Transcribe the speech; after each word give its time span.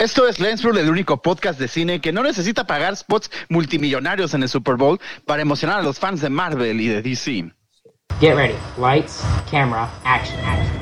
Esto 0.00 0.26
es 0.26 0.40
Lensful, 0.40 0.78
el 0.78 0.88
único 0.88 1.20
podcast 1.20 1.60
de 1.60 1.68
cine 1.68 2.00
que 2.00 2.10
no 2.10 2.22
necesita 2.22 2.66
pagar 2.66 2.96
spots 2.96 3.30
multimillonarios 3.50 4.32
en 4.32 4.42
el 4.42 4.48
Super 4.48 4.76
Bowl 4.76 4.98
para 5.26 5.42
emocionar 5.42 5.80
a 5.80 5.82
los 5.82 5.98
fans 5.98 6.22
de 6.22 6.30
Marvel 6.30 6.80
y 6.80 6.88
de 6.88 7.02
DC. 7.02 7.52
Get 8.18 8.34
ready. 8.34 8.54
Lights, 8.78 9.22
camera, 9.50 9.90
action, 10.04 10.40
action. 10.42 10.80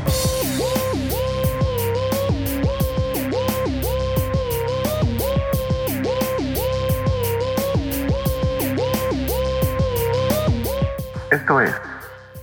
Esto 11.33 11.61
es 11.61 11.75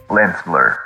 Lens 0.09 0.35
Blur. 0.45 0.84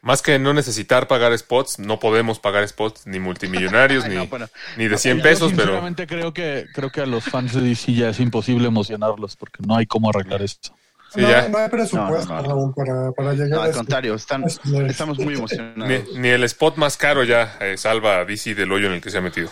Más 0.00 0.22
que 0.22 0.38
no 0.38 0.54
necesitar 0.54 1.08
pagar 1.08 1.36
spots, 1.36 1.78
no 1.80 1.98
podemos 1.98 2.38
pagar 2.38 2.66
spots 2.68 3.06
ni 3.06 3.18
multimillonarios 3.18 4.04
Ay, 4.04 4.10
ni, 4.10 4.16
no, 4.16 4.26
bueno. 4.28 4.46
ni 4.76 4.86
de 4.88 4.96
100 4.96 5.16
Yo 5.18 5.22
pesos, 5.22 5.50
pero 5.52 5.62
Sinceramente 5.64 6.06
creo 6.06 6.32
que 6.32 6.66
creo 6.72 6.90
que 6.90 7.00
a 7.00 7.06
los 7.06 7.24
fans 7.24 7.52
de 7.54 7.60
DC 7.62 7.92
ya 7.94 8.10
es 8.10 8.20
imposible 8.20 8.68
emocionarlos 8.68 9.36
porque 9.36 9.58
no 9.66 9.76
hay 9.76 9.86
cómo 9.86 10.10
arreglar 10.10 10.40
esto. 10.42 10.70
sí, 11.12 11.20
no, 11.20 11.28
ya. 11.28 11.48
no 11.48 11.58
hay 11.58 11.68
presupuesto, 11.68 12.32
No, 12.42 12.42
no, 12.66 12.72
para, 12.76 13.10
para 13.12 13.32
llegar 13.32 13.48
No, 13.50 13.60
a 13.60 13.64
al 13.64 13.70
eso. 13.70 13.78
contrario, 13.78 14.14
están, 14.14 14.44
estamos 14.88 15.18
muy 15.18 15.34
Ni, 15.34 15.34
emocionados. 15.34 16.14
ni 16.14 16.28
el 16.28 16.44
spot 16.44 16.76
más 16.76 16.96
caro 16.96 17.24
ya 17.24 17.56
eh, 17.60 17.76
salva 17.76 18.18
a 18.20 18.24
DC 18.24 18.54
del 18.54 18.70
hoyo 18.70 18.86
en 18.86 18.92
el 18.94 19.00
que 19.00 19.10
se 19.10 19.18
ha 19.18 19.20
metido. 19.20 19.50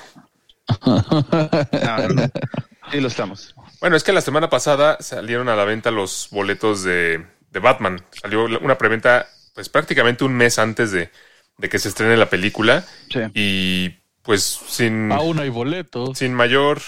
No, 0.87 1.03
no, 1.03 2.09
no. 2.09 2.23
Sí 2.93 3.01
lo 3.01 3.09
estamos. 3.09 3.55
Bueno, 3.81 3.97
es 3.97 4.05
que 4.05 4.13
la 4.13 4.21
semana 4.21 4.49
pasada 4.49 4.97
salieron 5.01 5.49
a 5.49 5.57
la 5.57 5.65
venta 5.65 5.91
los 5.91 6.29
boletos 6.31 6.83
de, 6.85 7.25
de 7.51 7.59
Batman. 7.61 8.01
Salió 8.23 8.45
una 8.45 8.79
preventa 8.79 9.27
pues 9.57 9.69
prácticamente 9.69 10.23
un 10.25 10.35
mes 10.37 10.61
antes 10.61 10.93
de, 10.93 11.11
de 11.59 11.69
que 11.69 11.81
se 11.81 11.89
estrene 11.89 12.17
la 12.17 12.31
película 12.31 12.85
Sí. 13.11 13.21
y 13.35 13.91
pues 14.23 14.43
sin, 14.69 15.11
Aún 15.13 15.41
hay 15.41 15.49
boletos. 15.49 16.19
sin 16.19 16.33
mayor... 16.35 16.81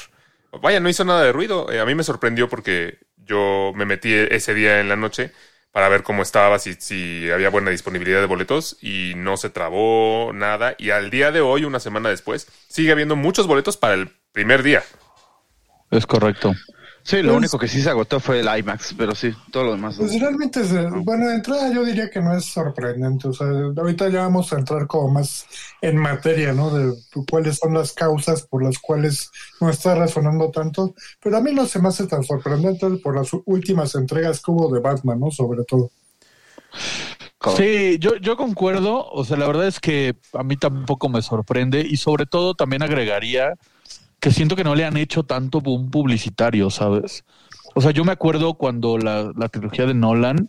Vaya, 0.62 0.80
no 0.80 0.88
hizo 0.88 1.04
nada 1.04 1.22
de 1.24 1.32
ruido. 1.32 1.70
Eh, 1.72 1.80
a 1.80 1.84
mí 1.86 1.94
me 1.94 2.04
sorprendió 2.04 2.48
porque 2.48 2.98
yo 3.16 3.72
me 3.76 3.84
metí 3.84 4.12
ese 4.14 4.54
día 4.54 4.80
en 4.80 4.88
la 4.88 4.96
noche 4.96 5.32
para 5.72 5.88
ver 5.90 6.02
cómo 6.02 6.22
estaba, 6.22 6.58
si, 6.58 6.74
si 6.74 7.30
había 7.30 7.50
buena 7.50 7.70
disponibilidad 7.70 8.20
de 8.20 8.26
boletos 8.26 8.78
y 8.80 9.12
no 9.16 9.36
se 9.36 9.50
trabó 9.50 10.32
nada. 10.34 10.74
Y 10.78 10.90
al 10.90 11.10
día 11.10 11.32
de 11.32 11.42
hoy, 11.42 11.64
una 11.64 11.80
semana 11.80 12.08
después, 12.08 12.48
sigue 12.68 12.92
habiendo 12.92 13.16
muchos 13.16 13.46
boletos 13.46 13.76
para 13.76 13.94
el 13.94 14.08
primer 14.32 14.62
día. 14.62 14.82
Es 15.90 16.06
correcto. 16.06 16.54
Sí, 17.08 17.22
lo 17.22 17.28
Pues- 17.28 17.36
único 17.38 17.58
que 17.58 17.68
sí 17.68 17.80
se 17.80 17.88
agotó 17.88 18.20
fue 18.20 18.40
el 18.40 18.58
IMAX, 18.58 18.92
pero 18.92 19.14
sí, 19.14 19.32
todo 19.50 19.64
lo 19.64 19.70
demás. 19.72 19.96
Pues 19.96 20.20
realmente, 20.20 20.60
es, 20.60 20.70
bueno, 21.04 21.26
de 21.26 21.36
entrada 21.36 21.72
yo 21.72 21.82
diría 21.82 22.10
que 22.10 22.20
no 22.20 22.36
es 22.36 22.44
sorprendente. 22.44 23.28
O 23.28 23.32
sea, 23.32 23.46
ahorita 23.46 24.10
ya 24.10 24.20
vamos 24.20 24.52
a 24.52 24.58
entrar 24.58 24.86
como 24.86 25.08
más 25.08 25.46
en 25.80 25.96
materia, 25.96 26.52
¿no? 26.52 26.68
De 26.68 26.94
cuáles 27.30 27.56
son 27.56 27.72
las 27.72 27.94
causas 27.94 28.42
por 28.42 28.62
las 28.62 28.78
cuales 28.78 29.30
no 29.58 29.70
está 29.70 29.94
resonando 29.94 30.50
tanto. 30.50 30.94
Pero 31.22 31.38
a 31.38 31.40
mí 31.40 31.54
no 31.54 31.64
se 31.64 31.78
me 31.78 31.88
hace 31.88 32.06
tan 32.06 32.24
sorprendente 32.24 32.86
por 33.02 33.16
las 33.16 33.30
últimas 33.46 33.94
entregas 33.94 34.42
que 34.42 34.50
hubo 34.50 34.70
de 34.70 34.80
Batman, 34.82 35.18
¿no? 35.18 35.30
Sobre 35.30 35.64
todo. 35.64 35.90
Sí, 37.56 37.96
yo, 38.00 38.16
yo 38.16 38.36
concuerdo. 38.36 39.08
O 39.10 39.24
sea, 39.24 39.38
la 39.38 39.46
verdad 39.46 39.66
es 39.66 39.80
que 39.80 40.14
a 40.34 40.42
mí 40.42 40.58
tampoco 40.58 41.08
me 41.08 41.22
sorprende 41.22 41.80
y 41.80 41.96
sobre 41.96 42.26
todo 42.26 42.54
también 42.54 42.82
agregaría 42.82 43.54
que 44.20 44.30
siento 44.30 44.56
que 44.56 44.64
no 44.64 44.74
le 44.74 44.84
han 44.84 44.96
hecho 44.96 45.22
tanto 45.22 45.60
boom 45.60 45.90
publicitario, 45.90 46.70
¿sabes? 46.70 47.24
O 47.74 47.80
sea, 47.80 47.90
yo 47.92 48.04
me 48.04 48.12
acuerdo 48.12 48.54
cuando 48.54 48.98
la, 48.98 49.32
la 49.36 49.48
trilogía 49.48 49.86
de 49.86 49.94
Nolan, 49.94 50.48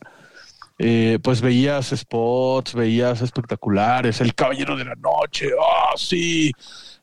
eh, 0.80 1.20
pues 1.22 1.42
veías 1.42 1.90
spots, 1.96 2.74
veías 2.74 3.22
espectaculares, 3.22 4.22
El 4.22 4.34
Caballero 4.34 4.76
de 4.78 4.86
la 4.86 4.96
Noche, 4.96 5.50
¡ah, 5.62 5.94
sí! 5.98 6.52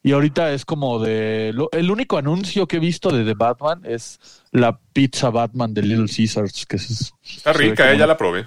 Y 0.03 0.13
ahorita 0.13 0.53
es 0.53 0.65
como 0.65 0.99
de... 1.01 1.51
lo- 1.53 1.69
el 1.73 1.91
único 1.91 2.17
anuncio 2.17 2.67
que 2.67 2.77
he 2.77 2.81
visto 2.81 3.11
de 3.11 3.25
The 3.25 3.35
Batman 3.35 3.83
es 3.85 4.19
la 4.53 4.79
pizza 4.93 5.31
Batman 5.31 5.75
de 5.75 5.83
Little 5.83 6.07
Caesars, 6.07 6.65
que 6.65 6.77
es... 6.77 7.13
Está 7.25 7.53
rica, 7.53 7.93
eh, 7.93 7.99
ya 7.99 8.07
la 8.07 8.17
probé. 8.17 8.47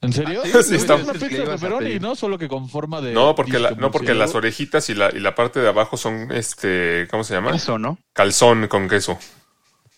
¿En 0.00 0.12
serio? 0.12 0.42
Ah, 0.44 0.48
sí, 0.52 0.58
es 0.58 0.70
está- 0.70 0.94
una 0.94 1.12
Que 1.12 1.18
pizza 1.18 1.42
de 1.42 1.46
pepperoni. 1.46 1.98
¿no? 1.98 2.14
Solo 2.14 2.38
que 2.38 2.46
con 2.48 2.68
forma 2.68 3.00
de... 3.00 3.12
No, 3.12 3.34
porque, 3.34 3.58
la- 3.58 3.72
no 3.72 3.90
porque 3.90 4.14
las 4.14 4.34
orejitas 4.34 4.88
y 4.90 4.94
la, 4.94 5.10
y 5.14 5.18
la 5.18 5.34
parte 5.34 5.58
de 5.60 5.68
abajo 5.68 5.96
son, 5.96 6.30
este, 6.32 7.08
¿cómo 7.10 7.24
se 7.24 7.34
llama? 7.34 7.54
Eso, 7.54 7.78
¿no? 7.78 7.98
Calzón 8.12 8.68
con 8.68 8.88
queso. 8.88 9.18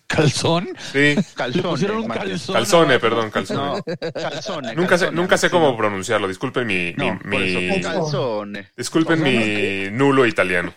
¿Calzón? 0.06 0.68
Sí, 0.92 1.14
Le 1.14 1.24
Calzone. 1.36 2.08
calzone, 2.52 2.98
perdón, 2.98 3.30
calzone. 3.30 3.60
No, 3.86 4.12
calzone. 4.12 4.74
nunca 4.74 4.98
sé, 4.98 5.12
nunca 5.12 5.36
sé 5.36 5.50
cómo 5.50 5.76
pronunciarlo. 5.76 6.26
Disculpen 6.26 6.66
mi, 6.66 6.92
No, 6.96 7.16
mi- 7.24 7.80
calzone. 7.80 8.70
disculpen 8.76 9.22
mi 9.22 9.90
nulo 9.96 10.26
italiano. 10.26 10.74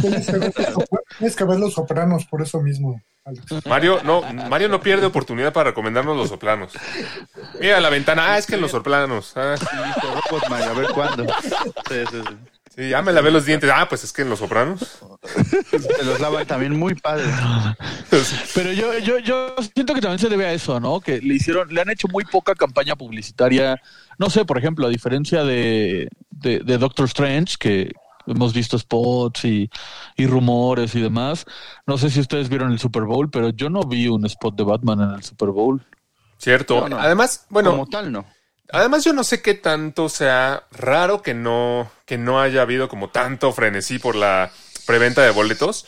Tienes 0.00 0.26
que 0.26 0.32
ver 0.38 0.52
los 0.56 0.66
sopra- 0.74 1.00
tienes 1.18 1.36
que 1.36 1.44
ver 1.44 1.58
los 1.58 1.74
sopranos 1.74 2.24
por 2.26 2.42
eso 2.42 2.60
mismo. 2.60 3.00
Alex. 3.26 3.66
Mario 3.66 4.00
no, 4.04 4.20
Mario 4.50 4.68
no 4.68 4.80
pierde 4.80 5.06
oportunidad 5.06 5.52
para 5.52 5.70
recomendarnos 5.70 6.14
los 6.14 6.28
soplanos. 6.28 6.72
Mira 7.58 7.80
la 7.80 7.88
ventana, 7.88 8.32
ah, 8.34 8.38
es 8.38 8.46
que 8.46 8.56
en 8.56 8.60
los 8.60 8.70
soplanos. 8.70 9.32
Ah, 9.34 9.54
a 10.50 10.72
ver 10.74 10.88
cuándo. 10.92 11.26
Sí, 11.88 11.94
sí, 12.10 12.18
sí. 12.28 12.36
sí, 12.76 12.88
ya 12.90 13.00
me 13.00 13.12
lavé 13.14 13.30
los 13.30 13.46
dientes. 13.46 13.70
Ah, 13.74 13.86
pues 13.88 14.04
es 14.04 14.12
que 14.12 14.22
en 14.22 14.28
los 14.28 14.40
sopranos. 14.40 14.98
Se 15.70 16.04
los 16.04 16.20
lavan 16.20 16.46
también 16.46 16.78
muy 16.78 16.94
padre. 16.96 17.24
Pero 18.54 18.72
yo, 18.72 18.98
yo, 18.98 19.18
yo 19.20 19.54
siento 19.74 19.94
que 19.94 20.02
también 20.02 20.18
se 20.18 20.28
debe 20.28 20.44
a 20.44 20.52
eso, 20.52 20.78
¿no? 20.78 21.00
Que 21.00 21.18
le 21.22 21.34
hicieron, 21.34 21.72
le 21.72 21.80
han 21.80 21.88
hecho 21.88 22.08
muy 22.08 22.24
poca 22.24 22.54
campaña 22.54 22.94
publicitaria. 22.94 23.80
No 24.18 24.28
sé, 24.28 24.44
por 24.44 24.58
ejemplo, 24.58 24.86
a 24.86 24.90
diferencia 24.90 25.44
de, 25.44 26.08
de, 26.30 26.58
de 26.58 26.76
Doctor 26.78 27.06
Strange, 27.06 27.56
que 27.58 27.90
hemos 28.26 28.52
visto 28.52 28.78
spots 28.78 29.44
y, 29.44 29.70
y 30.16 30.26
rumores 30.26 30.94
y 30.94 31.00
demás. 31.00 31.44
No 31.86 31.98
sé 31.98 32.10
si 32.10 32.20
ustedes 32.20 32.48
vieron 32.48 32.72
el 32.72 32.78
Super 32.78 33.02
Bowl, 33.02 33.30
pero 33.30 33.50
yo 33.50 33.70
no 33.70 33.82
vi 33.82 34.08
un 34.08 34.24
spot 34.26 34.56
de 34.56 34.64
Batman 34.64 35.00
en 35.00 35.10
el 35.10 35.22
Super 35.22 35.50
Bowl. 35.50 35.84
Cierto. 36.38 36.82
No, 36.82 36.88
no. 36.90 36.98
Además, 36.98 37.46
bueno, 37.48 37.70
Como 37.70 37.86
tal, 37.86 38.12
no. 38.12 38.26
Además, 38.70 39.04
yo 39.04 39.12
no 39.12 39.24
sé 39.24 39.42
qué 39.42 39.54
tanto 39.54 40.08
sea 40.08 40.64
raro 40.72 41.22
que 41.22 41.34
no, 41.34 41.90
que 42.06 42.18
no 42.18 42.40
haya 42.40 42.62
habido 42.62 42.88
como 42.88 43.10
tanto 43.10 43.52
frenesí 43.52 43.98
por 43.98 44.16
la 44.16 44.50
preventa 44.86 45.22
de 45.22 45.30
boletos. 45.30 45.86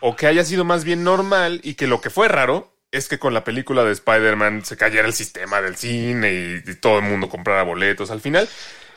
O 0.00 0.14
que 0.14 0.26
haya 0.26 0.44
sido 0.44 0.64
más 0.64 0.84
bien 0.84 1.02
normal 1.02 1.60
y 1.64 1.74
que 1.74 1.86
lo 1.86 2.00
que 2.00 2.10
fue 2.10 2.28
raro 2.28 2.72
es 2.90 3.08
que 3.08 3.18
con 3.18 3.34
la 3.34 3.44
película 3.44 3.84
de 3.84 3.92
Spider-Man 3.92 4.64
se 4.64 4.76
cayera 4.76 5.06
el 5.06 5.12
sistema 5.12 5.60
del 5.60 5.76
cine 5.76 6.32
y, 6.32 6.70
y 6.70 6.74
todo 6.76 6.98
el 6.98 7.04
mundo 7.04 7.28
comprara 7.28 7.62
boletos. 7.62 8.10
Al 8.10 8.20
final, 8.20 8.48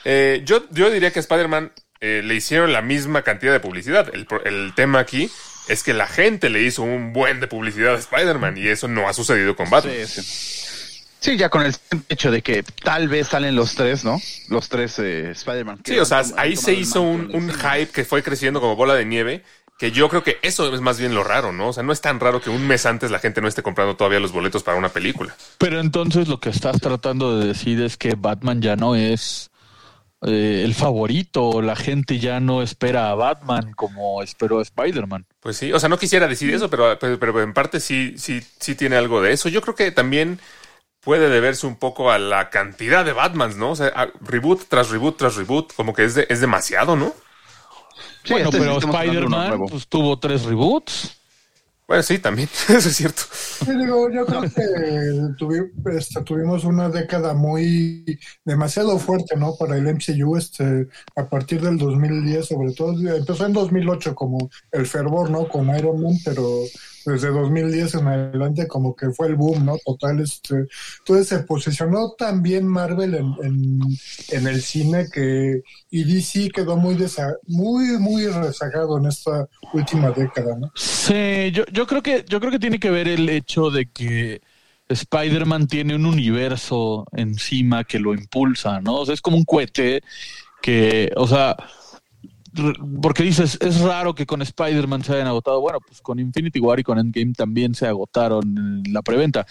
eh, 0.06 0.42
yo, 0.46 0.64
yo 0.72 0.90
diría 0.90 1.12
que 1.12 1.20
Spider-Man 1.20 1.72
eh, 2.02 2.22
le 2.24 2.36
hicieron 2.36 2.74
la 2.74 2.82
misma 2.82 3.22
cantidad 3.22 3.54
de 3.54 3.60
publicidad. 3.60 4.10
El, 4.14 4.28
el 4.46 4.74
tema 4.76 5.00
aquí 5.00 5.30
es 5.68 5.84
que 5.84 5.94
la 5.94 6.08
gente 6.08 6.50
le 6.50 6.64
hizo 6.64 6.82
un 6.82 7.14
buen 7.14 7.40
de 7.40 7.48
publicidad 7.48 7.94
a 7.94 8.00
Spider-Man 8.00 8.58
y 8.58 8.68
eso 8.68 8.88
no 8.88 9.08
ha 9.08 9.14
sucedido 9.14 9.56
con 9.56 9.70
Batman. 9.70 9.94
Sí, 10.06 10.22
sí. 10.22 11.02
Sí, 11.20 11.38
ya 11.38 11.50
con 11.50 11.62
el 11.62 11.76
hecho 12.10 12.32
de 12.32 12.42
que 12.42 12.64
tal 12.64 13.08
vez 13.08 13.28
salen 13.28 13.56
los 13.56 13.76
tres, 13.76 14.04
¿no? 14.04 14.20
Los 14.50 14.70
tres 14.70 14.98
eh, 14.98 15.30
Spider-Man. 15.30 15.78
que 15.84 15.94
Sí, 15.94 16.00
o 16.00 16.06
sea, 16.06 16.24
ahí 16.36 16.58
se 16.58 16.74
hizo 16.74 17.04
un, 17.04 17.30
un 17.36 17.52
hype 17.52 17.92
que 17.94 18.04
fue 18.04 18.24
creciendo 18.24 18.60
como 18.60 18.76
bola 18.76 18.96
de 18.96 19.06
nieve, 19.06 19.44
que 19.78 19.92
yo 19.92 20.10
creo 20.10 20.24
que 20.24 20.40
eso 20.42 20.74
es 20.74 20.82
más 20.82 21.00
bien 21.00 21.14
lo 21.14 21.24
raro, 21.24 21.52
¿no? 21.52 21.68
O 21.68 21.74
sea, 21.74 21.84
no 21.84 21.94
es 21.94 22.02
tan 22.02 22.20
raro 22.20 22.42
que 22.42 22.50
un 22.50 22.66
mes 22.66 22.88
antes 22.88 23.12
la 23.12 23.20
gente 23.20 23.40
no 23.40 23.48
esté 23.48 23.62
comprando 23.62 23.96
todavía 23.96 24.20
los 24.20 24.32
boletos 24.32 24.64
para 24.64 24.80
una 24.80 24.90
película. 24.90 25.36
Pero 25.60 25.80
entonces 25.80 26.28
lo 26.28 26.40
que 26.40 26.50
estás 26.50 26.82
tratando 26.82 27.38
de 27.38 27.50
decir 27.50 27.80
es 27.84 27.98
que 27.98 28.16
Batman 28.18 28.60
ya 28.60 28.76
no 28.76 28.96
es 28.96 29.51
eh, 30.24 30.62
el 30.64 30.74
favorito, 30.76 31.62
la 31.62 31.76
gente 31.76 32.20
ya 32.20 32.40
no 32.40 32.62
espera 32.62 33.10
a 33.10 33.16
Batman 33.16 33.74
como 33.74 34.22
esperó 34.22 34.60
a 34.60 34.62
Spider-Man. 34.62 35.26
Pues 35.40 35.58
sí, 35.58 35.72
o 35.74 35.80
sea, 35.80 35.90
no 35.90 35.98
quisiera 35.98 36.28
decir 36.28 36.54
eso, 36.54 36.70
pero, 36.70 36.98
pero, 37.00 37.20
pero 37.20 37.42
en 37.42 37.54
parte 37.54 37.80
sí, 37.80 38.14
sí, 38.18 38.42
sí 38.60 38.76
tiene 38.76 38.96
algo 38.98 39.22
de 39.22 39.32
eso. 39.34 39.50
Yo 39.50 39.62
creo 39.62 39.76
que 39.76 39.92
también 39.92 40.40
puede 41.02 41.30
deberse 41.30 41.66
un 41.66 41.78
poco 41.78 42.12
a 42.12 42.20
la 42.20 42.50
cantidad 42.52 43.04
de 43.04 43.14
Batmans, 43.14 43.56
¿no? 43.58 43.72
O 43.72 43.76
sea, 43.76 43.88
a- 43.96 44.12
reboot 44.22 44.68
tras 44.68 44.90
reboot 44.90 45.18
tras 45.18 45.36
reboot, 45.36 45.74
como 45.74 45.94
que 45.94 46.04
es, 46.06 46.14
de- 46.16 46.28
es 46.30 46.42
demasiado, 46.42 46.96
¿no? 46.96 47.14
Sí, 48.24 48.34
bueno, 48.34 48.50
este 48.50 48.60
pero 48.60 48.78
Spider-Man 48.78 49.62
pues, 49.68 49.88
tuvo 49.88 50.20
tres 50.20 50.44
reboots. 50.44 51.18
Bueno, 51.92 52.04
sí, 52.04 52.20
también, 52.20 52.48
eso 52.70 52.88
es 52.88 52.96
cierto. 52.96 53.24
Sí, 53.34 53.70
digo, 53.78 54.10
yo 54.10 54.26
creo 54.26 54.44
que 54.44 54.62
tuvi- 55.38 55.72
este, 55.98 56.22
tuvimos 56.22 56.64
una 56.64 56.88
década 56.88 57.34
muy 57.34 58.18
demasiado 58.46 58.98
fuerte, 58.98 59.36
¿no? 59.36 59.58
Para 59.60 59.76
el 59.76 59.86
MCU, 59.88 60.38
este, 60.38 60.88
a 61.18 61.28
partir 61.28 61.60
del 61.60 61.78
2010, 61.78 62.46
sobre 62.48 62.72
todo, 62.74 62.94
empezó 63.14 63.46
en 63.46 63.52
2008 63.52 64.16
como 64.16 64.50
el 64.72 64.86
fervor, 64.88 65.30
¿no? 65.30 65.50
Con 65.50 65.68
Iron 65.78 66.02
Man, 66.02 66.14
pero 66.24 66.46
desde 67.06 67.30
2010 67.30 67.96
en 67.96 68.08
adelante 68.08 68.68
como 68.68 68.96
que 68.96 69.10
fue 69.12 69.28
el 69.28 69.36
boom, 69.36 69.66
¿no? 69.66 69.78
Total, 69.86 70.20
este, 70.20 70.66
entonces 71.00 71.28
se 71.28 71.40
posicionó 71.44 72.12
también 72.18 72.68
Marvel 72.68 73.16
en, 73.16 73.34
en, 73.44 73.80
en 74.30 74.48
el 74.48 74.62
cine 74.62 75.08
que 75.12 75.62
y 75.90 76.04
DC 76.04 76.50
quedó 76.54 76.78
muy 76.78 76.96
desa- 76.96 77.38
muy 77.48 77.98
muy 78.00 78.28
rezagado 78.28 78.98
en 78.98 79.06
esta 79.08 79.48
última 79.74 80.12
década, 80.12 80.56
¿no? 80.58 80.72
Sí, 80.76 81.52
yo, 81.54 81.64
yo 81.72 81.86
creo 81.88 82.02
que 82.02 82.26
yo 82.28 82.40
creo 82.40 82.52
que 82.52 82.60
tiene 82.60 82.80
que 82.80 82.90
ver 82.92 83.08
el 83.08 83.30
hecho 83.30 83.70
de 83.70 83.90
que 83.90 84.42
Spider-Man 84.90 85.68
tiene 85.68 85.96
un 85.96 86.06
universo 86.06 87.06
encima 87.14 87.84
que 87.86 88.00
lo 88.00 88.14
impulsa, 88.14 88.82
¿no? 88.82 88.96
O 88.96 89.06
sea, 89.06 89.14
es 89.14 89.22
como 89.22 89.38
un 89.38 89.46
cohete 89.46 90.02
que, 90.62 91.12
o 91.16 91.28
sea, 91.28 91.56
porque 93.02 93.24
dices, 93.24 93.58
es 93.62 93.82
raro 93.82 94.14
que 94.14 94.26
con 94.26 94.42
Spider-Man 94.42 95.04
se 95.04 95.14
hayan 95.14 95.28
agotado. 95.28 95.62
Bueno, 95.62 95.80
pues 95.80 96.02
con 96.02 96.20
Infinity 96.20 96.60
War 96.60 96.80
y 96.80 96.84
con 96.84 97.00
Endgame 97.00 97.34
también 97.34 97.76
se 97.76 97.88
agotaron 97.88 98.84
la 98.90 99.02
preventa. 99.02 99.46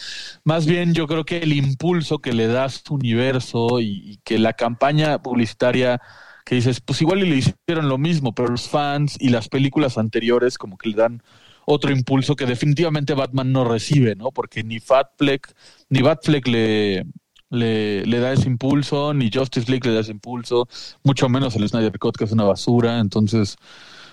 Más 0.45 0.67
bien, 0.67 0.95
yo 0.95 1.07
creo 1.07 1.25
que 1.25 1.39
el 1.39 1.53
impulso 1.53 2.19
que 2.19 2.33
le 2.33 2.47
da 2.47 2.69
su 2.69 2.95
universo 2.95 3.81
y, 3.81 4.19
que 4.25 4.39
la 4.39 4.53
campaña 4.53 5.23
publicitaria 5.23 6.01
que 6.45 6.57
dices, 6.57 6.81
pues 6.81 7.01
igual 7.01 7.21
le 7.21 7.37
hicieron 7.37 7.89
lo 7.89 7.99
mismo, 7.99 8.35
pero 8.35 8.49
los 8.49 8.69
fans 8.69 9.17
y 9.21 9.29
las 9.29 9.49
películas 9.49 9.99
anteriores 9.99 10.59
como 10.59 10.77
que 10.77 10.89
le 10.91 10.97
dan 10.97 11.23
otro 11.65 11.93
impulso 11.93 12.35
que 12.35 12.47
definitivamente 12.47 13.15
Batman 13.15 13.53
no 13.53 13.65
recibe, 13.65 14.17
¿no? 14.17 14.33
Porque 14.33 14.65
ni 14.65 14.81
Fatfleck, 14.81 15.55
ni 15.89 16.03
Batfleck 16.03 16.49
le, 16.49 17.07
le, 17.51 18.05
le 18.07 18.19
da 18.21 18.33
ese 18.33 18.47
impulso, 18.49 19.13
ni 19.13 19.31
Justice 19.33 19.71
League 19.71 19.89
le 19.89 19.95
da 19.95 20.01
ese 20.01 20.13
impulso, 20.13 20.69
mucho 21.03 21.29
menos 21.29 21.55
el 21.57 21.69
Snyder 21.69 21.99
Cut, 21.99 22.17
que 22.17 22.25
es 22.25 22.33
una 22.33 22.45
basura, 22.45 22.99
entonces... 22.99 23.57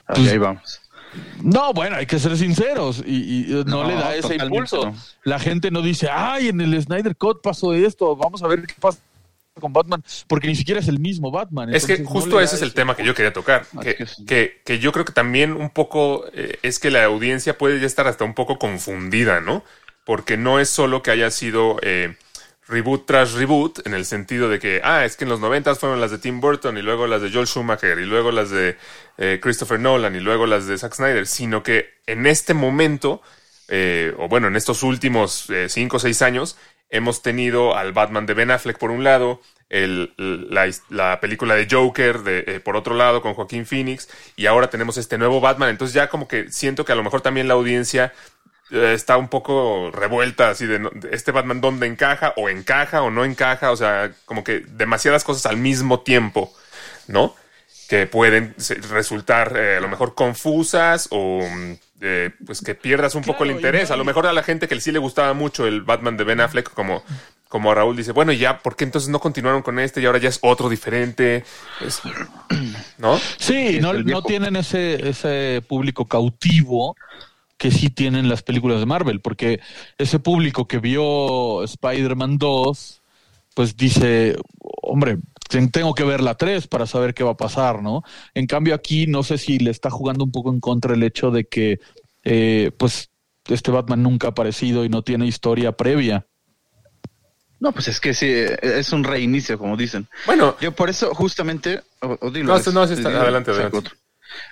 Pues, 0.08 0.32
ahí 0.32 0.38
vamos. 0.38 0.82
no, 1.44 1.74
bueno, 1.74 1.96
hay 1.98 2.06
que 2.06 2.18
ser 2.20 2.38
sinceros 2.38 3.04
y, 3.06 3.44
y 3.52 3.54
no, 3.66 3.84
No, 3.84 3.88
le 3.88 3.96
da 3.96 4.16
ese 4.16 4.36
impulso. 4.36 4.86
no. 4.88 4.96
La 5.24 5.40
gente 5.40 5.70
no 5.72 5.82
dice, 5.82 6.10
ay, 6.12 6.48
en 6.50 6.62
el 6.62 6.82
Snyder 6.82 7.16
Cut 7.16 7.42
pasó 7.42 7.74
esto, 7.74 8.16
vamos 8.16 8.42
a 8.44 8.48
ver 8.48 8.66
qué 8.66 8.74
pasa 8.80 9.00
con 9.60 9.74
Batman, 9.74 10.04
porque 10.28 10.48
ni 10.48 10.56
siquiera 10.56 10.80
es 10.80 10.88
el 10.88 11.00
mismo 11.00 11.32
Batman. 11.32 11.74
Es 11.74 11.86
que 11.88 11.98
no 12.00 12.08
justo 12.08 12.40
ese 12.40 12.56
es 12.58 12.62
el 12.62 12.74
tema 12.74 12.96
que 12.96 13.04
yo 13.04 13.16
quería 13.16 13.34
tocar. 13.34 13.66
Ah, 13.76 13.80
Que, 13.82 13.90
es 13.90 13.96
que 13.98 14.06
sí. 14.06 14.26
que- 14.26 14.62
que 14.64 14.78
yo 14.80 14.92
creo 14.92 15.04
que 15.04 15.14
también 15.14 15.52
un 15.54 15.72
poco 15.72 16.26
eh, 16.34 16.60
es 16.62 16.78
que 16.80 16.92
la 16.92 17.04
audiencia 17.06 17.58
puede 17.58 17.80
ya 17.80 17.88
estar 17.88 18.08
hasta 18.08 18.24
un 18.24 18.36
poco 18.36 18.60
confundida, 18.60 19.42
¿no? 19.42 19.64
Porque 20.06 20.38
no 20.38 20.60
es 20.60 20.70
solo 20.70 21.02
que 21.02 21.10
haya 21.12 21.32
sido 21.32 21.78
eh, 21.82 22.16
reboot 22.68 23.06
tras 23.06 23.34
reboot, 23.34 23.86
en 23.86 23.94
el 23.94 24.06
sentido 24.06 24.50
de 24.50 24.60
que, 24.60 24.82
ah, 24.84 25.06
es 25.06 25.16
que 25.16 25.24
en 25.24 25.30
los 25.30 25.40
noventas 25.40 25.80
fueron 25.80 26.02
las 26.02 26.12
de 26.12 26.18
Tim 26.18 26.42
Burton 26.42 26.78
y 26.78 26.82
luego 26.82 27.08
las 27.08 27.22
de 27.22 27.32
Joel 27.32 27.48
Schumacher 27.48 27.98
y 28.00 28.06
luego 28.06 28.32
las 28.32 28.50
de 28.50 28.78
eh, 29.18 29.40
Christopher 29.42 29.80
Nolan 29.80 30.16
y 30.16 30.20
luego 30.20 30.46
las 30.46 30.68
de 30.68 30.78
Zack 30.78 30.94
Snyder, 30.96 31.28
sino 31.28 31.64
que 31.64 31.90
en 32.06 32.26
este 32.26 32.54
momento, 32.54 33.22
eh, 33.70 34.14
o 34.18 34.28
bueno, 34.28 34.48
en 34.48 34.56
estos 34.56 34.84
últimos 34.84 35.50
eh, 35.50 35.70
cinco 35.70 35.98
o 35.98 36.00
seis 36.00 36.22
años, 36.22 36.58
hemos 36.90 37.22
tenido 37.22 37.76
al 37.76 37.92
Batman 37.94 38.26
de 38.26 38.34
Ben 38.34 38.52
Affleck 38.52 38.78
por 38.78 38.92
un 38.92 39.04
lado, 39.04 39.42
el- 39.70 40.14
la, 40.18 40.70
la 40.90 41.20
película 41.20 41.56
de 41.56 41.68
Joker 41.70 42.20
de, 42.20 42.44
eh, 42.48 42.60
por 42.62 42.78
otro 42.78 42.96
lado 42.96 43.22
con 43.22 43.34
Joaquín 43.34 43.66
Phoenix 43.66 44.08
y 44.38 44.46
ahora 44.46 44.70
tenemos 44.70 44.98
este 44.98 45.18
nuevo 45.18 45.42
Batman. 45.42 45.70
Entonces 45.70 45.94
ya 45.94 46.08
como 46.08 46.28
que 46.30 46.50
siento 46.52 46.86
que 46.86 46.94
a 46.94 46.96
lo 46.96 47.04
mejor 47.04 47.20
también 47.22 47.50
la 47.50 47.56
audiencia 47.56 48.14
está 48.72 49.18
un 49.18 49.28
poco 49.30 49.92
revuelta 49.92 50.50
así 50.50 50.66
de, 50.66 50.90
este 51.12 51.32
Batman 51.32 51.62
dónde 51.62 51.88
encaja 51.88 52.34
o 52.38 52.50
encaja 52.50 53.02
o 53.02 53.10
no 53.10 53.24
encaja. 53.26 53.72
O 53.72 53.78
sea, 53.78 54.12
como 54.26 54.44
que 54.44 54.60
demasiadas 54.68 55.24
cosas 55.24 55.46
al 55.46 55.58
mismo 55.58 56.02
tiempo, 56.02 56.54
¿no? 57.08 57.36
Que 57.88 58.06
pueden 58.08 58.54
resultar 58.92 59.54
eh, 59.58 59.78
a 59.78 59.80
lo 59.80 59.88
mejor 59.88 60.14
confusas 60.16 61.08
o 61.12 61.42
mm, 61.42 61.74
eh, 62.02 62.32
pues 62.46 62.62
que 62.62 62.76
pierdas 62.76 63.16
un 63.16 63.24
poco 63.24 63.44
el 63.46 63.52
interés. 63.52 63.90
no- 63.90 63.94
A 63.96 63.98
lo 63.98 64.06
mejor 64.06 64.28
a 64.28 64.34
la 64.34 64.44
gente 64.44 64.68
que 64.68 64.80
sí 64.82 64.92
le 64.92 65.00
gustaba 65.00 65.34
mucho 65.34 65.66
el 65.66 65.82
Batman 65.82 66.18
de 66.18 66.24
Ben 66.26 66.42
Affleck 66.42 66.70
como 66.74 67.04
como 67.50 67.72
a 67.72 67.76
Raúl 67.76 67.96
dice, 67.96 68.12
bueno, 68.12 68.34
¿y 68.34 68.40
ya, 68.40 68.60
¿por 68.60 68.76
qué 68.76 68.84
entonces 68.84 69.10
no 69.10 69.22
continuaron 69.22 69.62
con 69.62 69.80
este 69.80 70.02
y 70.02 70.06
ahora 70.06 70.20
ya 70.20 70.28
es 70.28 70.38
otro 70.42 70.68
diferente? 70.68 71.46
Es- 71.80 72.02
¿No? 72.98 73.18
Sí, 73.38 73.80
no, 73.80 73.94
no 73.94 74.22
tienen 74.22 74.58
ese, 74.58 75.08
ese 75.10 75.64
público 75.66 76.06
cautivo 76.10 76.98
que 77.58 77.72
sí 77.72 77.90
tienen 77.90 78.30
las 78.30 78.44
películas 78.44 78.80
de 78.80 78.86
Marvel, 78.86 79.20
porque 79.22 79.60
ese 79.98 80.20
público 80.20 80.68
que 80.68 80.78
vio 80.80 81.64
Spider-Man 81.64 82.38
2, 82.38 83.02
pues 83.56 83.76
dice, 83.76 84.36
hombre, 84.84 85.18
ten- 85.50 85.72
tengo 85.72 85.96
que 85.96 86.04
ver 86.04 86.22
la 86.22 86.36
3 86.36 86.68
para 86.68 86.86
saber 86.86 87.14
qué 87.16 87.24
va 87.24 87.32
a 87.32 87.38
pasar, 87.38 87.82
¿no? 87.82 88.04
En 88.36 88.46
cambio 88.46 88.76
aquí 88.76 89.08
no 89.08 89.24
sé 89.24 89.38
si 89.40 89.58
le 89.58 89.72
está 89.72 89.90
jugando 89.90 90.24
un 90.24 90.32
poco 90.32 90.52
en 90.52 90.60
contra 90.60 90.94
el 90.94 91.02
hecho 91.02 91.32
de 91.32 91.46
que, 91.46 91.80
eh, 92.24 92.72
pues, 92.78 93.10
este 93.48 93.72
Batman 93.72 94.04
nunca 94.04 94.28
ha 94.28 94.32
aparecido 94.32 94.86
y 94.86 94.90
no 94.90 95.02
tiene 95.02 95.26
historia 95.26 95.72
previa. 95.72 96.28
No, 97.60 97.72
pues 97.72 97.88
es 97.88 98.00
que 98.00 98.14
sí, 98.14 98.28
es 98.30 98.92
un 98.94 99.04
reinicio, 99.04 99.58
como 99.58 99.76
dicen. 99.76 100.08
Bueno, 100.28 100.56
Yo 100.62 100.74
por 100.74 100.90
eso 100.92 101.16
justamente... 101.16 101.82
o- 102.02 102.18
o 102.22 102.30
dilo, 102.30 102.48
No, 102.50 102.54
Alex. 102.54 102.72
no, 102.74 102.86
sí 102.86 102.94
está- 102.94 103.10
Dilo, 103.10 103.22
adelante, 103.22 103.52
saco 103.52 103.64
adelante. 103.64 103.78
otro. 103.78 103.96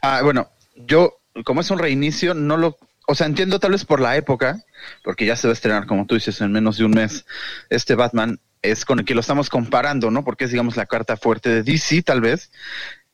Ah, 0.01 0.21
bueno, 0.23 0.47
yo, 0.75 1.17
como 1.43 1.61
es 1.61 1.69
un 1.69 1.77
reinicio, 1.77 2.33
no 2.33 2.57
lo... 2.57 2.77
O 3.07 3.15
sea, 3.15 3.27
entiendo 3.27 3.59
tal 3.59 3.71
vez 3.71 3.85
por 3.85 3.99
la 3.99 4.15
época, 4.17 4.63
porque 5.03 5.25
ya 5.25 5.35
se 5.35 5.47
va 5.47 5.51
a 5.51 5.53
estrenar, 5.53 5.85
como 5.85 6.05
tú 6.05 6.15
dices, 6.15 6.41
en 6.41 6.51
menos 6.51 6.77
de 6.77 6.85
un 6.85 6.91
mes, 6.91 7.25
este 7.69 7.95
Batman 7.95 8.39
es 8.61 8.83
con 8.83 8.99
el 8.99 9.05
que 9.05 9.13
lo 9.13 9.21
estamos 9.21 9.49
comparando, 9.49 10.09
¿no? 10.09 10.23
Porque 10.23 10.45
es, 10.45 10.51
digamos, 10.51 10.75
la 10.75 10.85
carta 10.85 11.17
fuerte 11.17 11.49
de 11.49 11.63
DC, 11.63 12.01
tal 12.01 12.21
vez. 12.21 12.51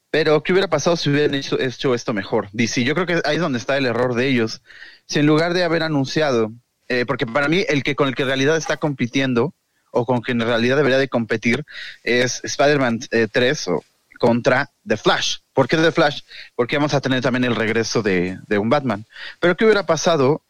Pero, 0.10 0.44
¿qué 0.44 0.54
hubiera 0.54 0.70
pasado 0.70 0.96
si 0.96 1.10
hubieran 1.10 1.36
hecho, 1.36 1.58
esto 1.60 2.14
mejor? 2.14 2.50
DC, 2.52 2.84
yo 2.84 2.94
creo 2.94 3.06
que 3.06 3.22
ahí 3.26 3.36
es 3.36 3.42
donde 3.42 3.60
está 3.60 3.78
el 3.78 3.86
error 3.86 4.16
de 4.16 4.28
ellos. 4.28 4.62
Si 5.06 5.20
en 5.20 5.26
lugar 5.26 5.54
de 5.54 5.64
haber 5.64 5.84
anunciado, 5.84 6.52
eh, 6.88 7.06
porque 7.06 7.26
para 7.26 7.48
mí 7.48 7.66
el 7.68 7.84
que 7.84 7.96
con 7.96 8.08
el 8.08 8.16
que 8.16 8.24
en 8.24 8.30
realidad 8.30 8.58
está 8.58 8.78
compitiendo, 8.78 9.54
o 9.92 10.06
con 10.06 10.22
quien 10.22 10.42
en 10.42 10.48
realidad 10.48 10.78
debería 10.78 10.98
de 10.98 11.10
competir, 11.10 11.66
es 12.04 12.42
Spider-Man 12.44 13.00
eh, 13.12 13.28
3 13.32 13.68
o 13.70 13.84
contra 14.22 14.70
The 14.88 14.98
Flash. 14.98 15.38
¿Por 15.52 15.68
qué 15.68 15.78
The 15.78 15.92
Flash? 15.92 16.22
Porque 16.56 16.78
vamos 16.78 16.94
a 16.94 17.02
tener 17.02 17.22
también 17.22 17.44
el 17.44 17.56
regreso 17.56 18.04
de, 18.04 18.38
de 18.48 18.58
un 18.60 18.70
Batman. 18.70 19.04
Pero, 19.40 19.58
¿qué 19.58 19.66
hubiera 19.66 19.88
pasado 19.88 20.44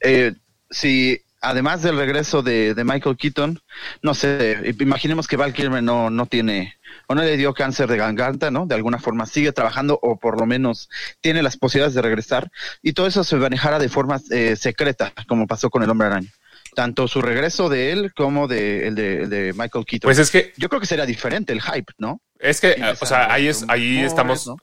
eh, 0.00 0.32
si 0.70 1.20
además 1.40 1.82
del 1.82 1.96
regreso 1.96 2.42
de, 2.42 2.72
de 2.74 2.84
Michael 2.84 3.16
Keaton, 3.16 3.60
no 4.00 4.14
sé, 4.14 4.74
imaginemos 4.78 5.26
que 5.26 5.36
Val 5.36 5.52
Kilmer 5.52 5.82
no, 5.82 6.08
no 6.08 6.26
tiene 6.26 6.76
o 7.08 7.16
no 7.16 7.22
le 7.22 7.36
dio 7.36 7.52
cáncer 7.52 7.88
de 7.88 7.96
garganta, 7.96 8.52
¿no? 8.52 8.64
De 8.66 8.76
alguna 8.76 8.98
forma 8.98 9.26
sigue 9.26 9.50
trabajando 9.50 9.98
o 10.00 10.18
por 10.18 10.38
lo 10.38 10.46
menos 10.46 10.88
tiene 11.20 11.42
las 11.42 11.56
posibilidades 11.56 11.94
de 11.94 12.02
regresar 12.02 12.50
y 12.80 12.92
todo 12.92 13.08
eso 13.08 13.24
se 13.24 13.36
manejara 13.36 13.80
de 13.80 13.88
forma 13.88 14.20
eh, 14.30 14.54
secreta, 14.54 15.12
como 15.26 15.48
pasó 15.48 15.68
con 15.68 15.82
el 15.82 15.90
Hombre 15.90 16.06
Araña. 16.06 16.30
Tanto 16.76 17.08
su 17.08 17.22
regreso 17.22 17.68
de 17.68 17.90
él 17.90 18.12
como 18.14 18.46
de, 18.46 18.86
el 18.86 18.94
de, 18.94 19.22
el 19.22 19.30
de 19.30 19.52
Michael 19.52 19.84
Keaton. 19.84 20.06
pues 20.08 20.18
es 20.18 20.30
que, 20.30 20.52
Yo 20.56 20.68
creo 20.68 20.80
que 20.80 20.86
sería 20.86 21.06
diferente 21.06 21.52
el 21.52 21.62
hype, 21.62 21.92
¿no? 21.98 22.20
Es 22.38 22.60
que, 22.60 22.72
Empezar 22.72 22.96
o 23.00 23.06
sea, 23.06 23.32
ahí 23.32 23.48
es, 23.48 23.64
ahí 23.68 23.98
estamos, 24.00 24.46
¿no? 24.46 24.56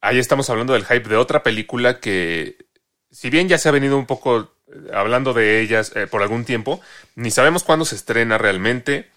ahí 0.00 0.18
estamos 0.18 0.50
hablando 0.50 0.72
del 0.72 0.84
hype 0.84 1.08
de 1.08 1.16
otra 1.16 1.42
película 1.42 2.00
que, 2.00 2.56
si 3.10 3.30
bien 3.30 3.48
ya 3.48 3.58
se 3.58 3.68
ha 3.68 3.72
venido 3.72 3.98
un 3.98 4.06
poco 4.06 4.40
eh, 4.68 4.90
hablando 4.92 5.32
de 5.32 5.60
ellas 5.60 5.92
eh, 5.94 6.06
por 6.06 6.22
algún 6.22 6.44
tiempo, 6.44 6.80
ni 7.14 7.30
sabemos 7.30 7.64
cuándo 7.64 7.84
se 7.84 7.96
estrena 7.96 8.38
realmente 8.38 9.10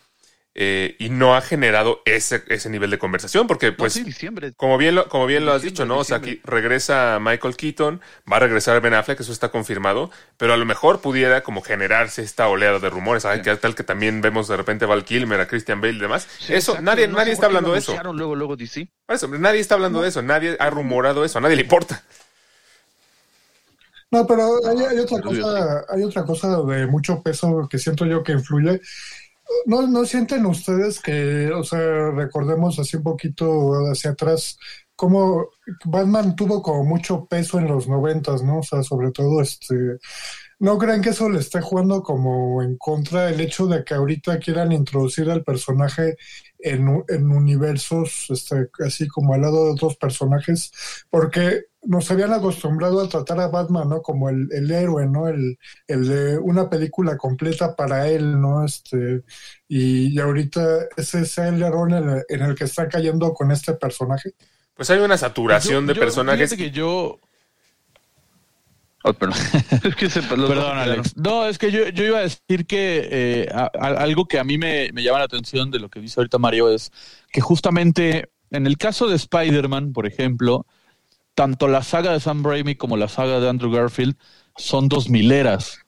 eh, 0.56 0.96
y 1.00 1.10
no 1.10 1.36
ha 1.36 1.42
generado 1.42 2.02
ese, 2.06 2.44
ese 2.48 2.70
nivel 2.70 2.92
de 2.92 3.00
conversación 3.00 3.48
porque 3.48 3.72
No, 3.78 3.78
pues 3.78 3.94
sí, 3.94 4.04
diciembre. 4.04 4.54
como 4.56 4.78
bien 4.78 4.96
lo, 4.96 5.10
como 5.10 5.26
bien 5.26 5.46
lo 5.46 5.52
has 5.54 5.64
dicho, 5.64 5.86
¿no? 5.86 5.98
O 5.98 6.04
sea, 6.04 6.18
aquí 6.18 6.42
regresa 6.44 7.18
Michael 7.20 7.56
Keaton, 7.58 8.02
va 8.32 8.38
a 8.38 8.40
regresar 8.40 8.80
Ben 8.82 8.94
Affleck, 8.94 9.20
eso 9.20 9.32
está 9.32 9.50
confirmado, 9.50 10.12
pero 10.38 10.54
a 10.54 10.58
lo 10.58 10.66
mejor 10.66 11.02
pudiera 11.02 11.42
como 11.42 11.62
generarse 11.62 12.22
esta 12.22 12.48
oleada 12.48 12.80
de 12.80 12.90
rumores, 12.90 13.24
¿sabes? 13.24 13.42
Que 13.42 13.56
tal 13.56 13.74
que 13.76 13.84
también 13.84 14.22
vemos 14.22 14.48
de 14.48 14.58
repente 14.58 14.86
a 14.86 14.88
Val 14.88 15.06
Kilmer, 15.06 15.40
a 15.42 15.48
Christian 15.48 15.82
Bale 15.82 15.94
y 15.96 16.00
demás. 16.00 16.28
Sí, 16.38 16.54
eso, 16.54 16.72
exacto. 16.74 16.82
nadie, 16.84 17.08
No 17.08 17.18
nadie 17.18 17.34
está 17.34 17.48
hablando 17.48 17.74
de 17.74 17.80
eso. 17.80 17.92
anunciaron 17.94 18.18
Luego, 18.18 18.36
luego 18.36 18.56
DC. 18.56 18.88
Por 19.08 19.16
eso, 19.16 19.28
nadie 19.28 19.60
está 19.60 19.76
hablando 19.76 20.02
de 20.02 20.10
eso, 20.10 20.22
nadie 20.22 20.56
ha 20.60 20.70
rumorado 20.70 21.26
eso, 21.26 21.40
a 21.40 21.42
nadie 21.42 21.56
le 21.56 21.64
importa. 21.64 22.04
No, 24.12 24.28
pero 24.28 24.44
hay, 24.68 24.78
hay 24.86 25.00
otra 25.00 25.20
cosa, 25.22 25.86
hay 25.90 26.04
otra 26.04 26.24
cosa 26.24 26.62
de 26.62 26.86
mucho 26.86 27.22
peso 27.24 27.68
que 27.70 27.80
siento 27.80 28.06
yo 28.06 28.22
que 28.24 28.34
influye. 28.34 28.80
¿No, 29.66 29.88
¿No 29.88 30.06
sienten 30.06 30.46
ustedes 30.46 31.00
que, 31.02 31.52
o 31.52 31.64
sea, 31.64 32.12
recordemos 32.12 32.80
así 32.80 32.98
un 32.98 33.04
poquito 33.04 33.74
hacia 33.92 34.12
atrás, 34.12 34.58
cómo 34.96 35.50
Batman 35.86 36.36
tuvo 36.36 36.62
como 36.62 36.84
mucho 36.84 37.26
peso 37.26 37.60
en 37.60 37.68
los 37.68 37.88
noventas, 37.88 38.44
¿no? 38.44 38.60
O 38.60 38.64
sea, 38.64 38.84
sobre 38.84 39.12
todo 39.12 39.42
este, 39.42 39.76
¿no 40.60 40.78
creen 40.78 41.02
que 41.02 41.10
eso 41.10 41.30
le 41.30 41.40
esté 41.40 41.62
jugando 41.62 42.04
como 42.04 42.62
en 42.62 42.78
contra 42.78 43.30
el 43.30 43.42
hecho 43.42 43.68
de 43.68 43.84
que 43.84 43.94
ahorita 43.94 44.40
quieran 44.40 44.72
introducir 44.72 45.30
al 45.30 45.44
personaje 45.44 46.16
en, 46.64 47.04
en 47.10 47.30
universos, 47.32 48.28
este, 48.30 48.70
así 48.86 49.08
como 49.08 49.34
al 49.34 49.42
lado 49.42 49.66
de 49.66 49.72
otros 49.74 49.96
personajes? 49.98 50.72
Porque 51.10 51.66
nos 51.86 52.10
habían 52.12 52.32
acostumbrado 52.32 53.02
a 53.02 53.10
tratar 53.10 53.40
a 53.42 53.48
Batman, 53.50 53.90
¿no? 53.90 54.02
Como 54.02 54.30
el, 54.30 54.48
el 54.54 54.72
héroe, 54.72 55.06
¿no? 55.06 55.28
El, 55.28 55.58
el 55.88 56.08
de 56.08 56.38
una 56.38 56.70
película 56.70 57.18
completa 57.18 57.76
para 57.76 58.08
él, 58.08 58.40
¿no? 58.40 58.64
Este, 58.66 59.24
y, 59.68 60.08
y 60.16 60.20
ahorita 60.20 60.62
ese 60.96 61.22
es 61.22 61.38
el 61.40 61.62
error 61.62 61.92
en 61.92 62.10
el, 62.10 62.24
en 62.30 62.42
el 62.42 62.56
que 62.56 62.64
está 62.64 62.88
cayendo 62.88 63.34
con 63.34 63.52
este 63.52 63.74
personaje. 63.74 64.32
Pues 64.74 64.90
hay 64.90 65.00
una 65.00 65.18
saturación 65.18 65.84
Yo- 65.84 65.88
de 65.90 65.94
yo- 65.96 66.00
personajes. 66.02 66.54
que 66.56 66.72
yo, 66.72 67.20
Oh, 69.04 69.14
perdón. 69.14 69.38
Es 69.84 69.96
que 69.96 70.10
se- 70.10 70.22
los 70.22 70.30
dos 70.38 70.50
Perdón, 70.50 70.76
se 70.78 70.92
Alex. 70.92 71.18
No, 71.18 71.46
es 71.46 71.58
que 71.58 71.72
yo, 71.72 71.90
yo 71.90 72.06
iba 72.06 72.20
a 72.20 72.22
decir 72.22 72.66
que 72.66 73.08
eh, 73.12 73.50
a- 73.54 73.70
a- 73.78 73.88
algo 74.04 74.26
que 74.26 74.40
a 74.40 74.44
mí 74.44 74.58
me, 74.58 74.92
me 74.94 75.04
llama 75.04 75.20
la 75.20 75.26
atención 75.26 75.72
de 75.72 75.80
lo 75.80 75.90
que 75.90 76.00
dice 76.00 76.20
ahorita 76.20 76.38
Mario 76.38 76.70
es 76.70 76.92
que 77.32 77.42
justamente 77.42 78.30
en 78.52 78.66
el 78.68 78.78
caso 78.78 79.08
de 79.08 79.16
Spider-Man, 79.16 79.94
por 79.94 80.06
ejemplo, 80.08 80.66
tanto 81.36 81.68
la 81.68 81.84
saga 81.84 82.12
de 82.14 82.20
Sam 82.20 82.44
Raimi 82.46 82.76
como 82.76 82.98
la 82.98 83.08
saga 83.08 83.40
de 83.40 83.50
Andrew 83.50 83.72
Garfield 83.72 84.16
son 84.56 84.88
dos 84.88 85.10
mileras. 85.10 85.80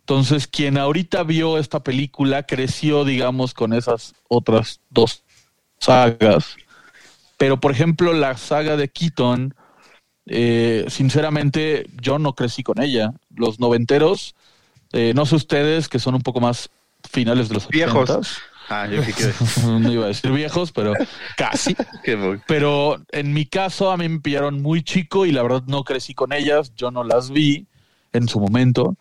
Entonces, 0.00 0.48
quien 0.48 0.78
ahorita 0.78 1.22
vio 1.22 1.58
esta 1.58 1.84
película 1.84 2.42
creció, 2.44 3.04
digamos, 3.04 3.54
con 3.54 3.72
esas 3.72 4.14
otras 4.28 4.80
dos 4.90 5.22
sagas. 5.78 6.56
Pero, 7.36 7.60
por 7.60 7.70
ejemplo, 7.70 8.12
la 8.12 8.36
saga 8.36 8.76
de 8.76 8.88
Keaton, 8.88 9.54
eh, 10.26 10.84
sinceramente, 10.88 11.86
yo 12.00 12.18
no 12.18 12.34
crecí 12.34 12.62
con 12.62 12.80
ella. 12.80 13.12
Los 13.34 13.60
noventeros, 13.60 14.34
eh, 14.92 15.12
no 15.14 15.26
sé 15.26 15.36
ustedes, 15.36 15.88
que 15.88 15.98
son 15.98 16.14
un 16.14 16.22
poco 16.22 16.40
más 16.40 16.70
finales 17.10 17.48
de 17.48 17.54
los 17.54 17.68
Viejos. 17.68 18.40
Ah, 18.68 18.86
yo 18.86 19.02
qué 19.04 19.12
quiero 19.12 19.32
no 19.80 19.92
iba 19.92 20.04
a 20.04 20.08
decir 20.08 20.30
viejos, 20.30 20.72
pero 20.72 20.94
casi. 21.36 21.76
Pero 22.46 23.02
en 23.10 23.32
mi 23.32 23.44
caso, 23.44 23.90
a 23.90 23.96
mí 23.96 24.08
me 24.08 24.20
pillaron 24.20 24.62
muy 24.62 24.82
chico 24.82 25.26
y 25.26 25.32
la 25.32 25.42
verdad 25.42 25.64
no 25.66 25.84
crecí 25.84 26.14
con 26.14 26.32
ellas. 26.32 26.72
Yo 26.74 26.90
no 26.90 27.04
las 27.04 27.30
vi 27.30 27.66
en 28.12 28.28
su 28.28 28.40
momento. 28.40 28.96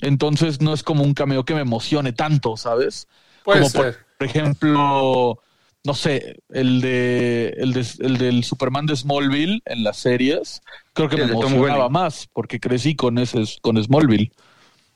Entonces 0.00 0.60
no 0.60 0.74
es 0.74 0.82
como 0.82 1.04
un 1.04 1.14
cameo 1.14 1.44
que 1.44 1.54
me 1.54 1.60
emocione 1.60 2.12
tanto, 2.12 2.56
¿sabes? 2.56 3.08
Puede 3.44 3.60
como 3.60 3.70
ser. 3.70 3.98
por 4.18 4.26
ejemplo, 4.26 5.38
no 5.84 5.94
sé, 5.94 6.36
el 6.48 6.80
de 6.80 7.54
el, 7.58 7.72
de, 7.72 7.86
el 8.00 8.16
del 8.18 8.44
Superman 8.44 8.86
de 8.86 8.96
Smallville 8.96 9.60
en 9.66 9.84
las 9.84 9.98
series, 9.98 10.62
creo 10.94 11.08
que 11.08 11.16
El 11.16 11.26
me 11.26 11.32
emocionaba 11.34 11.88
más 11.88 12.26
porque 12.32 12.58
crecí 12.58 12.94
con 12.96 13.18
ese 13.18 13.42
con 13.60 13.82
Smallville. 13.82 14.32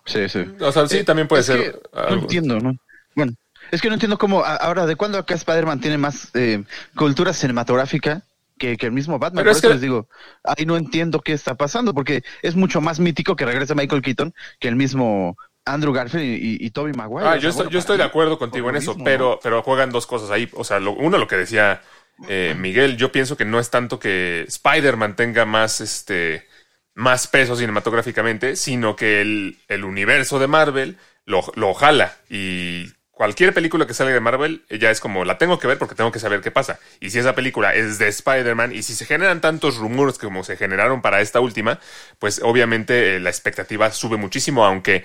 Sí, 0.06 0.28
sí. 0.28 0.40
O 0.60 0.72
sea, 0.72 0.86
sí, 0.88 0.98
Eh, 0.98 1.04
también 1.04 1.28
puede 1.28 1.40
es 1.40 1.46
ser. 1.46 1.72
que 1.72 1.78
No 1.92 2.14
entiendo, 2.20 2.58
¿no? 2.60 2.72
Bueno, 3.14 3.32
es 3.70 3.82
que 3.82 3.88
no 3.88 3.94
entiendo 3.94 4.16
cómo, 4.16 4.42
ahora, 4.44 4.86
¿de 4.86 4.96
cuándo 4.96 5.18
acá 5.18 5.34
Spider-Man 5.34 5.80
tiene 5.80 5.98
más 5.98 6.30
eh, 6.34 6.64
cultura 6.96 7.34
cinematográfica 7.34 8.22
que, 8.56 8.78
que 8.78 8.86
el 8.86 8.92
mismo 8.92 9.18
Batman? 9.18 9.44
Pero 9.44 9.50
Por 9.50 9.52
es 9.52 9.58
eso 9.58 9.68
que- 9.68 9.74
les 9.74 9.82
digo, 9.82 10.08
ahí 10.44 10.64
no 10.64 10.78
entiendo 10.78 11.20
qué 11.20 11.32
está 11.34 11.56
pasando, 11.56 11.92
porque 11.92 12.22
es 12.40 12.56
mucho 12.56 12.80
más 12.80 12.98
mítico 13.00 13.36
que 13.36 13.44
regrese 13.44 13.74
Michael 13.74 14.00
Keaton 14.00 14.32
que 14.58 14.68
el 14.68 14.76
mismo 14.76 15.36
Andrew 15.72 15.92
Garfield 15.92 16.24
y, 16.24 16.34
y, 16.64 16.66
y 16.66 16.70
Tobey 16.70 16.92
Maguire. 16.94 17.30
Ah, 17.30 17.36
O 17.36 17.40
yo 17.40 17.48
sea, 17.48 17.50
estoy, 17.50 17.66
bueno, 17.66 17.70
yo 17.70 17.78
estoy 17.80 17.96
de 17.98 18.04
acuerdo 18.04 18.38
contigo 18.38 18.70
en 18.70 18.76
eso, 18.76 18.94
mismo, 18.94 19.04
pero, 19.04 19.30
¿no? 19.34 19.40
pero 19.42 19.62
juegan 19.62 19.90
dos 19.90 20.06
cosas 20.06 20.30
ahí. 20.30 20.48
O 20.54 20.62
sea, 20.64 20.78
lo- 20.78 20.92
uno, 20.92 21.18
lo 21.18 21.26
que 21.26 21.36
decía 21.36 21.82
eh, 22.28 22.54
Miguel, 22.56 22.96
yo 22.96 23.10
pienso 23.10 23.36
que 23.36 23.44
no 23.44 23.58
es 23.58 23.70
tanto 23.70 23.98
que 23.98 24.44
Spider-Man 24.46 25.16
tenga 25.16 25.44
más, 25.44 25.80
este, 25.80 26.46
más 26.94 27.26
peso 27.26 27.56
cinematográficamente, 27.56 28.54
sino 28.56 28.94
que 28.94 29.20
el, 29.20 29.58
el 29.68 29.84
universo 29.84 30.38
de 30.38 30.46
Marvel 30.46 30.96
lo, 31.24 31.42
lo 31.56 31.74
jala 31.74 32.16
y 32.30 32.86
cualquier 33.10 33.52
película 33.52 33.84
que 33.86 33.94
salga 33.94 34.14
de 34.14 34.20
Marvel 34.20 34.64
ya 34.70 34.92
es 34.92 35.00
como 35.00 35.24
la 35.24 35.38
tengo 35.38 35.58
que 35.58 35.66
ver 35.66 35.76
porque 35.76 35.96
tengo 35.96 36.12
que 36.12 36.20
saber 36.20 36.40
qué 36.40 36.52
pasa. 36.52 36.78
Y 37.00 37.10
si 37.10 37.18
esa 37.18 37.34
película 37.34 37.74
es 37.74 37.98
de 37.98 38.06
Spider-Man 38.08 38.72
y 38.72 38.82
si 38.84 38.94
se 38.94 39.06
generan 39.06 39.40
tantos 39.40 39.76
rumores 39.76 40.18
como 40.18 40.44
se 40.44 40.56
generaron 40.56 41.02
para 41.02 41.20
esta 41.20 41.40
última, 41.40 41.80
pues 42.20 42.40
obviamente 42.44 43.16
eh, 43.16 43.20
la 43.20 43.30
expectativa 43.30 43.90
sube 43.90 44.16
muchísimo, 44.16 44.64
aunque 44.64 45.04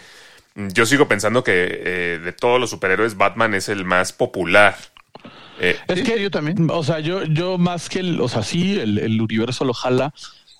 yo 0.55 0.85
sigo 0.85 1.07
pensando 1.07 1.43
que 1.43 1.53
eh, 2.15 2.19
de 2.23 2.33
todos 2.33 2.59
los 2.59 2.69
superhéroes 2.69 3.17
Batman 3.17 3.53
es 3.53 3.69
el 3.69 3.85
más 3.85 4.13
popular. 4.13 4.75
Eh, 5.57 5.83
Es 5.87 5.99
Sí, 5.99 6.03
que 6.03 6.21
yo 6.21 6.31
también. 6.31 6.69
O 6.71 6.83
sea, 6.83 6.99
yo, 6.99 7.23
yo 7.25 7.57
más 7.57 7.89
que 7.89 7.99
el, 7.99 8.19
o 8.21 8.27
sea, 8.27 8.43
sí, 8.43 8.79
el, 8.79 8.97
el 8.99 9.21
universo 9.21 9.65
lo 9.65 9.73
jala, 9.73 10.13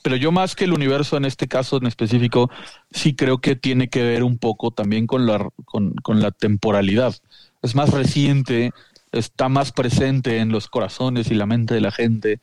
pero 0.03 0.15
yo 0.15 0.31
más 0.31 0.55
que 0.55 0.65
el 0.65 0.73
universo 0.73 1.17
en 1.17 1.25
este 1.25 1.47
caso 1.47 1.77
en 1.77 1.88
específico, 1.88 2.50
sí 2.91 3.15
creo 3.15 3.39
que 3.39 3.55
tiene 3.55 3.89
que 3.89 4.03
ver 4.03 4.23
un 4.23 4.38
poco 4.38 4.71
también 4.71 5.07
con 5.07 5.25
la, 5.25 5.50
con, 5.65 5.93
con 5.95 6.21
la 6.21 6.31
temporalidad. 6.31 7.15
Es 7.62 7.75
más 7.75 7.91
reciente, 7.91 8.71
está 9.12 9.50
más 9.50 9.71
presente 9.71 10.38
en 10.39 10.50
los 10.51 10.67
corazones 10.67 11.31
y 11.31 11.35
la 11.35 11.45
mente 11.45 11.73
de 11.73 11.81
la 11.81 11.91
gente, 11.91 12.39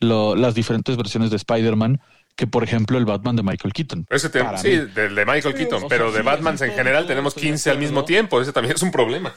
lo- 0.00 0.36
las 0.36 0.54
diferentes 0.54 0.96
versiones 0.96 1.30
de 1.30 1.36
Spider-Man, 1.36 2.00
que 2.40 2.46
por 2.46 2.64
ejemplo 2.64 2.96
el 2.96 3.04
Batman 3.04 3.36
de 3.36 3.42
Michael 3.42 3.74
Keaton. 3.74 4.06
ese 4.08 4.30
te- 4.30 4.42
sí, 4.56 4.70
del 4.94 5.14
de 5.14 5.26
Michael 5.26 5.52
Sí, 5.54 5.58
Keaton, 5.58 5.84
pero 5.90 6.06
sea, 6.06 6.14
de 6.14 6.20
sí, 6.20 6.24
Batman 6.24 6.56
sí, 6.56 6.64
en 6.64 6.72
general 6.72 7.06
tenemos 7.06 7.32
estoy 7.32 7.42
de 7.42 7.48
15 7.50 7.70
al 7.70 7.78
mismo 7.78 8.02
tiempo. 8.06 8.40
Ese 8.40 8.50
también 8.50 8.74
es 8.76 8.82
un 8.82 8.90
problema. 8.90 9.34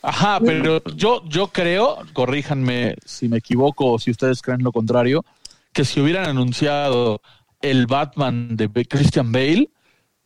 Ajá, 0.00 0.40
pero 0.40 0.82
yo, 0.94 1.22
yo 1.28 1.48
creo, 1.48 1.98
corríjanme 2.14 2.94
si 3.04 3.28
me 3.28 3.36
equivoco 3.36 3.92
o 3.92 3.98
si 3.98 4.10
ustedes 4.12 4.40
creen 4.40 4.62
lo 4.62 4.72
contrario, 4.72 5.26
que 5.74 5.84
si 5.84 6.00
hubieran 6.00 6.24
anunciado 6.26 7.20
el 7.60 7.86
Batman 7.86 8.56
de 8.56 8.70
Christian 8.86 9.30
Bale, 9.30 9.68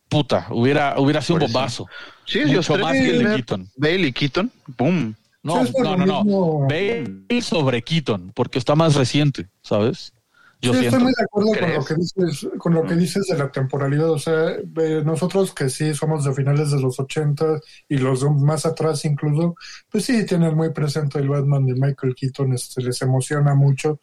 puta, 0.07 0.47
hubiera, 0.51 0.97
hubiera 0.97 1.21
sido 1.21 1.35
un 1.35 1.39
Por 1.41 1.49
eso. 1.49 1.53
bombazo. 1.57 1.87
Sí, 2.25 2.39
yo 2.39 2.45
Mucho 2.47 2.59
estoy 2.61 2.81
más 2.83 2.93
que 2.93 3.09
el 3.09 3.17
de 3.17 3.23
ver 3.25 3.35
Keaton. 3.35 3.69
Bale 3.75 4.07
y 4.07 4.13
Keaton, 4.13 4.49
boom. 4.77 5.13
No, 5.43 5.61
no, 5.83 5.97
no, 5.97 6.05
no. 6.23 6.67
Bale 6.69 7.41
sobre 7.41 7.81
Keaton, 7.81 8.31
porque 8.33 8.59
está 8.59 8.75
más 8.75 8.95
reciente, 8.95 9.47
¿sabes? 9.61 10.13
Yo 10.61 10.73
sí, 10.73 10.79
siento. 10.79 10.97
estoy 10.97 11.03
muy 11.03 11.13
de 11.17 11.23
acuerdo 11.23 11.51
con 11.59 11.73
lo 11.73 11.85
que 11.85 11.95
dices, 11.95 12.49
con 12.59 12.73
lo 12.73 12.83
que 12.83 12.95
Mm. 12.95 12.99
dices 12.99 13.27
de 13.27 13.37
la 13.37 13.51
temporalidad. 13.51 14.09
O 14.11 14.19
sea, 14.19 14.51
eh, 14.51 15.01
nosotros 15.03 15.53
que 15.53 15.69
sí 15.69 15.93
somos 15.95 16.23
de 16.23 16.33
finales 16.33 16.71
de 16.71 16.79
los 16.79 16.99
80 16.99 17.59
y 17.89 17.97
los 17.97 18.21
de 18.21 18.29
más 18.29 18.65
atrás 18.65 19.03
incluso, 19.05 19.55
pues 19.89 20.05
sí 20.05 20.25
tienen 20.25 20.55
muy 20.55 20.71
presente 20.71 21.19
el 21.19 21.29
Batman 21.29 21.65
de 21.65 21.73
Michael 21.73 22.15
Keaton, 22.15 22.53
este, 22.53 22.81
les 22.83 23.01
emociona 23.01 23.55
mucho. 23.55 23.99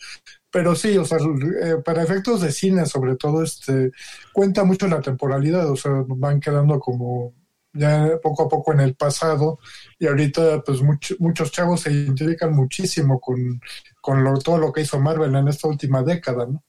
Pero 0.51 0.75
sí, 0.75 0.97
o 0.97 1.05
sea, 1.05 1.19
eh, 1.19 1.77
para 1.85 2.03
efectos 2.03 2.41
de 2.41 2.51
cine 2.53 2.87
sobre 2.87 3.17
todo, 3.17 3.43
este, 3.43 3.93
cuenta 4.33 4.65
mucho 4.65 4.89
la 4.89 5.01
temporalidad. 5.01 5.71
O 5.71 5.77
sea, 5.77 5.93
van 6.09 6.41
quedando 6.41 6.81
como 6.81 7.35
ya 7.75 8.13
poco 8.23 8.45
a 8.45 8.49
poco 8.49 8.73
en 8.73 8.81
el 8.81 8.95
pasado 8.97 9.59
y 9.99 10.07
ahorita 10.07 10.63
pues 10.63 10.81
much- 10.83 11.17
muchos 11.21 11.53
chavos 11.53 11.83
se 11.83 11.93
identifican 11.93 12.53
muchísimo 12.55 13.21
con, 13.21 13.61
con 14.09 14.25
lo- 14.25 14.39
todo 14.39 14.57
lo 14.57 14.73
que 14.73 14.81
hizo 14.81 14.99
Marvel 14.99 15.35
en 15.35 15.49
esta 15.49 15.69
última 15.69 16.03
década, 16.03 16.47
¿no? 16.47 16.63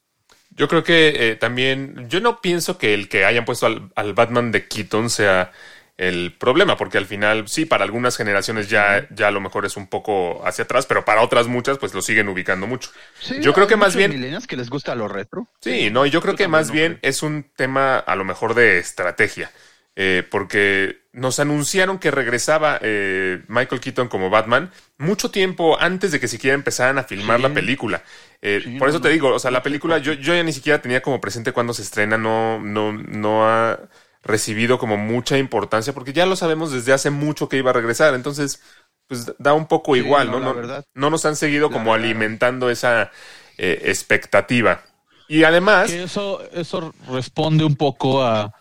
Yo 0.50 0.68
creo 0.68 0.84
que 0.84 1.30
eh, 1.32 1.36
también, 1.38 2.08
yo 2.10 2.20
no 2.20 2.42
pienso 2.42 2.78
que 2.78 2.94
el 2.94 3.08
que 3.08 3.24
hayan 3.24 3.46
puesto 3.46 3.66
al, 3.66 3.92
al 3.96 4.14
Batman 4.14 4.52
de 4.52 4.68
Keaton 4.68 5.10
sea 5.10 5.52
el 5.96 6.36
problema, 6.38 6.76
porque 6.76 6.98
al 6.98 7.06
final, 7.06 7.48
sí, 7.48 7.66
para 7.66 7.86
algunas 7.86 8.18
generaciones 8.18 8.70
ya, 8.70 9.08
ya 9.10 9.28
a 9.30 9.32
lo 9.32 9.40
mejor 9.40 9.66
es 9.66 9.78
un 9.78 9.88
poco 9.88 10.46
hacia 10.46 10.64
atrás, 10.66 10.86
pero 10.86 11.06
para 11.06 11.22
otras 11.22 11.48
muchas, 11.48 11.78
pues 11.78 11.94
lo 11.94 12.02
siguen 12.02 12.28
ubicando 12.30 12.68
mucho. 12.68 12.90
Sí, 13.22 13.36
Yo 13.42 13.54
creo 13.54 13.68
que 13.68 13.78
más 13.78 13.96
bien- 13.96 14.12
que 14.48 14.56
les 14.58 14.70
gusta 14.70 14.96
lo 14.96 15.08
retro. 15.08 15.48
Sí, 15.62 15.90
no, 15.92 16.06
y 16.06 16.10
yo 16.10 16.22
creo 16.22 16.34
Yo 16.34 16.38
que 16.38 16.48
más 16.48 16.68
no 16.68 16.74
bien 16.74 16.94
creo. 16.96 17.00
es 17.04 17.24
un 17.24 17.46
tema 17.56 17.98
a 17.98 18.16
lo 18.16 18.26
mejor 18.26 18.54
de 18.54 18.80
estrategia, 18.80 19.52
eh, 19.96 20.28
porque 20.30 21.00
nos 21.12 21.40
anunciaron 21.40 22.00
que 22.00 22.12
regresaba 22.12 22.80
eh, 22.82 23.44
Michael 23.48 23.82
Keaton 23.82 24.08
como 24.08 24.30
Batman 24.30 24.72
mucho 24.98 25.32
tiempo 25.32 25.80
antes 25.80 26.12
de 26.12 26.20
que 26.20 26.28
siquiera 26.28 26.56
empezaran 26.56 26.98
a 26.98 27.04
filmar 27.04 27.38
Sí. 27.38 27.44
la 27.44 27.54
película. 27.54 28.04
Eh, 28.42 28.62
Sí, 28.64 28.70
por 28.78 28.88
no, 28.88 28.90
eso 28.90 29.02
te 29.02 29.10
digo, 29.10 29.34
o 29.34 29.40
sea, 29.40 29.52
la 29.52 29.64
película 29.64 29.98
yo, 29.98 30.14
yo 30.14 30.34
ya 30.36 30.44
ni 30.44 30.54
siquiera 30.54 30.82
tenía 30.82 31.02
como 31.02 31.20
presente 31.20 31.52
cuando 31.52 31.74
se 31.74 31.82
estrena, 31.82 32.18
no, 32.18 32.60
no, 32.62 32.94
no 32.94 33.46
ha 33.50 33.80
recibido 34.24 34.78
como 34.80 34.98
mucha 34.98 35.38
importancia, 35.38 35.94
porque 35.94 36.14
ya 36.14 36.26
lo 36.26 36.36
sabemos 36.36 36.72
desde 36.72 36.94
hace 36.94 37.10
mucho 37.10 37.50
que 37.50 37.58
iba 37.58 37.72
a 37.72 37.74
regresar, 37.74 38.14
entonces 38.14 38.62
pues 39.08 39.34
da 39.40 39.54
un 39.54 39.68
poco 39.68 39.96
Sí, 39.96 40.02
igual, 40.02 40.28
no, 40.28 40.32
¿no? 40.32 40.40
la 40.40 40.46
No, 40.46 40.54
verdad. 40.54 40.86
no 40.94 41.10
nos 41.10 41.26
han 41.26 41.36
seguido 41.36 41.70
La 41.70 41.74
como 41.74 41.92
verdad. 41.92 41.96
alimentando 41.96 42.70
esa 42.70 43.12
eh, 43.58 43.82
expectativa. 43.86 44.84
Y 45.28 45.44
además, 45.44 45.90
Que 45.90 46.04
eso, 46.04 46.42
eso 46.52 46.94
responde 47.08 47.64
un 47.64 47.76
poco 47.76 48.24
a 48.24 48.54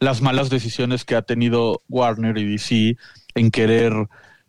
las 0.00 0.22
malas 0.22 0.50
decisiones 0.50 1.04
que 1.04 1.16
ha 1.16 1.22
tenido 1.22 1.80
Warner 1.88 2.36
y 2.38 2.44
DC 2.44 2.96
en 3.34 3.50
querer 3.50 3.92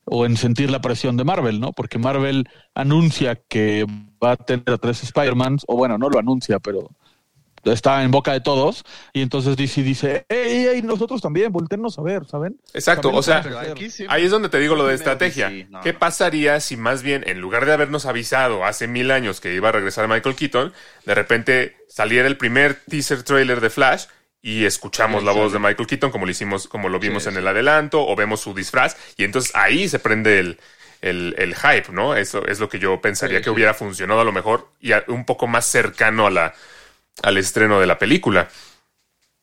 o 0.05 0.25
en 0.25 0.37
sentir 0.37 0.71
la 0.71 0.81
presión 0.81 1.17
de 1.17 1.23
Marvel, 1.23 1.59
¿no? 1.59 1.71
Porque 1.73 1.99
Marvel 1.99 2.47
anuncia 2.73 3.35
que 3.47 3.85
va 4.23 4.31
a 4.31 4.37
tener 4.37 4.69
a 4.71 4.77
tres 4.77 5.03
Spider-Mans, 5.03 5.63
o 5.67 5.75
bueno, 5.77 5.97
no 5.97 6.09
lo 6.09 6.17
anuncia, 6.19 6.59
pero 6.59 6.89
está 7.65 8.01
en 8.03 8.09
boca 8.09 8.31
de 8.31 8.39
todos, 8.41 8.83
y 9.13 9.21
entonces 9.21 9.55
DC 9.57 9.83
dice, 9.83 10.25
¡Ey, 10.29 10.65
ey, 10.65 10.81
nosotros 10.81 11.21
también, 11.21 11.51
voltennos 11.51 11.99
a 11.99 12.01
ver, 12.01 12.25
¿saben? 12.25 12.57
Exacto, 12.73 13.09
También 13.09 13.19
o 13.19 13.21
sea, 13.21 13.37
lo 13.37 13.43
podemos 13.43 13.61
hacer". 13.61 13.71
aquí 13.73 13.89
sí- 13.89 14.05
Ahí 14.09 14.23
es 14.25 14.31
donde 14.31 14.49
te 14.49 14.59
digo 14.59 14.75
lo 14.75 14.87
de 14.87 14.95
estrategia. 14.95 15.51
No, 15.69 15.81
¿Qué 15.81 15.93
pasaría 15.93 16.59
si 16.61 16.77
más 16.77 17.03
bien, 17.03 17.23
en 17.27 17.39
lugar 17.41 17.65
de 17.65 17.73
habernos 17.73 18.05
avisado 18.05 18.65
hace 18.65 18.87
mil 18.87 19.11
años 19.11 19.41
que 19.41 19.53
iba 19.53 19.69
a 19.69 19.71
regresar 19.73 20.07
Michael 20.07 20.35
Keaton, 20.35 20.73
de 21.05 21.13
repente 21.15 21.75
saliera 21.89 22.27
el 22.27 22.37
primer 22.37 22.75
teaser 22.87 23.23
trailer 23.23 23.59
de 23.61 23.69
Flash 23.69 24.05
y 24.41 24.65
escuchamos 24.65 25.23
la 25.23 25.31
voz 25.31 25.51
de 25.53 25.59
Michael 25.59 25.87
Keaton 25.87 26.11
como 26.11 26.25
lo 26.25 26.31
hicimos, 26.31 26.67
como 26.67 26.89
lo 26.89 26.99
vimos 26.99 27.23
Sí, 27.23 27.29
en 27.29 27.37
el 27.37 27.47
adelanto, 27.47 28.05
o 28.07 28.15
vemos 28.15 28.41
su 28.41 28.53
disfraz, 28.53 28.95
y 29.17 29.23
entonces 29.25 29.55
ahí 29.55 29.89
se 29.89 29.99
prende 29.99 30.39
el, 30.39 30.59
el, 31.01 31.35
el 31.37 31.55
hype, 31.55 31.91
¿no? 31.91 32.15
Eso 32.15 32.45
es 32.45 32.59
lo 32.59 32.69
que 32.69 32.79
yo 32.79 33.01
pensaría 33.01 33.39
Sí, 33.39 33.43
que 33.43 33.49
sí. 33.49 33.49
hubiera 33.49 33.73
funcionado 33.73 34.21
a 34.21 34.23
lo 34.23 34.31
mejor 34.31 34.69
y 34.79 34.93
a- 34.93 35.03
un 35.07 35.25
poco 35.25 35.47
más 35.47 35.65
cercano 35.65 36.27
a 36.27 36.31
la, 36.31 36.53
al 37.23 37.37
estreno 37.37 37.79
de 37.79 37.87
la 37.87 37.99
película. 37.99 38.49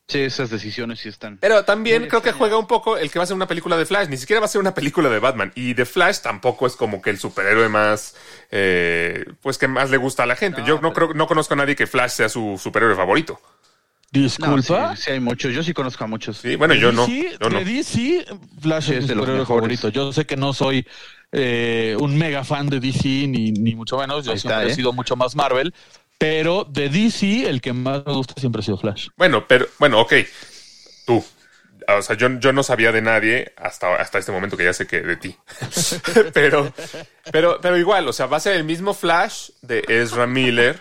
Sí, 0.08 0.20
esas 0.20 0.50
decisiones 0.50 1.00
sí 1.00 1.08
están. 1.08 1.38
Pero 1.38 1.64
también 1.64 2.06
creo 2.06 2.22
que 2.22 2.32
juega 2.32 2.56
un 2.56 2.66
poco 2.66 2.96
el 2.96 3.10
que 3.10 3.18
va 3.18 3.24
a 3.24 3.26
ser 3.26 3.36
una 3.36 3.48
película 3.48 3.76
de 3.76 3.86
Flash. 3.86 4.08
Ni 4.08 4.16
siquiera 4.16 4.40
va 4.40 4.46
a 4.46 4.48
ser 4.48 4.60
una 4.60 4.72
película 4.74 5.10
de 5.10 5.18
Batman. 5.18 5.52
Y 5.54 5.74
de 5.74 5.84
Flash 5.84 6.20
tampoco 6.20 6.66
es 6.66 6.76
como 6.76 7.02
que 7.02 7.10
el 7.10 7.18
superhéroe 7.18 7.68
más, 7.68 8.14
eh, 8.50 9.24
pues 9.42 9.58
que 9.58 9.68
más 9.68 9.90
le 9.90 9.96
gusta 9.96 10.22
a 10.22 10.26
la 10.26 10.36
gente. 10.36 10.60
No, 10.60 10.66
Yo 10.66 10.80
no 10.80 10.92
creo, 10.92 11.12
no 11.12 11.26
conozco 11.26 11.54
a 11.54 11.56
nadie 11.56 11.76
que 11.76 11.86
Flash 11.86 12.10
sea 12.12 12.28
su 12.28 12.58
superhéroe 12.62 12.94
favorito. 12.96 13.40
No, 14.12 14.22
Disculpa. 14.22 14.96
sí, 14.96 15.02
sí 15.04 15.10
hay 15.10 15.20
muchos. 15.20 15.52
Yo 15.52 15.62
sí 15.62 15.74
conozco 15.74 16.04
a 16.04 16.06
muchos. 16.06 16.38
Sí, 16.38 16.56
bueno, 16.56 16.74
yo 16.74 16.90
no. 16.92 17.06
DC, 17.06 17.36
Yo 17.40 17.50
no. 17.50 17.58
de 17.58 17.64
DC, 17.64 18.26
Flash 18.60 18.84
Sí, 18.86 18.92
es 18.92 18.98
es 19.00 19.08
de 19.08 19.14
los 19.14 19.26
mejores. 19.26 19.48
favorito. 19.48 19.88
Yo 19.90 20.12
sé 20.12 20.24
que 20.24 20.36
no 20.36 20.52
soy 20.54 20.86
eh, 21.32 21.96
un 22.00 22.16
mega 22.16 22.44
fan 22.44 22.68
de 22.68 22.80
DC, 22.80 23.26
ni, 23.26 23.52
ni 23.52 23.74
mucho 23.74 23.98
menos. 23.98 24.24
Yo 24.24 24.30
Ahí 24.30 24.36
está, 24.36 24.48
siempre 24.50 24.68
he 24.68 24.72
¿eh? 24.72 24.74
sido 24.76 24.92
mucho 24.92 25.16
más 25.16 25.34
Marvel. 25.36 25.74
Pero 26.18 26.64
de 26.64 26.88
DC, 26.88 27.46
el 27.48 27.60
que 27.60 27.74
más 27.74 28.06
me 28.06 28.12
gusta 28.14 28.34
siempre 28.40 28.60
ha 28.60 28.62
sido 28.62 28.78
Flash. 28.78 29.08
Bueno, 29.16 29.46
pero, 29.46 29.66
bueno, 29.78 30.00
ok. 30.00 30.14
Tú. 31.06 31.22
o 31.88 32.02
sea, 32.02 32.16
yo, 32.16 32.28
yo 32.40 32.52
no 32.54 32.62
sabía 32.62 32.90
de 32.92 33.02
nadie 33.02 33.52
hasta, 33.58 33.96
hasta 33.96 34.18
este 34.18 34.32
momento 34.32 34.56
que 34.56 34.64
ya 34.64 34.72
sé 34.72 34.86
que 34.86 35.02
de 35.02 35.16
ti. 35.16 35.36
pero, 36.32 36.72
pero, 37.30 37.58
pero 37.60 37.76
igual, 37.76 38.08
o 38.08 38.12
sea, 38.14 38.26
va 38.26 38.38
a 38.38 38.40
ser 38.40 38.56
el 38.56 38.64
mismo 38.64 38.94
Flash 38.94 39.50
de 39.60 39.84
Ezra 39.88 40.26
Miller. 40.26 40.80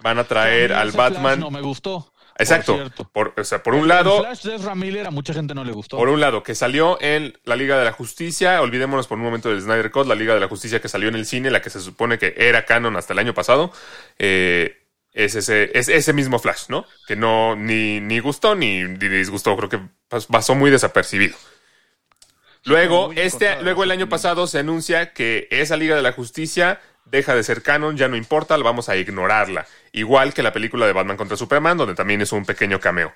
Van 0.00 0.18
a 0.18 0.24
traer 0.24 0.72
al 0.72 0.92
Flash 0.92 1.12
Batman. 1.12 1.40
No 1.40 1.50
me 1.50 1.60
gustó. 1.60 2.13
Exacto. 2.38 2.90
Por 3.12 3.32
o 3.36 3.44
sea, 3.44 3.62
por 3.62 3.74
un 3.74 3.82
El 3.82 3.88
lado, 3.88 4.18
Flash 4.20 4.42
de 4.42 4.56
Ezra 4.56 4.74
Miller 4.74 5.06
a 5.06 5.10
mucha 5.10 5.32
gente 5.32 5.54
no 5.54 5.62
le 5.64 5.72
gustó. 5.72 5.96
por 5.96 6.08
un 6.08 6.20
lado, 6.20 6.42
que 6.42 6.54
salió 6.54 6.98
en 7.00 7.38
la 7.44 7.54
Liga 7.56 7.78
de 7.78 7.84
la 7.84 7.92
Justicia, 7.92 8.60
olvidémonos 8.60 9.06
por 9.06 9.18
un 9.18 9.24
momento 9.24 9.50
del 9.50 9.60
Snyder 9.60 9.90
Cut, 9.90 10.06
la 10.06 10.14
Liga 10.16 10.34
de 10.34 10.40
la 10.40 10.48
Justicia 10.48 10.80
que 10.80 10.88
salió 10.88 11.08
en 11.08 11.14
el 11.14 11.26
cine, 11.26 11.50
la 11.50 11.62
que 11.62 11.70
se 11.70 11.80
supone 11.80 12.18
que 12.18 12.34
era 12.36 12.64
canon 12.64 12.96
hasta 12.96 13.12
el 13.12 13.20
año 13.20 13.34
pasado, 13.34 13.72
eh, 14.18 14.78
es, 15.12 15.36
ese, 15.36 15.70
es 15.78 15.88
ese 15.88 16.12
mismo 16.12 16.40
Flash, 16.40 16.64
¿no? 16.68 16.84
Que 17.06 17.14
no 17.14 17.54
ni, 17.54 18.00
ni 18.00 18.18
gustó 18.18 18.56
ni, 18.56 18.82
ni 18.82 19.08
disgustó, 19.08 19.56
creo 19.56 19.68
que 19.68 19.78
pas- 20.10 20.26
pasó 20.26 20.56
muy 20.56 20.72
desapercibido. 20.72 21.36
Luego, 22.64 23.12
este, 23.14 23.62
luego 23.62 23.84
el 23.84 23.90
año 23.90 24.08
pasado 24.08 24.46
se 24.46 24.58
anuncia 24.58 25.12
que 25.12 25.48
esa 25.50 25.76
Liga 25.76 25.96
de 25.96 26.02
la 26.02 26.12
Justicia 26.12 26.80
deja 27.06 27.34
de 27.34 27.42
ser 27.42 27.62
canon, 27.62 27.96
ya 27.96 28.08
no 28.08 28.16
importa, 28.16 28.56
vamos 28.56 28.88
a 28.88 28.96
ignorarla. 28.96 29.66
Igual 29.92 30.34
que 30.34 30.42
la 30.42 30.52
película 30.52 30.86
de 30.86 30.92
Batman 30.92 31.16
contra 31.16 31.36
Superman, 31.36 31.76
donde 31.76 31.94
también 31.94 32.20
es 32.20 32.32
un 32.32 32.44
pequeño 32.44 32.80
cameo. 32.80 33.12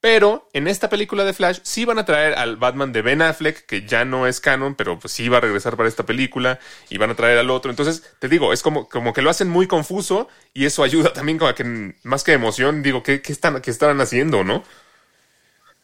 Pero 0.00 0.48
en 0.52 0.66
esta 0.66 0.88
película 0.88 1.22
de 1.24 1.32
Flash 1.32 1.60
sí 1.62 1.84
van 1.84 2.00
a 2.00 2.04
traer 2.04 2.34
al 2.34 2.56
Batman 2.56 2.92
de 2.92 3.02
Ben 3.02 3.22
Affleck, 3.22 3.66
que 3.66 3.86
ya 3.86 4.04
no 4.04 4.26
es 4.26 4.40
canon, 4.40 4.74
pero 4.74 4.98
pues 4.98 5.12
sí 5.12 5.28
va 5.28 5.36
a 5.38 5.40
regresar 5.40 5.76
para 5.76 5.88
esta 5.88 6.04
película, 6.04 6.58
y 6.90 6.98
van 6.98 7.10
a 7.10 7.14
traer 7.14 7.38
al 7.38 7.50
otro. 7.50 7.70
Entonces, 7.70 8.02
te 8.18 8.28
digo, 8.28 8.52
es 8.52 8.62
como, 8.62 8.88
como 8.88 9.12
que 9.12 9.22
lo 9.22 9.30
hacen 9.30 9.48
muy 9.48 9.68
confuso, 9.68 10.28
y 10.52 10.64
eso 10.64 10.82
ayuda 10.82 11.12
también 11.12 11.38
como 11.38 11.50
a 11.50 11.54
que, 11.54 11.94
más 12.02 12.24
que 12.24 12.32
emoción, 12.32 12.82
digo, 12.82 13.04
¿qué, 13.04 13.22
qué 13.22 13.30
están, 13.30 13.60
qué 13.60 13.70
estarán 13.70 14.00
haciendo, 14.00 14.42
no? 14.42 14.64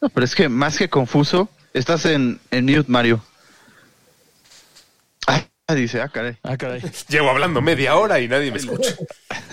No, 0.01 0.09
pero 0.09 0.25
es 0.25 0.35
que 0.35 0.49
más 0.49 0.77
que 0.77 0.89
confuso, 0.89 1.47
estás 1.73 2.05
en, 2.05 2.41
en 2.51 2.65
mute, 2.65 2.91
Mario. 2.91 3.23
Dice, 5.75 6.01
ah, 6.01 6.09
caray. 6.09 6.37
Ah, 6.43 6.57
caray. 6.57 6.81
Llevo 7.09 7.29
hablando 7.29 7.61
media 7.61 7.95
hora 7.95 8.19
y 8.19 8.27
nadie 8.27 8.51
me 8.51 8.57
escucha. 8.57 8.95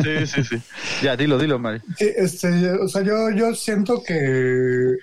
Sí, 0.02 0.26
sí, 0.26 0.44
sí. 0.44 0.56
Ya, 1.02 1.16
dilo, 1.16 1.38
dilo, 1.38 1.58
Mario. 1.58 1.82
Sí, 1.98 2.10
este, 2.16 2.70
o 2.72 2.88
sea, 2.88 3.02
yo, 3.02 3.30
yo 3.30 3.54
siento 3.54 4.02
que, 4.02 4.96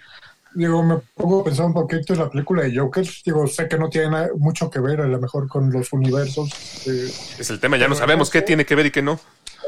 digo, 0.56 0.84
me 0.84 0.98
pongo 1.16 1.42
a 1.42 1.44
pensar 1.44 1.66
un 1.66 1.74
poquito 1.74 2.14
en 2.14 2.20
la 2.20 2.30
película 2.30 2.64
de 2.64 2.78
Joker. 2.78 3.06
Digo, 3.26 3.48
sé 3.48 3.68
que 3.68 3.78
no 3.78 3.90
tiene 3.90 4.30
mucho 4.38 4.70
que 4.70 4.80
ver 4.80 5.02
a 5.02 5.08
lo 5.08 5.20
mejor 5.20 5.48
con 5.48 5.72
los 5.72 5.92
universos. 5.94 6.50
eh, 6.88 7.12
Es 7.40 7.50
el 7.50 7.60
tema, 7.60 7.78
ya 7.78 7.88
no 7.88 7.96
sabemos 7.96 8.30
qué 8.30 8.42
tiene 8.42 8.66
que 8.66 8.76
ver 8.76 8.88
y 8.88 8.92
qué 8.92 9.02
no. 9.02 9.20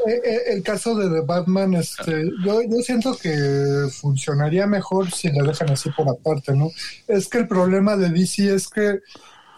Eh, 0.06 0.20
eh, 0.24 0.40
el 0.52 0.62
caso 0.62 0.94
de 0.94 1.08
The 1.08 1.26
Batman, 1.26 1.74
este, 1.74 2.30
yo, 2.44 2.60
yo 2.62 2.76
siento 2.82 3.16
que 3.16 3.88
funcionaría 4.00 4.66
mejor 4.66 5.10
si 5.10 5.32
la 5.32 5.42
dejan 5.42 5.70
así 5.70 5.90
por 5.90 6.08
aparte, 6.08 6.52
¿no? 6.54 6.70
Es 7.08 7.26
que 7.28 7.38
el 7.38 7.48
problema 7.48 7.96
de 7.96 8.10
DC 8.10 8.54
es 8.54 8.68
que 8.68 9.00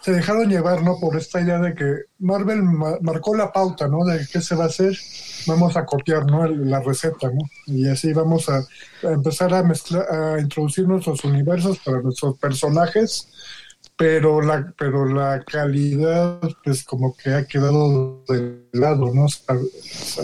se 0.01 0.11
dejaron 0.13 0.49
llevar, 0.49 0.81
¿no? 0.81 0.97
Por 0.99 1.17
esta 1.17 1.41
idea 1.41 1.59
de 1.59 1.73
que 1.75 1.93
Marvel 2.19 2.63
ma- 2.63 2.97
marcó 3.01 3.35
la 3.35 3.51
pauta, 3.51 3.87
¿no? 3.87 4.05
De 4.05 4.25
qué 4.31 4.39
se 4.41 4.55
va 4.55 4.63
a 4.65 4.67
hacer, 4.67 4.97
vamos 5.47 5.75
a 5.77 5.85
copiar, 5.85 6.25
¿no? 6.25 6.45
El- 6.45 6.69
La 6.69 6.79
receta, 6.79 7.27
¿no? 7.27 7.39
Y 7.65 7.87
así 7.87 8.13
vamos 8.13 8.47
a, 8.49 8.57
a 9.07 9.11
empezar 9.11 9.53
a 9.53 9.63
mezclar, 9.63 10.05
a 10.11 10.39
introducir 10.39 10.87
nuestros 10.87 11.23
universos 11.23 11.79
para 11.79 12.01
nuestros 12.01 12.37
personajes, 12.37 13.27
pero 13.97 14.41
la, 14.41 14.73
pero 14.77 15.05
la 15.05 15.43
calidad, 15.43 16.39
pues 16.63 16.83
como 16.83 17.15
que 17.15 17.33
ha 17.33 17.45
quedado 17.45 18.23
de 18.29 18.63
lado, 18.71 19.13
¿no? 19.13 19.25
O 19.25 19.29
sea, 19.29 19.55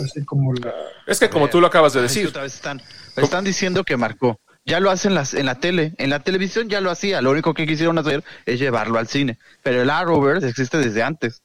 así 0.02 0.24
como 0.24 0.54
la... 0.54 0.72
Es 1.06 1.18
que 1.20 1.28
como 1.28 1.48
tú 1.50 1.60
lo 1.60 1.66
acabas 1.66 1.92
de 1.92 2.02
decir, 2.02 2.32
están, 2.44 2.80
están 3.16 3.44
diciendo 3.44 3.84
que 3.84 3.96
marcó. 3.96 4.38
Ya 4.66 4.80
lo 4.80 4.90
hacen 4.90 5.14
las, 5.14 5.32
en 5.32 5.46
la 5.46 5.54
tele. 5.60 5.94
En 5.98 6.10
la 6.10 6.20
televisión 6.20 6.68
ya 6.68 6.80
lo 6.80 6.90
hacía. 6.90 7.22
Lo 7.22 7.30
único 7.30 7.54
que 7.54 7.66
quisieron 7.66 7.96
hacer 7.98 8.24
es 8.44 8.58
llevarlo 8.58 8.98
al 8.98 9.06
cine. 9.06 9.38
Pero 9.62 9.80
el 9.80 9.88
Arrowverse 9.90 10.48
existe 10.48 10.78
desde 10.78 11.02
antes. 11.04 11.42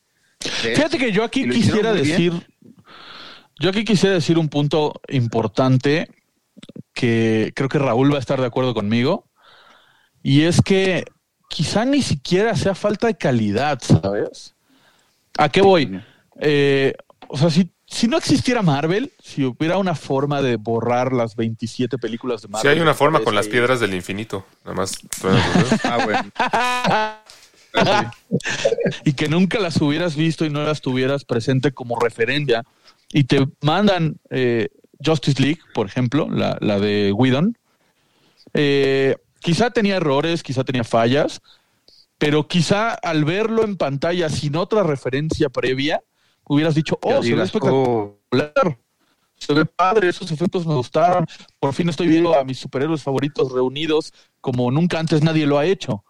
De- 0.63 0.75
Fíjate 0.75 0.97
que 0.97 1.11
yo 1.11 1.23
aquí 1.23 1.47
quisiera 1.47 1.91
bien. 1.93 2.07
decir, 2.07 2.47
yo 3.59 3.69
aquí 3.69 3.85
quisiera 3.85 4.15
decir 4.15 4.39
un 4.39 4.49
punto 4.49 4.99
importante 5.07 6.09
que 6.93 7.53
creo 7.55 7.69
que 7.69 7.77
Raúl 7.79 8.11
va 8.11 8.17
a 8.17 8.19
estar 8.19 8.39
de 8.41 8.47
acuerdo 8.47 8.73
conmigo, 8.73 9.27
y 10.23 10.41
es 10.43 10.61
que 10.61 11.05
quizá 11.47 11.85
ni 11.85 12.01
siquiera 12.01 12.55
sea 12.55 12.75
falta 12.75 13.07
de 13.07 13.15
calidad, 13.17 13.79
¿sabes? 13.81 14.55
¿A 15.37 15.47
qué 15.49 15.61
voy? 15.61 16.01
Eh, 16.39 16.93
o 17.27 17.37
sea, 17.37 17.49
si, 17.49 17.69
si 17.91 18.07
no 18.07 18.17
existiera 18.17 18.61
Marvel, 18.61 19.11
si 19.21 19.43
hubiera 19.43 19.77
una 19.77 19.95
forma 19.95 20.41
de 20.41 20.55
borrar 20.55 21.11
las 21.11 21.35
27 21.35 21.97
películas 21.97 22.41
de 22.41 22.47
si 22.47 22.51
Marvel. 22.53 22.71
hay 22.71 22.79
una 22.79 22.93
forma 22.93 23.19
con 23.19 23.35
las 23.35 23.49
piedras 23.49 23.81
del 23.81 23.93
infinito, 23.93 24.45
nada 24.63 24.75
más. 24.75 24.97
Ah, 25.83 26.05
bueno. 26.05 26.31
Ah, 26.35 27.21
y 29.05 29.13
que 29.13 29.27
nunca 29.27 29.59
las 29.59 29.79
hubieras 29.81 30.15
visto 30.15 30.45
y 30.45 30.49
no 30.49 30.63
las 30.63 30.79
tuvieras 30.81 31.25
presente 31.25 31.73
como 31.73 31.99
referencia 31.99 32.63
y 33.11 33.25
te 33.25 33.45
mandan 33.61 34.17
eh, 34.29 34.69
Justice 35.03 35.41
League, 35.41 35.59
por 35.73 35.85
ejemplo, 35.85 36.29
la, 36.29 36.57
la 36.61 36.79
de 36.79 37.11
Whedon, 37.11 37.57
eh, 38.53 39.17
quizá 39.39 39.71
tenía 39.71 39.97
errores, 39.97 40.43
quizá 40.43 40.63
tenía 40.63 40.85
fallas, 40.85 41.41
pero 42.17 42.47
quizá 42.47 42.93
al 42.93 43.25
verlo 43.25 43.63
en 43.65 43.75
pantalla 43.75 44.29
sin 44.29 44.55
otra 44.55 44.83
referencia 44.83 45.49
previa, 45.49 46.01
hubieras 46.47 46.75
dicho, 46.75 46.99
oh, 47.01 47.21
se 47.23 47.35
ve 47.35 47.43
espectacular, 47.43 48.77
se 49.35 49.53
ve 49.53 49.65
padre, 49.65 50.09
esos 50.09 50.31
efectos 50.31 50.65
me 50.65 50.75
gustaron, 50.75 51.25
por 51.59 51.73
fin 51.73 51.89
estoy 51.89 52.07
viendo 52.07 52.35
a 52.35 52.43
mis 52.43 52.59
superhéroes 52.59 53.03
favoritos 53.03 53.51
reunidos 53.51 54.13
como 54.39 54.71
nunca 54.71 54.99
antes 54.99 55.23
nadie 55.23 55.45
lo 55.45 55.57
ha 55.57 55.65
hecho. 55.65 56.03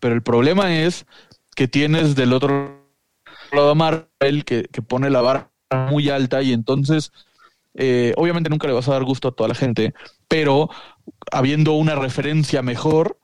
Pero 0.00 0.14
el 0.14 0.22
problema 0.22 0.76
es 0.76 1.06
que 1.54 1.68
tienes 1.68 2.14
del 2.14 2.32
otro 2.32 2.84
lado 3.52 3.70
a 3.70 3.74
Marvel 3.74 4.44
que, 4.44 4.64
que 4.64 4.82
pone 4.82 5.08
la 5.08 5.22
vara 5.22 5.50
muy 5.90 6.10
alta 6.10 6.42
y 6.42 6.52
entonces 6.52 7.12
eh, 7.74 8.14
obviamente 8.16 8.48
nunca 8.48 8.66
le 8.66 8.72
vas 8.72 8.88
a 8.88 8.92
dar 8.92 9.04
gusto 9.04 9.28
a 9.28 9.32
toda 9.32 9.48
la 9.48 9.54
gente, 9.54 9.94
pero 10.28 10.70
habiendo 11.30 11.72
una 11.72 11.94
referencia 11.94 12.62
mejor, 12.62 13.18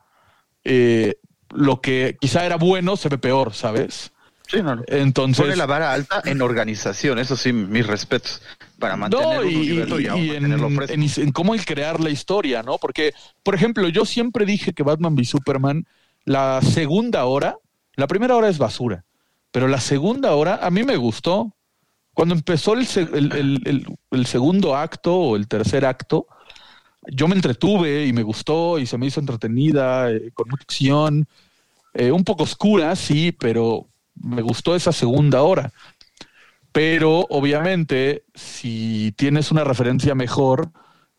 eh, 0.65 1.17
lo 1.51 1.81
que 1.81 2.17
quizá 2.21 2.45
era 2.45 2.57
bueno 2.57 2.97
se 2.97 3.09
ve 3.09 3.19
peor, 3.19 3.55
¿sabes? 3.55 4.13
Sí, 4.53 4.63
no, 4.63 4.77
no. 4.77 4.83
Entonces... 4.87 5.45
Pone 5.45 5.57
la 5.57 5.67
vara 5.67 5.93
alta 5.93 6.23
en 6.25 6.41
organización. 6.43 7.19
Eso 7.19 7.37
sí, 7.37 7.53
mis 7.53 7.87
respetos. 7.87 8.43
Para 8.79 8.97
mantener 8.97 9.27
No, 9.27 9.41
un 9.43 9.49
y, 9.51 9.57
universo 9.57 10.01
y, 10.01 10.05
y- 10.05 10.31
en, 10.31 10.53
en- 10.53 11.11
en 11.17 11.33
cómo 11.33 11.55
el 11.55 11.65
crear 11.65 12.01
la 12.01 12.11
historia, 12.11 12.63
¿no? 12.63 12.79
Porque, 12.79 13.13
por 13.43 13.55
ejemplo, 13.55 13.89
yo 13.89 14.05
siempre 14.05 14.45
dije 14.45 14.73
que 14.73 14.83
Batman 14.83 15.15
v 15.15 15.25
Superman, 15.25 15.87
la 16.25 16.61
segunda 16.63 17.25
hora, 17.25 17.57
la 17.97 18.07
primera 18.07 18.37
hora 18.37 18.49
es 18.49 18.59
basura, 18.59 19.05
pero 19.51 19.69
la 19.69 19.81
segunda 19.81 20.35
hora 20.35 20.59
a 20.63 20.71
mí 20.71 20.83
me 20.85 20.97
gustó. 20.97 21.53
Cuando 22.15 22.35
empezó 22.35 22.75
el, 22.75 22.87
se- 22.87 23.03
el- 23.03 23.33
el- 23.33 23.61
el- 23.65 23.87
el 24.11 24.27
segundo 24.27 24.77
acto 24.77 25.15
o 25.17 25.37
el 25.37 25.49
tercer 25.49 25.85
acto, 25.87 26.27
yo 27.07 27.27
me 27.29 27.35
entretuve 27.35 28.07
y 28.07 28.13
me 28.13 28.23
gustó 28.23 28.79
y 28.79 28.87
se 28.87 28.99
me 28.99 29.07
hizo 29.07 29.21
entretenida, 29.21 30.11
eh, 30.11 30.31
con 30.35 30.49
mucha 30.49 30.63
acción, 30.63 31.27
eh, 31.95 32.13
un 32.13 32.25
poco 32.25 32.45
oscura, 32.45 32.95
sí, 32.97 33.33
pero 33.33 33.87
me 34.15 34.43
gustó 34.43 34.75
esa 34.77 34.93
segunda 34.93 35.43
hora. 35.43 35.73
Pero 36.73 37.27
obviamente, 37.29 38.25
si 38.35 39.13
tienes 39.17 39.51
una 39.51 39.63
referencia 39.65 40.15
mejor, 40.15 40.71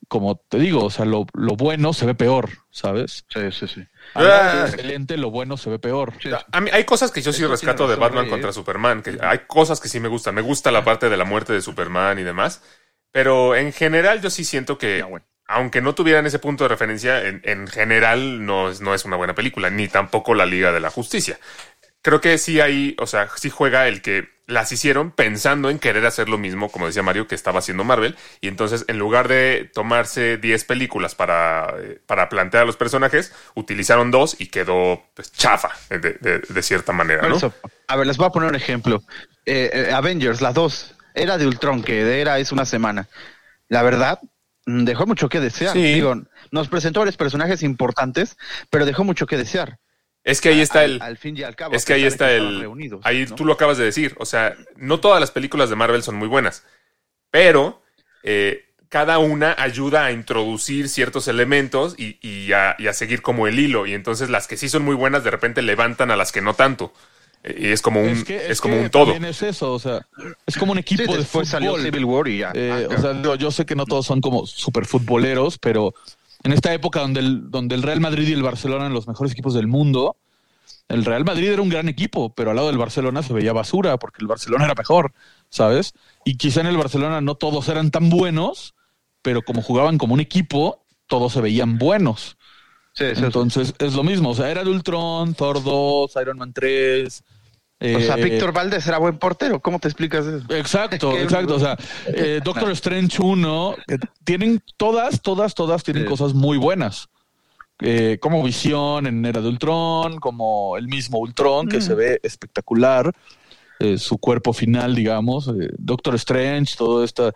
como 0.08 0.36
te 0.36 0.58
digo, 0.58 0.86
o 0.86 0.89
sea, 0.89 1.06
lo, 1.06 1.27
lo 1.34 1.56
bueno 1.56 1.93
se 1.93 2.06
ve 2.08 2.15
peor, 2.15 2.49
¿sabes? 2.71 3.25
Sí, 3.29 3.51
sí, 3.51 3.67
sí. 3.67 3.84
Ah. 4.15 4.53
lo 4.56 4.65
excelente, 4.67 5.15
lo 5.17 5.29
bueno 5.29 5.56
se 5.58 5.69
ve 5.69 5.79
peor. 5.79 6.13
A 6.51 6.60
mí 6.62 6.69
hay 6.73 6.86
cosas 6.86 7.12
que 7.12 7.21
yo 7.21 7.32
sí 7.32 7.43
Eso 7.43 7.51
rescato 7.51 7.88
de 7.88 7.95
Batman 7.95 8.23
Rey, 8.23 8.29
contra 8.32 8.49
¿eh? 8.49 8.53
Superman, 8.53 9.03
que 9.03 9.17
hay 9.21 9.39
cosas 9.47 9.79
que 9.79 9.89
sí 9.89 9.99
me 9.99 10.08
gustan. 10.08 10.34
Me 10.36 10.41
gusta 10.41 10.71
la 10.71 10.84
parte 10.84 11.10
de 11.10 11.17
la 11.17 11.25
muerte 11.25 11.53
de 11.53 11.62
Superman 11.62 12.17
y 12.19 12.23
demás, 12.23 12.63
pero 13.12 13.56
en 13.56 13.71
general 13.73 14.21
yo 14.21 14.29
sí 14.32 14.43
siento 14.43 14.77
que, 14.79 14.99
Ya, 14.99 15.06
bueno. 15.06 15.25
aunque 15.47 15.82
no 15.82 15.93
tuvieran 15.93 16.25
ese 16.25 16.39
punto 16.39 16.63
de 16.63 16.69
referencia, 16.69 17.27
en, 17.27 17.41
en 17.43 17.67
general 17.67 18.43
no 18.45 18.69
es, 18.69 18.82
no 18.82 18.93
es 18.95 19.06
una 19.06 19.17
buena 19.17 19.36
película, 19.36 19.69
ni 19.69 19.88
tampoco 19.88 20.34
la 20.34 20.45
Liga 20.47 20.71
de 20.71 20.79
la 20.79 20.89
Justicia. 20.89 21.39
Creo 22.03 22.21
que 22.21 22.37
sí 22.37 22.59
hay, 22.61 22.95
o 22.99 23.07
sea, 23.07 23.27
sí 23.35 23.49
juega 23.49 23.87
el 23.87 24.01
que 24.03 24.31
las 24.45 24.71
hicieron 24.73 25.11
pensando 25.11 25.69
en 25.69 25.79
querer 25.79 26.05
hacer 26.05 26.27
lo 26.27 26.37
mismo, 26.37 26.69
como 26.69 26.85
decía 26.85 27.01
Mario, 27.01 27.27
que 27.27 27.33
estaba 27.35 27.59
haciendo 27.59 27.85
Marvel, 27.85 28.17
y 28.41 28.49
entonces 28.49 28.83
en 28.89 28.99
lugar 28.99 29.29
de 29.29 29.71
tomarse 29.73 30.37
10 30.37 30.65
películas 30.65 31.15
para, 31.15 31.73
eh, 31.79 32.01
para 32.05 32.27
plantear 32.27 32.63
a 32.63 32.65
los 32.65 32.75
personajes, 32.75 33.33
utilizaron 33.55 34.11
dos 34.11 34.35
y 34.39 34.47
quedó 34.47 35.01
pues, 35.15 35.31
chafa 35.31 35.71
de, 35.89 35.99
de- 35.99 36.39
de 36.39 36.61
cierta 36.61 36.91
manera, 36.91 37.27
¿no? 37.27 37.37
eso, 37.37 37.53
a 37.87 37.95
ver, 37.95 38.05
les 38.05 38.17
voy 38.17 38.27
a 38.27 38.31
poner 38.31 38.49
un 38.49 38.55
ejemplo. 38.55 39.01
Eh, 39.45 39.69
eh, 39.73 39.91
Avengers, 39.93 40.41
las 40.41 40.53
dos. 40.53 40.95
Era 41.15 41.37
de 41.37 41.47
Ultron, 41.47 41.81
que 41.83 42.19
era 42.19 42.37
es 42.39 42.51
una 42.51 42.65
semana. 42.65 43.07
La 43.69 43.81
verdad, 43.81 44.19
dejó 44.65 45.05
mucho 45.05 45.29
que 45.29 45.39
desear. 45.39 45.73
Sí. 45.73 45.93
Digo, 45.93 46.15
nos 46.51 46.67
presentó 46.67 46.99
varios 46.99 47.17
personajes 47.17 47.63
importantes, 47.63 48.35
pero 48.69 48.85
dejó 48.85 49.03
mucho 49.03 49.25
que 49.25 49.37
desear. 49.37 49.77
Es 50.23 50.39
que 50.41 50.49
ahí 50.49 50.62
está 50.62 50.79
Al- 50.81 50.91
el... 50.91 51.01
Al, 51.01 51.17
fin 51.17 51.36
y 51.38 51.43
al 51.43 51.55
cabo. 51.55 51.75
Es 51.75 51.83
que 51.86 51.93
ahí 51.93 52.05
está 52.05 52.31
el... 52.31 52.62
reunidos, 52.62 53.01
ahí 53.03 53.25
¿no? 53.29 53.36
tú 53.36 53.45
lo 53.45 53.53
acabas 53.53 53.77
de 53.77 53.83
decir. 53.86 54.15
O 54.19 54.25
sea, 54.25 54.55
no 54.77 54.99
todas 54.99 55.19
las 55.19 55.31
películas 55.31 55.69
de 55.69 55.75
Marvel 55.75 56.01
son 56.03 56.15
muy 56.15 56.27
buenas. 56.27 56.63
Pero 57.31 57.81
eh, 58.23 58.65
cada 58.89 59.17
una 59.17 59.55
ayuda 59.57 60.05
a 60.05 60.12
introducir 60.12 60.88
ciertos 60.88 61.27
elementos 61.27 61.95
y, 61.97 62.19
y 62.21 62.53
a, 62.53 62.75
y 62.77 62.88
a 62.88 62.93
seguir 62.93 63.21
como 63.21 63.47
el 63.47 63.59
hilo. 63.59 63.86
Y 63.86 63.93
entonces 63.93 64.29
las 64.29 64.47
que 64.47 64.55
sí 64.57 64.69
son 64.69 64.83
muy 64.83 64.95
buenas 64.95 65.23
de 65.23 65.31
repente 65.31 65.62
levantan 65.62 66.12
a 66.12 66.15
las 66.15 66.31
que 66.31 66.41
no 66.41 66.53
tanto. 66.53 66.93
Y 67.43 67.67
es 67.67 67.81
como 67.81 67.99
un, 68.01 68.07
es, 68.07 68.23
que- 68.23 68.49
es 68.51 68.62
como 68.62 68.75
que 68.75 68.81
un 68.83 68.89
todo. 68.89 69.12
también 69.12 69.25
es 69.25 69.41
eso, 69.41 69.73
o 69.73 69.79
sea, 69.79 70.07
es 70.45 70.55
como 70.57 70.71
un 70.71 70.77
equipo 70.77 71.03
Sí, 71.03 71.12
de 71.12 71.17
después 71.17 71.49
salió. 71.49 71.77
Civil 71.77 72.05
War 72.05 72.27
y 72.29 72.38
ya. 72.38 72.51
Eh, 72.55 72.88
Ah, 72.89 72.95
o 72.95 73.01
sea, 73.01 73.21
yo, 73.21 73.36
yo 73.36 73.51
sé 73.51 73.65
que 73.65 73.75
no 73.75 73.86
todos 73.86 74.05
son 74.05 74.21
como 74.21 74.45
super 74.47 74.86
futboleros, 74.86 75.57
pero 75.57 75.93
en 76.43 76.53
esta 76.53 76.73
época 76.73 76.99
donde 76.99 77.19
el, 77.21 77.49
donde 77.49 77.75
el 77.75 77.84
Real 77.84 78.01
Madrid 78.01 78.27
y 78.27 78.34
el 78.34 78.43
Barcelona 78.43 78.82
eran 78.86 78.93
los 78.93 79.08
mejores 79.08 79.32
equipos 79.32 79.53
del 79.53 79.67
mundo, 79.67 80.17
el 80.89 81.06
Real 81.06 81.23
Madrid 81.23 81.51
era 81.51 81.62
un 81.62 81.69
gran 81.69 81.88
equipo, 81.89 82.34
pero 82.34 82.49
al 82.51 82.58
lado 82.58 82.67
del 82.67 82.77
Barcelona 82.77 83.23
se 83.23 83.34
veía 83.34 83.53
basura 83.53 83.97
porque 83.97 84.17
el 84.21 84.27
Barcelona 84.27 84.65
era 84.65 84.75
mejor, 84.75 85.13
¿sabes? 85.49 85.93
Y 86.25 86.38
quizá 86.38 86.62
en 86.62 86.67
el 86.67 86.77
Barcelona 86.77 87.21
no 87.21 87.36
todos 87.36 87.67
eran 87.69 87.89
tan 87.89 88.10
buenos, 88.10 88.75
pero 89.21 89.41
como 89.41 89.62
jugaban 89.62 89.97
como 89.97 90.13
un 90.13 90.19
equipo, 90.19 90.86
todos 91.08 91.34
se 91.34 91.41
veían 91.41 91.77
buenos. 91.77 92.38
sí, 92.93 93.06
sí, 93.10 93.15
sí. 93.15 93.23
Entonces 93.23 93.73
es 93.79 93.93
lo 93.93 94.03
mismo, 94.03 94.32
o 94.32 94.36
sea, 94.36 94.51
era 94.51 94.63
de 94.63 94.69
Ultron, 94.69 95.34
Thor 95.34 95.63
2, 95.63 96.12
Iron 96.21 96.38
Man 96.38 96.53
3. 96.53 97.23
O 97.95 97.99
sea, 97.99 98.15
eh, 98.17 98.23
Víctor 98.23 98.53
Valdés 98.53 98.87
era 98.87 98.97
buen 98.97 99.17
portero. 99.17 99.59
¿Cómo 99.59 99.79
te 99.79 99.87
explicas 99.89 100.25
eso? 100.25 100.45
Exacto, 100.53 101.17
exacto. 101.17 101.55
O 101.55 101.59
sea, 101.59 101.77
eh, 102.07 102.39
Doctor 102.45 102.71
Strange 102.71 103.17
1, 103.21 103.75
que 103.87 103.99
tienen 104.23 104.61
todas, 104.77 105.21
todas, 105.21 105.53
todas 105.53 105.83
tienen 105.83 106.05
cosas 106.05 106.33
muy 106.33 106.57
buenas. 106.57 107.09
Eh, 107.81 108.17
como 108.21 108.43
Visión 108.43 109.07
en 109.07 109.25
Era 109.25 109.41
de 109.41 109.49
Ultron, 109.49 110.19
como 110.19 110.77
el 110.77 110.87
mismo 110.87 111.17
Ultron, 111.19 111.67
que 111.67 111.81
se 111.81 111.95
ve 111.95 112.19
espectacular. 112.23 113.11
eh, 113.79 113.97
su 113.97 114.17
cuerpo 114.17 114.53
final, 114.53 114.95
digamos. 114.95 115.47
eh, 115.49 115.69
Doctor 115.77 116.15
Strange, 116.15 116.75
todo 116.77 117.03
este 117.03 117.31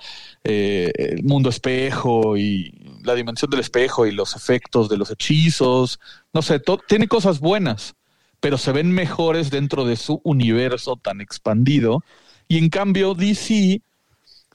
eh, 0.45 0.91
el 0.95 1.23
mundo 1.23 1.49
espejo 1.49 2.37
y 2.37 2.71
la 3.03 3.15
dimensión 3.15 3.49
del 3.51 3.59
espejo 3.59 4.05
y 4.05 4.11
los 4.11 4.35
efectos 4.35 4.87
de 4.87 4.95
los 4.97 5.11
hechizos. 5.11 5.99
No 6.31 6.41
sé, 6.41 6.61
tiene 6.87 7.07
cosas 7.07 7.39
buenas, 7.39 7.95
pero 8.39 8.57
se 8.57 8.71
ven 8.71 8.91
mejores 8.91 9.49
dentro 9.49 9.85
de 9.85 9.95
su 9.95 10.21
universo 10.23 10.95
tan 10.95 11.21
expandido. 11.21 12.03
Y 12.47 12.57
en 12.57 12.69
cambio, 12.69 13.13
DC 13.13 13.81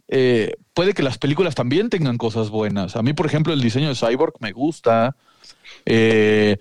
eh, 0.09 0.55
puede 0.75 0.95
que 0.95 1.03
las 1.03 1.19
películas 1.19 1.55
también 1.55 1.89
tengan 1.91 2.19
cosas 2.19 2.51
buenas. 2.51 2.97
A 2.97 3.03
mí, 3.03 3.13
por 3.13 3.27
ejemplo, 3.27 3.53
el 3.53 3.61
diseño 3.61 3.89
de 3.89 3.95
Cyborg 3.95 4.35
me 4.41 4.53
gusta. 4.53 5.17
Eh, 5.87 6.57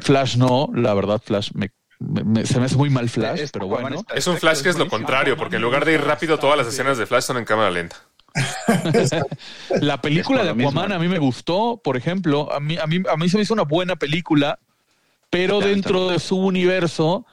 Flash 0.00 0.36
no, 0.36 0.68
la 0.74 0.94
verdad, 0.94 1.20
Flash 1.24 1.50
me, 1.54 1.70
me- 1.98 2.24
me- 2.24 2.46
se 2.46 2.58
me 2.58 2.66
hace 2.66 2.76
muy 2.76 2.90
mal 2.90 3.08
Flash, 3.08 3.40
Es- 3.40 3.52
pero 3.52 3.66
bueno. 3.66 3.96
está 4.00 4.14
Es 4.14 4.26
un 4.26 4.36
Flash 4.38 4.62
que 4.62 4.68
es 4.70 4.78
lo 4.78 4.88
contrario, 4.88 5.36
porque 5.36 5.56
en 5.56 5.62
lugar 5.62 5.84
de 5.84 5.94
ir 5.94 6.00
rápido, 6.02 6.38
todas 6.38 6.56
las 6.56 6.66
escenas 6.66 6.96
de 6.98 7.06
Flash 7.06 7.24
son 7.24 7.36
en 7.38 7.44
cámara 7.44 7.70
lenta. 7.70 7.96
La 9.80 10.00
película 10.00 10.42
de 10.42 10.50
Aquaman 10.50 10.74
mismo. 10.74 10.94
a 10.94 10.98
mí 10.98 11.08
me 11.08 11.18
gustó, 11.18 11.80
por 11.82 11.96
ejemplo, 11.96 12.52
a 12.52 12.60
mí, 12.60 12.76
a 12.78 12.86
mí, 12.86 13.00
a 13.10 13.16
mí 13.16 13.28
se 13.28 13.36
me 13.36 13.42
hizo 13.42 13.54
una 13.54 13.62
buena 13.62 13.96
película, 13.96 14.58
pero 15.34 15.58
dentro 15.58 16.10
de 16.10 16.20
su 16.20 16.38
universo, 16.38 17.26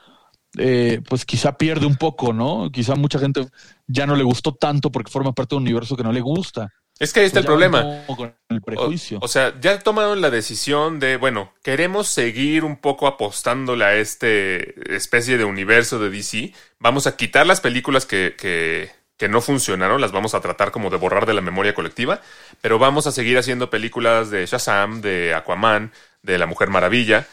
eh, 0.58 1.02
pues 1.08 1.24
quizá 1.24 1.56
pierde 1.56 1.86
un 1.86 1.98
poco, 1.98 2.34
¿no? 2.34 2.72
Quizá 2.72 2.96
mucha 2.96 3.20
gente 3.20 3.48
ya 3.86 4.08
no 4.08 4.16
le 4.16 4.24
gustó 4.24 4.56
tanto 4.56 4.92
porque 4.92 5.12
forma 5.12 5.34
parte 5.34 5.54
de 5.54 5.58
un 5.58 5.64
universo 5.64 5.96
que 5.96 6.02
no 6.02 6.12
le 6.12 6.20
gusta. 6.20 6.74
Es 6.98 7.14
que 7.14 7.20
ahí 7.20 7.28
está 7.28 7.40
el 7.40 7.46
Pues 7.46 7.52
problema. 7.52 8.04
Con 8.08 8.34
el 8.50 8.62
prejuicio. 8.64 9.20
O, 9.20 9.26
o 9.26 9.28
sea, 9.28 9.54
ya 9.62 9.78
tomaron 9.78 10.20
la 10.20 10.32
decisión 10.32 11.00
de, 11.00 11.18
bueno, 11.18 11.54
queremos 11.62 12.08
seguir 12.08 12.64
un 12.64 12.78
poco 12.78 13.06
apostándole 13.06 13.86
a 13.86 13.94
este 13.94 14.96
especie 14.96 15.38
de 15.38 15.46
universo 15.46 16.00
de 16.00 16.10
DC. 16.10 16.54
Vamos 16.80 17.06
a 17.06 17.16
quitar 17.16 17.46
las 17.46 17.62
películas 17.62 18.08
que, 18.08 18.36
que, 18.36 18.90
que 19.16 19.30
no 19.30 19.42
funcionaron, 19.42 20.02
las 20.02 20.12
vamos 20.12 20.34
a 20.34 20.42
tratar 20.42 20.72
como 20.72 20.90
de 20.90 20.98
borrar 20.98 21.28
de 21.28 21.36
la 21.36 21.42
memoria 21.42 21.76
colectiva, 21.76 22.20
pero 22.62 22.80
vamos 22.80 23.06
a 23.06 23.12
seguir 23.12 23.38
haciendo 23.38 23.70
películas 23.70 24.32
de 24.32 24.44
Shazam, 24.48 25.02
de 25.02 25.36
Aquaman, 25.36 25.92
de 26.24 26.40
La 26.40 26.48
Mujer 26.48 26.70
Maravilla. 26.70 27.28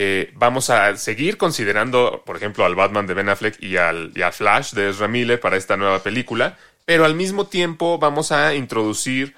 Eh, 0.00 0.30
vamos 0.36 0.70
a 0.70 0.96
seguir 0.96 1.38
considerando, 1.38 2.22
por 2.24 2.36
ejemplo, 2.36 2.64
al 2.64 2.76
Batman 2.76 3.08
de 3.08 3.14
Ben 3.14 3.28
Affleck 3.28 3.60
y 3.60 3.78
al, 3.78 4.12
y 4.14 4.22
al 4.22 4.32
Flash 4.32 4.72
de 4.72 4.90
Ezra 4.90 5.08
Miller 5.08 5.40
para 5.40 5.56
esta 5.56 5.76
nueva 5.76 6.04
película, 6.04 6.56
pero 6.84 7.04
al 7.04 7.16
mismo 7.16 7.48
tiempo 7.48 7.98
vamos 7.98 8.30
a 8.30 8.54
introducir 8.54 9.34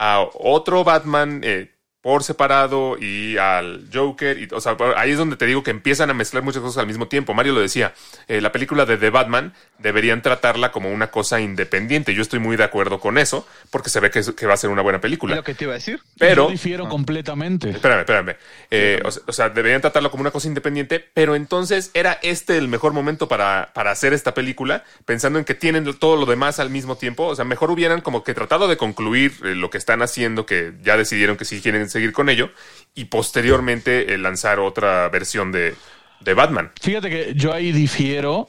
a 0.00 0.26
otro 0.34 0.82
Batman 0.82 1.40
eh, 1.44 1.70
por 2.02 2.24
separado 2.24 2.96
y 3.00 3.38
al 3.38 3.86
Joker. 3.92 4.36
Y, 4.38 4.48
o 4.52 4.60
sea, 4.60 4.76
ahí 4.96 5.12
es 5.12 5.18
donde 5.18 5.36
te 5.36 5.46
digo 5.46 5.62
que 5.62 5.70
empiezan 5.70 6.10
a 6.10 6.14
mezclar 6.14 6.42
muchas 6.42 6.60
cosas 6.60 6.78
al 6.78 6.88
mismo 6.88 7.06
tiempo. 7.06 7.32
Mario 7.32 7.52
lo 7.52 7.60
decía, 7.60 7.94
eh, 8.26 8.40
la 8.40 8.50
película 8.50 8.84
de 8.84 8.98
The 8.98 9.10
Batman 9.10 9.54
deberían 9.78 10.20
tratarla 10.20 10.72
como 10.72 10.90
una 10.90 11.12
cosa 11.12 11.40
independiente. 11.40 12.12
Yo 12.12 12.22
estoy 12.22 12.40
muy 12.40 12.56
de 12.56 12.64
acuerdo 12.64 12.98
con 12.98 13.18
eso, 13.18 13.46
porque 13.70 13.88
se 13.88 14.00
ve 14.00 14.10
que, 14.10 14.46
va 14.46 14.54
a 14.54 14.56
ser 14.56 14.70
una 14.70 14.82
buena 14.82 14.98
¿Es 14.98 15.02
película. 15.02 15.36
lo 15.36 15.44
que 15.44 15.54
te 15.54 15.64
iba 15.64 15.74
a 15.74 15.76
decir? 15.76 16.00
Pero... 16.18 16.46
Yo 16.46 16.50
difiero 16.50 16.88
completamente. 16.88 17.70
Espérame, 17.70 18.00
espérame. 18.00 18.36
Eh, 18.70 19.00
o, 19.04 19.10
sea, 19.10 19.22
o 19.26 19.32
sea, 19.32 19.48
deberían 19.48 19.80
tratarlo 19.80 20.10
como 20.10 20.22
una 20.22 20.32
cosa 20.32 20.48
independiente, 20.48 21.08
pero 21.14 21.36
entonces 21.36 21.92
era 21.94 22.18
este 22.22 22.58
el 22.58 22.66
mejor 22.66 22.92
momento 22.92 23.28
para, 23.28 23.70
para 23.74 23.92
hacer 23.92 24.12
esta 24.12 24.34
película, 24.34 24.82
pensando 25.04 25.38
en 25.38 25.44
que 25.44 25.54
tienen 25.54 25.84
todo 25.94 26.16
lo 26.16 26.26
demás 26.26 26.58
al 26.58 26.70
mismo 26.70 26.96
tiempo. 26.96 27.26
O 27.26 27.36
sea, 27.36 27.44
mejor 27.44 27.70
hubieran 27.70 28.00
como 28.00 28.24
que 28.24 28.34
tratado 28.34 28.66
de 28.66 28.76
concluir 28.76 29.34
eh, 29.44 29.54
lo 29.54 29.70
que 29.70 29.78
están 29.78 30.02
haciendo, 30.02 30.46
que 30.46 30.72
ya 30.82 30.96
decidieron 30.96 31.36
que 31.36 31.44
sí 31.44 31.60
quieren 31.60 31.82
seguir 31.92 32.12
con 32.12 32.28
ello, 32.28 32.50
y 32.94 33.04
posteriormente 33.04 34.14
eh, 34.14 34.18
lanzar 34.18 34.60
otra 34.60 35.08
versión 35.08 35.52
de, 35.52 35.74
de 36.20 36.34
Batman. 36.34 36.72
Fíjate 36.80 37.10
que 37.10 37.34
yo 37.34 37.52
ahí 37.52 37.72
difiero 37.72 38.48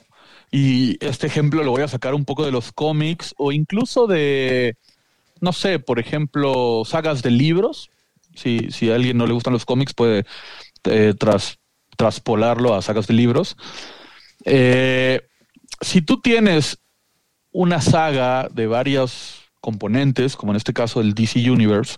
y 0.52 1.04
este 1.04 1.28
ejemplo 1.28 1.64
lo 1.64 1.72
voy 1.72 1.82
a 1.82 1.88
sacar 1.88 2.14
un 2.14 2.26
poco 2.26 2.46
de 2.46 2.52
los 2.52 2.72
cómics 2.72 3.34
o 3.38 3.52
incluso 3.52 4.08
de, 4.08 4.78
no 5.42 5.52
sé, 5.52 5.80
por 5.80 6.00
ejemplo, 6.00 6.84
sagas 6.86 7.24
de 7.24 7.32
libros. 7.32 7.90
Si, 8.36 8.72
si 8.72 8.92
a 8.92 8.96
alguien 8.96 9.18
no 9.18 9.28
le 9.28 9.34
gustan 9.34 9.54
los 9.54 9.66
cómics 9.66 9.94
puede 9.94 10.26
eh, 10.86 11.14
tras, 11.18 11.60
traspolarlo 11.98 12.76
a 12.76 12.82
sagas 12.82 13.08
de 13.08 13.14
libros. 13.14 13.58
Eh, 14.46 15.22
si 15.82 16.02
tú 16.02 16.22
tienes 16.22 16.80
una 17.52 17.82
saga 17.82 18.48
de 18.52 18.68
varios 18.68 19.44
componentes, 19.62 20.36
como 20.36 20.52
en 20.52 20.58
este 20.58 20.74
caso 20.74 21.02
el 21.02 21.14
DC 21.14 21.50
Universe, 21.50 21.98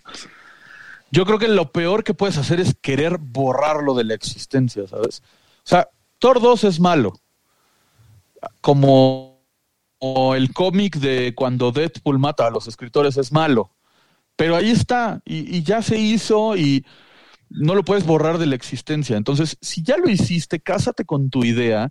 yo 1.11 1.25
creo 1.25 1.39
que 1.39 1.47
lo 1.47 1.71
peor 1.71 2.03
que 2.03 2.13
puedes 2.13 2.37
hacer 2.37 2.59
es 2.59 2.75
querer 2.81 3.17
borrarlo 3.19 3.93
de 3.93 4.03
la 4.03 4.13
existencia, 4.13 4.87
¿sabes? 4.87 5.21
O 5.59 5.69
sea, 5.69 5.89
Thor 6.19 6.41
2 6.41 6.63
es 6.65 6.79
malo. 6.79 7.13
Como, 8.61 9.41
el 10.35 10.53
cómic 10.53 10.97
de 10.97 11.33
cuando 11.35 11.71
Deadpool 11.71 12.19
mata 12.19 12.47
a 12.47 12.51
los 12.51 12.67
escritores 12.67 13.17
es 13.17 13.31
malo. 13.31 13.71
Pero 14.35 14.55
ahí 14.55 14.69
está, 14.69 15.21
y, 15.25 15.57
y 15.57 15.63
ya 15.63 15.81
se 15.81 15.97
hizo 15.97 16.57
y 16.57 16.85
no 17.49 17.75
lo 17.75 17.83
puedes 17.83 18.05
borrar 18.05 18.37
de 18.37 18.45
la 18.45 18.55
existencia. 18.55 19.17
Entonces, 19.17 19.57
si 19.61 19.81
ya 19.83 19.97
lo 19.97 20.09
hiciste, 20.09 20.59
cásate 20.59 21.05
con 21.05 21.29
tu 21.29 21.43
idea 21.43 21.89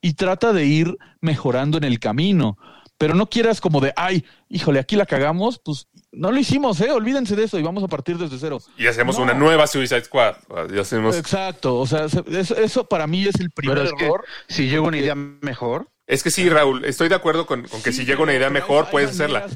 y 0.00 0.14
trata 0.14 0.52
de 0.52 0.66
ir 0.66 0.98
mejorando 1.20 1.78
en 1.78 1.84
el 1.84 2.00
camino. 2.00 2.58
Pero 2.98 3.14
no 3.14 3.28
quieras 3.28 3.60
como 3.60 3.80
de, 3.80 3.92
ay, 3.96 4.24
híjole, 4.48 4.78
aquí 4.78 4.96
la 4.96 5.06
cagamos, 5.06 5.58
pues 5.64 5.88
no 6.16 6.30
lo 6.32 6.38
hicimos, 6.38 6.80
¿eh? 6.80 6.90
Olvídense 6.90 7.36
de 7.36 7.44
eso 7.44 7.58
y 7.58 7.62
vamos 7.62 7.82
a 7.84 7.88
partir 7.88 8.16
desde 8.18 8.38
cero. 8.38 8.58
Y 8.78 8.86
hacemos 8.86 9.16
No. 9.16 9.24
una 9.24 9.34
nueva 9.34 9.66
Suicide 9.66 10.04
Squad. 10.04 10.36
Hacemos... 10.80 11.16
Exacto, 11.16 11.76
o 11.78 11.86
sea, 11.86 12.08
se- 12.08 12.24
eso, 12.28 12.56
eso 12.56 12.84
para 12.88 13.06
mí 13.06 13.24
es 13.26 13.34
el 13.40 13.50
primer 13.50 13.76
Pero 13.78 13.88
es 13.88 13.94
que 13.98 14.04
error. 14.06 14.24
si 14.48 14.68
llega 14.68 14.82
una 14.82 14.96
idea 14.98 15.14
mejor, 15.14 15.88
Es 16.06 16.22
que 16.22 16.30
sí, 16.30 16.48
Raúl, 16.50 16.84
estoy 16.84 17.08
de 17.08 17.14
acuerdo 17.14 17.46
con, 17.46 17.62
con 17.66 17.80
que 17.82 17.90
Sí, 17.92 18.00
si 18.00 18.04
llega 18.06 18.22
una 18.22 18.34
idea 18.34 18.50
mejor, 18.50 18.84
hay 18.86 18.90
puedes 18.92 19.10
hacerla. 19.10 19.46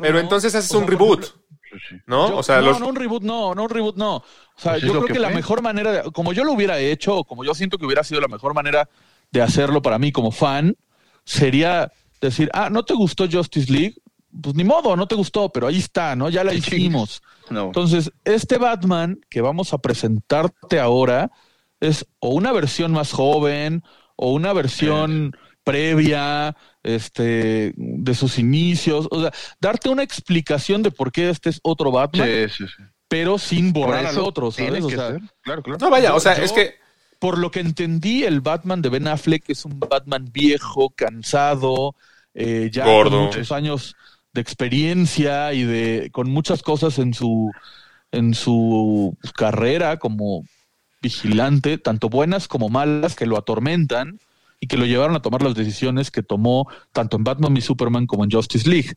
Pero 0.00 0.18
entonces 0.20 0.54
haces 0.54 0.70
O 0.70 0.74
sea, 0.74 0.80
un 0.82 0.86
reboot, 0.86 1.24
ejemplo, 1.24 1.42
¿no? 2.06 2.28
yo- 2.30 2.36
o 2.38 2.42
sea, 2.44 2.60
no, 2.60 2.66
los... 2.66 2.80
no 2.80 2.88
un 2.88 2.94
reboot, 2.96 3.22
no, 3.24 3.54
no 3.54 3.64
un 3.64 3.70
reboot, 3.70 3.96
no. 3.96 4.16
O 4.16 4.24
sea, 4.56 4.72
Pues 4.72 4.84
es 4.84 4.88
yo 4.88 4.92
creo 4.94 5.06
que 5.06 5.12
que, 5.14 5.18
la 5.18 5.30
mejor 5.30 5.60
manera, 5.60 5.90
de- 5.92 6.12
como 6.12 6.32
yo 6.32 6.44
lo 6.44 6.52
hubiera 6.52 6.78
hecho, 6.78 7.16
o 7.16 7.24
como 7.24 7.44
yo 7.44 7.52
siento 7.54 7.78
que 7.78 7.84
hubiera 7.86 8.04
sido 8.04 8.20
la 8.20 8.28
mejor 8.28 8.54
manera 8.54 8.88
de 9.32 9.42
hacerlo 9.42 9.82
para 9.82 9.98
mí 9.98 10.12
como 10.12 10.30
fan, 10.30 10.76
sería 11.24 11.90
decir, 12.20 12.48
ah, 12.54 12.70
¿no 12.70 12.84
te 12.84 12.94
gustó 12.94 13.26
Justice 13.30 13.70
League? 13.72 13.94
Pues 14.42 14.54
ni 14.54 14.64
modo, 14.64 14.94
no 14.96 15.06
te 15.06 15.14
gustó, 15.14 15.48
pero 15.50 15.66
ahí 15.68 15.78
está, 15.78 16.14
¿no? 16.16 16.28
Ya 16.28 16.44
la 16.44 16.52
hicimos. 16.54 17.22
no. 17.50 17.66
Entonces, 17.66 18.12
este 18.24 18.58
Batman 18.58 19.20
que 19.30 19.40
vamos 19.40 19.72
a 19.72 19.78
presentarte 19.78 20.78
ahora 20.80 21.30
es 21.80 22.06
o 22.18 22.30
una 22.30 22.52
versión 22.52 22.92
más 22.92 23.12
joven 23.12 23.82
o 24.16 24.32
una 24.32 24.52
versión 24.52 25.34
previa 25.64 26.56
este 26.82 27.72
de 27.76 28.14
sus 28.14 28.38
inicios, 28.38 29.06
o 29.10 29.20
sea, 29.20 29.32
darte 29.60 29.88
una 29.90 30.02
explicación 30.02 30.82
de 30.82 30.90
por 30.90 31.12
qué 31.12 31.28
este 31.30 31.50
es 31.50 31.60
otro 31.62 31.90
Batman, 31.92 32.26
Sí, 32.26 32.48
sí, 32.48 32.64
sí. 32.74 32.82
pero 33.06 33.38
sin 33.38 33.72
borrar 33.72 34.06
al 34.06 34.18
otro, 34.18 34.50
tiene 34.50 34.80
¿sabes? 34.80 34.84
O 34.84 34.88
que 34.88 34.96
sea, 34.96 35.08
ser. 35.10 35.20
Claro, 35.42 35.62
claro. 35.62 35.78
No, 35.80 35.90
vaya, 35.90 36.14
o 36.14 36.20
sea, 36.20 36.36
yo- 36.38 36.42
es 36.44 36.52
que... 36.52 36.74
por 37.18 37.36
lo 37.38 37.50
que 37.50 37.60
entendí, 37.60 38.24
el 38.24 38.40
Batman 38.40 38.80
de 38.80 38.88
Ben 38.88 39.08
Affleck 39.08 39.44
es 39.48 39.64
un 39.66 39.78
Batman 39.78 40.28
viejo, 40.32 40.90
cansado, 40.90 41.94
eh, 42.34 42.70
ya 42.72 42.86
Gordo. 42.86 43.10
con 43.18 43.26
muchos 43.26 43.52
años 43.52 43.94
de 44.38 44.42
experiencia 44.42 45.52
y 45.52 45.64
de 45.64 46.10
con 46.12 46.30
muchas 46.30 46.62
cosas 46.62 47.00
en 47.00 47.12
su 47.12 47.50
en 48.12 48.34
su 48.34 49.16
carrera 49.34 49.98
como 49.98 50.44
vigilante, 51.02 51.76
tanto 51.76 52.08
buenas 52.08 52.46
como 52.46 52.68
malas, 52.68 53.16
que 53.16 53.26
lo 53.26 53.36
atormentan 53.36 54.20
y 54.60 54.68
que 54.68 54.76
lo 54.76 54.86
llevaron 54.86 55.16
a 55.16 55.22
tomar 55.22 55.42
las 55.42 55.56
decisiones 55.56 56.12
que 56.12 56.22
tomó 56.22 56.68
tanto 56.92 57.16
en 57.16 57.24
Batman 57.24 57.56
y 57.56 57.60
Superman 57.60 58.06
como 58.06 58.22
en 58.22 58.30
Justice 58.30 58.68
League. 58.68 58.92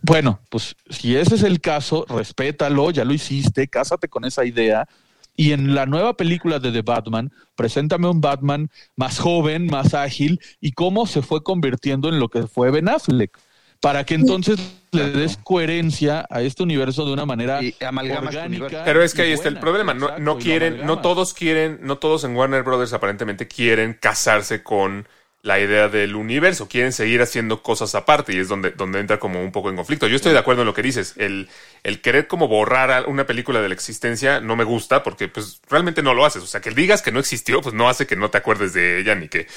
Bueno, 0.00 0.40
pues 0.48 0.76
si 0.88 1.14
ese 1.14 1.34
es 1.34 1.42
el 1.42 1.60
caso, 1.60 2.06
respétalo, 2.08 2.90
ya 2.90 3.04
lo 3.04 3.12
hiciste, 3.12 3.68
cásate 3.68 4.08
con 4.08 4.24
esa 4.24 4.46
idea. 4.46 4.88
Y 5.36 5.52
en 5.52 5.74
la 5.74 5.84
nueva 5.84 6.16
película 6.16 6.58
de 6.58 6.72
The 6.72 6.82
Batman, 6.82 7.30
preséntame 7.54 8.08
un 8.08 8.22
Batman 8.22 8.70
más 8.96 9.18
joven, 9.18 9.66
más 9.66 9.92
ágil 9.92 10.40
y 10.58 10.72
cómo 10.72 11.06
se 11.06 11.20
fue 11.20 11.42
convirtiendo 11.42 12.08
en 12.08 12.18
lo 12.18 12.30
que 12.30 12.46
fue 12.46 12.70
Ben 12.70 12.88
Affleck. 12.88 13.38
Para 13.82 14.04
que 14.04 14.14
entonces 14.14 14.60
le 14.92 15.10
des 15.10 15.36
coherencia 15.38 16.24
a 16.30 16.40
este 16.40 16.62
universo 16.62 17.04
de 17.04 17.12
una 17.12 17.26
manera 17.26 17.60
Y 17.62 17.74
amalgamas 17.84 18.30
tu 18.32 18.38
universo. 18.38 18.64
orgánica. 18.66 18.84
Pero 18.84 19.02
es 19.02 19.12
que 19.12 19.22
ahí 19.22 19.32
está 19.32 19.48
el 19.48 19.58
problema. 19.58 19.92
No, 19.92 20.06
Exacto, 20.08 20.38
quieren, 20.38 20.86
no 20.86 21.00
todos 21.00 21.34
quieren, 21.34 21.80
no 21.82 21.98
todos 21.98 22.22
en 22.22 22.36
Warner 22.36 22.62
Brothers 22.62 22.92
aparentemente 22.92 23.48
quieren 23.48 23.98
casarse 24.00 24.62
con 24.62 25.08
la 25.42 25.58
idea 25.58 25.88
del 25.88 26.14
universo. 26.14 26.68
Quieren 26.68 26.92
seguir 26.92 27.20
haciendo 27.20 27.62
cosas 27.62 27.94
aparte 27.96 28.32
y 28.32 28.38
es 28.38 28.48
donde, 28.48 28.70
donde 28.70 29.00
entra 29.00 29.18
como 29.18 29.42
un 29.42 29.50
poco 29.52 29.70
en 29.70 29.76
conflicto. 29.76 30.06
Yo 30.06 30.14
estoy 30.16 30.32
de 30.32 30.38
acuerdo 30.38 30.62
en 30.62 30.66
lo 30.66 30.74
que 30.74 30.82
dices. 30.82 31.14
El, 31.16 31.48
el 31.82 32.00
querer 32.00 32.28
como 32.28 32.46
borrar 32.48 33.06
una 33.08 33.26
película 33.26 33.60
de 33.60 33.68
la 33.68 33.74
existencia 33.74 34.40
no 34.40 34.54
me 34.54 34.62
gusta 34.64 35.02
porque 35.02 35.26
pues 35.28 35.60
realmente 35.68 36.00
no 36.02 36.14
lo 36.14 36.24
haces. 36.24 36.42
O 36.42 36.46
sea, 36.46 36.60
que 36.60 36.70
digas 36.70 37.02
que 37.02 37.10
no 37.12 37.18
existió, 37.18 37.60
pues 37.60 37.74
no 37.74 37.88
hace 37.88 38.06
que 38.06 38.14
no 38.16 38.30
te 38.30 38.38
acuerdes 38.38 38.72
de 38.72 39.00
ella 39.00 39.14
ni 39.16 39.28
que 39.28 39.48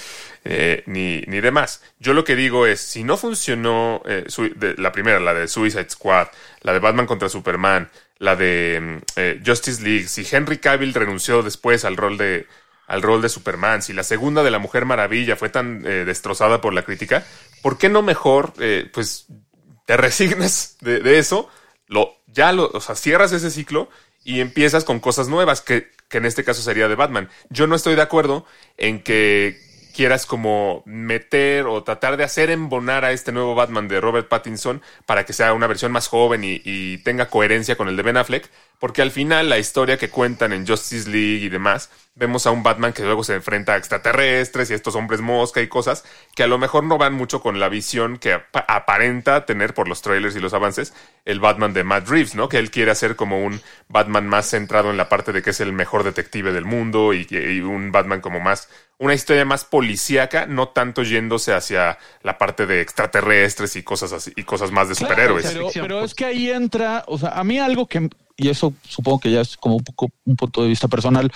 eh, 0.43 0.83
ni, 0.87 1.21
ni 1.27 1.39
demás. 1.39 1.83
Yo 1.99 2.13
lo 2.13 2.23
que 2.23 2.35
digo 2.35 2.65
es, 2.65 2.81
si 2.81 3.03
no 3.03 3.15
funcionó 3.17 4.01
eh, 4.05 4.25
su- 4.27 4.53
de- 4.55 4.75
la 4.77 4.91
primera, 4.91 5.19
la 5.19 5.33
de 5.33 5.47
Suicide 5.47 5.89
Squad, 5.89 6.27
la 6.61 6.73
de 6.73 6.79
Batman 6.79 7.05
contra 7.05 7.29
Superman, 7.29 7.89
la 8.17 8.35
de 8.35 8.79
mm, 8.81 8.97
eh, 9.17 9.41
Justice 9.45 9.83
League, 9.83 10.07
si 10.07 10.25
Henry 10.29 10.57
Cavill 10.57 10.93
renunció 10.93 11.43
después 11.43 11.85
al 11.85 11.97
rol 11.97 12.17
de 12.17 12.47
al 12.87 13.01
rol 13.01 13.21
de 13.21 13.29
Superman, 13.29 13.81
si 13.81 13.93
la 13.93 14.03
segunda 14.03 14.43
de 14.43 14.51
la 14.51 14.59
Mujer 14.59 14.85
Maravilla 14.85 15.35
fue 15.35 15.49
tan 15.49 15.85
eh, 15.85 16.05
destrozada 16.05 16.61
por 16.61 16.73
la 16.73 16.83
crítica, 16.83 17.25
¿por 17.61 17.77
qué 17.77 17.89
no 17.89 18.01
mejor 18.01 18.53
eh, 18.59 18.89
pues 18.93 19.27
te 19.85 19.97
resignas 19.97 20.77
de, 20.81 20.99
de 20.99 21.19
eso, 21.19 21.49
lo, 21.87 22.15
ya 22.27 22.51
lo, 22.51 22.69
o 22.73 22.81
sea, 22.81 22.95
cierras 22.95 23.31
ese 23.31 23.51
ciclo 23.51 23.89
y 24.23 24.41
empiezas 24.41 24.83
con 24.83 24.99
cosas 24.99 25.27
nuevas, 25.27 25.61
que, 25.61 25.91
que 26.09 26.17
en 26.17 26.25
este 26.25 26.43
caso 26.43 26.61
sería 26.61 26.87
de 26.87 26.95
Batman. 26.95 27.29
Yo 27.49 27.67
no 27.67 27.75
estoy 27.75 27.95
de 27.95 28.01
acuerdo 28.01 28.45
en 28.77 29.01
que 29.03 29.59
quieras 29.95 30.25
como 30.25 30.83
meter 30.85 31.67
o 31.67 31.83
tratar 31.83 32.17
de 32.17 32.25
hacer 32.25 32.49
embonar 32.49 33.05
a 33.05 33.13
este 33.13 33.31
nuevo 33.31 33.55
Batman 33.55 33.87
de 33.87 34.01
Robert 34.01 34.27
Pattinson 34.27 34.81
para 35.05 35.25
que 35.25 35.31
sea 35.31 35.53
una 35.53 35.67
versión 35.67 35.91
más 35.91 36.07
joven 36.07 36.43
y, 36.43 36.61
y 36.65 36.97
tenga 36.99 37.29
coherencia 37.29 37.77
con 37.77 37.87
el 37.87 37.95
de 37.95 38.03
Ben 38.03 38.17
Affleck, 38.17 38.49
porque 38.79 39.01
al 39.01 39.11
final 39.11 39.49
la 39.49 39.57
historia 39.57 39.97
que 39.97 40.09
cuentan 40.09 40.53
en 40.53 40.67
Justice 40.67 41.09
League 41.09 41.45
y 41.45 41.49
demás, 41.49 41.89
vemos 42.17 42.45
a 42.45 42.51
un 42.51 42.63
Batman 42.63 42.93
que 42.93 43.03
luego 43.03 43.23
se 43.25 43.33
enfrenta 43.35 43.73
a 43.73 43.77
extraterrestres 43.77 44.69
y 44.69 44.73
a 44.73 44.75
estos 44.77 44.95
hombres 44.95 45.19
mosca 45.19 45.61
y 45.61 45.67
cosas 45.67 46.05
que 46.33 46.43
a 46.43 46.47
lo 46.47 46.57
mejor 46.57 46.85
no 46.85 46.97
van 46.97 47.13
mucho 47.13 47.41
con 47.41 47.59
la 47.59 47.67
visión 47.67 48.17
que 48.17 48.33
apa- 48.33 48.65
aparenta 48.69 49.45
tener 49.45 49.73
por 49.73 49.89
los 49.89 50.01
trailers 50.01 50.35
y 50.35 50.39
los 50.39 50.53
avances 50.53 50.93
el 51.25 51.39
Batman 51.41 51.73
de 51.73 51.83
Matt 51.83 52.07
Reeves, 52.07 52.35
¿no? 52.35 52.47
Que 52.47 52.57
él 52.57 52.71
quiere 52.71 52.91
hacer 52.91 53.15
como 53.17 53.43
un 53.43 53.59
Batman 53.89 54.27
más 54.27 54.49
centrado 54.49 54.91
en 54.91 54.97
la 54.97 55.09
parte 55.09 55.33
de 55.33 55.41
que 55.41 55.49
es 55.49 55.59
el 55.59 55.73
mejor 55.73 56.03
detective 56.03 56.53
del 56.53 56.63
mundo 56.65 57.13
y, 57.13 57.27
un 57.61 57.91
Batman 57.91 58.21
como 58.21 58.39
más, 58.39 58.69
una 58.97 59.13
historia 59.13 59.43
más 59.43 59.65
policíaca, 59.65 60.45
no 60.45 60.69
tanto 60.69 61.03
yéndose 61.03 61.53
hacia 61.53 61.97
la 62.23 62.37
parte 62.37 62.65
de 62.65 62.79
extraterrestres 62.81 63.75
y 63.75 63.83
cosas 63.83 64.13
así, 64.13 64.31
y 64.37 64.43
cosas 64.43 64.71
más 64.71 64.87
de 64.87 64.95
Claro, 64.95 65.13
superhéroes. 65.39 65.45
pero, 65.51 65.69
pero 65.73 66.03
es 66.05 66.13
que 66.13 66.25
ahí 66.25 66.49
entra, 66.49 67.03
o 67.07 67.17
sea, 67.17 67.29
a 67.31 67.43
mí 67.43 67.59
algo 67.59 67.87
que, 67.87 68.09
y 68.37 68.49
eso 68.49 68.73
supongo 68.87 69.19
que 69.19 69.31
ya 69.31 69.41
es 69.41 69.55
como 69.57 69.77
un 69.77 69.83
poco 69.83 70.09
un 70.25 70.35
punto 70.35 70.61
de 70.61 70.69
vista 70.69 70.87
personal, 70.87 71.31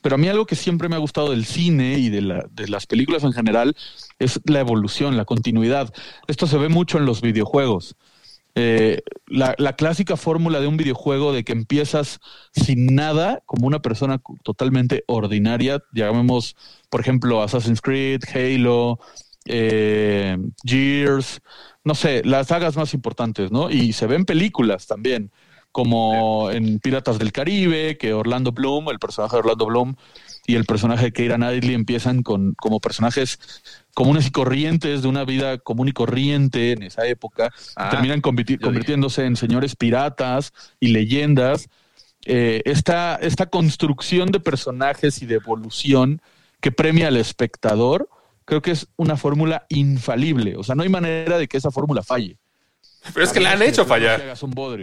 pero 0.00 0.16
a 0.16 0.18
mí 0.18 0.28
algo 0.28 0.46
que 0.46 0.56
siempre 0.56 0.88
me 0.88 0.96
ha 0.96 0.98
gustado 0.98 1.30
del 1.30 1.44
cine 1.44 1.98
y 1.98 2.08
de, 2.08 2.22
la, 2.22 2.46
de 2.50 2.68
las 2.68 2.86
películas 2.86 3.22
en 3.22 3.32
general 3.32 3.76
es 4.18 4.40
la 4.44 4.60
evolución, 4.60 5.16
la 5.16 5.24
continuidad. 5.24 5.92
Esto 6.26 6.46
se 6.46 6.58
ve 6.58 6.68
mucho 6.68 6.98
en 6.98 7.06
los 7.06 7.20
videojuegos. 7.20 7.96
Eh, 8.54 9.00
la, 9.26 9.54
la 9.56 9.76
clásica 9.76 10.16
fórmula 10.16 10.60
de 10.60 10.66
un 10.66 10.76
videojuego 10.76 11.32
de 11.32 11.42
que 11.42 11.52
empiezas 11.52 12.20
sin 12.52 12.94
nada, 12.94 13.42
como 13.46 13.66
una 13.66 13.80
persona 13.80 14.20
totalmente 14.42 15.04
ordinaria, 15.06 15.82
llamemos, 15.94 16.56
por 16.90 17.00
ejemplo, 17.00 17.42
Assassin's 17.42 17.80
Creed, 17.80 18.20
Halo, 18.34 18.98
eh, 19.46 20.36
Gears, 20.64 21.40
no 21.84 21.94
sé, 21.94 22.22
las 22.24 22.48
sagas 22.48 22.76
más 22.76 22.94
importantes, 22.94 23.50
¿no? 23.50 23.70
Y 23.70 23.92
se 23.92 24.06
ven 24.06 24.24
películas 24.24 24.86
también, 24.86 25.32
como 25.72 26.50
en 26.50 26.78
Piratas 26.78 27.18
del 27.18 27.32
Caribe, 27.32 27.96
que 27.98 28.12
Orlando 28.12 28.52
Bloom, 28.52 28.90
el 28.90 28.98
personaje 28.98 29.36
de 29.36 29.40
Orlando 29.40 29.66
Bloom 29.66 29.94
y 30.46 30.54
el 30.56 30.64
personaje 30.66 31.06
de 31.06 31.12
Keira 31.12 31.36
Knightley 31.36 31.74
empiezan 31.74 32.22
con 32.22 32.54
como 32.54 32.78
personajes 32.78 33.38
comunes 33.94 34.26
y 34.26 34.30
corrientes 34.30 35.02
de 35.02 35.08
una 35.08 35.24
vida 35.24 35.58
común 35.58 35.88
y 35.88 35.92
corriente 35.92 36.72
en 36.72 36.82
esa 36.82 37.06
época, 37.06 37.50
Ah, 37.76 37.90
terminan 37.90 38.20
convirti- 38.22 38.60
convirtiéndose 38.60 39.24
en 39.24 39.36
señores 39.36 39.74
piratas 39.76 40.52
y 40.78 40.88
leyendas. 40.88 41.68
Eh, 42.24 42.62
esta, 42.66 43.16
esta 43.16 43.46
construcción 43.46 44.30
de 44.30 44.40
personajes 44.40 45.22
y 45.22 45.26
de 45.26 45.34
evolución 45.36 46.20
que 46.60 46.70
premia 46.70 47.08
al 47.08 47.16
espectador, 47.16 48.08
creo 48.44 48.62
que 48.62 48.70
es 48.70 48.88
una 48.96 49.16
fórmula 49.16 49.66
infalible. 49.70 50.56
O 50.56 50.62
sea, 50.62 50.74
no 50.74 50.82
hay 50.82 50.88
manera 50.88 51.38
de 51.38 51.48
que 51.48 51.56
esa 51.56 51.70
fórmula 51.70 52.02
falle. 52.02 52.36
Pero 53.12 53.24
es 53.24 53.32
que 53.32 53.40
la 53.40 53.52
han 53.52 53.62
hecho 53.62 53.84
fallar. 53.84 54.34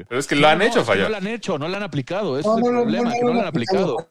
Pero 0.07 0.19
es 0.19 0.27
que 0.27 0.35
la 0.35 0.51
han 0.51 0.61
hecho 0.61 0.83
fallar. 0.83 1.05
No 1.05 1.09
la 1.09 1.17
han 1.17 1.27
hecho, 1.27 1.57
no 1.57 1.67
la 1.67 1.77
han 1.77 1.83
aplicado. 1.83 2.37
Ese 2.37 2.47
No, 2.49 2.57
es 2.57 2.63
el 2.65 2.71
problema, 2.71 3.09
no, 3.09 3.15
que 3.15 3.21
no, 3.21 3.27
la 3.27 3.35
han 3.35 3.41
no, 3.41 3.47
aplicado. 3.47 4.09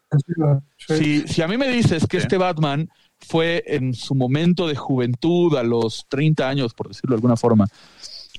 Sí. 0.79 0.97
Si, 0.97 1.29
si 1.29 1.43
a 1.43 1.49
mí 1.49 1.57
me 1.57 1.69
dices 1.69 2.07
que 2.07 2.19
Sí. 2.19 2.23
este 2.25 2.39
Batman 2.39 2.89
fue 3.19 3.65
en 3.67 3.95
su 3.95 4.15
momento 4.15 4.67
de 4.67 4.77
juventud, 4.77 5.57
a 5.57 5.63
los 5.63 6.07
30 6.09 6.49
años, 6.49 6.73
por 6.75 6.89
decirlo 6.89 7.15
de 7.15 7.19
alguna 7.19 7.37
forma, 7.37 7.67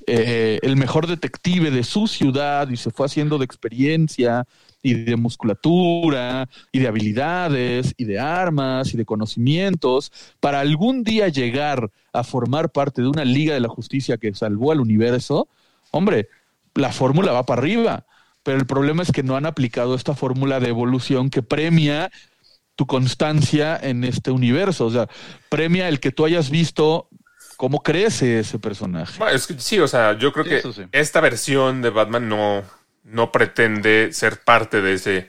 eh, 0.06 0.58
el 0.62 0.76
mejor 0.76 1.06
detective 1.06 1.70
de 1.70 1.84
su 1.84 2.06
ciudad 2.06 2.68
y 2.70 2.76
se 2.76 2.90
fue 2.90 3.06
haciendo 3.06 3.38
de 3.38 3.44
experiencia 3.44 4.46
y 4.82 4.94
de 4.94 5.14
musculatura 5.16 6.48
y 6.72 6.78
de 6.78 6.88
habilidades 6.88 7.92
y 7.98 8.04
de 8.04 8.18
armas 8.18 8.94
y 8.94 8.96
de 8.96 9.04
conocimientos 9.04 10.10
para 10.40 10.60
algún 10.60 11.04
día 11.04 11.28
llegar 11.28 11.90
a 12.14 12.24
formar 12.24 12.70
parte 12.70 13.02
de 13.02 13.08
una 13.08 13.24
liga 13.26 13.52
de 13.52 13.60
la 13.60 13.68
justicia 13.68 14.16
que 14.16 14.32
salvó 14.34 14.72
al 14.72 14.80
universo, 14.80 15.48
hombre, 15.90 16.28
la 16.74 16.92
fórmula 16.92 17.32
va 17.32 17.46
para 17.46 17.60
arriba. 17.62 18.06
Pero 18.42 18.58
el 18.58 18.66
problema 18.66 19.02
es 19.02 19.12
que 19.12 19.22
no 19.22 19.36
han 19.36 19.44
aplicado 19.46 19.94
esta 19.94 20.14
fórmula 20.14 20.60
de 20.60 20.68
evolución 20.68 21.28
que 21.30 21.42
premia 21.42 22.10
tu 22.76 22.86
constancia 22.86 23.78
en 23.80 24.04
este 24.04 24.30
universo. 24.30 24.86
O 24.86 24.90
sea, 24.90 25.08
premia 25.50 25.88
el 25.88 26.00
que 26.00 26.10
tú 26.12 26.24
hayas 26.24 26.50
visto 26.50 27.08
cómo 27.56 27.82
crece 27.82 28.38
ese 28.40 28.58
personaje. 28.58 29.18
Bueno, 29.18 29.34
es 29.36 29.46
que 29.46 29.58
sí, 29.58 29.78
o 29.78 29.88
sea, 29.88 30.16
yo 30.18 30.32
creo 30.32 30.44
Sí, 30.44 30.50
que 30.50 30.62
sí. 30.72 30.82
esta 30.92 31.20
versión 31.20 31.82
de 31.82 31.90
Batman 31.90 32.28
no, 32.28 32.62
no 33.04 33.30
pretende 33.32 34.12
ser 34.12 34.42
parte 34.42 34.80
de 34.80 34.94
ese, 34.94 35.26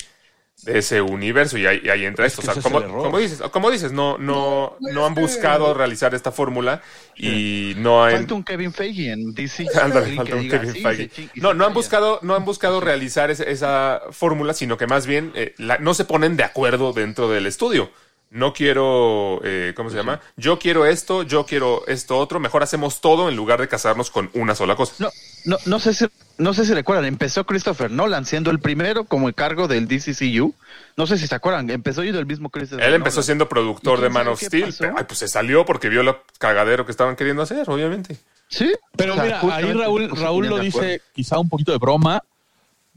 de 0.64 0.78
ese 0.78 1.02
universo 1.02 1.58
y 1.58 1.66
ahí, 1.66 1.82
y 1.84 1.90
ahí 1.90 2.06
entra 2.06 2.26
Es 2.26 2.34
esto. 2.34 2.42
que 2.44 2.60
O 2.60 2.62
sea, 2.62 2.88
como, 2.88 3.18
dices, 3.20 3.42
como 3.52 3.72
dices, 3.72 3.92
no, 3.92 4.18
no, 4.18 4.78
No, 4.80 4.92
no 4.94 5.06
han 5.06 5.16
buscado 5.16 5.74
realizar 5.74 6.14
esta 6.14 6.32
fórmula 6.32 6.82
y 7.16 7.74
no 7.78 8.04
han. 8.04 8.12
Falta 8.14 8.34
un 8.36 8.44
Kevin 8.44 8.74
Feige 8.74 9.12
en 9.12 9.34
DC. 9.34 9.68
Ándale, 9.82 10.16
falta 10.16 10.36
un 10.36 10.42
diga, 10.42 10.60
Kevin 10.60 10.74
sí, 10.76 10.82
Feige. 10.82 11.04
sí, 11.04 11.12
sí, 11.24 11.30
y 11.36 11.40
No, 11.42 11.54
no 11.54 11.66
han 11.66 11.74
buscado, 11.74 12.20
no 12.22 12.36
han 12.36 12.46
buscado 12.46 12.80
realizar 12.80 13.32
ese- 13.32 13.52
esa 13.52 14.02
fórmula, 14.12 14.54
sino 14.54 14.78
que 14.78 14.88
más 14.88 15.08
bien 15.08 15.32
eh, 15.36 15.54
la- 15.58 15.78
no 15.80 15.94
se 15.94 16.06
ponen 16.06 16.38
de 16.38 16.44
acuerdo 16.44 16.94
dentro 16.94 17.30
del 17.30 17.46
estudio. 17.48 17.90
No 18.34 18.54
quiero, 18.54 19.42
eh, 19.44 19.74
¿cómo 19.76 19.90
se 19.90 19.98
llama? 19.98 20.22
Yo 20.38 20.58
quiero 20.58 20.86
esto, 20.86 21.24
yo 21.24 21.46
quiero 21.46 21.86
esto 21.88 22.18
otro. 22.18 22.40
Mejor 22.40 22.64
hacemos 22.64 23.02
todo 23.02 23.28
en 23.28 23.36
lugar 23.36 23.60
de 23.60 23.68
casarnos 23.68 24.10
con 24.10 24.30
una 24.34 24.56
sola 24.56 24.78
cosa. 24.78 24.94
No, 25.00 25.10
no, 25.44 25.58
no 25.66 25.80
sé 25.82 25.94
si, 25.94 26.06
no 26.42 26.54
sé 26.54 26.66
si 26.66 26.74
recuerdan, 26.74 27.06
empezó 27.06 27.46
Christopher 27.46 27.92
Nolan 27.92 28.26
siendo 28.26 28.52
el 28.52 28.60
primero 28.60 29.06
como 29.06 29.28
el 29.28 29.36
cargo 29.36 29.68
del 29.68 29.88
DCCU. 29.88 30.54
No 30.98 31.08
sé 31.08 31.18
si 31.18 31.28
se 31.28 31.36
acuerdan, 31.36 31.70
empezó 31.70 32.04
yendo 32.04 32.20
el 32.20 32.26
mismo 32.26 32.50
Christopher 32.50 32.84
Él 32.86 32.96
empezó 32.96 33.18
Nolan. 33.18 33.26
siendo 33.26 33.50
productor 33.50 34.00
¿Y 34.00 34.02
de 34.04 34.10
Man 34.10 34.28
of 34.28 34.42
Steel. 34.42 34.74
pero, 34.78 34.96
ay, 34.98 35.04
pues 35.08 35.20
se 35.20 35.28
salió 35.28 35.66
porque 35.66 35.90
vio 35.90 36.04
lo 36.04 36.24
cagadero 36.40 36.86
que 36.86 36.92
estaban 36.92 37.16
queriendo 37.16 37.42
hacer, 37.44 37.70
obviamente. 37.70 38.18
Sí. 38.50 38.74
Pero 38.98 39.14
O 39.14 39.16
sea, 39.16 39.24
mira, 39.24 39.56
ahí 39.56 39.72
Raúl, 39.74 40.10
Raúl 40.10 40.48
lo 40.48 40.60
dice 40.60 41.02
quizá 41.14 41.40
un 41.40 41.48
poquito 41.48 41.72
de 41.72 41.78
broma. 41.78 42.22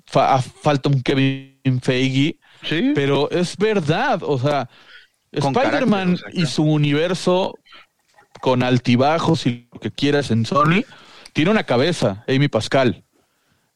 Fa- 0.07 0.40
falta 0.42 0.88
un 0.88 1.02
Kevin 1.02 1.80
Feige, 1.83 2.37
Sí. 2.62 2.92
pero 2.94 3.30
es 3.30 3.57
verdad. 3.57 4.20
O 4.22 4.38
sea, 4.38 4.68
Spider-Man 5.33 6.16
carácter, 6.16 6.28
o 6.28 6.33
sea, 6.33 6.42
y 6.42 6.46
su 6.46 6.62
universo 6.64 7.59
con 8.40 8.62
altibajos 8.62 9.46
y 9.46 9.68
lo 9.72 9.80
que 9.80 9.90
quieras 9.90 10.30
en 10.30 10.44
Sony, 10.44 10.85
tiene 11.33 11.50
una 11.50 11.64
cabeza, 11.64 12.24
Amy 12.28 12.48
Pascal. 12.48 13.02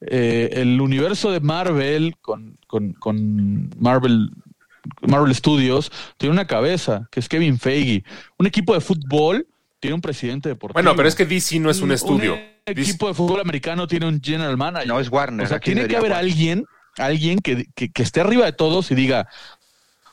Eh, 0.00 0.50
el 0.52 0.80
universo 0.80 1.30
de 1.32 1.40
Marvel 1.40 2.16
con, 2.20 2.56
con, 2.66 2.92
con 2.92 3.70
Marvel, 3.78 4.30
Marvel 5.02 5.34
Studios 5.34 5.90
tiene 6.16 6.32
una 6.32 6.46
cabeza, 6.46 7.08
que 7.10 7.20
es 7.20 7.28
Kevin 7.28 7.58
Feige. 7.58 8.04
Un 8.38 8.46
equipo 8.46 8.74
de 8.74 8.80
fútbol 8.80 9.46
tiene 9.80 9.94
un 9.94 10.00
presidente 10.00 10.48
deportivo. 10.48 10.74
Bueno, 10.74 10.94
pero 10.96 11.08
es 11.08 11.14
que 11.14 11.26
DC 11.26 11.58
no 11.60 11.70
es 11.70 11.80
un 11.80 11.92
estudio. 11.92 12.34
Un 12.34 12.40
DC 12.74 12.80
equipo 12.90 13.08
de 13.08 13.14
fútbol 13.14 13.40
americano 13.40 13.86
tiene 13.86 14.06
un 14.06 14.20
general 14.22 14.56
manager. 14.56 14.88
No, 14.88 15.00
es 15.00 15.10
Warner, 15.10 15.46
O 15.46 15.48
sea, 15.48 15.58
tiene 15.60 15.86
que 15.88 15.96
haber 15.96 16.12
Warner. 16.12 16.30
alguien, 16.30 16.64
alguien 16.96 17.38
que, 17.40 17.66
que- 17.74 17.90
que 17.90 18.02
esté 18.02 18.20
arriba 18.20 18.44
de 18.44 18.52
todos 18.52 18.90
y 18.90 18.94
diga, 18.94 19.28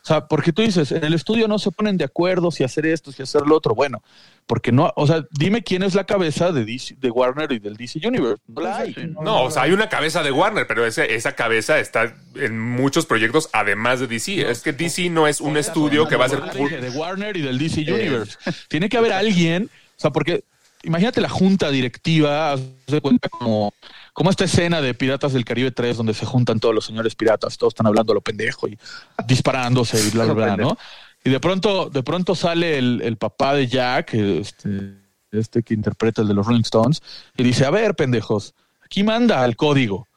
O 0.05 0.07
sea, 0.07 0.27
porque 0.27 0.53
tú 0.53 0.61
dices, 0.61 0.91
en 0.91 1.03
el 1.03 1.15
estudio 1.15 1.47
no 1.47 1.57
se 1.57 1.71
ponen 1.71 1.97
de 1.97 2.05
acuerdo 2.05 2.51
si 2.51 2.63
hacer 2.63 2.85
esto, 2.85 3.11
si 3.11 3.23
hacer 3.23 3.41
lo 3.41 3.55
otro. 3.57 3.73
Bueno, 3.73 4.03
porque 4.45 4.71
no, 4.71 4.93
o 4.95 5.07
sea, 5.07 5.25
dime 5.31 5.63
quién 5.63 5.81
es 5.81 5.95
la 5.95 6.03
cabeza 6.03 6.51
de 6.51 6.63
DC, 6.63 6.97
de 6.99 7.09
Warner 7.09 7.51
y 7.51 7.57
del 7.57 7.75
DC 7.75 8.07
Universe. 8.07 8.39
No 8.47 8.61
la 8.61 8.77
hay. 8.77 8.95
No, 9.23 9.45
o 9.45 9.49
sea, 9.49 9.63
hay 9.63 9.71
una 9.71 9.89
cabeza 9.89 10.21
de 10.21 10.31
Warner, 10.31 10.67
pero 10.67 10.85
ese- 10.85 11.15
esa 11.15 11.31
cabeza 11.33 11.79
está 11.79 12.13
en 12.35 12.59
muchos 12.59 13.07
proyectos 13.07 13.49
además 13.51 13.99
de 13.99 14.05
DC. 14.05 14.47
Es 14.47 14.61
que 14.61 14.73
DC 14.73 15.09
no 15.09 15.25
es 15.27 15.41
un 15.41 15.57
estudio 15.57 16.07
que 16.07 16.17
va 16.17 16.25
a 16.25 16.29
ser... 16.29 16.43
De 16.53 16.89
Warner 16.91 17.35
y 17.37 17.41
del 17.41 17.57
DC 17.57 17.81
Universe. 17.91 18.37
Tiene 18.69 18.89
que 18.89 18.97
haber 18.97 19.11
alguien, 19.11 19.71
o 19.97 19.99
sea, 19.99 20.11
porque 20.11 20.43
imagínate 20.83 21.19
la 21.19 21.29
junta 21.29 21.71
directiva, 21.71 22.55
de 22.85 23.01
cuenta 23.01 23.27
como, 23.27 23.73
como 24.15 24.29
esta 24.29 24.45
escena 24.45 24.79
de 24.79 24.93
Piratas 24.93 25.33
del 25.33 25.43
Caribe 25.43 25.71
3, 25.71 25.97
donde 25.97 26.13
se 26.13 26.25
juntan 26.25 26.61
todos 26.61 26.73
los 26.73 26.85
señores 26.85 27.15
piratas, 27.15 27.57
todos 27.57 27.71
están 27.71 27.85
hablando 27.85 28.13
a 28.13 28.15
lo 28.15 28.21
pendejo 28.21 28.65
y 28.65 28.79
disparándose 29.27 29.99
y 29.99 30.09
bla, 30.11 30.23
bla, 30.23 30.33
bla, 30.33 30.57
¿no? 30.57 30.77
Y 31.21 31.29
de 31.29 31.39
pronto, 31.41 31.89
de 31.89 32.01
pronto 32.01 32.33
sale 32.33 32.77
el, 32.77 33.01
el 33.01 33.17
papá 33.17 33.53
de 33.53 33.67
Jack, 33.67 34.13
este, 34.13 34.93
este 35.31 35.63
que 35.63 35.73
interpreta 35.73 36.21
el 36.21 36.29
de 36.29 36.33
los 36.33 36.47
Rolling 36.47 36.61
Stones, 36.61 37.03
y 37.35 37.43
dice, 37.43 37.65
a 37.65 37.71
ver, 37.71 37.93
pendejos, 37.93 38.53
aquí 38.85 39.03
manda 39.03 39.43
al 39.43 39.57
código. 39.57 40.07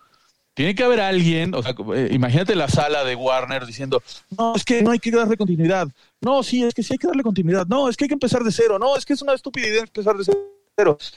Tiene 0.55 0.77
que 0.77 0.85
haber 0.85 1.01
alguien, 1.01 1.53
o 1.57 1.63
sea, 1.65 1.75
eh, 1.97 2.11
imagínate 2.13 2.55
la 2.55 2.69
sala 2.69 3.03
de 3.03 3.17
Warner 3.17 3.67
diciendo, 3.67 4.01
no, 4.37 4.55
es 4.55 4.65
que 4.65 4.81
no 4.81 4.93
hay 4.93 5.01
que 5.01 5.11
darle 5.11 5.37
continuidad. 5.37 5.89
No, 6.21 6.45
sí, 6.45 6.63
es 6.63 6.73
que 6.73 6.85
sí 6.85 6.95
hay 6.95 6.99
que 6.99 7.09
darle 7.09 7.25
continuidad. 7.25 7.67
No, 7.67 7.89
es 7.89 7.97
que 7.97 8.05
hay 8.05 8.09
que 8.09 8.15
empezar 8.15 8.45
de 8.45 8.53
cero. 8.53 8.79
No, 8.79 8.97
es 8.97 9.05
que 9.05 9.15
es 9.15 9.23
una 9.23 9.35
estupidez 9.35 9.83
empezar 9.83 10.17
de 10.17 10.25
cero. 10.25 10.58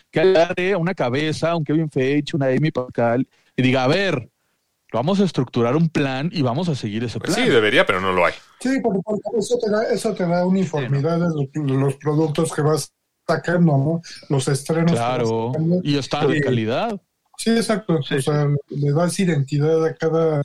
Que 0.09 0.19
agarre 0.19 0.75
una 0.75 0.93
cabeza, 0.93 1.55
un 1.55 1.63
Kevin 1.63 1.89
Feige, 1.89 2.35
una 2.35 2.47
Amy 2.47 2.71
Pascal, 2.71 3.27
y 3.55 3.61
diga, 3.61 3.83
a 3.83 3.87
ver, 3.87 4.29
vamos 4.91 5.19
a 5.19 5.23
estructurar 5.23 5.75
un 5.75 5.89
plan 5.89 6.29
y 6.33 6.41
vamos 6.41 6.67
a 6.69 6.75
seguir 6.75 7.03
ese 7.03 7.19
Pues 7.19 7.33
plan. 7.35 7.45
sí, 7.45 7.51
debería, 7.53 7.85
pero 7.85 8.01
no 8.01 8.11
lo 8.11 8.25
hay. 8.25 8.33
Sí, 8.59 8.79
porque, 8.81 8.99
eso, 9.37 9.57
te 9.59 9.69
da, 9.69 9.83
eso 9.91 10.13
te 10.15 10.25
da 10.25 10.45
uniformidad 10.45 11.19
de 11.19 11.27
los, 11.27 11.51
de 11.51 11.73
los 11.79 11.95
productos 11.95 12.51
que 12.53 12.61
vas 12.61 12.91
sacando, 13.27 13.77
¿no? 13.77 14.01
Los 14.29 14.47
estrenos. 14.47 14.91
Claro, 14.93 15.51
sacando. 15.53 15.81
y 15.83 15.97
están 15.97 16.27
de 16.27 16.35
Sí. 16.35 16.41
calidad. 16.41 17.01
Sí, 17.37 17.51
exacto. 17.51 17.95
o 17.99 18.03
sea, 18.21 18.47
le 18.69 18.91
das 18.91 19.19
identidad 19.19 19.83
a 19.85 19.95
cada 19.95 20.41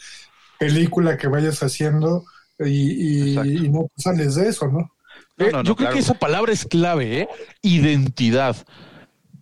película 0.59 1.17
que 1.19 1.29
vayas 1.29 1.63
haciendo 1.63 2.25
y, 2.59 3.35
y- 3.35 3.65
y 3.67 3.69
no 3.69 3.89
te 3.95 4.03
sales 4.03 4.35
de 4.37 4.49
eso, 4.49 4.67
¿no? 4.69 4.91
Eh, 5.39 5.45
No, 5.45 5.51
no, 5.51 5.53
no, 5.59 5.65
Yo 5.65 5.75
creo 5.77 5.89
claro. 5.89 5.95
que 5.95 6.01
esa 6.01 6.15
palabra 6.15 6.53
es 6.53 6.65
clave, 6.65 7.21
¿eh? 7.23 7.29
Identidad. 7.61 8.57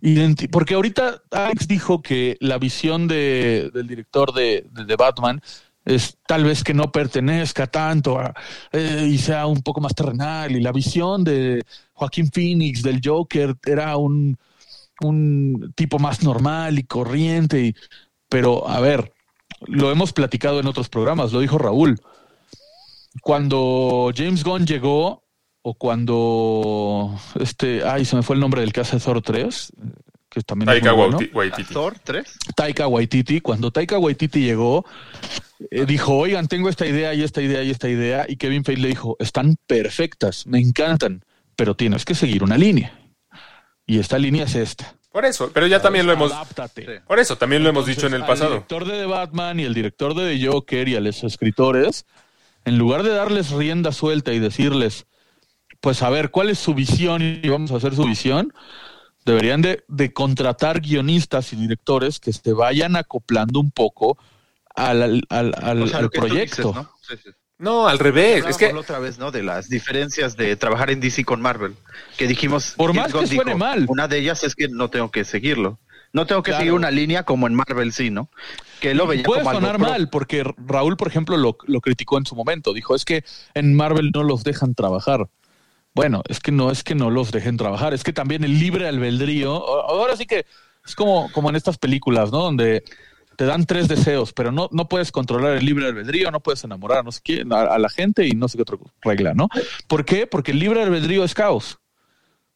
Identi- 0.05 0.49
porque 0.51 0.75
ahorita 0.75 1.23
Alex 1.31 1.67
dijo 1.67 2.03
que 2.03 2.37
la 2.40 2.59
visión 2.59 3.09
de, 3.09 3.71
del 3.73 3.87
director 3.87 4.35
de, 4.35 4.67
de, 4.71 4.85
de 4.85 4.97
Batman 4.97 5.40
es 5.87 6.19
tal 6.27 6.45
vez 6.45 6.62
que 6.62 6.75
no 6.75 6.93
pertenezca 6.93 7.67
tanto 7.67 8.19
a, 8.19 8.35
eh, 8.73 9.09
y 9.11 9.17
sea 9.19 9.47
un 9.47 9.62
poco 9.62 9.81
más 9.81 9.95
terrenal. 9.95 10.53
Y 10.53 10.61
la 10.61 10.73
visión 10.73 11.25
de 11.25 11.62
Joaquín 11.95 12.31
Phoenix 12.31 12.83
del 12.83 13.01
Joker 13.03 13.57
era 13.64 13.97
un, 13.97 14.37
un 15.01 15.73
tipo 15.75 15.99
más 15.99 16.23
normal 16.23 16.79
y 16.79 16.85
corriente. 16.85 17.61
y- 17.67 17.75
pero, 18.29 18.69
a 18.69 18.81
ver, 18.81 19.11
lo 19.67 19.90
hemos 19.90 20.12
platicado 20.12 20.61
en 20.61 20.67
otros 20.67 20.88
programas, 20.90 21.33
lo 21.33 21.40
dijo 21.40 21.57
Raúl. 21.57 21.99
Cuando 23.23 24.11
James 24.14 24.45
Gunn 24.45 24.67
llegó, 24.67 25.24
o 25.66 25.72
cuando 25.74 27.18
este, 27.40 27.83
ay, 27.85 28.05
se 28.05 28.16
me 28.16 28.22
fue 28.22 28.37
el 28.37 28.40
nombre 28.40 28.61
del 28.61 28.72
que 28.72 28.81
hace 28.81 29.00
Thor 29.00 29.22
3, 29.22 29.72
que 30.29 30.42
también 30.42 30.68
es 30.68 30.74
Taika 30.74 30.92
muy 30.94 31.03
bueno. 31.07 31.18
Waiti- 31.18 31.33
Waititi. 31.35 31.72
Thor 31.72 31.98
3. 32.05 32.38
Taika 32.55 32.87
Waititi, 32.87 33.40
cuando 33.40 33.70
Taika 33.70 33.98
Waititi 33.98 34.40
llegó, 34.40 34.85
eh, 35.70 35.87
dijo, 35.87 36.16
oigan, 36.18 36.48
tengo 36.48 36.68
esta 36.68 36.85
idea 36.87 37.14
y 37.14 37.22
esta 37.22 37.40
idea 37.40 37.62
y 37.62 37.70
esta 37.70 37.88
idea, 37.88 38.27
y 38.29 38.37
Kevin 38.37 38.62
Feige 38.64 38.83
le 38.83 38.88
dijo, 38.88 39.16
están 39.18 39.57
perfectas, 39.66 40.46
me 40.46 40.59
encantan, 40.61 41.24
pero 41.57 41.74
tienes 41.74 42.05
que 42.05 42.14
seguir 42.14 42.44
una 42.44 42.59
línea. 42.59 42.98
Y 43.87 43.98
esta 44.00 44.18
línea 44.18 44.44
es 44.44 44.55
esta. 44.57 44.96
Por 45.12 45.24
eso, 45.24 45.50
pero 45.55 45.66
ya 45.66 45.81
también 45.81 46.07
lo 46.07 46.12
hemos... 46.12 46.31
Adáptate. 46.33 47.00
Por 47.07 47.20
eso, 47.20 47.38
también 47.38 47.62
lo 47.62 47.70
hemos 47.70 47.85
Entonces, 47.88 47.96
dicho 48.03 48.07
en 48.14 48.20
el 48.20 48.27
pasado. 48.27 48.50
director 48.50 48.85
de 48.85 48.98
The 48.98 49.07
Batman 49.07 49.61
y 49.61 49.62
el 49.62 49.72
director 49.72 50.14
de 50.14 50.37
The 50.37 50.46
Joker 50.46 50.88
y 50.88 50.96
a 50.96 51.00
los 51.00 51.24
escritores, 51.24 52.05
en 52.66 52.77
lugar 52.77 53.03
de 53.03 53.11
darles 53.11 53.50
rienda 53.50 53.92
suelta 53.92 54.33
y 54.35 54.40
decirles, 54.40 55.07
pues 55.85 56.03
a 56.03 56.09
ver, 56.09 56.31
¿cuál 56.31 56.49
es 56.49 56.59
su 56.59 56.73
visión 56.73 57.20
y 57.20 57.47
vamos 57.47 57.70
a 57.70 57.77
hacer 57.77 57.94
su 57.94 58.05
visión? 58.05 58.55
Deberían 59.27 59.61
de, 59.61 59.85
de 59.87 60.14
contratar 60.14 60.81
guionistas 60.81 61.53
y 61.53 61.57
directores 61.57 62.20
que 62.20 62.33
se 62.33 62.55
vayan 62.55 62.97
acoplando 62.97 63.61
un 63.61 63.70
poco 63.70 64.16
al, 64.75 65.23
al, 65.29 65.55
al- 65.61 65.83
O 65.83 65.87
sea, 65.87 66.09
proyecto. 66.09 66.68
dices, 66.68 66.75
¿no? 66.75 66.90
Sí, 67.07 67.14
sí. 67.23 67.31
No, 67.59 67.87
al 67.87 67.99
revés. 67.99 68.47
Es 68.47 68.57
que 68.57 68.73
otra 68.73 68.99
vez, 68.99 69.18
¿no? 69.18 69.31
De 69.31 69.42
las 69.42 69.68
diferencias 69.68 70.37
de 70.38 70.57
trabajar 70.57 70.90
en 70.90 71.01
DC 71.01 71.23
con 71.27 71.42
Marvel. 71.42 71.75
Que 72.16 72.27
dijimos. 72.27 72.73
Por 72.79 72.94
James 72.94 73.12
más 73.14 73.23
que 73.29 73.35
suene 73.37 73.55
mal. 73.55 73.85
Una 73.88 74.09
de 74.09 74.18
ellas 74.20 74.42
es 74.42 74.55
que 74.55 74.68
no 74.68 74.88
tengo 74.88 75.11
que 75.11 75.25
seguirlo. 75.25 75.79
No 76.14 76.25
tengo 76.27 76.42
que 76.42 76.51
Claro. 76.53 76.61
seguir 76.62 76.73
una 76.73 76.90
línea 76.90 77.25
como 77.25 77.47
en 77.47 77.55
Marvel, 77.55 77.92
sí, 77.92 78.09
¿no? 78.09 78.31
Que 78.81 78.94
lo 78.94 79.07
veía 79.07 79.23
Puede 79.25 79.40
como 79.42 79.51
algo 79.51 79.61
sonar 79.62 79.77
pro- 79.79 79.88
mal, 79.90 80.09
porque 80.09 80.44
Raúl, 80.66 80.97
por 80.97 81.09
ejemplo, 81.09 81.37
lo, 81.37 81.59
lo 81.66 81.81
criticó 81.83 82.16
en 82.18 82.25
su 82.25 82.35
momento. 82.35 82.73
Dijo, 82.73 82.94
es 82.94 83.05
que 83.05 83.23
en 83.53 83.75
Marvel 83.77 84.11
no 84.14 84.23
los 84.23 84.44
dejan 84.44 84.75
trabajar. 84.75 85.29
Bueno, 85.94 86.22
es 86.28 86.40
que 86.40 86.50
no 86.50 86.70
es 86.72 86.83
que 86.83 86.94
no 86.96 87.09
los 87.11 87.30
dejen 87.30 87.57
trabajar, 87.57 87.94
es 87.94 88.02
que 88.02 88.12
también 88.12 88.42
el 88.42 88.59
libre 88.59 88.88
albedrío, 88.88 89.52
ahora 89.88 90.16
sí 90.16 90.26
que 90.26 90.44
es 90.85 90.94
como, 90.96 91.30
como 91.33 91.50
en 91.50 91.57
estas 91.57 91.78
películas, 91.78 92.33
¿no? 92.33 92.38
Donde 92.38 92.83
te 93.37 93.44
dan 93.44 93.64
tres 93.64 93.87
deseos, 93.88 94.33
pero 94.33 94.50
no, 94.52 94.68
no 94.72 94.88
puedes 94.88 95.12
controlar 95.12 95.57
el 95.57 95.64
libre 95.64 95.87
albedrío, 95.87 96.30
no 96.30 96.40
puedes 96.40 96.64
enamorar 96.64 97.04
no 97.04 97.12
sé 97.12 97.22
a, 97.50 97.61
a 97.62 97.78
la 97.78 97.88
gente 97.88 98.26
y 98.26 98.33
no 98.33 98.48
sé 98.48 98.59
qué 98.59 98.62
otra 98.62 98.78
regla, 99.02 99.35
¿no? 99.35 99.48
¿Por 99.87 100.04
qué? 100.04 100.26
Porque 100.26 100.50
el 100.50 100.59
libre 100.59 100.83
albedrío 100.83 101.24
es 101.24 101.35
caos. 101.35 101.78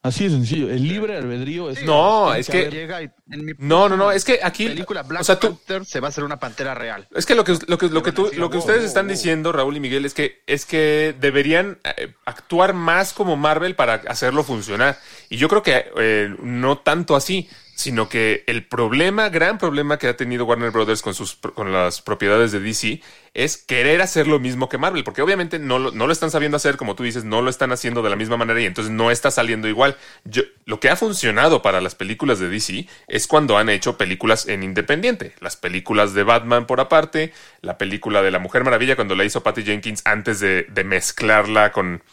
Así 0.01 0.23
de 0.23 0.29
sencillo. 0.29 0.69
El 0.71 0.87
libre 0.87 1.17
albedrío 1.17 1.69
es 1.69 1.83
No, 1.83 2.33
es 2.33 2.47
que- 2.49 2.69
Llega 2.69 3.03
y 3.03 3.09
en 3.31 3.45
mi 3.45 3.51
No, 3.57 3.89
no, 3.89 3.97
no, 3.97 4.11
es 4.13 4.23
que 4.23 4.39
aquí- 4.41 4.67
película 4.67 5.03
Black 5.03 5.21
o 5.21 5.23
sea, 5.25 5.37
tú- 5.37 5.47
Panther 5.57 5.83
se 5.85 5.99
va 5.99 6.07
a 6.07 6.09
hacer 6.09 6.23
una 6.23 6.39
pantera 6.39 6.73
real. 6.73 7.05
Es 7.13 7.25
que 7.25 7.35
lo 7.35 7.43
que, 7.43 7.57
lo 7.67 7.77
que, 7.77 7.89
lo 7.89 8.01
que, 8.01 8.13
tú- 8.13 8.31
lo 8.37 8.49
que 8.49 8.57
wow, 8.57 8.65
ustedes 8.65 8.85
están 8.85 9.07
wow. 9.07 9.15
diciendo, 9.15 9.51
Raúl 9.51 9.75
y 9.75 9.81
Miguel, 9.81 10.05
es 10.05 10.13
que, 10.13 10.41
es 10.47 10.65
que 10.65 11.13
deberían 11.19 11.79
eh, 11.83 12.13
actuar 12.25 12.73
más 12.73 13.11
como 13.11 13.35
Marvel 13.35 13.75
para 13.75 13.95
hacerlo 14.07 14.43
funcionar. 14.45 14.97
Y 15.29 15.35
yo 15.35 15.49
creo 15.49 15.63
que 15.63 15.91
eh, 15.97 16.33
no 16.41 16.77
tanto 16.77 17.17
así, 17.17 17.49
sino 17.79 18.09
que 18.09 18.43
el 18.45 18.65
problema, 18.65 19.29
gran 19.29 19.57
problema 19.57 19.97
que 19.97 20.09
ha 20.09 20.17
tenido 20.17 20.43
Warner 20.43 20.69
Brothers 20.69 21.01
con, 21.01 21.13
sus, 21.13 21.37
con 21.37 21.71
las 21.71 22.01
propiedades 22.01 22.51
de 22.51 22.59
DC 22.59 23.01
es 23.33 23.55
querer 23.55 24.01
hacer 24.01 24.27
lo 24.27 24.37
mismo 24.37 24.67
que 24.67 24.77
Marvel, 24.77 25.05
porque 25.05 25.21
obviamente 25.21 25.59
no 25.59 25.79
lo, 25.79 25.91
no 25.91 26.05
lo 26.05 26.11
están 26.11 26.29
sabiendo 26.29 26.57
hacer, 26.57 26.75
como 26.75 26.95
tú 26.95 27.03
dices, 27.03 27.23
no 27.23 27.41
lo 27.41 27.49
están 27.49 27.71
haciendo 27.71 28.01
de 28.01 28.09
la 28.09 28.17
misma 28.17 28.35
manera 28.35 28.59
y 28.59 28.65
entonces 28.65 28.91
no 28.91 29.11
está 29.11 29.31
saliendo 29.31 29.69
igual. 29.69 29.95
Yo, 30.25 30.43
lo 30.65 30.81
que 30.81 30.89
ha 30.89 30.97
funcionado 30.97 31.61
para 31.61 31.79
las 31.79 31.95
películas 31.95 32.39
de 32.39 32.49
DC 32.49 32.85
es 33.07 33.27
cuando 33.27 33.57
han 33.57 33.69
hecho 33.69 33.97
películas 33.97 34.49
en 34.49 34.61
independiente. 34.63 35.33
Las 35.39 35.55
películas 35.55 36.13
de 36.13 36.23
Batman 36.23 36.67
por 36.67 36.81
aparte, 36.81 37.31
la 37.61 37.77
película 37.77 38.21
de 38.21 38.31
la 38.31 38.39
Mujer 38.39 38.65
Maravilla 38.65 38.97
cuando 38.97 39.15
la 39.15 39.23
hizo 39.23 39.41
Patty 39.41 39.63
Jenkins 39.63 40.01
antes 40.03 40.41
de, 40.41 40.65
mezclarla 40.83 41.71
con, 41.71 42.03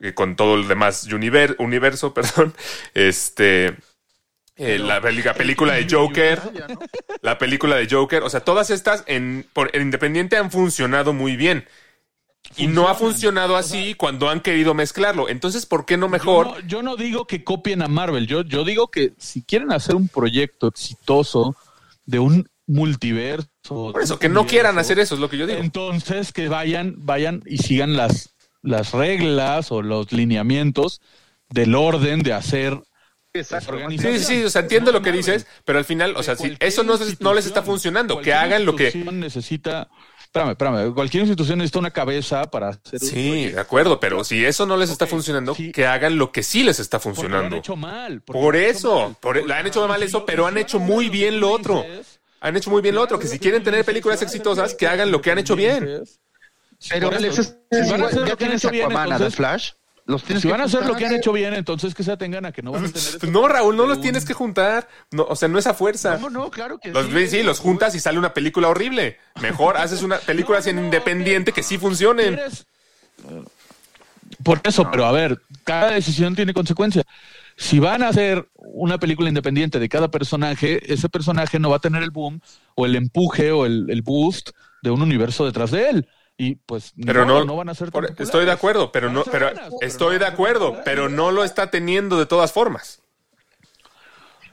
eh, 0.00 0.14
con 0.14 0.34
todo 0.34 0.54
el 0.54 0.66
demás 0.66 1.06
univer- 1.08 1.56
universo, 1.58 2.14
perdón. 2.14 2.54
Este. 2.94 3.76
Eh, 4.56 4.78
la, 4.78 5.00
película 5.00 5.74
de 5.74 5.86
Joker, 5.90 6.40
la 7.22 7.38
película 7.38 7.76
de 7.76 7.88
Joker, 7.90 8.22
o 8.22 8.30
sea, 8.30 8.40
todas 8.40 8.70
estas 8.70 9.02
en, 9.06 9.46
por, 9.52 9.74
en 9.74 9.82
independiente 9.82 10.36
han 10.36 10.50
funcionado 10.50 11.12
muy 11.12 11.36
bien. 11.36 11.66
Y 12.56 12.66
no 12.66 12.88
ha 12.88 12.94
funcionado 12.94 13.56
así 13.56 13.94
cuando 13.94 14.28
han 14.28 14.40
querido 14.40 14.74
mezclarlo. 14.74 15.28
Entonces, 15.30 15.64
¿por 15.64 15.86
qué 15.86 15.96
no 15.96 16.08
mejor? 16.08 16.46
Yo 16.46 16.52
no, 16.54 16.68
yo 16.68 16.82
no 16.82 16.96
digo 16.96 17.26
que 17.26 17.42
copien 17.42 17.82
a 17.82 17.88
Marvel, 17.88 18.26
yo, 18.26 18.42
yo 18.42 18.64
digo 18.64 18.88
que 18.88 19.14
si 19.18 19.42
quieren 19.42 19.72
hacer 19.72 19.96
un 19.96 20.08
proyecto 20.08 20.68
exitoso 20.68 21.56
de 22.04 22.18
un 22.18 22.48
multiverso. 22.66 23.48
Por 23.68 24.02
eso, 24.02 24.18
que 24.18 24.28
no 24.28 24.46
quieran 24.46 24.78
hacer 24.78 24.98
eso, 24.98 25.14
es 25.14 25.20
lo 25.20 25.28
que 25.28 25.38
yo 25.38 25.46
digo. 25.46 25.58
Entonces 25.58 26.32
que 26.32 26.48
vayan, 26.48 26.94
vayan 26.98 27.42
y 27.46 27.58
sigan 27.58 27.96
las, 27.96 28.34
las 28.62 28.92
reglas 28.92 29.72
o 29.72 29.82
los 29.82 30.12
lineamientos 30.12 31.00
del 31.48 31.74
orden 31.74 32.22
de 32.22 32.32
hacer. 32.32 32.80
Exacto. 33.34 33.76
Sí, 33.90 33.98
sí, 33.98 34.18
sí, 34.20 34.44
o 34.44 34.50
sea, 34.50 34.62
entiendo 34.62 34.92
lo 34.92 35.02
que 35.02 35.10
dices, 35.10 35.44
pero 35.64 35.80
al 35.80 35.84
final, 35.84 36.14
o 36.16 36.22
sea, 36.22 36.36
si 36.36 36.56
eso 36.60 36.84
no, 36.84 37.34
les 37.34 37.46
está 37.46 37.62
funcionando, 37.62 38.20
que 38.20 38.32
hagan 38.32 38.64
lo 38.64 38.76
que... 38.76 38.84
Cualquier 38.92 38.96
institución 38.96 39.20
necesita. 39.20 39.88
Espérame, 40.22 40.50
espérame. 40.50 40.94
Cualquier 40.94 41.20
institución 41.22 41.58
necesita 41.58 41.78
una 41.80 41.90
cabeza 41.90 42.48
para 42.48 42.68
hacer. 42.68 43.00
Sí, 43.00 43.50
de 43.50 43.58
acuerdo, 43.60 43.98
pero 43.98 44.22
si 44.22 44.44
eso 44.44 44.66
no 44.66 44.76
les 44.76 44.90
está 44.90 45.08
funcionando, 45.08 45.54
sí. 45.56 45.72
que 45.72 45.84
hagan 45.84 46.16
lo 46.16 46.30
que 46.30 46.44
sí 46.44 46.62
les 46.62 46.78
está 46.78 46.98
Porque 47.00 47.08
lo 47.08 47.24
han 47.24 47.30
funcionando. 47.32 47.56
hecho 47.56 47.74
mal. 47.76 48.20
Por 48.20 48.54
lo 48.54 48.60
eso, 48.60 49.00
mal. 49.08 49.16
por, 49.20 49.46
la 49.48 49.58
han 49.58 49.66
hecho 49.66 49.86
mal 49.88 50.02
eso, 50.02 50.20
lo- 50.20 50.26
pero 50.26 50.46
han 50.46 50.56
hecho 50.56 50.78
muy 50.78 51.06
lo 51.06 51.12
bien 51.12 51.40
lo 51.40 51.50
otro. 51.50 51.84
Han 52.40 52.56
hecho 52.56 52.70
muy 52.70 52.82
bien 52.82 52.94
lo 52.94 53.00
otro, 53.02 53.18
que 53.18 53.26
si 53.26 53.40
quieren 53.40 53.64
tener 53.64 53.84
películas 53.84 54.22
exitosas, 54.22 54.74
que 54.74 54.86
hagan 54.86 55.10
lo 55.10 55.20
que 55.20 55.32
han 55.32 55.38
hecho 55.38 55.56
bien. 55.56 56.04
Pero 56.88 57.10
eso, 57.10 57.40
es- 57.40 57.56
hacer 57.70 58.20
ya 58.24 58.26
lo 58.26 58.36
tienes 58.36 58.64
Aquaman, 58.64 59.18
The 59.18 59.30
Flash. 59.30 59.70
Los 60.06 60.22
tienes 60.22 60.42
Si 60.42 60.48
que 60.48 60.52
van 60.52 60.60
a 60.60 60.64
hacer 60.64 60.84
lo 60.84 60.94
que 60.94 61.06
han 61.06 61.14
hecho 61.14 61.32
bien, 61.32 61.54
entonces 61.54 61.94
que 61.94 62.02
se 62.02 62.12
atengan 62.12 62.44
a 62.44 62.52
que 62.52 62.60
no 62.62 62.72
van 62.72 62.84
a 62.84 62.88
tener. 62.88 63.28
No, 63.32 63.48
Raúl, 63.48 63.74
no 63.76 63.86
los 63.86 63.96
un- 63.96 64.02
tienes 64.02 64.24
que 64.26 64.34
juntar. 64.34 64.86
No, 65.10 65.22
o 65.24 65.34
sea, 65.34 65.48
no 65.48 65.58
es 65.58 65.66
a 65.66 65.72
fuerza. 65.72 66.14
¿Cómo 66.16 66.28
no? 66.28 66.50
Claro 66.50 66.78
que 66.78 66.90
Los, 66.90 67.06
sí. 67.06 67.26
sí, 67.28 67.42
los 67.42 67.58
juntas 67.58 67.94
y 67.94 68.00
sale 68.00 68.18
una 68.18 68.34
película 68.34 68.68
horrible. 68.68 69.16
Mejor 69.40 69.78
haces 69.78 70.02
una 70.02 70.18
película 70.26 70.58
así 70.58 70.70
en 70.70 70.78
independiente 70.78 71.52
que 71.52 71.62
sí 71.62 71.78
funcionen. 71.78 72.34
¿Quieres, 72.34 72.66
Por 74.42 74.60
eso, 74.64 74.90
pero 74.90 75.06
a 75.06 75.12
ver, 75.12 75.40
cada 75.64 75.92
decisión 75.92 76.34
tiene 76.34 76.52
consecuencias. 76.52 77.04
Si 77.56 77.78
van 77.78 78.02
a 78.02 78.08
hacer 78.08 78.48
una 78.56 78.98
película 78.98 79.28
independiente 79.28 79.78
de 79.78 79.88
cada 79.88 80.10
personaje, 80.10 80.92
ese 80.92 81.08
personaje 81.08 81.58
no 81.58 81.70
va 81.70 81.76
a 81.76 81.80
tener 81.80 82.02
el 82.02 82.10
boom 82.10 82.40
o 82.74 82.84
el 82.84 82.96
empuje 82.96 83.52
o 83.52 83.64
el, 83.64 83.86
el 83.88 84.02
boost 84.02 84.50
de 84.82 84.90
un 84.90 85.00
universo 85.02 85.46
detrás 85.46 85.70
de 85.70 85.88
él. 85.88 86.08
Y 86.36 86.56
pues 86.56 86.92
Pero 87.06 87.24
no, 87.24 87.56
van 87.56 87.68
a 87.68 87.74
ser 87.74 87.88
tan 87.88 87.92
por- 87.92 88.02
populares. 88.08 88.26
estoy 88.28 88.44
de 88.44 88.50
acuerdo, 88.52 88.90
pero 88.90 89.10
no, 89.10 89.22
pero 89.24 89.46
buenas, 89.52 89.70
estoy 89.82 90.18
de 90.18 90.26
acuerdo, 90.26 90.76
pero 90.84 91.08
no 91.08 91.30
lo 91.30 91.44
está 91.44 91.70
teniendo 91.70 92.18
de 92.18 92.26
todas 92.26 92.52
formas. 92.52 93.00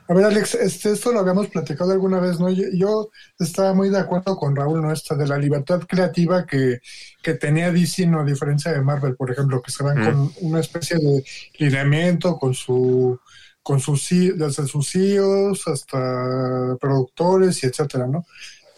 A 0.07 0.13
ver, 0.13 0.25
Alex, 0.25 0.55
este, 0.55 0.91
esto 0.91 1.11
lo 1.13 1.21
habíamos 1.21 1.47
platicado 1.47 1.91
alguna 1.93 2.19
vez, 2.19 2.37
¿no? 2.39 2.49
Yo, 2.49 2.65
yo 2.73 3.09
estaba 3.39 3.73
muy 3.73 3.89
de 3.89 3.97
acuerdo 3.97 4.35
con 4.35 4.55
Raúl, 4.55 4.81
¿no? 4.81 4.91
Esta 4.91 5.15
de 5.15 5.25
la 5.25 5.37
libertad 5.37 5.81
creativa 5.87 6.45
que, 6.45 6.79
que 7.23 7.35
tenía 7.35 7.71
DC, 7.71 8.05
¿no? 8.07 8.19
A 8.19 8.25
diferencia 8.25 8.73
de 8.73 8.81
Marvel, 8.81 9.15
por 9.15 9.31
ejemplo, 9.31 9.61
que 9.61 9.71
se 9.71 9.83
van 9.83 9.99
Mm. 10.01 10.05
con 10.05 10.33
una 10.41 10.59
especie 10.59 10.97
de 10.97 11.23
lineamiento, 11.59 12.37
con 12.37 12.53
su 12.53 13.19
con 13.63 13.79
sus 13.79 14.09
desde 14.09 14.65
sus 14.65 14.89
CEOs 14.91 15.67
hasta 15.67 16.75
productores 16.81 17.63
y 17.63 17.67
etcétera, 17.67 18.07
¿no? 18.07 18.25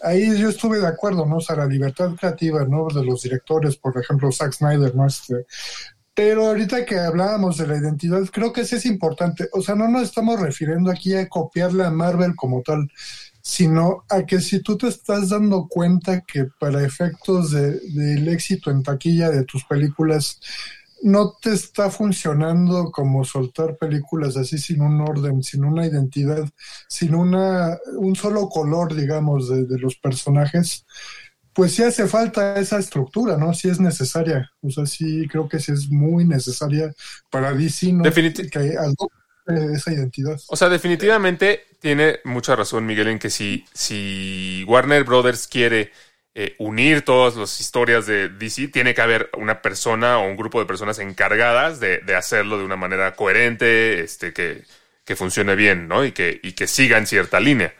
Ahí 0.04 0.38
yo 0.38 0.48
estuve 0.50 0.78
de 0.80 0.86
acuerdo, 0.86 1.26
¿no? 1.26 1.36
O 1.38 1.40
sea, 1.40 1.56
la 1.56 1.66
libertad 1.66 2.14
creativa, 2.14 2.64
¿no? 2.64 2.86
De 2.88 3.04
los 3.04 3.22
directores, 3.22 3.76
por 3.76 3.98
ejemplo, 3.98 4.30
Zack 4.30 4.52
Snyder, 4.52 4.94
¿no? 4.94 5.06
Este, 5.06 5.46
pero 6.14 6.46
ahorita 6.46 6.84
que 6.84 6.98
hablábamos 6.98 7.56
de 7.56 7.66
la 7.66 7.76
identidad, 7.76 8.22
creo 8.32 8.52
que 8.52 8.64
sí 8.64 8.76
es 8.76 8.86
importante. 8.86 9.48
O 9.52 9.62
sea, 9.62 9.74
no 9.74 9.88
nos 9.88 10.02
estamos 10.04 10.38
refiriendo 10.40 10.90
aquí 10.90 11.14
a 11.14 11.28
copiarle 11.28 11.84
a 11.84 11.90
Marvel 11.90 12.36
como 12.36 12.62
tal, 12.62 12.88
sino 13.42 14.04
a 14.08 14.24
que 14.24 14.40
si 14.40 14.60
tú 14.60 14.78
te 14.78 14.88
estás 14.88 15.30
dando 15.30 15.66
cuenta 15.68 16.20
que 16.20 16.46
para 16.60 16.84
efectos 16.84 17.50
de- 17.50 17.78
del 17.90 18.28
éxito 18.28 18.70
en 18.70 18.82
taquilla 18.82 19.30
de 19.30 19.44
tus 19.44 19.64
películas 19.64 20.40
no 21.04 21.34
te 21.40 21.52
está 21.52 21.90
funcionando 21.90 22.90
como 22.90 23.24
soltar 23.24 23.76
películas 23.76 24.36
así 24.36 24.58
sin 24.58 24.80
un 24.82 25.00
orden, 25.02 25.42
sin 25.42 25.64
una 25.64 25.86
identidad, 25.86 26.48
sin 26.88 27.14
una 27.14 27.76
un 27.98 28.16
solo 28.16 28.48
color, 28.48 28.94
digamos, 28.94 29.48
de, 29.48 29.66
de 29.66 29.78
los 29.78 29.96
personajes, 29.96 30.86
pues 31.52 31.72
sí 31.74 31.82
hace 31.82 32.06
falta 32.08 32.58
esa 32.58 32.78
estructura, 32.78 33.36
¿no? 33.36 33.54
Sí 33.54 33.68
es 33.68 33.78
necesaria. 33.80 34.50
O 34.62 34.70
sea, 34.70 34.86
sí 34.86 35.26
creo 35.30 35.48
que 35.48 35.60
sí 35.60 35.72
es 35.72 35.88
muy 35.88 36.24
necesaria 36.24 36.92
para 37.30 37.52
DC, 37.52 37.92
¿no? 37.92 38.02
Definiti- 38.04 38.50
que 38.50 38.76
adopte 38.76 39.74
esa 39.74 39.92
identidad. 39.92 40.40
O 40.48 40.56
sea, 40.56 40.68
definitivamente 40.68 41.64
tiene 41.80 42.20
mucha 42.24 42.56
razón 42.56 42.86
Miguel 42.86 43.08
en 43.08 43.18
que 43.18 43.30
si, 43.30 43.64
si 43.74 44.64
Warner 44.66 45.04
Brothers 45.04 45.46
quiere 45.46 45.92
eh, 46.34 46.56
unir 46.58 47.02
todas 47.02 47.36
las 47.36 47.60
historias 47.60 48.06
de 48.06 48.28
DC, 48.28 48.68
tiene 48.68 48.94
que 48.94 49.02
haber 49.02 49.30
una 49.36 49.62
persona 49.62 50.18
o 50.18 50.26
un 50.26 50.36
grupo 50.36 50.58
de 50.58 50.66
personas 50.66 50.98
encargadas 50.98 51.78
de, 51.78 51.98
de 51.98 52.16
hacerlo 52.16 52.58
de 52.58 52.64
una 52.64 52.76
manera 52.76 53.14
coherente, 53.14 54.00
este, 54.00 54.32
que, 54.32 54.64
que 55.04 55.16
funcione 55.16 55.54
bien, 55.54 55.86
¿no? 55.86 56.04
Y 56.04 56.12
que, 56.12 56.40
y 56.42 56.52
que 56.52 56.66
siga 56.66 56.98
en 56.98 57.06
cierta 57.06 57.38
línea. 57.38 57.74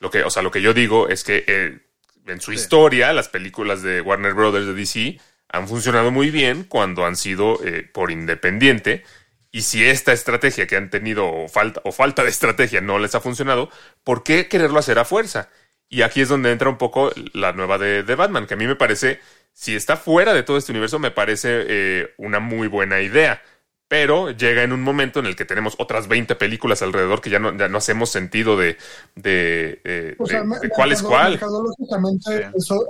Lo 0.00 0.10
que, 0.10 0.24
o 0.24 0.30
sea, 0.30 0.42
lo 0.42 0.50
que 0.50 0.62
yo 0.62 0.74
digo 0.74 1.08
es 1.08 1.22
que 1.22 1.44
eh, 1.46 1.78
en 2.26 2.40
su 2.40 2.52
historia, 2.52 3.12
las 3.12 3.28
películas 3.28 3.82
de 3.82 4.00
Warner 4.00 4.34
Brothers 4.34 4.66
de 4.66 4.74
DC 4.74 5.20
han 5.48 5.68
funcionado 5.68 6.10
muy 6.10 6.30
bien 6.30 6.64
cuando 6.64 7.04
han 7.04 7.16
sido 7.16 7.62
eh, 7.64 7.88
por 7.92 8.10
independiente. 8.10 9.04
Y 9.52 9.62
si 9.62 9.84
esta 9.84 10.12
estrategia 10.12 10.66
que 10.66 10.76
han 10.76 10.90
tenido 10.90 11.28
o 11.28 11.48
falta, 11.48 11.80
o 11.84 11.92
falta 11.92 12.22
de 12.22 12.30
estrategia 12.30 12.80
no 12.80 12.98
les 12.98 13.14
ha 13.14 13.20
funcionado, 13.20 13.68
¿por 14.04 14.22
qué 14.22 14.48
quererlo 14.48 14.78
hacer 14.78 14.98
a 14.98 15.04
fuerza? 15.04 15.50
Y 15.90 16.02
aquí 16.02 16.22
es 16.22 16.28
donde 16.30 16.52
entra 16.52 16.70
un 16.70 16.78
poco 16.78 17.12
la 17.34 17.52
nueva 17.52 17.76
de, 17.78 18.04
de 18.04 18.14
Batman, 18.14 18.46
que 18.46 18.54
a 18.54 18.56
mí 18.56 18.66
me 18.66 18.76
parece, 18.76 19.20
si 19.52 19.76
está 19.76 19.96
fuera 19.98 20.32
de 20.34 20.44
todo 20.44 20.56
este 20.56 20.72
universo, 20.72 20.98
me 21.00 21.10
parece 21.10 21.48
eh, 21.68 22.14
una 22.18 22.40
muy 22.40 22.68
buena 22.68 23.00
idea. 23.02 23.42
Pero 23.88 24.30
llega 24.30 24.62
en 24.62 24.72
un 24.72 24.82
momento 24.82 25.18
en 25.18 25.26
el 25.26 25.34
que 25.34 25.44
tenemos 25.44 25.74
otras 25.78 26.06
20 26.06 26.36
películas 26.36 26.80
alrededor 26.82 27.20
que 27.20 27.28
ya 27.30 27.40
no, 27.40 27.56
ya 27.58 27.68
no 27.68 27.78
hacemos 27.78 28.08
sentido 28.10 28.56
de, 28.56 28.76
de, 29.16 29.80
eh, 29.84 30.14
O 30.18 30.26
sea, 30.26 30.42
de- 30.42 30.46
me- 30.46 30.60
de 30.60 30.68
cuál 30.68 30.92
es 30.92 31.02
cuál. 31.02 31.32
Mercadológicamente, 31.32 32.38
Sí. 32.38 32.42
eso, 32.56 32.86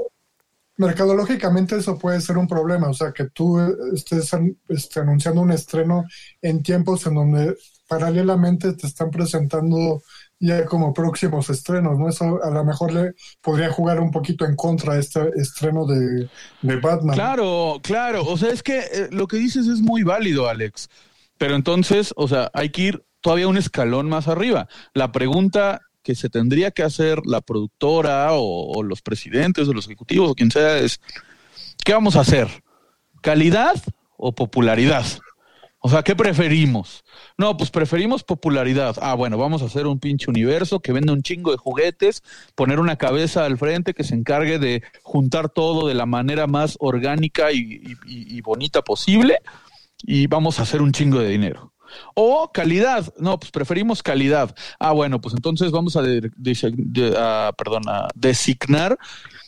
mercadológicamente 0.76 1.76
eso 1.76 1.98
puede 1.98 2.20
ser 2.20 2.38
un 2.38 2.48
problema. 2.48 2.88
O 2.88 2.94
sea, 2.94 3.12
que 3.12 3.26
tú 3.30 3.58
eh, 3.60 3.74
estés 3.94 4.30
este, 4.68 5.00
anunciando 5.00 5.40
un 5.42 5.52
estreno 5.52 6.04
en 6.42 6.62
tiempos 6.62 7.06
en 7.06 7.14
donde 7.14 7.56
paralelamente 7.88 8.72
te 8.74 8.86
están 8.86 9.10
presentando 9.10 10.02
ya 10.40 10.64
como 10.64 10.94
próximos 10.94 11.50
estrenos, 11.50 11.98
¿no? 11.98 12.08
Eso 12.08 12.42
a 12.42 12.50
lo 12.50 12.64
mejor 12.64 12.92
le 12.92 13.12
podría 13.42 13.70
jugar 13.70 14.00
un 14.00 14.10
poquito 14.10 14.46
en 14.46 14.56
contra 14.56 14.98
este 14.98 15.30
estreno 15.36 15.84
de, 15.84 16.28
de 16.62 16.76
Batman. 16.76 17.14
Claro, 17.14 17.78
claro. 17.82 18.24
O 18.24 18.38
sea, 18.38 18.50
es 18.50 18.62
que 18.62 18.78
eh, 18.78 19.08
lo 19.10 19.26
que 19.26 19.36
dices 19.36 19.66
es 19.66 19.80
muy 19.80 20.02
válido, 20.02 20.48
Alex. 20.48 20.88
Pero 21.36 21.54
entonces, 21.54 22.14
o 22.16 22.26
sea, 22.26 22.50
hay 22.54 22.70
que 22.70 22.82
ir 22.82 23.04
todavía 23.20 23.48
un 23.48 23.58
escalón 23.58 24.08
más 24.08 24.28
arriba. 24.28 24.66
La 24.94 25.12
pregunta 25.12 25.82
que 26.02 26.14
se 26.14 26.30
tendría 26.30 26.70
que 26.70 26.82
hacer 26.82 27.20
la 27.26 27.42
productora 27.42 28.32
o, 28.32 28.72
o 28.72 28.82
los 28.82 29.02
presidentes 29.02 29.68
o 29.68 29.74
los 29.74 29.84
ejecutivos 29.84 30.30
o 30.30 30.34
quien 30.34 30.50
sea 30.50 30.78
es, 30.78 31.00
¿qué 31.84 31.92
vamos 31.92 32.16
a 32.16 32.20
hacer? 32.20 32.48
¿Calidad 33.20 33.74
o 34.16 34.34
popularidad? 34.34 35.04
O 35.82 35.88
sea, 35.88 36.02
¿qué 36.02 36.14
preferimos? 36.14 37.04
No, 37.38 37.56
pues 37.56 37.70
preferimos 37.70 38.22
popularidad. 38.22 38.96
Ah, 39.00 39.14
bueno, 39.14 39.38
vamos 39.38 39.62
a 39.62 39.64
hacer 39.64 39.86
un 39.86 39.98
pinche 39.98 40.28
universo 40.30 40.80
que 40.80 40.92
vende 40.92 41.10
un 41.12 41.22
chingo 41.22 41.52
de 41.52 41.56
juguetes, 41.56 42.22
poner 42.54 42.80
una 42.80 42.96
cabeza 42.96 43.46
al 43.46 43.56
frente 43.56 43.94
que 43.94 44.04
se 44.04 44.14
encargue 44.14 44.58
de 44.58 44.82
juntar 45.02 45.48
todo 45.48 45.88
de 45.88 45.94
la 45.94 46.04
manera 46.04 46.46
más 46.46 46.76
orgánica 46.80 47.50
y, 47.52 47.80
y- 48.06 48.36
y- 48.36 48.40
bonita 48.42 48.82
posible 48.82 49.38
y 50.02 50.26
vamos 50.26 50.58
a 50.58 50.64
hacer 50.64 50.82
un 50.82 50.92
chingo 50.92 51.18
de 51.18 51.28
dinero. 51.30 51.72
O 52.14 52.50
calidad. 52.52 53.12
No, 53.18 53.38
pues 53.40 53.50
preferimos 53.50 54.02
calidad. 54.02 54.54
Ah, 54.78 54.92
bueno, 54.92 55.20
pues 55.20 55.34
entonces 55.34 55.70
vamos 55.70 55.96
a, 55.96 56.02
de- 56.02 56.30
de- 56.36 56.72
de- 56.76 57.14
a- 57.18 57.52
perdón, 57.56 57.82
a 57.88 58.08
designar 58.14 58.98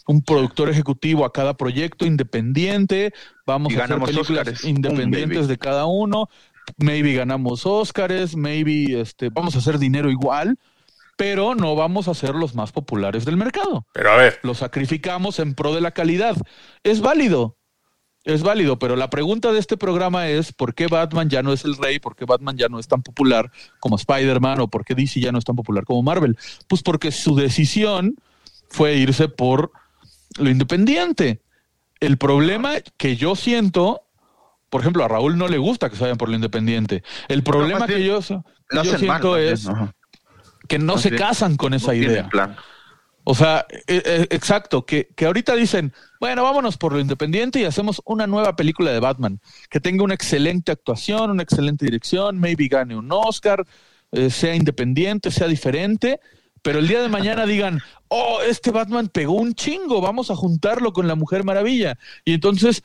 un 0.07 0.23
productor 0.23 0.69
ejecutivo 0.69 1.25
a 1.25 1.33
cada 1.33 1.57
proyecto 1.57 2.07
independiente. 2.07 3.13
Vamos 3.47 3.73
Y 3.73 3.77
a 3.77 3.85
hacer 3.85 4.01
películas 4.01 4.65
independientes 4.65 5.49
de 5.49 5.59
cada 5.59 5.87
uno. 5.87 6.29
Maybe 6.77 7.15
ganamos 7.15 7.67
Óscares, 7.67 8.37
maybe 8.37 9.01
este, 9.01 9.31
vamos 9.31 9.55
a 9.57 9.59
hacer 9.59 9.79
dinero 9.79 10.11
igual, 10.11 10.59
pero 11.17 11.55
no 11.55 11.75
vamos 11.75 12.09
a 12.09 12.15
ser 12.15 12.35
los 12.35 12.55
más 12.55 12.73
populares 12.73 13.25
del 13.25 13.37
mercado 13.37 13.87
Pero 13.93 14.13
a 14.13 14.17
ver, 14.17 14.39
lo 14.43 14.55
sacrificamos 14.55 15.39
en 15.39 15.55
pro 15.55 15.75
de 15.75 15.81
la 15.81 15.91
calidad. 15.91 16.37
Es 16.85 17.01
válido, 17.01 17.59
es 18.25 18.43
válido, 18.43 18.79
pero 18.79 18.95
la 18.95 19.11
pregunta 19.11 19.53
de 19.53 19.59
este 19.59 19.77
programa 19.77 20.29
es 20.29 20.53
¿por 20.53 20.75
qué 20.75 20.87
Batman 20.87 21.29
ya 21.29 21.43
no 21.43 21.53
es 21.53 21.65
el 21.65 21.77
rey? 21.77 21.99
¿Por 21.99 22.15
qué 22.15 22.25
Batman 22.25 22.57
ya 22.57 22.69
no 22.69 22.79
es 22.79 22.87
tan 22.87 23.03
popular 23.03 23.51
como 23.81 23.97
Spider-Man? 23.97 24.61
¿O 24.61 24.69
por 24.69 24.85
qué 24.85 24.95
DC 24.95 25.21
ya 25.21 25.33
no 25.33 25.39
es 25.39 25.45
tan 25.45 25.57
popular 25.57 25.85
como 25.85 26.03
Marvel? 26.03 26.39
Pues 26.69 26.83
porque 26.83 27.11
su 27.11 27.35
decisión 27.35 28.15
fue 28.69 28.95
irse 28.95 29.29
por 29.29 29.73
lo 30.39 30.51
independiente. 30.51 31.41
El 32.01 32.19
problema 32.19 32.75
que 32.97 33.17
yo 33.17 33.37
siento, 33.37 34.03
por 34.71 34.81
ejemplo, 34.81 35.05
a 35.05 35.09
Raúl 35.09 35.39
no 35.39 35.49
le 35.49 35.59
gusta 35.59 35.89
que 35.89 35.97
se 35.97 36.03
vayan 36.03 36.19
por 36.19 36.29
lo 36.29 36.35
independiente. 36.35 37.03
El 37.29 37.43
problema 37.43 37.87
que 37.87 38.05
yo, 38.05 38.21
que 38.21 38.35
yo 38.83 38.93
mal, 38.93 38.99
siento 38.99 39.37
es 39.37 39.69
que 40.69 40.79
no 40.79 40.99
se 40.99 41.15
casan 41.15 41.57
con 41.57 41.75
esa 41.75 41.89
No 41.89 41.95
idea. 41.95 42.29
plan. 42.29 42.57
O 43.25 43.37
sea, 43.37 43.67
eh, 43.87 44.03
eh, 44.05 44.27
exacto, 44.31 44.85
que, 44.85 45.09
que 45.15 45.27
ahorita 45.27 45.55
dicen, 45.55 45.93
bueno, 46.19 46.43
vámonos 46.43 46.77
por 46.77 46.93
lo 46.93 46.99
independiente 46.99 47.61
y 47.61 47.65
hacemos 47.65 48.03
una 48.05 48.27
nueva 48.27 48.57
película 48.57 48.91
de 48.91 48.99
Batman, 48.99 49.41
que 49.71 49.79
tenga 49.79 50.03
una 50.03 50.15
excelente 50.15 50.73
actuación, 50.73 51.31
una 51.31 51.45
excelente 51.45 51.85
dirección, 51.85 52.41
maybe 52.41 52.67
gane 52.67 52.97
un 52.97 53.13
Oscar, 53.13 53.65
eh, 54.11 54.29
sea 54.29 54.57
independiente, 54.57 55.31
sea 55.31 55.47
diferente, 55.47 56.19
pero 56.63 56.79
el 56.79 56.89
día 56.89 57.03
de 57.03 57.09
mañana 57.09 57.45
digan, 57.47 57.81
oh, 58.09 58.41
este 58.47 58.71
Batman 58.71 59.09
pegó 59.09 59.33
un 59.35 59.55
chingo, 59.55 60.01
vamos 60.01 60.31
a 60.31 60.37
juntarlo 60.37 60.93
con 60.93 61.07
la 61.09 61.15
Mujer 61.15 61.45
Maravilla. 61.45 61.99
Y 62.25 62.35
entonces 62.35 62.83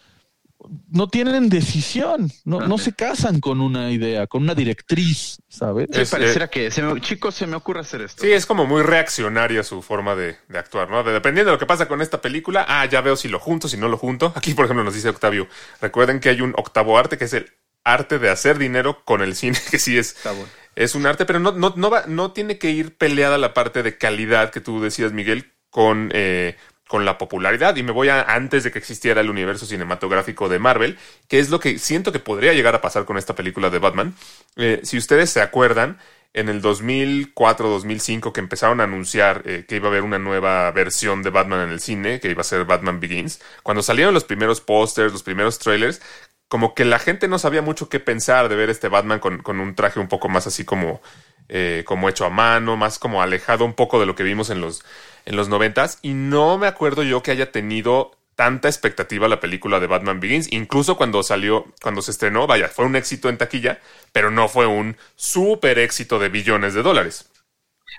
no 0.89 1.07
tienen 1.07 1.49
decisión, 1.49 2.31
no, 2.43 2.61
no 2.61 2.79
se 2.79 2.91
casan 2.91 3.39
con 3.39 3.61
una 3.61 3.91
idea, 3.91 4.25
con 4.25 4.41
una 4.41 4.55
directriz, 4.55 5.37
¿sabes? 5.47 5.87
Sí, 5.93 6.01
pareciera 6.09 6.47
que, 6.47 6.71
se 6.71 6.81
me- 6.81 6.99
chicos, 6.99 7.35
se 7.35 7.45
me 7.45 7.55
ocurre 7.55 7.81
hacer 7.81 8.01
esto. 8.01 8.23
Sí, 8.23 8.31
es 8.31 8.47
como 8.47 8.65
muy 8.65 8.81
reaccionaria 8.81 9.61
su 9.63 9.83
forma 9.83 10.15
de, 10.15 10.35
de 10.49 10.57
actuar, 10.57 10.89
¿no? 10.89 11.03
De- 11.03 11.11
dependiendo 11.13 11.51
de 11.51 11.55
lo 11.55 11.59
que 11.59 11.67
pasa 11.67 11.87
con 11.87 12.01
esta 12.01 12.21
película, 12.21 12.65
ah, 12.67 12.85
ya 12.85 13.01
veo 13.01 13.15
si 13.15 13.27
lo 13.27 13.39
junto, 13.39 13.67
si 13.67 13.77
no 13.77 13.87
lo 13.87 13.97
junto. 13.97 14.33
Aquí, 14.35 14.55
por 14.55 14.65
ejemplo, 14.65 14.83
nos 14.83 14.95
dice 14.95 15.09
Octavio, 15.09 15.47
recuerden 15.79 16.19
que 16.19 16.29
hay 16.29 16.41
un 16.41 16.53
octavo 16.57 16.97
arte 16.97 17.19
que 17.19 17.25
es 17.25 17.33
el 17.33 17.51
arte 17.93 18.19
de 18.19 18.29
hacer 18.29 18.57
dinero 18.57 19.03
con 19.05 19.21
el 19.21 19.35
cine, 19.35 19.57
que 19.71 19.79
sí 19.79 19.97
es, 19.97 20.15
Está 20.15 20.31
bueno. 20.31 20.49
es 20.75 20.95
un 20.95 21.05
arte, 21.05 21.25
pero 21.25 21.39
no, 21.39 21.51
no, 21.51 21.73
no, 21.75 21.89
va, 21.89 22.03
no 22.07 22.31
tiene 22.31 22.57
que 22.57 22.69
ir 22.71 22.97
peleada 22.97 23.37
la 23.37 23.53
parte 23.53 23.83
de 23.83 23.97
calidad 23.97 24.51
que 24.51 24.61
tú 24.61 24.81
decías, 24.81 25.13
Miguel, 25.13 25.51
con, 25.69 26.09
eh, 26.13 26.55
con 26.87 27.05
la 27.05 27.17
popularidad. 27.17 27.75
Y 27.75 27.83
me 27.83 27.91
voy 27.91 28.09
a 28.09 28.21
antes 28.21 28.63
de 28.63 28.71
que 28.71 28.79
existiera 28.79 29.21
el 29.21 29.29
universo 29.29 29.65
cinematográfico 29.65 30.49
de 30.49 30.59
Marvel, 30.59 30.97
que 31.27 31.39
es 31.39 31.49
lo 31.49 31.59
que 31.59 31.79
siento 31.79 32.11
que 32.11 32.19
podría 32.19 32.53
llegar 32.53 32.75
a 32.75 32.81
pasar 32.81 33.05
con 33.05 33.17
esta 33.17 33.35
película 33.35 33.69
de 33.69 33.79
Batman. 33.79 34.15
Eh, 34.55 34.81
si 34.83 34.97
ustedes 34.97 35.29
se 35.29 35.41
acuerdan, 35.41 35.97
en 36.33 36.49
el 36.49 36.61
2004, 36.61 37.67
2005, 37.67 38.31
que 38.31 38.39
empezaron 38.39 38.79
a 38.79 38.83
anunciar 38.83 39.41
eh, 39.45 39.65
que 39.67 39.77
iba 39.77 39.87
a 39.87 39.89
haber 39.89 40.03
una 40.03 40.19
nueva 40.19 40.69
versión 40.71 41.23
de 41.23 41.31
Batman 41.31 41.61
en 41.61 41.69
el 41.69 41.79
cine, 41.79 42.19
que 42.19 42.29
iba 42.29 42.41
a 42.41 42.43
ser 42.43 42.65
Batman 42.65 42.99
Begins, 42.99 43.41
cuando 43.63 43.81
salieron 43.81 44.13
los 44.13 44.23
primeros 44.23 44.61
pósters, 44.61 45.11
los 45.11 45.23
primeros 45.23 45.57
trailers, 45.57 45.99
como 46.47 46.73
que 46.73 46.85
la 46.85 46.99
gente 46.99 47.27
no 47.27 47.39
sabía 47.39 47.61
mucho 47.61 47.89
qué 47.89 47.99
pensar 47.99 48.49
de 48.49 48.55
ver 48.55 48.69
este 48.69 48.87
Batman 48.87 49.19
con, 49.19 49.39
con 49.39 49.59
un 49.59 49.75
traje 49.75 49.99
un 49.99 50.07
poco 50.07 50.29
más 50.29 50.47
así 50.47 50.65
como, 50.65 51.01
eh, 51.49 51.83
como 51.85 52.09
hecho 52.09 52.25
a 52.25 52.29
mano, 52.29 52.77
más 52.77 52.99
como 52.99 53.21
alejado 53.21 53.65
un 53.65 53.73
poco 53.73 53.99
de 53.99 54.05
lo 54.05 54.15
que 54.15 54.23
vimos 54.23 54.49
en 54.49 54.61
los, 54.61 54.83
en 55.25 55.35
los 55.35 55.49
noventas. 55.49 55.99
Y 56.01 56.13
no 56.13 56.57
me 56.57 56.67
acuerdo 56.67 57.03
yo 57.03 57.21
que 57.21 57.31
haya 57.31 57.51
tenido 57.51 58.17
tanta 58.35 58.67
expectativa 58.69 59.27
la 59.27 59.39
película 59.39 59.79
de 59.79 59.87
Batman 59.87 60.19
Begins, 60.19 60.53
incluso 60.53 60.95
cuando 60.95 61.23
salió, 61.23 61.65
cuando 61.81 62.03
se 62.03 62.11
estrenó, 62.11 62.45
vaya, 62.45 62.67
fue 62.67 62.85
un 62.85 62.95
éxito 62.95 63.29
en 63.29 63.37
taquilla, 63.39 63.79
pero 64.11 64.29
no 64.29 64.47
fue 64.47 64.67
un 64.67 64.95
súper 65.15 65.79
éxito 65.79 66.19
de 66.19 66.29
billones 66.29 66.75
de 66.75 66.83
dólares. 66.83 67.29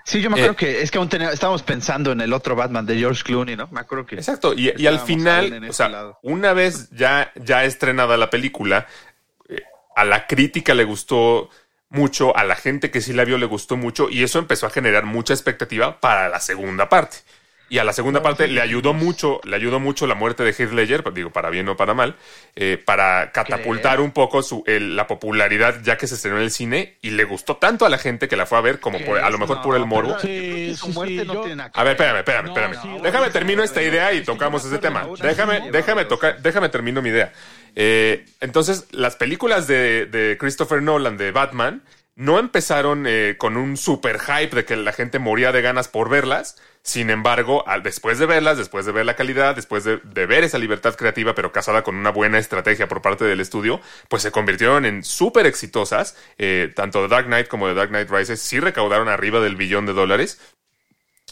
Sí, 0.03 0.21
yo 0.21 0.29
me 0.29 0.37
acuerdo 0.37 0.55
que 0.55 0.81
es 0.81 0.89
que 0.91 0.97
aún 0.97 1.09
tenía- 1.09 1.31
estábamos 1.31 1.61
pensando 1.63 2.11
en 2.11 2.21
el 2.21 2.33
otro 2.33 2.55
Batman 2.55 2.85
de 2.85 2.97
George 2.97 3.23
Clooney, 3.23 3.55
¿no? 3.55 3.67
Me 3.71 3.79
acuerdo 3.81 4.05
que. 4.05 4.15
Exacto, 4.15 4.53
y, 4.53 4.73
y 4.77 4.87
al 4.87 4.99
final, 4.99 5.67
o 5.69 5.73
sea, 5.73 5.89
lado. 5.89 6.19
una 6.23 6.53
vez 6.53 6.89
ya, 6.91 7.31
ya 7.35 7.63
estrenada 7.65 8.17
la 8.17 8.29
película, 8.29 8.87
eh, 9.47 9.61
a 9.95 10.05
la 10.05 10.25
crítica 10.25 10.73
le 10.73 10.83
gustó 10.83 11.49
mucho, 11.89 12.35
a 12.35 12.43
la 12.43 12.55
gente 12.55 12.91
que 12.91 13.01
sí 13.01 13.13
la 13.13 13.23
vio 13.25 13.37
le 13.37 13.45
gustó 13.45 13.77
mucho, 13.77 14.09
y 14.09 14.23
eso 14.23 14.39
empezó 14.39 14.65
a 14.67 14.69
generar 14.69 15.05
mucha 15.05 15.33
expectativa 15.33 15.99
para 15.99 16.29
la 16.29 16.39
segunda 16.39 16.87
parte. 16.89 17.17
Y 17.69 17.77
a 17.77 17.83
la 17.83 17.93
segunda 17.93 18.21
parte 18.23 18.47
le 18.47 18.61
ayudó 18.61 18.93
mucho, 18.93 19.39
le 19.43 19.55
ayudó 19.55 19.79
mucho 19.79 20.07
la 20.07 20.15
muerte 20.15 20.43
de 20.43 20.51
Heath 20.57 20.71
Ledger, 20.71 21.03
digo, 21.13 21.29
para 21.31 21.49
bien 21.51 21.69
o 21.69 21.77
para 21.77 21.93
mal, 21.93 22.15
eh, 22.55 22.81
para 22.83 23.31
catapultar 23.31 24.01
un 24.01 24.11
poco 24.11 24.41
su, 24.41 24.63
el- 24.65 24.95
la 24.95 25.05
popularidad 25.05 25.75
ya 25.83 25.97
que 25.97 26.07
se 26.07 26.15
estrenó 26.15 26.37
en 26.37 26.43
el 26.43 26.51
cine 26.51 26.97
y 27.01 27.11
le 27.11 27.23
gustó 27.25 27.57
tanto 27.57 27.85
a 27.85 27.89
la 27.89 27.97
gente 27.99 28.27
que 28.27 28.35
la 28.35 28.45
fue 28.47 28.57
a 28.57 28.61
ver 28.61 28.79
como 28.79 28.99
por- 29.05 29.19
a 29.19 29.29
lo 29.29 29.37
mejor 29.37 29.61
por 29.61 29.75
el 29.75 29.85
morbo. 29.85 30.17
Sí, 30.19 30.75
sí, 30.75 30.91
sí, 30.93 31.25
no 31.25 31.33
yo- 31.33 31.43
A 31.73 31.83
ver, 31.83 31.91
espérame, 31.93 32.17
espérame, 32.17 32.45
No, 32.47 32.49
espérame. 32.53 32.81
sí, 32.81 32.89
déjame 33.03 33.29
termino 33.29 33.63
esta 33.63 33.81
idea 33.83 34.13
y 34.13 34.23
tocamos 34.23 34.65
ese 34.65 34.79
tema. 34.79 35.07
Déjame, 35.21 35.71
déjame 35.71 36.05
tocar, 36.05 36.41
déjame 36.41 36.69
termino 36.69 37.01
mi 37.01 37.09
idea. 37.09 37.31
Eh, 37.75 38.25
entonces, 38.41 38.87
las 38.91 39.15
películas 39.15 39.67
de, 39.67 40.07
de 40.07 40.37
Christopher 40.39 40.81
Nolan 40.81 41.17
de 41.17 41.31
Batman 41.31 41.83
no 42.19 42.37
empezaron 42.37 43.05
eh, 43.07 43.35
con 43.37 43.55
un 43.55 43.77
super 43.77 44.19
hype 44.19 44.53
de 44.53 44.65
que 44.65 44.75
la 44.75 44.91
gente 44.91 45.19
moría 45.19 45.53
de 45.53 45.61
ganas 45.61 45.87
por 45.87 46.09
verlas. 46.09 46.57
Sin 46.81 47.09
embargo, 47.09 47.63
después 47.81 48.19
de 48.19 48.25
verlas, 48.25 48.57
después 48.57 48.85
de 48.85 48.91
ver 48.91 49.05
la 49.05 49.15
calidad, 49.15 49.55
después 49.55 49.85
de, 49.85 50.01
de 50.03 50.25
ver 50.25 50.43
esa 50.43 50.57
libertad 50.57 50.95
creativa, 50.95 51.33
pero 51.33 51.53
casada 51.53 51.81
con 51.81 51.95
una 51.95 52.09
buena 52.09 52.37
estrategia 52.37 52.89
por 52.89 53.01
parte 53.01 53.23
del 53.23 53.39
estudio, 53.39 53.79
pues 54.09 54.21
se 54.21 54.31
convirtieron 54.31 54.85
en 54.85 55.05
súper 55.05 55.45
exitosas. 55.45 56.17
Eh, 56.37 56.73
tanto 56.75 57.01
The 57.03 57.07
Dark 57.07 57.27
Knight 57.27 57.47
como 57.47 57.67
The 57.69 57.73
Dark 57.73 57.89
Knight 57.89 58.09
Rises 58.09 58.41
sí 58.41 58.59
recaudaron 58.59 59.07
arriba 59.07 59.39
del 59.39 59.55
billón 59.55 59.85
de 59.85 59.93
dólares 59.93 60.39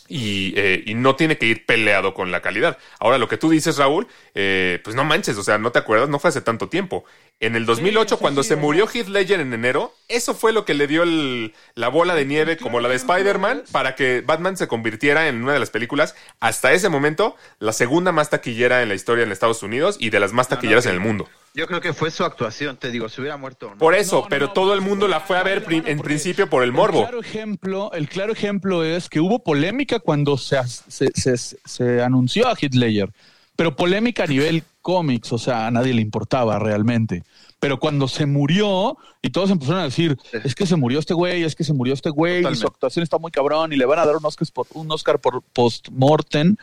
y, 0.08 0.54
eh, 0.58 0.84
y 0.86 0.94
no 0.94 1.16
tiene 1.16 1.38
que 1.38 1.46
ir 1.46 1.66
peleado 1.66 2.14
con 2.14 2.32
la 2.32 2.42
calidad. 2.42 2.78
Ahora, 3.00 3.18
lo 3.18 3.28
que 3.28 3.38
tú 3.38 3.50
dices, 3.50 3.78
Raúl, 3.78 4.08
eh, 4.36 4.80
pues 4.84 4.96
no 4.96 5.04
manches, 5.04 5.38
o 5.38 5.44
sea, 5.44 5.58
no 5.58 5.72
te 5.72 5.80
acuerdas, 5.80 6.10
no 6.10 6.20
fue 6.20 6.30
hace 6.30 6.42
tanto 6.42 6.70
tiempo. 6.70 7.06
En 7.40 7.56
el 7.56 7.68
2008, 7.68 8.16
sí, 8.16 8.20
cuando 8.22 8.42
sí, 8.42 8.50
se 8.50 8.56
murió 8.56 8.88
Heath 8.92 9.10
Ledger 9.10 9.40
en 9.40 9.54
enero, 9.54 9.94
eso 10.08 10.34
fue 10.34 10.52
lo 10.54 10.66
que 10.66 10.74
le 10.74 10.88
dio 10.88 11.04
el- 11.04 11.54
la 11.76 11.88
bola 11.88 12.16
de 12.16 12.26
nieve, 12.26 12.58
como 12.58 12.80
la 12.80 12.90
de 12.90 12.96
Spider-Man, 12.96 13.62
para 13.72 13.94
que 13.94 14.22
Batman 14.26 14.58
se 14.58 14.68
convirtiera 14.68 15.28
en 15.28 15.44
una 15.44 15.54
de 15.54 15.60
las 15.60 15.70
películas, 15.70 16.16
hasta 16.40 16.72
ese 16.74 16.90
momento, 16.90 17.36
la 17.60 17.74
segunda 17.74 18.12
más 18.12 18.32
taquillera 18.32 18.82
en 18.82 18.90
la 18.90 18.96
historia 18.96 19.24
en 19.24 19.32
Estados 19.32 19.62
Unidos 19.62 19.98
y 20.00 20.10
de 20.10 20.20
las 20.20 20.34
más 20.34 20.48
taquilleras 20.48 20.88
en 20.88 20.94
el 20.94 21.00
mundo. 21.00 21.30
Yo 21.54 21.68
creo 21.68 21.80
que 21.80 21.94
fue 21.94 22.10
su 22.10 22.24
actuación, 22.24 22.78
te 22.78 22.90
digo, 22.90 23.08
si 23.08 23.22
hubiera 23.22 23.38
muerto 23.38 23.68
o 23.68 23.70
no. 23.72 23.78
Por 23.78 23.94
eso, 23.94 24.22
No, 24.24 24.30
pero 24.30 24.48
no, 24.48 24.54
todo 24.54 24.74
el 24.74 24.82
mundo 24.82 25.08
la 25.08 25.20
fue 25.20 25.38
a 25.38 25.44
ver 25.44 25.64
pri- 25.64 25.84
en 25.86 26.00
principio 26.00 26.50
por 26.50 26.64
el 26.64 26.72
morbo. 26.72 27.00
El 27.02 27.06
claro 27.06 27.20
ejemplo, 27.22 27.92
el 27.94 28.10
claro 28.10 28.34
ejemplo 28.34 28.84
es 28.84 29.10
que 29.10 29.20
hubo 29.20 29.44
polémica 29.44 30.00
cuando 30.00 30.38
se, 30.40 30.58
se, 30.88 31.10
se- 31.14 31.58
se 31.64 32.02
anunció 32.02 32.48
a 32.48 32.56
Heath 32.60 32.74
Ledger, 32.74 33.10
pero 33.58 33.76
polémica 33.76 34.24
a 34.24 34.28
nivel 34.28 34.64
cómics, 34.82 35.34
o 35.34 35.38
sea, 35.38 35.68
a 35.68 35.72
nadie 35.72 35.94
le 35.94 36.02
importaba 36.02 36.60
realmente. 36.60 37.24
Pero 37.60 37.80
cuando 37.80 38.08
se 38.08 38.28
murió 38.28 38.98
y 39.22 39.32
todos 39.32 39.50
empezaron 39.50 39.82
a 39.82 39.86
decir, 39.86 40.16
es 40.44 40.54
que 40.54 40.68
se 40.68 40.76
murió 40.76 41.00
este 41.00 41.16
güey, 41.16 41.44
es 41.44 41.56
que 41.56 41.64
se 41.64 41.74
murió 41.74 41.96
este 41.96 42.12
güey, 42.12 42.48
y 42.48 42.56
su 42.56 42.68
actuación 42.68 43.02
está 43.02 43.18
muy 43.18 43.32
cabrón 43.32 43.74
y 43.74 43.78
le 43.78 43.86
van 43.86 43.98
a 43.98 44.06
dar 44.06 44.16
un 44.16 44.26
Oscar 44.26 44.48
por, 44.54 44.68
un 44.76 44.92
Oscar 44.92 45.20
por 45.20 45.42
post-mortem, 45.42 46.56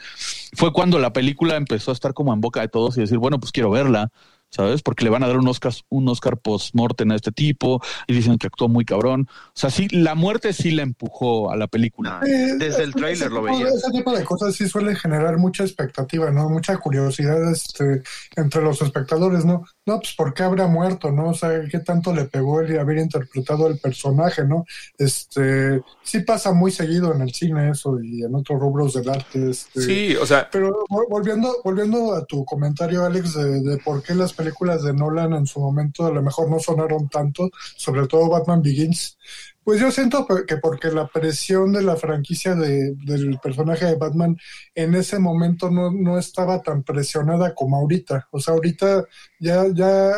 fue 0.54 0.72
cuando 0.72 1.00
la 1.00 1.12
película 1.12 1.56
empezó 1.56 1.90
a 1.90 1.94
estar 1.94 2.14
como 2.14 2.32
en 2.32 2.40
boca 2.40 2.60
de 2.60 2.68
todos 2.68 2.96
y 2.96 3.00
decir, 3.00 3.18
bueno, 3.18 3.40
pues 3.40 3.50
quiero 3.50 3.70
verla. 3.70 4.10
¿Sabes? 4.54 4.82
Porque 4.82 5.04
le 5.04 5.10
van 5.10 5.22
a 5.24 5.26
dar 5.26 5.36
un 5.38 5.48
Oscar, 5.48 5.72
un 5.88 6.08
Oscar 6.08 6.36
post-mortem 6.38 7.10
a 7.10 7.16
este 7.16 7.32
tipo 7.32 7.82
y 8.06 8.14
dicen 8.14 8.38
que 8.38 8.46
actuó 8.46 8.68
muy 8.68 8.84
cabrón. 8.84 9.26
O 9.48 9.52
sea, 9.54 9.70
sí, 9.70 9.88
la 9.90 10.14
muerte 10.14 10.52
sí 10.52 10.70
la 10.70 10.82
empujó 10.82 11.50
a 11.50 11.56
la 11.56 11.66
película. 11.66 12.20
Eh, 12.26 12.54
desde 12.58 12.84
el 12.84 12.90
ese 12.90 12.98
tráiler 12.98 13.32
lo 13.32 13.40
tipo- 13.44 13.58
veía. 13.58 13.68
Ese 13.68 13.90
tipo 13.90 14.12
de 14.16 14.24
cosas 14.24 14.54
sí 14.54 14.68
suelen 14.68 14.94
generar 14.96 15.38
mucha 15.38 15.64
expectativa, 15.64 16.30
¿no? 16.30 16.48
Mucha 16.48 16.76
curiosidad 16.78 17.50
este, 17.50 18.02
entre 18.36 18.62
los 18.62 18.80
espectadores, 18.80 19.44
¿no? 19.44 19.64
No, 19.86 19.98
pues 19.98 20.14
¿por 20.16 20.32
qué 20.32 20.44
habrá 20.44 20.66
muerto, 20.66 21.10
no? 21.10 21.30
O 21.30 21.34
sea, 21.34 21.50
¿qué 21.70 21.80
tanto 21.80 22.14
le 22.14 22.24
pegó 22.26 22.60
el 22.60 22.78
haber 22.78 22.98
interpretado 22.98 23.66
al 23.66 23.78
personaje, 23.78 24.44
¿no? 24.44 24.64
Este, 24.98 25.82
sí 26.02 26.20
pasa 26.20 26.52
muy 26.52 26.70
seguido 26.70 27.12
en 27.14 27.22
el 27.22 27.32
cine 27.34 27.70
eso 27.70 27.98
y 28.00 28.22
en 28.22 28.34
otros 28.34 28.58
rubros 28.60 28.94
del 28.94 29.08
arte. 29.08 29.50
Este, 29.50 29.80
Sí, 29.82 30.16
o 30.16 30.24
sea, 30.26 30.48
Pero 30.50 30.84
vol- 30.88 31.06
volviendo, 31.10 31.56
volviendo 31.64 32.14
a 32.14 32.24
tu 32.24 32.44
comentario, 32.44 33.04
Alex, 33.04 33.34
de, 33.34 33.60
de 33.60 33.78
por 33.78 34.02
qué 34.02 34.14
las 34.14 34.32
películas 34.32 34.43
de 34.52 34.92
Nolan 34.94 35.32
en 35.34 35.46
su 35.46 35.60
momento 35.60 36.06
a 36.06 36.10
lo 36.12 36.22
mejor 36.22 36.50
no 36.50 36.58
sonaron 36.58 37.08
tanto, 37.08 37.50
sobre 37.76 38.06
todo 38.06 38.28
Batman 38.28 38.62
Begins, 38.62 39.18
pues 39.62 39.80
yo 39.80 39.90
siento 39.90 40.26
que 40.46 40.56
porque 40.58 40.88
la 40.90 41.06
presión 41.08 41.72
de 41.72 41.82
la 41.82 41.96
franquicia 41.96 42.54
de- 42.54 42.94
del 43.06 43.38
personaje 43.42 43.86
de 43.86 43.96
Batman 43.96 44.36
en 44.74 44.94
ese 44.94 45.18
momento 45.18 45.70
no, 45.70 45.90
no 45.90 46.18
estaba 46.18 46.60
tan 46.62 46.82
presionada 46.82 47.54
como 47.54 47.76
ahorita. 47.78 48.28
O 48.30 48.40
sea, 48.40 48.54
ahorita 48.54 49.04
ya, 49.40 49.64
ya 49.74 50.12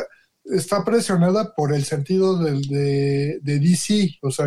está 0.44 0.84
presionada 0.84 1.54
por 1.54 1.72
el 1.74 1.84
sentido 1.84 2.38
del- 2.42 2.62
de, 2.62 3.38
de 3.42 3.58
DC, 3.60 4.18
o 4.22 4.30
sea, 4.30 4.46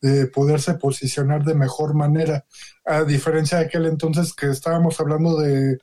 de 0.00 0.26
poderse 0.28 0.74
posicionar 0.74 1.44
de 1.44 1.54
mejor 1.54 1.94
manera 1.94 2.44
a 2.84 3.02
diferencia 3.04 3.58
de 3.58 3.64
aquel 3.66 3.86
entonces 3.86 4.32
que 4.34 4.46
estábamos 4.50 4.98
hablando 5.00 5.36
de 5.40 5.78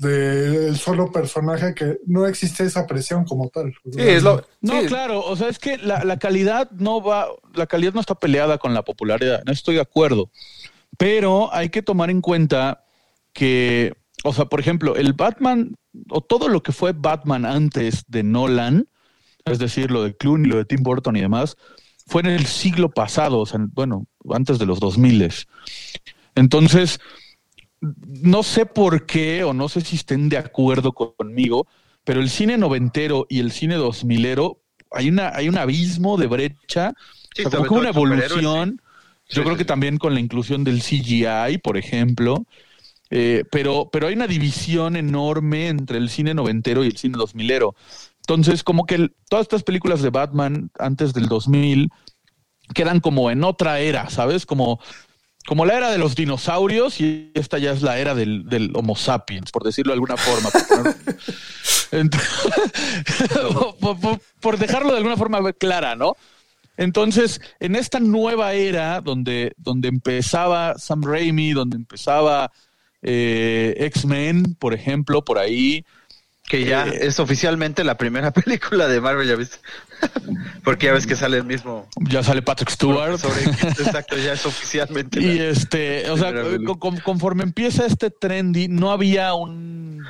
del 0.00 0.78
solo 0.78 1.12
personaje 1.12 1.74
que 1.74 1.98
no 2.06 2.26
existe 2.26 2.64
esa 2.64 2.86
presión 2.86 3.26
como 3.26 3.50
tal. 3.50 3.74
sí, 3.84 4.00
es 4.00 4.22
lo. 4.22 4.42
No, 4.62 4.80
sí, 4.80 4.86
claro, 4.86 5.22
o 5.22 5.36
sea, 5.36 5.48
es 5.48 5.58
que 5.58 5.76
la, 5.76 6.04
la 6.04 6.18
calidad 6.18 6.70
no 6.70 7.02
va, 7.02 7.28
la 7.52 7.66
calidad 7.66 7.92
no 7.92 8.00
está 8.00 8.14
peleada 8.14 8.56
con 8.56 8.72
la 8.72 8.82
popularidad, 8.82 9.42
no 9.44 9.52
estoy 9.52 9.74
de 9.74 9.82
acuerdo. 9.82 10.30
Pero 10.96 11.52
hay 11.52 11.68
que 11.68 11.82
tomar 11.82 12.08
en 12.08 12.22
cuenta 12.22 12.84
que, 13.34 13.92
o 14.24 14.32
sea, 14.32 14.46
por 14.46 14.60
ejemplo, 14.60 14.96
el 14.96 15.12
Batman, 15.12 15.76
o 16.08 16.22
todo 16.22 16.48
lo 16.48 16.62
que 16.62 16.72
fue 16.72 16.92
Batman 16.92 17.44
antes 17.44 18.04
de 18.08 18.22
Nolan, 18.22 18.88
es 19.44 19.58
decir, 19.58 19.90
lo 19.90 20.02
de 20.02 20.16
Clooney, 20.16 20.50
lo 20.50 20.56
de 20.56 20.64
Tim 20.64 20.82
Burton 20.82 21.16
y 21.16 21.20
demás, 21.20 21.58
fue 22.06 22.22
en 22.22 22.28
el 22.28 22.46
siglo 22.46 22.90
pasado, 22.90 23.38
o 23.38 23.46
sea, 23.46 23.60
bueno, 23.74 24.06
antes 24.30 24.58
de 24.58 24.64
los 24.64 24.80
2000. 24.80 25.30
Entonces, 26.36 27.00
no 27.80 28.42
sé 28.42 28.66
por 28.66 29.06
qué, 29.06 29.44
o 29.44 29.52
no 29.54 29.68
sé 29.68 29.80
si 29.80 29.96
estén 29.96 30.28
de 30.28 30.38
acuerdo 30.38 30.92
conmigo, 30.92 31.66
pero 32.04 32.20
el 32.20 32.30
cine 32.30 32.58
noventero 32.58 33.26
y 33.28 33.40
el 33.40 33.52
cine 33.52 33.76
dos 33.76 34.04
milero, 34.04 34.60
hay 34.90 35.08
una, 35.08 35.30
hay 35.34 35.48
un 35.48 35.58
abismo 35.58 36.16
de 36.16 36.26
brecha, 36.26 36.94
Sí, 37.34 37.44
o 37.44 37.50
sea, 37.50 37.60
como 37.60 37.80
una 37.80 37.88
evolución. 37.90 38.80
sí. 39.28 39.32
Yo 39.32 39.44
Sí, 39.44 39.44
creo 39.44 39.56
que 39.56 39.64
también 39.64 39.96
con 39.98 40.14
la 40.14 40.20
inclusión 40.20 40.64
del 40.64 40.82
CGI, 40.82 41.58
por 41.58 41.76
ejemplo. 41.76 42.46
Eh, 43.10 43.44
pero, 43.50 43.90
pero 43.92 44.06
hay 44.08 44.14
una 44.14 44.26
división 44.28 44.96
enorme 44.96 45.68
entre 45.68 45.98
el 45.98 46.10
cine 46.10 46.34
noventero 46.34 46.84
y 46.84 46.88
el 46.88 46.96
cine 46.96 47.18
dos 47.18 47.34
milero. 47.34 47.74
Entonces, 48.20 48.62
como 48.64 48.86
que 48.86 48.96
el- 48.96 49.16
todas 49.28 49.44
estas 49.44 49.64
películas 49.64 50.02
de 50.02 50.10
Batman 50.10 50.70
antes 50.78 51.12
del 51.12 51.28
2000 51.28 51.90
quedan 52.74 53.00
como 53.00 53.30
en 53.30 53.44
otra 53.44 53.80
era, 53.80 54.10
¿sabes? 54.10 54.46
Como, 54.46 54.80
como 55.46 55.64
la 55.64 55.76
era 55.76 55.90
de 55.90 55.98
los 55.98 56.14
dinosaurios 56.14 57.00
y 57.00 57.32
esta 57.34 57.58
ya 57.58 57.72
es 57.72 57.82
la 57.82 57.98
era 57.98 58.14
del, 58.14 58.44
del 58.46 58.70
Homo 58.74 58.94
sapiens, 58.96 59.50
por 59.50 59.64
decirlo 59.64 59.90
de 59.92 59.94
alguna 59.94 60.16
forma. 60.16 60.50
Por, 60.50 60.66
poner- 60.68 60.96
Ent- 61.92 62.16
por- 63.80 63.98
por- 64.00 64.20
por 64.40 64.58
dejarlo 64.58 64.90
de 64.92 64.98
alguna 64.98 65.16
forma 65.16 65.52
clara, 65.52 65.96
¿no? 65.96 66.16
Entonces, 66.76 67.40
en 67.58 67.76
esta 67.76 68.00
nueva 68.00 68.54
era 68.54 69.00
donde, 69.00 69.52
donde 69.58 69.88
empezaba 69.88 70.78
Sam 70.78 71.02
Raimi, 71.04 71.52
donde 71.52 71.76
empezaba 71.76 72.50
eh, 73.02 73.74
X-Men, 73.78 74.54
por 74.58 74.72
ejemplo, 74.74 75.22
por 75.24 75.38
ahí, 75.38 75.84
Que 76.44 76.64
ya 76.64 76.86
Eh, 76.86 77.06
es 77.06 77.20
oficialmente 77.20 77.84
la 77.84 77.96
primera 77.96 78.30
película 78.40 78.88
de 78.88 79.00
Marvel, 79.00 79.28
ya 79.28 79.36
viste. 79.36 79.58
Porque 80.64 80.86
ya 80.86 80.92
ves 80.92 81.06
que 81.06 81.16
sale 81.16 81.38
el 81.38 81.44
mismo. 81.44 81.88
ya 82.08 82.22
sale 82.22 82.42
Patrick 82.42 82.70
Stewart. 82.70 83.18
Sobre, 83.18 83.42
exacto, 83.68 84.16
ya 84.16 84.32
es 84.34 84.44
oficialmente. 84.46 85.20
Y 85.20 85.38
la- 85.38 85.44
este, 85.46 86.08
o 86.10 86.16
sea, 86.16 86.32
con- 86.78 86.98
conforme 87.00 87.42
empieza 87.42 87.86
este 87.86 88.10
trendy, 88.10 88.68
no 88.68 88.90
había 88.92 89.34
un 89.34 90.04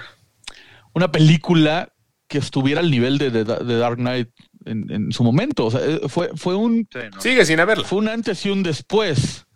una 0.93 1.13
película 1.13 1.93
que 2.29 2.39
estuviera 2.39 2.81
al 2.81 2.91
nivel 2.91 3.19
de, 3.19 3.31
de- 3.31 3.45
de 3.45 3.79
Dark 3.79 3.97
Knight 3.97 4.29
en, 4.65 4.91
en 4.91 5.13
su 5.13 5.23
momento. 5.25 5.67
O 5.67 5.71
sea, 5.71 5.81
eh, 5.85 6.01
fue, 6.09 6.31
fue 6.37 6.55
un 6.55 6.87
Sí, 6.93 6.99
no. 7.15 7.21
Sigue 7.21 7.45
sin 7.45 7.61
haberla. 7.61 7.85
fue 7.85 7.99
un 7.99 8.09
antes 8.09 8.45
y 8.47 8.51
un 8.51 8.63
después. 8.63 9.47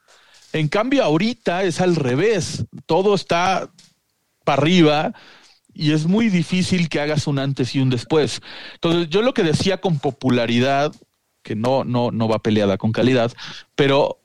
En 0.53 0.68
cambio, 0.68 1.03
ahorita 1.05 1.64
es 1.64 1.80
al 1.80 1.97
revés. 1.97 2.64
Todo 2.87 3.14
está 3.14 3.68
para 4.45 4.62
arriba 4.62 5.12
y 5.75 5.93
es 5.93 6.07
muy 6.07 6.29
difícil 6.29 6.89
que 6.89 7.01
hagas 7.01 7.27
un 7.27 7.39
antes 7.39 7.75
y 7.75 7.81
un 7.81 7.91
después. 7.91 8.41
Entonces, 8.75 9.09
yo 9.11 9.22
lo 9.22 9.35
que 9.35 9.43
decía 9.43 9.81
con 9.81 9.99
popularidad, 9.99 10.95
que 11.43 11.57
no, 11.57 11.85
no, 11.85 12.11
no 12.11 12.29
va 12.29 12.39
peleada 12.39 12.79
con 12.79 12.93
calidad, 12.93 13.33
pero 13.75 14.20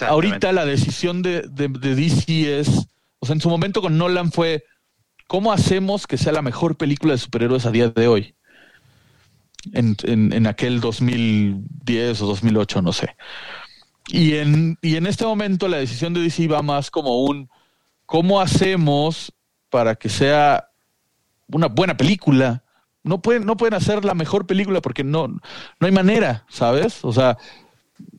ahorita 0.00 0.52
la 0.52 0.64
decisión 0.64 1.22
de, 1.22 1.42
de, 1.42 1.68
de 1.68 1.94
DC 1.94 2.58
es, 2.58 2.88
o 3.18 3.26
sea, 3.26 3.34
en 3.34 3.40
su 3.40 3.50
momento 3.50 3.82
con 3.82 3.98
Nolan 3.98 4.32
fue, 4.32 4.64
¿cómo 5.26 5.52
hacemos 5.52 6.06
que 6.06 6.18
sea 6.18 6.32
la 6.32 6.42
mejor 6.42 6.76
película 6.76 7.12
de 7.12 7.18
superhéroes 7.18 7.66
a 7.66 7.70
día 7.70 7.88
de 7.88 8.08
hoy? 8.08 8.34
En, 9.72 9.96
en, 10.04 10.32
en 10.32 10.46
aquel 10.46 10.80
2010 10.80 12.22
o 12.22 12.26
2008, 12.26 12.80
no 12.80 12.92
sé. 12.92 13.14
Y 14.08 14.34
en, 14.34 14.78
y 14.80 14.96
en 14.96 15.06
este 15.06 15.26
momento 15.26 15.68
la 15.68 15.76
decisión 15.76 16.14
de 16.14 16.22
DC 16.22 16.48
va 16.48 16.62
más 16.62 16.90
como 16.90 17.22
un, 17.24 17.50
¿cómo 18.06 18.40
hacemos 18.40 19.34
para 19.68 19.96
que 19.96 20.08
sea 20.08 20.67
una 21.52 21.66
buena 21.68 21.96
película? 21.96 22.64
No 23.02 23.22
pueden, 23.22 23.46
no 23.46 23.56
pueden 23.56 23.74
hacer 23.74 24.04
la 24.04 24.14
mejor 24.14 24.46
película 24.46 24.80
porque 24.80 25.04
no, 25.04 25.28
no 25.28 25.40
hay 25.80 25.92
manera, 25.92 26.44
¿sabes? 26.48 27.04
O 27.04 27.12
sea, 27.12 27.38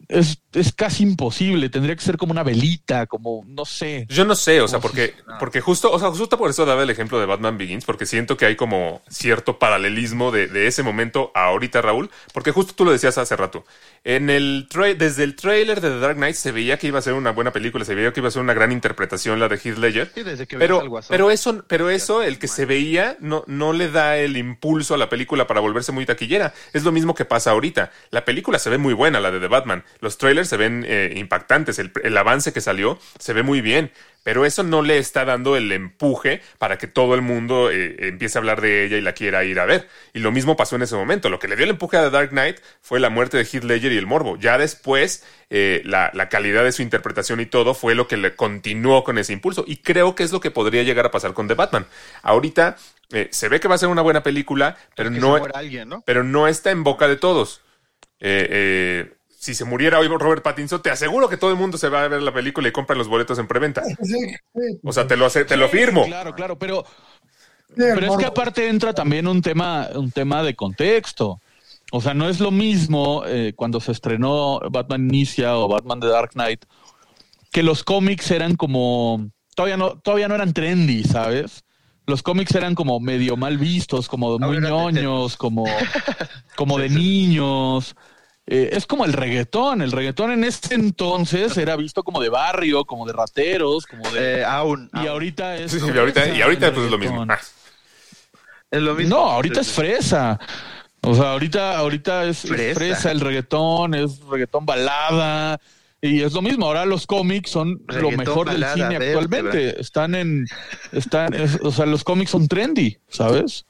es, 0.10 0.42
es 0.54 0.74
casi 0.74 1.04
imposible. 1.04 1.70
Tendría 1.70 1.96
que 1.96 2.02
ser 2.02 2.18
como 2.18 2.32
una 2.32 2.44
velita, 2.44 3.06
como, 3.06 3.44
no 3.48 3.64
sé. 3.64 4.08
Yo 4.10 4.26
no 4.26 4.36
sé, 4.36 4.60
o 4.60 4.68
sea, 4.68 4.80
porque, 4.80 5.14
porque 5.40 5.62
justo, 5.62 5.92
o 5.92 6.00
sea, 6.00 6.10
justo 6.10 6.38
por 6.38 6.50
eso 6.50 6.66
daba 6.66 6.84
el 6.84 6.90
ejemplo 6.90 7.20
de 7.20 7.28
Batman 7.28 7.58
Begins, 7.58 7.86
porque 7.86 8.08
siento 8.08 8.36
que 8.36 8.46
hay 8.46 8.56
como 8.56 9.02
cierto 9.08 9.60
paralelismo 9.60 10.32
de, 10.32 10.48
de 10.48 10.68
ese 10.68 10.84
momento 10.84 11.32
a 11.36 11.46
ahorita, 11.46 11.82
Raúl, 11.82 12.10
porque 12.34 12.52
justo 12.52 12.74
tú 12.76 12.86
lo 12.86 12.92
decías 12.92 13.18
hace 13.18 13.36
rato. 13.36 13.64
En 14.04 14.30
el 14.30 14.68
desde 14.98 15.24
el 15.24 15.36
tráiler 15.36 15.82
de 15.82 15.90
The 15.90 16.00
Dark 16.00 16.16
Knight 16.16 16.36
se 16.36 16.52
veía 16.52 16.78
que 16.78 16.88
iba 16.88 17.00
a 17.00 17.02
ser 17.02 17.14
una 17.14 17.32
buena 17.32 17.52
película, 17.52 17.86
se 17.86 17.96
veía 17.96 18.14
que 18.14 18.22
iba 18.22 18.30
a 18.30 18.32
ser 18.32 18.42
una 18.42 18.54
gran 18.54 18.72
interpretación 18.72 19.40
la 19.40 19.48
de 19.48 19.58
Heath 19.58 19.78
Ledger. 19.78 20.12
Sí, 20.16 20.24
desde 20.24 20.48
que 20.48 20.58
Pero, 20.58 20.84
pero 21.08 21.30
eso, 21.32 21.64
pero 21.68 21.90
eso, 21.90 22.24
el 22.24 22.40
que 22.40 22.48
se 22.48 22.66
veía, 22.66 23.18
no, 23.20 23.44
no 23.48 23.74
le 23.74 23.92
da 23.92 24.18
el 24.18 24.38
impulso 24.38 24.94
a 24.96 24.98
la 24.98 25.10
película 25.10 25.48
para 25.48 25.60
volverse 25.60 25.92
muy 25.92 26.06
taquillera. 26.06 26.54
Es 26.74 26.84
lo 26.84 26.92
mismo 26.92 27.14
que 27.14 27.26
pasa 27.26 27.52
ahorita. 27.52 27.92
La 28.10 28.26
película 28.26 28.58
se 28.58 28.70
ve 28.70 28.78
muy 28.78 28.94
buena, 28.94 29.20
la 29.20 29.32
de 29.32 29.40
The 29.40 29.48
Batman. 29.48 29.84
Los 30.00 30.18
trailers 30.18 30.50
se 30.50 30.58
ven 30.58 30.86
eh, 30.88 31.14
impactantes. 31.16 31.80
El, 31.80 31.92
el 32.04 32.18
avance 32.18 32.54
que 32.54 32.62
salió 32.62 33.00
se 33.18 33.34
ve 33.34 33.44
muy 33.44 33.62
bien. 33.62 33.92
Pero 34.24 34.46
eso 34.46 34.64
no 34.64 34.82
le 34.82 34.98
está 34.98 35.24
dando 35.24 35.56
el 35.56 35.72
empuje 35.72 36.42
para 36.58 36.78
que 36.78 36.88
todo 36.88 37.16
el 37.16 37.22
mundo 37.22 37.72
eh, 37.72 37.96
empiece 38.10 38.38
a 38.38 38.42
hablar 38.42 38.60
de 38.60 38.86
ella 38.86 38.98
y 38.98 39.02
la 39.02 39.14
quiera 39.14 39.46
ir 39.46 39.60
a 39.60 39.66
ver. 39.66 39.88
Y 40.14 40.20
lo 40.20 40.32
mismo 40.32 40.58
pasó 40.58 40.76
en 40.76 40.82
ese 40.82 40.96
momento. 40.96 41.30
Lo 41.30 41.40
que 41.40 41.48
le 41.48 41.56
dio 41.56 41.64
el 41.64 41.72
empuje 41.72 41.98
a 41.98 42.04
The 42.04 42.10
Dark 42.10 42.30
Knight 42.32 42.60
fue 42.82 43.00
la 43.00 43.10
muerte 43.10 43.38
de 43.38 43.46
Heath 43.46 43.64
Ledger 43.64 43.92
y 43.94 43.98
el 43.98 44.08
morbo. 44.08 44.38
Ya 44.38 44.58
después, 44.58 45.24
eh, 45.50 45.82
la, 45.86 46.12
la 46.14 46.28
calidad 46.28 46.64
de 46.66 46.74
su 46.74 46.82
interpretación 46.82 47.40
y 47.40 47.46
todo 47.46 47.74
fue 47.74 47.96
lo 47.96 48.08
que 48.08 48.18
le 48.18 48.36
continuó 48.36 49.06
con 49.06 49.18
ese 49.18 49.32
impulso. 49.32 49.64
Y 49.66 49.78
creo 49.78 50.16
que 50.16 50.24
es 50.24 50.32
lo 50.34 50.42
que 50.42 50.52
podría 50.52 50.84
llegar 50.84 51.06
a 51.06 51.12
pasar 51.12 51.34
con 51.34 51.48
The 51.48 51.54
Batman. 51.54 51.86
Ahorita 52.22 52.76
eh, 53.12 53.30
se 53.32 53.50
ve 53.50 53.60
que 53.60 53.68
va 53.68 53.76
a 53.76 53.80
ser 53.80 53.90
una 53.90 54.04
buena 54.04 54.22
película, 54.22 54.78
pero 54.96 55.10
no, 55.10 55.36
alguien, 55.54 55.90
¿no? 55.90 56.04
pero 56.06 56.24
no 56.24 56.48
está 56.48 56.70
en 56.70 56.84
boca 56.84 57.08
de 57.08 57.16
todos. 57.16 57.62
Eh, 58.20 58.48
eh, 58.52 59.14
si 59.40 59.56
se 59.56 59.64
muriera 59.64 60.00
hoy 60.00 60.10
Robert 60.10 60.44
Pattinson, 60.44 60.82
te 60.82 60.92
aseguro 60.92 61.30
que 61.30 61.38
todo 61.38 61.50
el 61.52 61.56
mundo 61.56 61.78
se 61.78 61.88
va 61.88 62.04
a 62.04 62.08
ver 62.10 62.22
la 62.22 62.34
película 62.34 62.68
y 62.68 62.74
compra 62.74 62.98
los 62.98 63.08
boletos 63.08 63.40
en 63.40 63.48
preventa. 63.48 63.82
O 64.84 64.92
sea, 64.92 65.08
te 65.08 65.16
lo, 65.16 65.26
hace- 65.26 65.46
te 65.46 65.56
lo 65.56 65.70
firmo. 65.70 66.06
Claro, 66.06 66.36
claro, 66.36 66.60
pero, 66.60 66.84
pero 67.74 68.06
es 68.06 68.18
que 68.18 68.26
aparte 68.26 68.68
entra 68.68 68.94
también 68.94 69.28
un 69.28 69.42
tema, 69.42 69.88
un 69.96 70.12
tema 70.12 70.44
de 70.44 70.56
contexto. 70.58 71.40
O 71.94 72.02
sea, 72.02 72.14
no 72.14 72.28
es 72.28 72.42
lo 72.42 72.52
mismo 72.52 73.24
eh, 73.26 73.54
cuando 73.56 73.80
se 73.80 73.94
estrenó 73.94 74.60
Batman 74.70 75.06
Inicia 75.06 75.56
o 75.58 75.70
Batman 75.70 76.02
The 76.02 76.08
Dark 76.08 76.32
Knight, 76.32 76.66
que 77.50 77.64
los 77.64 77.86
cómics 77.86 78.30
eran 78.32 78.58
como, 78.58 79.26
todavía 79.56 79.78
no, 79.78 79.98
todavía 80.00 80.28
no 80.28 80.36
eran 80.36 80.54
trendy, 80.54 81.06
¿sabes? 81.06 81.64
Los 82.06 82.22
cómics 82.24 82.54
eran 82.56 82.76
como 82.76 83.00
medio 83.00 83.38
mal 83.38 83.58
vistos, 83.58 84.10
como 84.10 84.38
muy 84.38 84.58
Ahora 84.58 84.70
ñoños, 84.70 85.38
como, 85.38 85.64
como 86.58 86.78
de 86.78 86.90
niños. 86.90 87.96
Eh, 88.52 88.72
es 88.74 88.88
como 88.88 89.06
el 89.06 89.14
reggaetón. 89.14 89.82
El 89.84 89.92
reggaetón 89.92 90.32
en 90.32 90.44
ese 90.44 90.74
entonces 90.74 91.56
era 91.58 91.76
visto 91.76 92.04
como 92.04 92.20
de 92.20 92.30
barrio, 92.30 92.84
como 92.84 93.06
de 93.06 93.14
rateros, 93.14 93.86
como 93.86 94.10
de... 94.10 94.40
Eh, 94.40 94.44
aún. 94.44 94.90
y 94.94 94.98
aún. 94.98 95.08
ahorita 95.10 95.56
es... 95.58 95.72
Sí, 95.72 95.80
sí, 95.80 95.86
y 95.94 95.98
ahorita, 95.98 96.28
y 96.36 96.42
ahorita 96.42 96.74
pues 96.74 96.86
es 96.86 96.92
lo 96.92 96.98
mismo. 96.98 97.26
Ah, 97.30 97.40
Es 98.72 98.82
lo 98.82 98.96
mismo. 98.96 99.16
No, 99.16 99.24
ahorita 99.30 99.64
Sí, 99.64 99.70
es 99.70 99.76
fresa. 99.76 100.40
O 101.02 101.14
sea, 101.14 101.34
ahorita, 101.34 101.78
ahorita 101.78 102.26
es 102.26 102.44
es 102.46 102.76
fresa. 102.76 103.12
El 103.12 103.20
reggaetón, 103.20 103.94
es 103.94 104.20
reggaetón 104.22 104.66
balada. 104.66 105.60
Y 106.02 106.22
es 106.24 106.34
lo 106.34 106.42
mismo, 106.42 106.66
ahora 106.66 106.86
los 106.86 107.06
cómics 107.06 107.52
son 107.52 107.82
lo 107.88 108.10
mejor 108.12 108.48
balada, 108.48 108.74
del 108.74 108.84
cine 108.90 109.06
actualmente. 109.06 109.80
Están 109.80 110.16
en, 110.16 110.46
están, 110.92 111.34
es- 111.34 111.60
o 111.62 111.72
sea, 111.72 111.86
los 111.86 112.04
cómics 112.04 112.32
son 112.32 112.48
trendy, 112.48 112.98
¿sabes? 113.10 113.66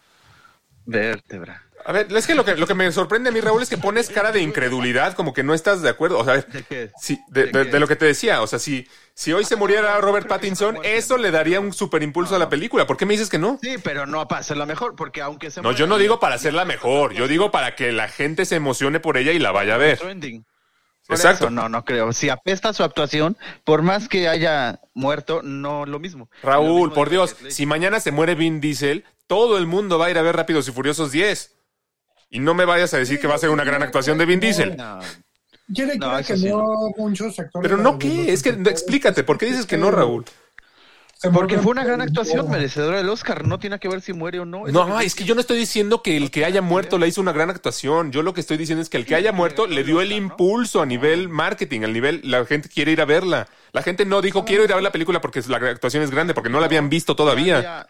Vértebra. 0.86 1.64
A 1.90 1.92
ver, 1.92 2.06
es 2.16 2.28
que 2.28 2.36
lo, 2.36 2.46
que 2.46 2.56
lo 2.56 2.68
que 2.68 2.76
me 2.76 2.92
sorprende 2.92 3.30
a 3.30 3.32
mí, 3.32 3.42
Raúl, 3.42 3.64
es 3.64 3.70
que 3.70 3.78
pones 3.80 4.10
cara 4.10 4.32
de 4.32 4.42
incredulidad, 4.42 5.16
como 5.16 5.34
que 5.34 5.42
no 5.42 5.56
estás 5.56 5.82
de 5.82 5.90
acuerdo. 5.90 6.20
O 6.20 6.24
sea, 6.24 6.36
¿De 6.36 6.62
qué? 6.62 6.92
sí, 7.02 7.20
de, 7.30 7.46
¿De 7.48 7.52
de- 7.52 7.66
qué? 7.66 7.72
de 7.72 7.80
lo 7.80 7.88
que 7.88 7.96
te 7.96 8.06
decía. 8.06 8.44
O 8.44 8.48
sea, 8.48 8.60
si, 8.60 8.88
si 9.16 9.34
hoy 9.34 9.44
se 9.44 9.56
muriera 9.56 10.00
Robert 10.00 10.28
Pattinson, 10.28 10.78
eso 10.84 11.18
le 11.18 11.32
daría 11.32 11.60
un 11.60 11.74
super 11.74 12.04
impulso 12.04 12.36
a 12.36 12.40
la 12.40 12.48
película. 12.48 12.86
¿Por 12.86 12.96
qué 12.96 13.08
me 13.08 13.16
dices 13.16 13.28
que 13.28 13.40
no? 13.40 13.58
Sí, 13.60 13.78
pero 13.84 14.06
no 14.06 14.28
para 14.28 14.42
hacerla 14.42 14.68
mejor, 14.68 14.96
porque 14.96 15.24
aunque 15.24 15.50
se 15.50 15.64
No, 15.64 15.72
yo 15.72 15.88
no 15.88 15.98
digo 15.98 16.20
para 16.20 16.36
hacerla 16.36 16.64
mejor. 16.64 17.14
Yo 17.14 17.28
digo 17.28 17.50
para 17.50 17.76
que 17.76 17.92
la 17.92 18.08
gente 18.08 18.46
se 18.46 18.58
emocione 18.58 19.00
por 19.00 19.18
ella 19.18 19.32
y 19.32 19.40
la 19.40 19.52
vaya 19.52 19.74
a 19.74 19.78
ver. 19.80 20.00
Exacto. 21.10 21.46
eso, 21.46 21.50
no, 21.50 21.70
no 21.70 21.86
creo. 21.86 22.14
Si 22.14 22.30
apesta 22.30 22.72
su 22.72 22.84
actuación, 22.84 23.36
por 23.64 23.82
más 23.82 24.08
que 24.08 24.28
haya 24.28 24.80
muerto, 24.94 25.42
no 25.42 25.88
lo 25.88 25.98
mismo. 25.98 26.30
Lo 26.44 26.50
Raúl, 26.50 26.82
mismo 26.82 26.94
por 26.94 27.10
Dios, 27.10 27.36
si 27.50 27.66
mañana 27.66 28.00
se 28.00 28.12
muere 28.12 28.36
Vin 28.36 28.62
Diesel, 28.62 29.06
todo 29.26 29.58
el 29.58 29.66
mundo 29.66 29.98
va 29.98 30.06
a 30.06 30.12
ir 30.12 30.20
a 30.20 30.22
ver 30.22 30.36
Rápidos 30.36 30.68
y 30.68 30.72
Furiosos 30.72 31.12
10. 31.12 31.56
Y 32.30 32.40
no 32.40 32.54
me 32.54 32.66
vayas 32.66 32.94
a 32.94 32.98
decir 32.98 33.20
que 33.20 33.28
va 33.28 33.36
a 33.36 33.40
ser 33.40 33.50
una 33.50 33.64
gran 33.64 33.82
actuación 33.82 34.18
de 34.18 34.26
Vin 34.26 34.40
Diesel. 34.40 34.78
No. 34.78 35.00
Que 35.74 36.38
sí, 36.38 36.50
no 36.50 36.90
muchos 36.98 37.38
actores. 37.40 37.70
Pero 37.70 37.82
no, 37.82 38.00
¿qué? 38.00 38.34
Es 38.34 38.42
que 38.42 38.50
explícate, 38.50 39.24
¿por 39.24 39.38
qué 39.38 39.46
dices 39.48 39.66
que 39.66 39.78
no, 39.78 39.92
Raúl? 39.92 40.26
Porque 41.34 41.58
fue 41.58 41.74
una 41.74 41.84
gran 41.84 42.00
actuación 42.00 42.50
merecedora 42.50 42.98
del 42.98 43.10
Oscar. 43.10 43.46
No 43.46 43.60
tiene 43.60 43.78
que 43.78 43.90
ver 43.90 44.00
si 44.00 44.14
muere 44.14 44.40
o 44.40 44.46
no. 44.46 44.68
Es 44.68 44.74
No, 44.74 45.00
es 45.02 45.16
que 45.16 45.26
yo 45.26 45.36
no 45.36 45.42
estoy 45.42 45.58
diciendo 45.58 46.02
que 46.02 46.16
el 46.16 46.32
que 46.32 46.46
haya 46.46 46.62
muerto 46.62 46.98
le 46.98 47.10
hizo 47.10 47.20
una 47.20 47.34
gran 47.34 47.50
actuación. 47.50 48.14
Yo 48.14 48.24
lo 48.24 48.34
que 48.34 48.40
estoy 48.40 48.56
diciendo 48.56 48.82
es 48.82 48.90
que 48.90 48.96
el 48.96 49.06
que 49.06 49.16
haya 49.16 49.34
muerto 49.34 49.68
le 49.68 49.84
dio 49.84 50.00
el 50.00 50.14
impulso 50.14 50.82
a 50.82 50.86
nivel 50.86 51.28
marketing, 51.28 51.82
al 51.82 51.92
nivel, 51.92 52.22
la 52.24 52.46
gente 52.46 52.70
quiere 52.70 52.94
ir 52.94 53.02
a 53.02 53.06
verla. 53.06 53.50
La 53.74 53.82
gente 53.82 54.06
no 54.06 54.22
dijo, 54.22 54.46
quiero 54.46 54.64
ir 54.64 54.72
a 54.72 54.76
ver 54.76 54.84
la 54.84 54.94
película 54.94 55.20
porque 55.20 55.42
la 55.50 55.58
actuación 55.58 56.04
es 56.04 56.10
grande, 56.10 56.34
porque 56.34 56.50
no 56.50 56.62
la 56.62 56.68
habían 56.68 56.90
visto 56.90 57.18
todavía. 57.18 57.90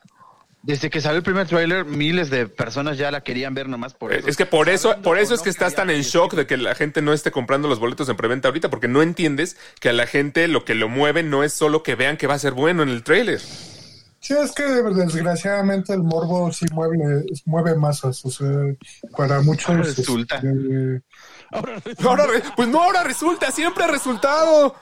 Desde 0.62 0.90
que 0.90 1.00
salió 1.00 1.18
el 1.18 1.24
primer 1.24 1.48
tráiler, 1.48 1.86
miles 1.86 2.30
de 2.30 2.46
personas 2.48 2.98
ya 2.98 3.12
la 3.12 3.22
querían 3.22 3.54
ver 3.54 3.70
nomás 3.70 3.94
por 3.94 4.14
eso. 4.14 4.28
Es 4.28 4.36
que 4.36 4.46
por 4.46 4.68
eso, 4.68 5.02
por 5.02 5.18
eso 5.18 5.34
es 5.34 5.42
que 5.42 5.50
estás 5.50 5.74
tan 5.74 5.90
en 5.90 6.02
shock 6.02 6.34
de 6.34 6.46
que 6.48 6.58
la 6.58 6.76
gente 6.76 7.02
no 7.02 7.14
esté 7.14 7.32
comprando 7.32 7.70
los 7.70 7.80
boletos 7.80 8.10
en 8.10 8.18
preventa 8.18 8.50
ahorita, 8.50 8.70
porque 8.70 8.90
no 8.90 9.02
entiendes 9.02 9.56
que 9.80 9.88
a 9.90 9.94
la 9.94 10.06
gente 10.06 10.48
lo 10.50 10.66
que 10.66 10.76
lo 10.76 10.90
mueve 10.90 11.24
no 11.24 11.44
es 11.46 11.54
solo 11.54 11.82
que 11.82 11.96
vean 11.96 12.18
que 12.18 12.28
va 12.28 12.34
a 12.34 12.40
ser 12.40 12.52
bueno 12.52 12.84
en 12.84 12.90
el 12.90 13.04
tráiler. 13.04 13.40
Sí, 14.22 14.34
es 14.34 14.52
que 14.52 14.64
desgraciadamente 14.64 15.94
el 15.94 16.04
morbo 16.04 16.52
sí 16.52 16.66
mueve, 16.74 17.24
mueve 17.46 17.76
masas. 17.76 18.26
O 18.26 18.30
sea, 18.30 18.50
para 19.16 19.40
muchos. 19.40 19.70
Ahora 19.70 19.84
resulta. 19.84 20.36
este, 20.36 21.02
Ahora, 21.52 21.82
Ahora, 22.04 22.28
re- 22.28 22.44
pues 22.58 22.68
no, 22.68 22.84
ahora 22.84 23.04
resulta, 23.06 23.50
siempre 23.52 23.86
ha 23.86 23.88
resultado. 23.88 24.76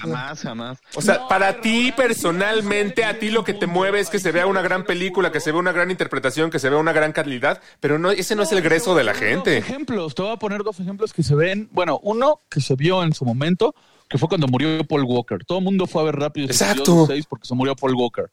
Jamás, 0.00 0.40
jamás. 0.40 0.78
O 0.94 1.02
sea, 1.02 1.26
para 1.28 1.60
ti 1.60 1.92
personalmente, 1.96 3.04
a 3.04 3.18
ti 3.18 3.30
lo 3.30 3.44
que 3.44 3.54
te 3.54 3.66
mueve 3.66 4.00
es 4.00 4.10
que 4.10 4.18
se 4.18 4.32
vea 4.32 4.46
una 4.46 4.62
gran 4.62 4.84
película, 4.84 5.32
que 5.32 5.40
se 5.40 5.52
vea 5.52 5.60
una 5.60 5.72
gran 5.72 5.90
interpretación, 5.90 6.50
que 6.50 6.58
se 6.58 6.68
vea 6.68 6.78
una 6.78 6.92
gran 6.92 7.12
calidad, 7.12 7.60
pero 7.80 7.98
no, 7.98 8.10
ese 8.10 8.34
no 8.36 8.42
es 8.42 8.52
el 8.52 8.62
grueso 8.62 8.94
de 8.94 9.04
la 9.04 9.14
gente. 9.14 9.58
ejemplos, 9.58 10.14
te 10.14 10.22
voy 10.22 10.32
a 10.32 10.36
poner 10.36 10.62
dos 10.62 10.80
ejemplos 10.80 11.12
que 11.12 11.22
se 11.22 11.34
ven. 11.34 11.68
Bueno, 11.72 12.00
uno 12.02 12.40
que 12.48 12.60
se 12.60 12.74
vio 12.74 13.02
en 13.02 13.12
su 13.12 13.24
momento, 13.24 13.74
que 14.08 14.18
fue 14.18 14.28
cuando 14.28 14.46
murió 14.46 14.84
Paul 14.84 15.04
Walker. 15.04 15.44
Todo 15.44 15.58
el 15.58 15.64
mundo 15.64 15.86
fue 15.86 16.02
a 16.02 16.04
ver 16.06 16.16
rápido 16.16 16.46
Exacto. 16.46 17.08
porque 17.28 17.46
se 17.46 17.54
murió 17.54 17.74
Paul 17.76 17.94
Walker. 17.94 18.30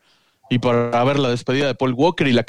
Y 0.49 0.60
para 0.60 1.04
ver 1.06 1.18
la 1.18 1.30
despedida 1.30 1.68
de 1.68 1.76
Paul 1.76 1.93
Walker 1.93 2.28
y 2.28 2.34
la 2.34 2.45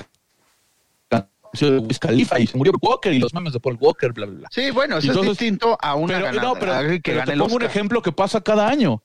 Wiz 1.60 1.98
Khalifa 1.98 2.40
y 2.40 2.46
se 2.46 2.56
murió 2.56 2.72
Walker 2.80 3.12
y 3.12 3.18
los 3.18 3.34
memes 3.34 3.52
de 3.52 3.60
Paul 3.60 3.76
Walker, 3.80 4.12
bla, 4.12 4.26
bla, 4.26 4.38
bla. 4.38 4.48
Sí, 4.50 4.70
bueno, 4.70 4.98
eso 4.98 5.08
Entonces, 5.08 5.32
es 5.32 5.38
distinto 5.38 5.76
a 5.80 5.94
una 5.94 6.14
pero, 6.14 6.24
ganada, 6.26 6.42
no, 6.48 6.54
pero, 6.54 6.72
a 6.72 6.78
alguien 6.78 7.02
que 7.02 7.10
pero 7.10 7.18
gane 7.18 7.26
te 7.26 7.32
el 7.34 7.38
pongo 7.40 7.56
un 7.56 7.62
ejemplo 7.62 8.02
que 8.02 8.12
pasa 8.12 8.40
cada 8.40 8.68
año. 8.68 9.02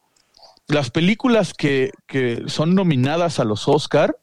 Las 0.67 0.89
películas 0.89 1.53
que, 1.53 1.91
que 2.07 2.43
son 2.47 2.75
nominadas 2.75 3.39
a 3.39 3.43
los 3.43 3.67
Oscar, 3.67 4.17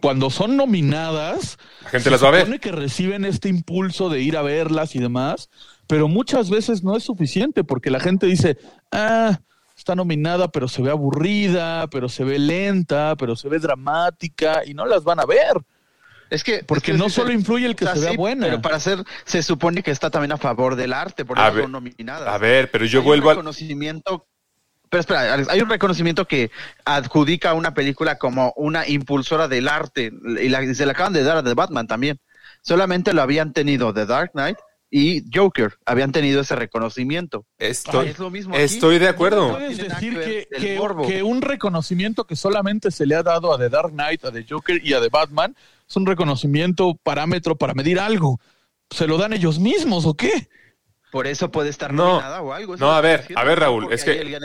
cuando 0.00 0.30
son 0.30 0.56
nominadas, 0.56 1.58
La 1.82 1.90
gente 1.90 2.10
las 2.10 2.22
va 2.22 2.28
a 2.28 2.32
ver. 2.32 2.40
supone 2.42 2.60
que 2.60 2.72
reciben 2.72 3.24
este 3.24 3.48
impulso 3.48 4.08
de 4.08 4.20
ir 4.20 4.36
a 4.36 4.42
verlas 4.42 4.94
y 4.94 5.00
demás, 5.00 5.50
pero 5.86 6.06
muchas 6.06 6.50
veces 6.50 6.84
no 6.84 6.96
es 6.96 7.02
suficiente 7.02 7.64
porque 7.64 7.90
la 7.90 7.98
gente 7.98 8.26
dice, 8.26 8.56
ah, 8.92 9.40
está 9.76 9.96
nominada, 9.96 10.48
pero 10.48 10.68
se 10.68 10.82
ve 10.82 10.90
aburrida, 10.90 11.88
pero 11.88 12.08
se 12.08 12.22
ve 12.22 12.38
lenta, 12.38 13.16
pero 13.16 13.34
se 13.34 13.48
ve 13.48 13.58
dramática 13.58 14.62
y 14.64 14.74
no 14.74 14.86
las 14.86 15.02
van 15.02 15.18
a 15.18 15.26
ver. 15.26 15.54
Es 16.30 16.44
que 16.44 16.62
Porque 16.64 16.92
es 16.92 16.96
que 16.96 17.02
no 17.02 17.08
solo 17.10 17.32
influye 17.32 17.66
el 17.66 17.74
que 17.76 17.84
o 17.84 17.88
sea, 17.88 17.96
se 17.96 18.00
vea 18.02 18.10
sí, 18.12 18.16
buena. 18.16 18.46
Pero 18.46 18.62
para 18.62 18.76
hacer, 18.76 19.02
se 19.24 19.42
supone 19.42 19.82
que 19.82 19.90
está 19.90 20.10
también 20.10 20.32
a 20.32 20.36
favor 20.36 20.76
del 20.76 20.92
arte, 20.92 21.24
por 21.24 21.38
eso 21.38 21.60
son 21.62 21.72
nominadas. 21.72 22.28
A 22.28 22.38
ver, 22.38 22.70
pero 22.70 22.84
yo 22.84 23.00
Hay 23.00 23.04
vuelvo 23.04 23.26
un 23.26 23.30
al... 23.30 23.36
reconocimiento. 23.36 24.26
Pero 24.88 25.00
espera, 25.00 25.34
Alex, 25.34 25.48
hay 25.48 25.60
un 25.60 25.68
reconocimiento 25.68 26.26
que 26.26 26.50
adjudica 26.84 27.50
a 27.50 27.54
una 27.54 27.74
película 27.74 28.18
como 28.18 28.52
una 28.56 28.88
impulsora 28.88 29.46
del 29.48 29.68
arte 29.68 30.12
y, 30.40 30.48
la- 30.48 30.62
y 30.64 30.74
se 30.74 30.84
le 30.84 30.92
acaban 30.92 31.12
de 31.12 31.22
dar 31.22 31.36
a 31.36 31.42
The 31.42 31.54
Batman 31.54 31.86
también. 31.86 32.18
Solamente 32.62 33.12
lo 33.12 33.22
habían 33.22 33.52
tenido 33.52 33.92
The 33.94 34.06
Dark 34.06 34.32
Knight 34.32 34.56
y 34.90 35.22
Joker, 35.32 35.78
habían 35.86 36.10
tenido 36.10 36.40
ese 36.40 36.56
reconocimiento. 36.56 37.46
Estoy, 37.58 38.08
es 38.08 38.18
lo 38.18 38.28
mismo 38.30 38.56
estoy 38.56 38.98
de 38.98 39.08
acuerdo. 39.08 39.50
Puedes 39.52 39.78
nada 39.78 40.00
decir 40.00 40.18
que 40.18 40.48
que, 41.06 41.22
un 41.22 41.42
reconocimiento 41.42 42.26
que 42.26 42.34
solamente 42.34 42.90
se 42.90 43.06
le 43.06 43.14
ha 43.14 43.22
dado 43.22 43.52
a 43.54 43.58
The 43.58 43.68
Dark 43.68 43.92
Knight, 43.92 44.24
a 44.24 44.32
The 44.32 44.44
Joker 44.48 44.80
y 44.84 44.94
a 44.94 45.00
The 45.00 45.08
Batman 45.08 45.54
es 45.88 45.96
un 45.96 46.06
reconocimiento 46.06 46.96
parámetro 47.02 47.56
para 47.56 47.72
medir 47.74 48.00
algo. 48.00 48.40
¿Se 48.90 49.06
lo 49.06 49.16
dan 49.18 49.32
ellos 49.32 49.60
mismos 49.60 50.06
o 50.06 50.14
qué? 50.14 50.48
Por 51.12 51.26
eso 51.28 51.50
puede 51.52 51.70
estar 51.70 51.92
No. 51.92 52.06
nominada 52.14 52.42
o 52.42 52.52
algo. 52.52 52.74
eso 52.74 52.84
No, 52.84 52.92
a 52.92 53.00
ver, 53.00 53.28
a 53.36 53.44
ver, 53.44 53.60
Raúl, 53.60 53.92
es 53.92 54.02
que-. 54.04 54.38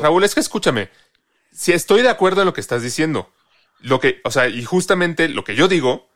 Raúl, 0.00 0.24
es 0.24 0.34
que 0.34 0.40
escúchame. 0.40 0.88
Si 1.52 1.72
estoy 1.72 2.02
de 2.02 2.08
acuerdo 2.08 2.42
en 2.42 2.46
lo 2.46 2.52
que 2.52 2.60
estás 2.60 2.82
diciendo, 2.82 3.30
lo 3.78 4.00
que, 4.00 4.20
o 4.24 4.32
sea, 4.32 4.48
y 4.48 4.64
justamente 4.64 5.28
lo 5.28 5.44
que 5.44 5.54
yo 5.54 5.68
digo 5.68 6.08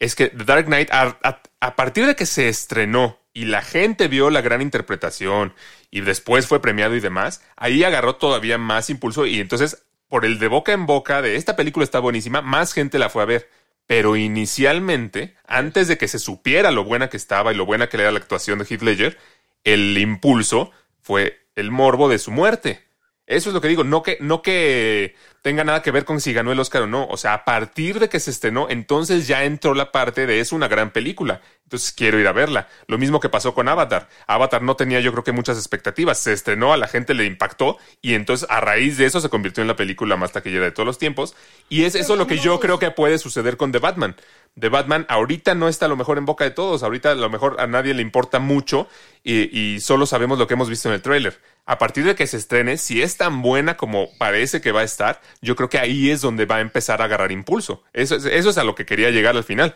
es 0.00 0.16
que 0.16 0.28
The 0.30 0.44
Dark 0.44 0.66
Knight, 0.66 0.90
a, 0.92 1.16
a- 1.22 1.42
a 1.60 1.76
partir 1.76 2.06
de 2.06 2.16
que 2.16 2.26
se 2.26 2.48
estrenó 2.48 3.18
y 3.32 3.44
la 3.44 3.62
gente 3.62 4.08
vio 4.08 4.30
la 4.30 4.40
gran 4.40 4.62
interpretación 4.62 5.54
y 5.90 6.00
después 6.00 6.46
fue 6.46 6.60
premiado 6.60 6.94
y 6.96 7.00
demás, 7.00 7.42
ahí 7.56 7.84
agarró 7.84 8.16
todavía 8.16 8.58
más 8.58 8.90
impulso 8.90 9.26
y 9.26 9.40
entonces, 9.40 9.84
por 10.08 10.24
el 10.24 10.38
de 10.38 10.48
boca 10.48 10.72
en 10.72 10.86
boca 10.86 11.22
de 11.22 11.36
esta 11.36 11.56
película 11.56 11.84
está 11.84 12.00
buenísima, 12.00 12.42
más 12.42 12.72
gente 12.72 12.98
la 12.98 13.10
fue 13.10 13.22
a 13.22 13.26
ver. 13.26 13.48
Pero 13.86 14.14
inicialmente, 14.14 15.34
antes 15.48 15.88
de 15.88 15.98
que 15.98 16.06
se 16.06 16.20
supiera 16.20 16.70
lo 16.70 16.84
buena 16.84 17.10
que 17.10 17.16
estaba 17.16 17.52
y 17.52 17.56
lo 17.56 17.66
buena 17.66 17.88
que 17.88 17.96
era 17.96 18.12
la 18.12 18.20
actuación 18.20 18.60
de 18.60 18.64
Heath 18.64 18.82
Ledger, 18.82 19.18
el 19.64 19.98
impulso 19.98 20.70
fue 21.00 21.40
el 21.56 21.72
morbo 21.72 22.08
de 22.08 22.18
su 22.18 22.30
muerte. 22.30 22.84
Eso 23.26 23.50
es 23.50 23.54
lo 23.54 23.60
que 23.60 23.68
digo, 23.68 23.82
no 23.82 24.02
que, 24.02 24.16
no 24.20 24.42
que 24.42 25.14
tenga 25.42 25.64
nada 25.64 25.82
que 25.82 25.90
ver 25.90 26.04
con 26.04 26.20
si 26.20 26.32
ganó 26.32 26.52
el 26.52 26.60
Oscar 26.60 26.82
o 26.82 26.86
no. 26.86 27.06
O 27.06 27.16
sea, 27.16 27.34
a 27.34 27.44
partir 27.44 27.98
de 27.98 28.08
que 28.08 28.20
se 28.20 28.30
estrenó, 28.30 28.68
entonces 28.68 29.26
ya 29.26 29.44
entró 29.44 29.74
la 29.74 29.92
parte 29.92 30.26
de 30.26 30.40
es 30.40 30.52
una 30.52 30.68
gran 30.68 30.90
película. 30.90 31.40
Entonces 31.64 31.92
quiero 31.92 32.18
ir 32.18 32.26
a 32.26 32.32
verla. 32.32 32.68
Lo 32.88 32.98
mismo 32.98 33.20
que 33.20 33.28
pasó 33.28 33.54
con 33.54 33.68
Avatar. 33.68 34.08
Avatar 34.26 34.60
no 34.62 34.74
tenía 34.74 35.00
yo 35.00 35.12
creo 35.12 35.24
que 35.24 35.32
muchas 35.32 35.56
expectativas. 35.56 36.18
Se 36.18 36.32
estrenó, 36.32 36.72
a 36.72 36.76
la 36.76 36.88
gente 36.88 37.14
le 37.14 37.24
impactó 37.24 37.78
y 38.02 38.14
entonces 38.14 38.48
a 38.50 38.60
raíz 38.60 38.96
de 38.96 39.06
eso 39.06 39.20
se 39.20 39.28
convirtió 39.28 39.62
en 39.62 39.68
la 39.68 39.76
película 39.76 40.16
más 40.16 40.32
taquillera 40.32 40.64
de 40.64 40.72
todos 40.72 40.86
los 40.86 40.98
tiempos. 40.98 41.36
Y 41.68 41.84
es 41.84 41.94
eso 41.94 42.16
lo 42.16 42.26
que 42.26 42.38
yo 42.38 42.58
creo 42.60 42.78
que 42.78 42.90
puede 42.90 43.18
suceder 43.18 43.56
con 43.56 43.70
The 43.72 43.78
Batman. 43.78 44.16
The 44.58 44.68
Batman 44.68 45.06
ahorita 45.08 45.54
no 45.54 45.68
está 45.68 45.86
a 45.86 45.88
lo 45.88 45.96
mejor 45.96 46.18
en 46.18 46.26
boca 46.26 46.42
de 46.42 46.50
todos. 46.50 46.82
Ahorita 46.82 47.12
a 47.12 47.14
lo 47.14 47.30
mejor 47.30 47.60
a 47.60 47.68
nadie 47.68 47.94
le 47.94 48.02
importa 48.02 48.40
mucho 48.40 48.88
y, 49.22 49.56
y 49.56 49.80
solo 49.80 50.06
sabemos 50.06 50.38
lo 50.38 50.48
que 50.48 50.54
hemos 50.54 50.68
visto 50.68 50.88
en 50.88 50.94
el 50.94 51.02
tráiler. 51.02 51.40
A 51.66 51.78
partir 51.78 52.04
de 52.04 52.16
que 52.16 52.26
se 52.26 52.36
estrene, 52.36 52.78
si 52.78 53.00
es 53.00 53.16
tan 53.16 53.42
buena 53.42 53.76
como 53.76 54.08
parece 54.18 54.60
que 54.60 54.72
va 54.72 54.80
a 54.80 54.84
estar, 54.84 55.20
yo 55.42 55.56
creo 55.56 55.68
que 55.68 55.78
ahí 55.78 56.10
es 56.10 56.20
donde 56.20 56.46
va 56.46 56.56
a 56.56 56.60
empezar 56.60 57.02
a 57.02 57.06
agarrar 57.06 57.32
impulso. 57.32 57.82
Eso, 57.92 58.16
es- 58.16 58.24
eso 58.26 58.50
es 58.50 58.58
a 58.58 58.64
lo 58.64 58.74
que 58.74 58.86
quería 58.86 59.10
llegar 59.10 59.36
al 59.36 59.44
final. 59.44 59.74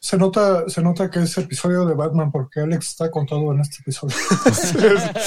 Se 0.00 0.16
nota, 0.16 0.68
se 0.68 0.80
nota 0.80 1.10
que 1.10 1.18
es 1.20 1.36
episodio 1.38 1.84
de 1.84 1.94
Batman 1.94 2.30
porque 2.30 2.60
Alex 2.60 2.88
está 2.90 3.10
contado 3.10 3.52
en 3.52 3.60
este 3.60 3.78
episodio. 3.80 4.14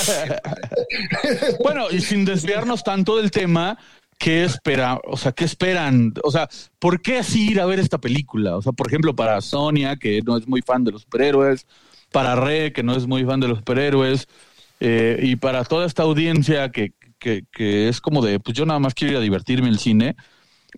Bueno, 1.64 1.90
y 1.92 2.02
sin 2.02 2.26
desviarnos 2.26 2.84
tanto 2.84 3.18
del 3.18 3.32
tema, 3.32 3.78
¿qué 4.18 4.44
espera? 4.44 5.00
O 5.06 5.18
sea, 5.18 5.32
¿qué 5.32 5.46
esperan? 5.46 6.14
O 6.24 6.32
sea, 6.32 6.50
¿por 6.80 7.02
qué 7.02 7.20
así 7.20 7.52
ir 7.52 7.62
a 7.62 7.66
ver 7.66 7.80
esta 7.80 7.98
película? 8.00 8.58
O 8.58 8.62
sea, 8.62 8.72
por 8.72 8.88
ejemplo, 8.88 9.16
para 9.16 9.40
Sonia, 9.42 9.96
que 9.98 10.22
no 10.26 10.38
es 10.38 10.48
muy 10.48 10.62
fan 10.62 10.84
de 10.84 10.92
los 10.92 11.04
superhéroes, 11.04 11.66
para 12.12 12.36
Re, 12.36 12.74
que 12.74 12.84
no 12.84 12.96
es 12.96 13.08
muy 13.08 13.24
fan 13.24 13.40
de 13.40 13.48
los 13.48 13.60
superhéroes, 13.60 14.28
eh, 14.80 15.20
y 15.22 15.36
para 15.36 15.64
toda 15.64 15.86
esta 15.86 16.04
audiencia 16.04 16.72
que, 16.72 16.94
que, 17.22 17.44
que 17.52 17.88
es 17.88 18.02
como 18.02 18.22
de, 18.22 18.40
pues 18.40 18.58
yo 18.58 18.66
nada 18.66 18.80
más 18.80 18.94
quiero 18.96 19.14
ir 19.14 19.18
a 19.20 19.22
divertirme 19.22 19.68
en 19.68 19.74
el 19.76 19.80
cine, 19.80 20.16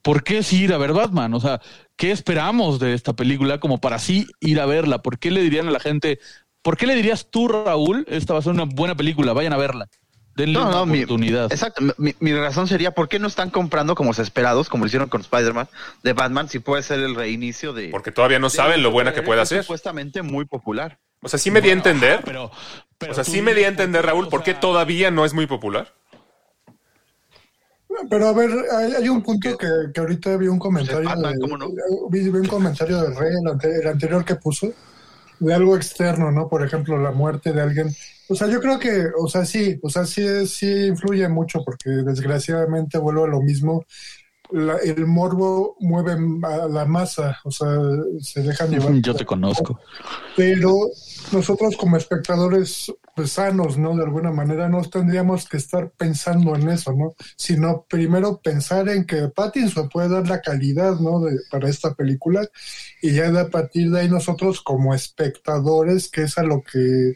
¿por 0.04 0.24
qué 0.24 0.44
sí 0.44 0.64
ir 0.66 0.74
a 0.74 0.78
ver 0.78 0.92
Batman? 0.94 1.34
O 1.34 1.40
sea, 1.40 1.62
¿qué 1.96 2.12
esperamos 2.12 2.80
de 2.80 2.94
esta 2.94 3.14
película 3.14 3.60
como 3.60 3.80
para 3.80 3.98
sí 3.98 4.28
ir 4.42 4.60
a 4.60 4.66
verla? 4.66 5.02
¿Por 5.02 5.18
qué 5.18 5.32
le 5.32 5.42
dirían 5.42 5.68
a 5.68 5.72
la 5.72 5.80
gente, 5.80 6.20
por 6.62 6.78
qué 6.78 6.86
le 6.86 6.96
dirías 6.96 7.30
tú, 7.32 7.48
Raúl, 7.48 8.06
esta 8.10 8.34
va 8.34 8.40
a 8.40 8.44
ser 8.44 8.52
una 8.52 8.66
buena 8.66 8.96
película, 8.96 9.34
vayan 9.34 9.54
a 9.54 9.58
verla? 9.58 9.88
Denle 10.36 10.54
No, 10.60 10.64
una 10.68 10.72
no, 10.78 10.86
mi- 10.88 10.98
oportunidad. 11.04 11.52
Exacto. 11.52 11.84
Mi, 11.98 12.16
mi 12.20 12.34
razón 12.34 12.68
sería, 12.68 12.92
¿por 12.92 13.08
qué 13.08 13.20
no 13.20 13.28
están 13.28 13.52
comprando 13.52 13.94
como 13.94 14.12
esperados, 14.12 14.68
como 14.68 14.84
lo 14.84 14.88
hicieron 14.88 15.08
con 15.08 15.22
Spider-Man, 15.22 15.70
de 16.02 16.14
Batman, 16.14 16.50
si 16.50 16.58
puede 16.60 16.82
ser 16.82 17.00
el 17.02 17.14
reinicio 17.16 17.72
de... 17.72 17.90
Porque 17.90 18.12
todavía 18.12 18.40
no 18.40 18.48
de 18.50 18.56
saben 18.56 18.82
lo 18.82 18.90
buena 18.92 19.14
que 19.14 19.22
puede 19.22 19.42
es 19.42 19.50
hacer. 19.50 19.64
Supuestamente 19.64 20.24
muy 20.24 20.46
popular. 20.46 21.00
O 21.22 21.30
sea, 21.30 21.38
sí 21.40 21.52
me 21.52 21.62
di 21.62 21.70
a 21.70 21.74
entender. 21.74 22.22
Pero, 22.26 22.52
pero 22.98 23.12
O 23.12 23.16
sea, 23.16 23.24
sí 23.24 23.42
me 23.44 23.54
di 23.54 23.64
a 23.64 23.68
entender, 23.68 24.06
Raúl, 24.06 24.26
o 24.26 24.30
por 24.30 24.42
qué 24.44 24.52
sea, 24.52 24.60
todavía 24.60 25.12
no 25.12 25.24
es 25.24 25.34
muy 25.36 25.46
popular. 25.46 25.94
Pero 28.10 28.28
a 28.28 28.34
ver, 28.34 28.50
hay, 28.72 28.94
hay 28.94 29.10
un 29.10 29.22
punto 29.22 29.58
que, 29.58 29.68
que 29.94 30.00
ahorita 30.00 30.38
vi 30.38 30.48
un 30.48 30.60
comentario 30.60 31.10
de, 31.10 31.40
¿cómo 31.40 31.58
no? 31.58 31.70
vi, 32.10 32.30
vi 32.30 32.40
un 32.40 32.48
comentario 32.48 33.02
de 33.02 33.14
Rey, 33.20 33.32
el, 33.42 33.48
ante- 33.48 33.80
el 33.80 33.88
anterior 33.88 34.24
que 34.26 34.36
puso, 34.36 34.72
de 35.40 35.54
algo 35.54 35.76
externo, 35.76 36.32
¿no? 36.32 36.48
Por 36.48 36.66
ejemplo, 36.66 36.98
la 36.98 37.12
muerte 37.12 37.54
de 37.54 37.62
alguien. 37.62 37.96
O 38.30 38.36
sea, 38.36 38.48
yo 38.48 38.60
creo 38.62 38.80
que, 38.80 39.08
o 39.20 39.28
sea, 39.28 39.46
sí, 39.46 39.78
o 39.82 39.90
sea, 39.90 40.06
sí, 40.06 40.22
es- 40.26 40.52
sí 40.52 40.88
influye 40.88 41.28
mucho 41.28 41.64
porque 41.66 41.90
desgraciadamente 41.90 42.98
vuelvo 42.98 43.26
a 43.26 43.28
lo 43.30 43.42
mismo. 43.42 43.86
La- 44.52 44.78
el 44.78 45.06
morbo 45.08 45.76
mueve 45.80 46.14
a 46.44 46.68
la 46.68 46.86
masa, 46.86 47.40
o 47.44 47.52
sea, 47.52 47.68
se 48.22 48.42
dejan 48.44 48.70
llevar. 48.70 48.94
Yo 49.02 49.16
te 49.16 49.26
conozco. 49.26 49.80
pero 50.36 50.74
nosotros 51.32 51.76
como 51.78 51.98
espectadores 51.98 52.92
pues, 53.16 53.32
sanos, 53.32 53.78
¿no? 53.78 53.96
De 53.96 54.04
alguna 54.04 54.32
manera 54.32 54.70
no 54.70 54.82
tendríamos 54.84 55.48
que 55.48 55.58
estar 55.58 55.92
pensando 55.92 56.56
en 56.56 56.70
eso, 56.70 56.94
¿no? 56.94 57.14
Sino 57.36 57.86
primero 57.90 58.40
pensar 58.42 58.90
en 58.90 59.06
que 59.06 59.30
Pattinson 59.30 59.90
puede 59.90 60.10
dar 60.10 60.28
la 60.28 60.42
calidad, 60.42 61.00
¿no? 61.00 61.20
De, 61.22 61.38
para 61.52 61.70
esta 61.70 61.94
película 61.94 62.48
y 63.02 63.14
ya 63.14 63.32
de 63.32 63.42
a 63.42 63.50
partir 63.50 63.92
de 63.92 64.02
ahí 64.02 64.10
nosotros 64.10 64.62
como 64.62 64.94
espectadores, 64.94 66.10
que 66.10 66.24
es 66.24 66.38
a 66.38 66.44
lo 66.44 66.62
que 66.62 67.14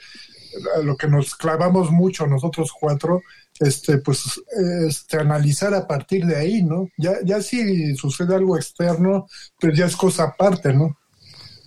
a 0.76 0.82
lo 0.82 0.98
que 0.98 1.08
nos 1.08 1.36
clavamos 1.36 1.92
mucho 1.92 2.26
nosotros 2.26 2.72
cuatro, 2.72 3.22
este, 3.60 3.98
pues, 4.00 4.42
este, 4.88 5.18
analizar 5.18 5.74
a 5.74 5.88
partir 5.88 6.26
de 6.26 6.36
ahí, 6.36 6.64
¿no? 6.64 6.90
Ya, 6.98 7.14
ya 7.24 7.42
si 7.42 7.96
sucede 7.96 8.36
algo 8.36 8.58
externo, 8.58 9.28
pues 9.60 9.78
ya 9.78 9.86
es 9.86 9.96
cosa 9.96 10.24
aparte, 10.24 10.74
¿no? 10.74 10.98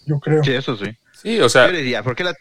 Yo 0.06 0.18
creo. 0.18 0.42
Sí, 0.42 0.52
eso 0.52 0.76
sí. 0.76 0.86
Sí, 1.22 1.38
o 1.40 1.48
sea, 1.48 1.66
Yo 1.66 1.76
diría, 1.76 2.02
¿por 2.02 2.16
qué 2.16 2.24
la. 2.24 2.34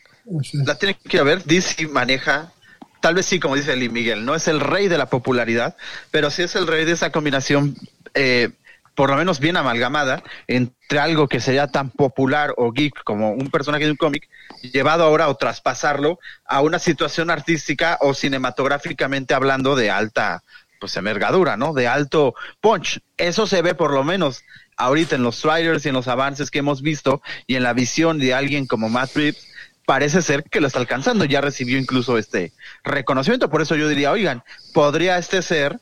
La 0.54 0.76
tiene 0.78 0.96
que 0.96 1.22
ver? 1.24 1.44
DC 1.44 1.88
maneja, 1.88 2.52
tal 3.00 3.16
vez 3.16 3.26
sí, 3.26 3.40
como 3.40 3.56
dice 3.56 3.76
Lee 3.76 3.90
Miguel, 3.90 4.26
no 4.26 4.36
es 4.36 4.48
el 4.48 4.60
rey 4.60 4.88
de 4.88 4.98
la 4.98 5.10
popularidad, 5.10 5.76
pero 6.12 6.30
sí 6.30 6.44
es 6.44 6.56
el 6.56 6.68
rey 6.68 6.86
de 6.86 6.94
esa 6.94 7.12
combinación, 7.12 7.76
eh, 8.14 8.52
por 8.96 9.10
lo 9.10 9.16
menos 9.16 9.40
bien 9.40 9.58
amalgamada, 9.58 10.24
entre 10.48 11.00
algo 11.00 11.28
que 11.28 11.40
sería 11.40 11.68
tan 11.68 11.90
popular 11.90 12.54
o 12.58 12.72
geek 12.72 13.04
como 13.04 13.32
un 13.32 13.50
personaje 13.50 13.86
de 13.86 13.92
un 13.92 13.98
cómic, 13.98 14.28
llevado 14.62 15.04
ahora 15.04 15.30
o 15.30 15.36
traspasarlo 15.36 16.20
a 16.46 16.62
una 16.62 16.80
situación 16.80 17.30
artística 17.30 17.98
o 18.02 18.14
cinematográficamente 18.14 19.34
hablando 19.34 19.76
de 19.76 19.90
alta 19.90 20.44
pues 20.80 20.96
envergadura, 20.96 21.58
¿no? 21.58 21.74
De 21.74 21.88
alto 21.88 22.34
punch. 22.62 23.02
Eso 23.18 23.48
se 23.48 23.62
ve 23.62 23.76
por 23.76 23.92
lo 23.92 24.04
menos 24.04 24.44
ahorita 24.78 25.16
en 25.16 25.24
los 25.24 25.42
trailers 25.42 25.86
y 25.86 25.90
en 25.90 25.96
los 25.96 26.08
avances 26.08 26.50
que 26.50 26.60
hemos 26.60 26.82
visto 26.82 27.22
y 27.48 27.56
en 27.56 27.64
la 27.64 27.74
visión 27.74 28.18
de 28.18 28.34
alguien 28.34 28.66
como 28.66 28.90
Matt 28.90 29.16
Reeves, 29.16 29.49
parece 29.90 30.22
ser 30.22 30.44
que 30.44 30.62
lo 30.62 30.68
está 30.68 30.78
alcanzando. 30.78 31.26
Ya 31.26 31.42
recibió 31.42 31.80
incluso 31.80 32.20
este 32.20 32.54
reconocimiento. 32.84 33.50
Por 33.50 33.64
eso 33.64 33.76
yo 33.76 33.88
diría, 33.88 34.12
oigan, 34.12 34.44
podría 34.72 35.18
este 35.18 35.42
ser, 35.42 35.80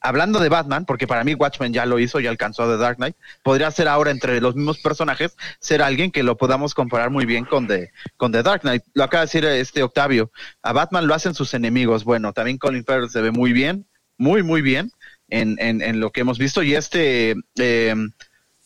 hablando 0.00 0.40
de 0.40 0.48
Batman, 0.48 0.86
porque 0.86 1.06
para 1.06 1.24
mí 1.24 1.34
Watchmen 1.34 1.74
ya 1.74 1.84
lo 1.84 1.98
hizo, 1.98 2.20
ya 2.20 2.30
alcanzó 2.30 2.62
a 2.62 2.68
The 2.68 2.78
Dark 2.78 2.96
Knight, 2.96 3.16
podría 3.42 3.70
ser 3.70 3.86
ahora 3.88 4.12
entre 4.12 4.40
los 4.40 4.56
mismos 4.56 4.78
personajes, 4.78 5.36
ser 5.58 5.82
alguien 5.82 6.10
que 6.10 6.22
lo 6.22 6.38
podamos 6.38 6.72
comparar 6.72 7.10
muy 7.10 7.26
bien 7.26 7.44
con 7.44 7.66
The, 7.66 7.90
con 8.16 8.32
The 8.32 8.42
Dark 8.42 8.62
Knight. 8.62 8.82
Lo 8.94 9.04
acaba 9.04 9.20
de 9.20 9.26
decir 9.26 9.44
este 9.44 9.82
Octavio, 9.82 10.32
a 10.62 10.72
Batman 10.72 11.06
lo 11.06 11.12
hacen 11.12 11.34
sus 11.34 11.52
enemigos. 11.52 12.04
Bueno, 12.04 12.32
también 12.32 12.56
Colin 12.56 12.86
Farrell 12.86 13.10
se 13.10 13.20
ve 13.20 13.30
muy 13.30 13.52
bien, 13.52 13.86
muy, 14.16 14.42
muy 14.42 14.62
bien 14.62 14.90
en, 15.28 15.58
en, 15.60 15.82
en 15.82 16.00
lo 16.00 16.12
que 16.12 16.22
hemos 16.22 16.38
visto. 16.38 16.62
Y 16.62 16.76
este 16.76 17.34
eh, 17.58 17.94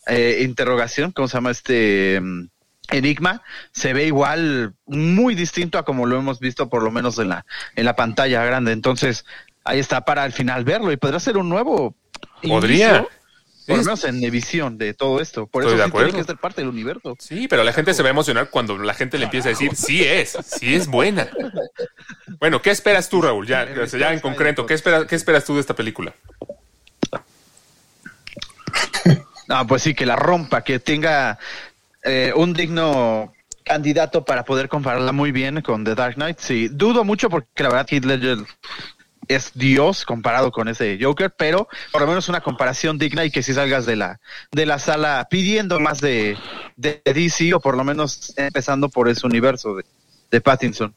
eh, 0.07 0.39
interrogación, 0.41 1.11
¿cómo 1.11 1.27
se 1.27 1.35
llama 1.35 1.51
este? 1.51 2.21
Enigma 2.91 3.41
se 3.71 3.93
ve 3.93 4.05
igual 4.05 4.73
muy 4.85 5.35
distinto 5.35 5.77
a 5.77 5.85
como 5.85 6.05
lo 6.05 6.17
hemos 6.17 6.39
visto 6.39 6.69
por 6.69 6.83
lo 6.83 6.91
menos 6.91 7.17
en 7.19 7.29
la 7.29 7.45
en 7.75 7.85
la 7.85 7.95
pantalla 7.95 8.43
grande 8.45 8.71
entonces 8.73 9.25
ahí 9.63 9.79
está 9.79 10.05
para 10.05 10.23
al 10.23 10.31
final 10.33 10.63
verlo 10.63 10.91
y 10.91 10.97
podrá 10.97 11.19
ser 11.19 11.37
un 11.37 11.49
nuevo 11.49 11.95
Podría. 12.43 12.87
inicio, 12.87 13.09
por 13.67 13.77
lo 13.77 13.83
menos 13.83 14.03
en 14.03 14.21
visión 14.31 14.77
de 14.77 14.93
todo 14.93 15.19
esto 15.19 15.47
por 15.47 15.63
Estoy 15.63 15.73
eso 15.73 15.81
de 15.81 15.85
sí 15.87 15.91
tiene 15.91 16.05
acuerdo. 16.05 16.17
que 16.19 16.23
ser 16.31 16.37
parte 16.37 16.61
del 16.61 16.69
universo 16.69 17.15
Sí, 17.19 17.47
pero 17.47 17.63
la 17.63 17.73
gente 17.73 17.93
se 17.95 18.03
va 18.03 18.09
a 18.09 18.11
emocionar 18.11 18.49
cuando 18.51 18.77
la 18.77 18.93
gente 18.93 19.17
le 19.17 19.25
empieza 19.25 19.47
a 19.49 19.53
decir, 19.53 19.75
sí 19.75 20.03
es, 20.03 20.37
sí 20.45 20.75
es 20.75 20.85
buena. 20.87 21.27
Bueno, 22.39 22.61
¿qué 22.61 22.69
esperas 22.69 23.09
tú, 23.09 23.21
Raúl? 23.23 23.47
Ya, 23.47 23.67
o 23.81 23.87
sea, 23.87 23.99
ya 23.99 24.13
en 24.13 24.19
concreto, 24.19 24.65
¿qué 24.67 24.75
esperas, 24.75 25.05
¿qué 25.05 25.15
esperas 25.15 25.43
tú 25.45 25.55
de 25.55 25.61
esta 25.61 25.73
película? 25.75 26.13
No, 29.47 29.65
pues 29.67 29.83
sí, 29.83 29.93
que 29.93 30.05
la 30.05 30.15
rompa, 30.15 30.63
que 30.63 30.79
tenga 30.79 31.37
eh, 32.05 32.31
un 32.35 32.53
digno 32.53 33.33
candidato 33.63 34.23
para 34.23 34.45
poder 34.45 34.69
compararla 34.69 35.11
muy 35.11 35.31
bien 35.31 35.61
con 35.61 35.83
The 35.83 35.95
Dark 35.95 36.15
Knight. 36.15 36.37
Sí, 36.39 36.69
dudo 36.69 37.03
mucho 37.03 37.29
porque 37.29 37.63
la 37.63 37.69
verdad 37.69 37.87
Heath 37.89 38.05
Ledger 38.05 38.37
es 39.27 39.51
Dios 39.55 40.05
comparado 40.05 40.51
con 40.51 40.67
ese 40.67 40.99
Joker, 41.01 41.33
pero 41.35 41.67
por 41.91 42.01
lo 42.01 42.07
menos 42.07 42.29
una 42.29 42.41
comparación 42.41 42.99
digna 42.99 43.25
y 43.25 43.31
que 43.31 43.41
si 43.41 43.55
salgas 43.55 43.87
de 43.87 43.95
la 43.95 44.19
de 44.51 44.67
la 44.67 44.77
sala 44.77 45.27
pidiendo 45.29 45.79
más 45.79 45.99
de, 45.99 46.37
de 46.75 47.01
DC 47.03 47.55
o 47.55 47.59
por 47.59 47.75
lo 47.75 47.83
menos 47.83 48.33
empezando 48.37 48.87
por 48.87 49.09
ese 49.09 49.25
universo 49.25 49.75
de, 49.75 49.83
de 50.29 50.41
Pattinson. 50.41 50.93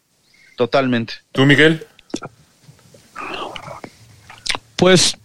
Totalmente. 0.56 1.14
¿Tú, 1.32 1.46
Miguel? 1.46 1.86
Pues 4.76 5.16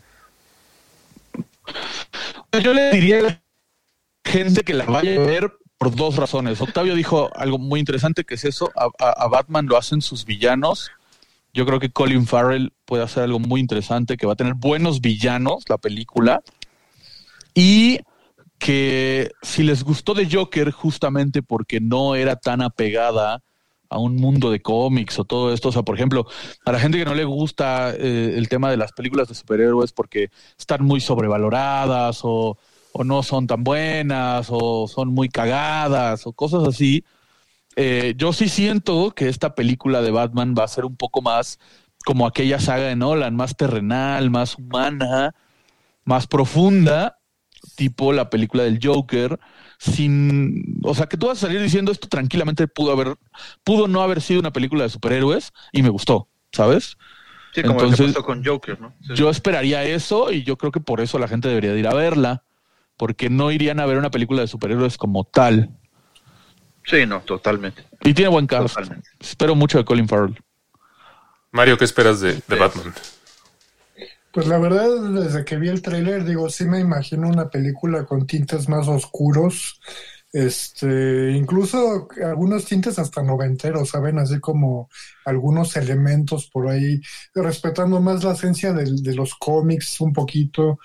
yo 2.61 2.73
le 2.73 2.91
diría 2.91 3.19
a 3.19 3.21
la 3.21 3.43
gente 4.23 4.63
que 4.63 4.73
la 4.73 4.85
vaya 4.85 5.21
a 5.21 5.25
ver 5.25 5.51
por 5.83 5.93
dos 5.93 6.15
razones. 6.15 6.61
Octavio 6.61 6.95
dijo 6.95 7.29
algo 7.35 7.57
muy 7.57 7.81
interesante 7.81 8.23
que 8.23 8.35
es 8.35 8.45
eso, 8.45 8.71
a, 8.73 9.27
Batman 9.27 9.65
lo 9.65 9.75
hacen 9.75 10.01
sus 10.01 10.23
villanos. 10.23 10.91
Yo 11.53 11.65
creo 11.65 11.81
que 11.81 11.89
Colin 11.89 12.25
Farrell 12.25 12.71
puede 12.85 13.03
hacer 13.03 13.23
algo 13.23 13.39
muy 13.39 13.59
interesante, 13.59 14.15
que 14.15 14.25
va 14.25 14.31
a 14.31 14.37
tener 14.37 14.53
buenos 14.53 15.01
villanos 15.01 15.65
la 15.67 15.77
película. 15.77 16.41
Y 17.53 17.99
que 18.59 19.31
si 19.41 19.63
les 19.63 19.83
gustó 19.83 20.13
de 20.13 20.29
Joker 20.31 20.71
justamente 20.71 21.43
porque 21.43 21.81
no 21.81 22.15
era 22.15 22.37
tan 22.37 22.61
apegada 22.61 23.43
a 23.89 23.99
un 23.99 24.15
mundo 24.15 24.51
de 24.51 24.61
cómics 24.61 25.19
o 25.19 25.25
todo 25.25 25.51
esto, 25.51 25.67
o 25.67 25.71
sea, 25.73 25.83
por 25.83 25.95
ejemplo, 25.95 26.25
a 26.65 26.71
la 26.71 26.79
gente 26.79 26.97
que 26.97 27.05
no 27.05 27.13
le 27.13 27.25
gusta 27.25 27.93
eh, 27.93 28.35
el 28.37 28.47
tema 28.47 28.71
de 28.71 28.77
las 28.77 28.93
películas 28.93 29.27
de 29.27 29.35
superhéroes 29.35 29.91
porque 29.91 30.29
están 30.57 30.85
muy 30.85 31.01
sobrevaloradas 31.01 32.21
o, 32.23 32.57
o 32.93 33.03
no 33.03 33.23
son 33.23 33.47
tan 33.47 33.63
buenas 33.63 34.47
o 34.49 34.87
son 34.87 35.09
muy 35.09 35.27
cagadas 35.27 36.25
o 36.25 36.33
cosas 36.33 36.67
así, 36.67 37.03
eh, 37.75 38.13
yo 38.17 38.33
sí 38.33 38.49
siento 38.49 39.11
que 39.11 39.29
esta 39.29 39.55
película 39.55 40.01
de 40.01 40.11
Batman 40.11 40.53
va 40.57 40.63
a 40.63 40.67
ser 40.67 40.85
un 40.85 40.95
poco 40.95 41.21
más 41.21 41.59
como 42.05 42.27
aquella 42.27 42.59
saga 42.59 42.83
de 42.83 42.95
Nolan, 42.95 43.35
más 43.35 43.55
terrenal, 43.57 44.29
más 44.29 44.57
humana, 44.57 45.33
más 46.03 46.27
profunda, 46.27 47.17
tipo 47.75 48.13
la 48.13 48.29
película 48.29 48.63
del 48.63 48.79
Joker, 48.81 49.39
sin, 49.79 50.79
o 50.83 50.93
sea, 50.93 51.07
que 51.07 51.17
tú 51.17 51.27
vas 51.27 51.37
a 51.39 51.47
salir 51.47 51.61
diciendo 51.61 51.91
esto 51.91 52.07
tranquilamente 52.07 52.67
pudo 52.67 52.91
haber, 52.91 53.15
pudo 53.63 53.87
no 53.87 54.01
haber 54.01 54.21
sido 54.21 54.39
una 54.39 54.51
película 54.51 54.83
de 54.83 54.89
superhéroes 54.89 55.51
y 55.71 55.81
me 55.81 55.89
gustó, 55.89 56.27
¿sabes? 56.51 56.97
Sí, 57.55 57.61
como 57.61 57.73
Entonces, 57.73 58.07
que 58.07 58.13
pasó 58.13 58.25
con 58.25 58.43
Joker, 58.43 58.79
¿no? 58.79 58.93
Sí. 59.01 59.13
Yo 59.15 59.29
esperaría 59.29 59.83
eso 59.83 60.31
y 60.31 60.43
yo 60.43 60.57
creo 60.57 60.71
que 60.71 60.79
por 60.79 61.01
eso 61.01 61.17
la 61.19 61.27
gente 61.27 61.47
debería 61.47 61.71
de 61.73 61.79
ir 61.79 61.87
a 61.87 61.93
verla, 61.93 62.43
porque 62.97 63.29
no 63.29 63.51
irían 63.51 63.79
a 63.79 63.85
ver 63.85 63.97
una 63.97 64.11
película 64.11 64.41
de 64.41 64.47
superhéroes 64.47 64.97
como 64.97 65.23
tal. 65.23 65.69
Sí, 66.85 67.05
no, 67.05 67.21
totalmente. 67.21 67.83
Y 68.01 68.13
tiene 68.13 68.29
buen 68.29 68.47
cast. 68.47 68.75
Totalmente. 68.75 69.09
Espero 69.19 69.55
mucho 69.55 69.77
de 69.77 69.85
Colin 69.85 70.07
Farrell. 70.07 70.41
Mario, 71.51 71.77
¿qué 71.77 71.85
esperas 71.85 72.19
de, 72.19 72.33
de 72.47 72.55
Batman? 72.55 72.93
Pues 74.33 74.47
la 74.47 74.57
verdad, 74.57 74.89
desde 75.11 75.45
que 75.45 75.57
vi 75.57 75.69
el 75.69 75.83
tráiler, 75.83 76.25
digo, 76.25 76.49
sí 76.49 76.65
me 76.65 76.79
imagino 76.79 77.27
una 77.29 77.49
película 77.49 78.05
con 78.05 78.25
tintes 78.25 78.67
más 78.67 78.87
oscuros, 78.87 79.79
este, 80.33 81.33
incluso 81.33 82.07
algunos 82.25 82.65
tintes 82.65 82.97
hasta 82.97 83.21
noventeros, 83.21 83.89
¿saben? 83.89 84.17
Así 84.17 84.39
como 84.39 84.89
algunos 85.25 85.75
elementos 85.75 86.49
por 86.49 86.67
ahí, 86.67 86.99
respetando 87.35 88.01
más 88.01 88.23
la 88.23 88.31
esencia 88.33 88.73
de, 88.73 89.13
los 89.13 89.35
cómics 89.35 90.01
un 90.01 90.11
poquito. 90.11 90.79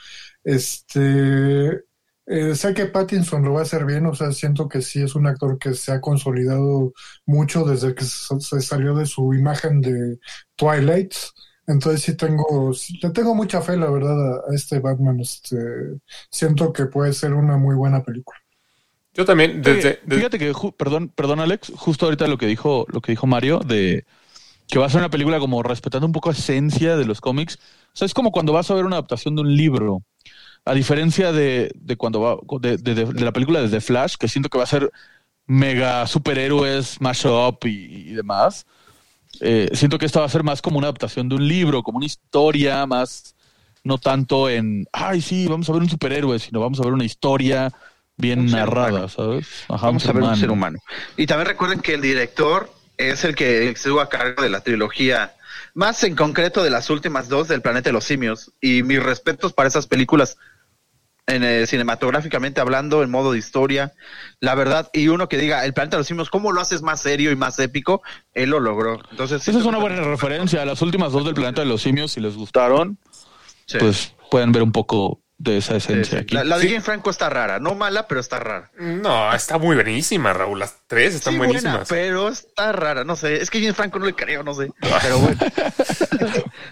Este, 0.45 1.85
eh, 2.29 2.55
sé 2.55 2.74
que 2.74 2.87
Pattinson 2.87 3.43
lo 3.43 3.55
va 3.55 3.61
a 3.61 3.62
hacer 3.62 3.87
bien, 3.87 4.05
o 4.05 4.14
sea, 4.14 4.33
siento 4.33 4.68
que 4.68 4.83
sí 4.83 5.03
es 5.03 5.14
un 5.14 5.26
actor 5.26 5.59
que 5.59 5.72
se 5.72 5.93
ha 5.93 6.01
consolidado 6.01 6.93
mucho 7.24 7.64
desde 7.64 7.95
que 7.95 8.05
se 8.05 8.61
salió 8.61 8.95
de 8.95 9.07
su 9.07 9.33
imagen 9.33 9.81
de 9.81 10.18
Twilight. 10.55 11.14
Entonces 11.66 12.03
sí 12.03 12.16
tengo, 12.16 12.72
le 13.03 13.11
tengo 13.11 13.35
mucha 13.35 13.62
fe, 13.62 13.76
la 13.76 13.91
verdad, 13.91 14.41
a, 14.49 14.55
este 14.55 14.79
Batman. 14.79 15.20
Este, 15.20 15.57
siento 16.31 16.72
que 16.72 16.87
puede 16.87 17.12
ser 17.12 17.33
una 17.33 17.57
muy 17.57 17.74
buena 17.74 18.03
película. 18.03 18.39
Yo 19.14 19.24
también, 19.24 19.62
desde, 19.62 19.89
Oye, 19.89 20.01
desde- 20.05 20.16
Fíjate 20.16 20.39
que, 20.39 20.53
perdón, 20.76 21.09
perdón 21.09 21.41
Alex, 21.41 21.72
justo 21.76 22.07
ahorita 22.07 22.26
lo 22.26 22.39
que 22.39 22.47
dijo, 22.47 22.87
lo 22.89 23.01
que 23.01 23.12
dijo 23.12 23.26
Mario 23.26 23.61
de 23.61 24.05
que 24.68 24.79
va 24.79 24.87
a 24.87 24.91
ser 24.91 25.01
una 25.01 25.11
película 25.11 25.39
como 25.41 25.62
respetando 25.62 26.07
un 26.07 26.12
poco 26.12 26.31
esencia 26.31 26.97
de 26.97 27.07
los 27.07 27.22
cómics. 27.22 27.59
O 27.87 27.97
sea, 27.97 28.07
es 28.07 28.12
como 28.12 28.31
cuando 28.31 28.53
vas 28.53 28.70
a 28.70 28.74
ver 28.74 28.85
una 28.85 28.97
adaptación 28.97 29.35
de 29.35 29.41
un 29.41 29.57
libro. 29.57 30.03
A 30.65 30.75
diferencia 30.75 31.33
de, 31.33 31.71
de 31.75 31.97
cuando 31.97 32.21
va, 32.21 32.37
de, 32.61 32.77
de- 32.77 33.25
la 33.25 33.33
película 33.33 33.61
de 33.63 33.69
The 33.69 33.81
Flash, 33.81 34.17
que 34.17 34.29
siento 34.29 34.49
que 34.51 34.59
va 34.59 34.65
a 34.65 34.67
ser 34.67 34.91
mega 35.47 36.07
superhéroes, 36.07 37.01
mashup 37.01 37.65
y, 37.65 38.11
y 38.11 38.13
demás. 38.15 38.67
Eh, 39.41 39.69
siento 39.73 39.99
que 39.99 40.07
esta 40.07 40.21
va 40.21 40.27
a 40.27 40.31
ser 40.31 40.43
más 40.43 40.61
como 40.63 40.79
una 40.79 40.87
adaptación 40.89 41.29
de 41.29 41.37
un 41.37 41.47
libro, 41.49 41.83
como 41.83 41.99
una 41.99 42.07
historia, 42.07 42.87
más 42.87 43.35
no 43.85 43.97
tanto 43.99 44.51
en, 44.51 44.87
ay, 44.93 45.21
sí, 45.23 45.47
vamos 45.47 45.69
a 45.71 45.73
ver 45.73 45.83
un 45.83 45.89
superhéroe, 45.89 46.39
sino 46.39 46.61
vamos 46.61 46.81
a 46.81 46.83
ver 46.85 46.93
una 46.93 47.05
historia 47.05 47.73
bien 48.17 48.41
Un 48.41 48.51
narrada. 48.51 49.09
¿sabes? 49.09 49.47
Ajá, 49.69 49.87
Vamos 49.87 50.07
a 50.07 50.13
ver 50.13 50.23
un 50.23 50.37
ser 50.37 50.51
humano. 50.51 50.79
Y 51.17 51.27
también 51.27 51.47
recuerden 51.47 51.81
que 51.81 51.95
el 51.95 52.03
director 52.03 52.71
es 52.97 53.25
el 53.25 53.35
que 53.35 53.71
estuvo 53.71 54.01
a 54.01 54.09
cargo 54.09 54.43
de 54.43 54.51
la 54.51 54.61
trilogía, 54.61 55.33
más 55.79 56.03
en 56.03 56.16
concreto 56.16 56.64
de 56.64 56.70
las 56.70 56.91
últimas 56.91 57.29
dos 57.29 57.47
del 57.47 57.62
Planeta 57.62 57.91
de 57.91 57.93
los 57.93 58.03
Simios. 58.03 58.51
Y 58.61 58.83
mis 58.83 59.01
respetos 59.01 59.53
para 59.53 59.68
esas 59.68 59.87
películas, 59.87 60.37
en, 61.29 61.45
eh, 61.45 61.68
cinematográficamente 61.68 62.61
hablando, 62.61 63.05
en 63.05 63.11
modo 63.12 63.31
de 63.31 63.39
historia, 63.39 63.93
la 64.41 64.57
verdad. 64.57 64.91
Y 64.93 65.07
uno 65.07 65.29
que 65.29 65.39
diga, 65.39 65.64
el 65.64 65.74
Planeta 65.74 65.97
de 65.97 66.01
los 66.01 66.09
Simios, 66.09 66.31
¿cómo 66.31 66.51
lo 66.51 66.61
haces 66.61 66.83
más 66.83 67.01
serio 67.01 67.31
y 67.31 67.37
más 67.37 67.61
épico? 67.61 68.03
Él 68.35 68.51
lo 68.51 68.59
logró. 68.59 68.99
Entonces, 69.12 69.47
Esa 69.47 69.57
es 69.61 69.64
una 69.66 69.79
buena 69.79 70.01
referencia. 70.03 70.64
Las 70.64 70.83
últimas 70.83 71.12
dos 71.12 71.24
del 71.24 71.35
planeta 71.35 71.61
de 71.62 71.68
los 71.68 71.81
simios, 71.81 72.11
si 72.11 72.20
les 72.20 72.35
gustaron, 72.35 72.99
Sí. 73.66 73.79
pues 73.79 74.14
pueden 74.33 74.51
ver 74.51 74.64
un 74.64 74.72
poco 74.72 75.20
de 75.41 75.57
esa 75.59 75.76
esencia 75.76 76.18
sí. 76.18 76.22
aquí. 76.24 76.34
La, 76.34 76.43
la 76.45 76.57
de 76.59 76.62
Sí. 76.64 76.68
Jane 76.70 76.80
Franco 76.82 77.11
está 77.11 77.30
rara, 77.30 77.61
no 77.61 77.74
mala, 77.76 78.09
pero 78.09 78.20
está 78.20 78.41
rara. 78.41 78.70
No, 78.76 79.32
está 79.32 79.57
muy 79.57 79.76
buenísima, 79.76 80.32
Raúl. 80.32 80.59
Las 80.59 80.78
tres 80.89 81.14
están 81.14 81.34
Sí, 81.34 81.39
buena, 81.39 81.53
buenísimas. 81.53 81.89
pero 81.89 82.28
está 82.28 82.72
rara, 82.72 83.05
no 83.05 83.14
sé. 83.14 83.41
Es 83.41 83.49
que 83.49 83.61
Jane 83.61 83.72
Franco 83.74 83.99
no 84.01 84.07
le 84.07 84.14
creo, 84.14 84.43
no 84.43 84.53
sé. 84.55 84.70
Pero 85.03 85.18
bueno. 85.18 85.39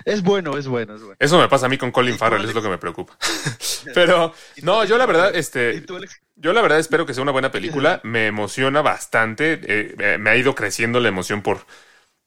es 0.05 0.23
bueno, 0.23 0.57
es 0.59 0.67
bueno, 0.67 0.95
es 0.97 1.01
bueno. 1.03 1.17
Eso 1.19 1.39
me 1.39 1.49
pasa 1.49 1.67
a 1.67 1.69
mí 1.69 1.79
con 1.79 1.93
Colin 1.93 2.19
Farrell, 2.19 2.45
es 2.45 2.55
lo 2.55 2.63
que 2.63 2.69
me 2.69 2.79
preocupa. 2.79 3.17
Pero, 3.95 4.35
no, 4.63 4.85
yo 4.85 4.99
la 4.99 5.07
verdad, 5.07 5.33
¿Y 5.35 5.39
este, 5.39 5.85
yo 6.35 6.53
la 6.53 6.61
verdad 6.61 6.79
espero 6.81 7.07
que 7.07 7.15
sea 7.15 7.23
una 7.23 7.33
buena 7.33 7.51
película. 7.53 8.01
Me 8.05 8.27
emociona 8.27 8.83
bastante. 8.83 9.61
eh, 9.63 10.19
me 10.19 10.31
ha 10.31 10.37
ido 10.37 10.55
creciendo 10.57 10.99
la 11.01 11.09
emoción 11.09 11.41
por, 11.43 11.67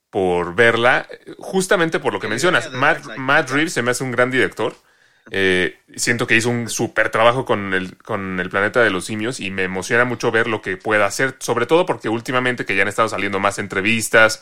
por 0.09 0.55
verla. 0.55 1.05
Justamente 1.37 1.99
por 1.99 2.13
lo 2.13 2.19
que 2.21 2.27
mencionas. 2.29 2.71
Matt. 2.71 3.17
Matt 3.17 3.49
Reeves 3.49 3.73
se 3.73 3.81
me 3.81 3.91
hace 3.91 4.03
un 4.05 4.11
gran 4.11 4.31
director. 4.31 4.73
Eh, 5.31 5.77
siento 5.95 6.25
que 6.25 6.35
hizo 6.35 6.49
un 6.49 6.69
súper 6.69 7.09
trabajo 7.09 7.45
con 7.45 7.73
el, 7.73 7.97
con 7.97 8.39
el 8.39 8.49
planeta 8.49 8.81
de 8.81 8.89
los 8.89 9.05
simios 9.05 9.39
y 9.39 9.51
me 9.51 9.63
emociona 9.63 10.05
mucho 10.05 10.31
ver 10.31 10.47
lo 10.47 10.61
que 10.61 10.77
pueda 10.77 11.05
hacer, 11.05 11.35
sobre 11.39 11.65
todo 11.65 11.85
porque 11.85 12.09
últimamente 12.09 12.65
que 12.65 12.75
ya 12.75 12.81
han 12.81 12.87
estado 12.87 13.09
saliendo 13.09 13.39
más 13.39 13.59
entrevistas, 13.59 14.41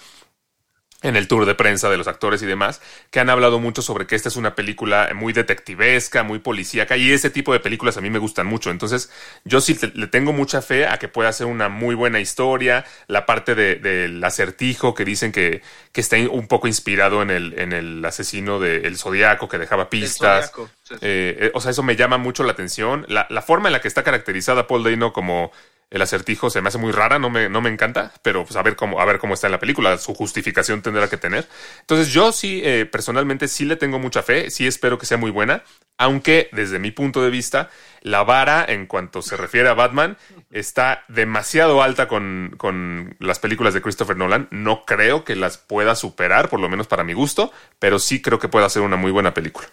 en 1.07 1.15
el 1.15 1.27
tour 1.27 1.45
de 1.45 1.55
prensa 1.55 1.89
de 1.89 1.97
los 1.97 2.07
actores 2.07 2.41
y 2.41 2.45
demás, 2.45 2.81
que 3.11 3.19
han 3.19 3.29
hablado 3.29 3.59
mucho 3.59 3.81
sobre 3.81 4.05
que 4.07 4.15
esta 4.15 4.29
es 4.29 4.35
una 4.35 4.55
película 4.55 5.09
muy 5.15 5.33
detectivesca, 5.33 6.23
muy 6.23 6.39
policíaca, 6.39 6.97
y 6.97 7.11
ese 7.11 7.29
tipo 7.29 7.53
de 7.53 7.59
películas 7.59 7.97
a 7.97 8.01
mí 8.01 8.09
me 8.09 8.19
gustan 8.19 8.45
mucho. 8.47 8.69
Entonces, 8.71 9.11
yo 9.43 9.61
sí 9.61 9.75
te- 9.75 9.91
le 9.95 10.07
tengo 10.07 10.33
mucha 10.33 10.61
fe 10.61 10.85
a 10.87 10.97
que 10.97 11.07
pueda 11.07 11.31
ser 11.33 11.47
una 11.47 11.69
muy 11.69 11.95
buena 11.95 12.19
historia. 12.19 12.85
La 13.07 13.25
parte 13.25 13.55
de- 13.55 13.75
del 13.75 14.23
acertijo 14.23 14.93
que 14.93 15.05
dicen 15.05 15.31
que, 15.31 15.61
que 15.91 16.01
está 16.01 16.17
un 16.29 16.47
poco 16.47 16.67
inspirado 16.67 17.21
en 17.21 17.29
el, 17.31 17.57
en 17.57 17.73
el 17.73 18.03
asesino 18.05 18.59
del 18.59 18.97
Zodíaco 18.97 19.47
que 19.47 19.57
dejaba 19.57 19.89
pistas. 19.89 20.51
Zodiaco, 20.51 20.69
sí, 20.83 20.95
sí. 20.95 20.99
Eh, 21.01 21.37
eh, 21.39 21.51
o 21.53 21.61
sea, 21.61 21.71
eso 21.71 21.83
me 21.83 21.95
llama 21.95 22.17
mucho 22.17 22.43
la 22.43 22.51
atención. 22.51 23.05
La, 23.07 23.27
la 23.29 23.41
forma 23.41 23.69
en 23.69 23.73
la 23.73 23.81
que 23.81 23.87
está 23.87 24.03
caracterizada 24.03 24.67
Paul 24.67 24.83
Dano 24.83 25.13
como 25.13 25.51
el 25.89 26.01
acertijo 26.01 26.49
se 26.49 26.61
me 26.61 26.67
hace 26.67 26.77
muy 26.77 26.91
rara, 26.91 27.17
no 27.17 27.29
me, 27.29 27.49
no 27.49 27.61
me 27.61 27.69
encanta, 27.69 28.11
pero 28.21 28.43
pues 28.43 28.55
a 28.57 28.61
ver 28.61 28.75
cómo, 28.75 28.99
a 28.99 29.05
ver 29.05 29.19
cómo 29.19 29.33
está 29.33 29.47
en 29.47 29.51
la 29.51 29.59
película, 29.59 29.97
su 29.97 30.13
justificación 30.13 30.81
tendrá 30.81 31.09
que 31.09 31.17
tener. 31.17 31.47
Entonces, 31.81 32.09
yo 32.09 32.31
sí, 32.31 32.61
eh, 32.63 32.85
personalmente 32.85 33.47
sí 33.47 33.65
le 33.65 33.77
tengo 33.77 33.97
mucha 33.97 34.21
fe, 34.21 34.49
sí 34.49 34.67
espero 34.67 34.97
que 34.97 35.05
sea 35.05 35.17
muy 35.17 35.31
buena, 35.31 35.63
aunque 35.97 36.49
desde 36.51 36.79
mi 36.79 36.91
punto 36.91 37.23
de 37.23 37.29
vista, 37.29 37.69
la 38.01 38.23
vara 38.23 38.65
en 38.67 38.85
cuanto 38.85 39.21
se 39.21 39.37
refiere 39.37 39.69
a 39.69 39.73
Batman 39.73 40.17
está 40.51 41.05
demasiado 41.07 41.81
alta 41.81 42.07
con, 42.07 42.53
con 42.57 43.15
las 43.19 43.39
películas 43.39 43.73
de 43.73 43.81
Christopher 43.81 44.17
Nolan. 44.17 44.47
No 44.51 44.85
creo 44.85 45.23
que 45.23 45.35
las 45.35 45.57
pueda 45.57 45.95
superar, 45.95 46.49
por 46.49 46.59
lo 46.59 46.69
menos 46.69 46.87
para 46.87 47.03
mi 47.03 47.13
gusto, 47.13 47.51
pero 47.79 47.97
sí 47.99 48.21
creo 48.21 48.39
que 48.39 48.49
pueda 48.49 48.69
ser 48.69 48.83
una 48.83 48.95
muy 48.95 49.11
buena 49.11 49.33
película. 49.33 49.67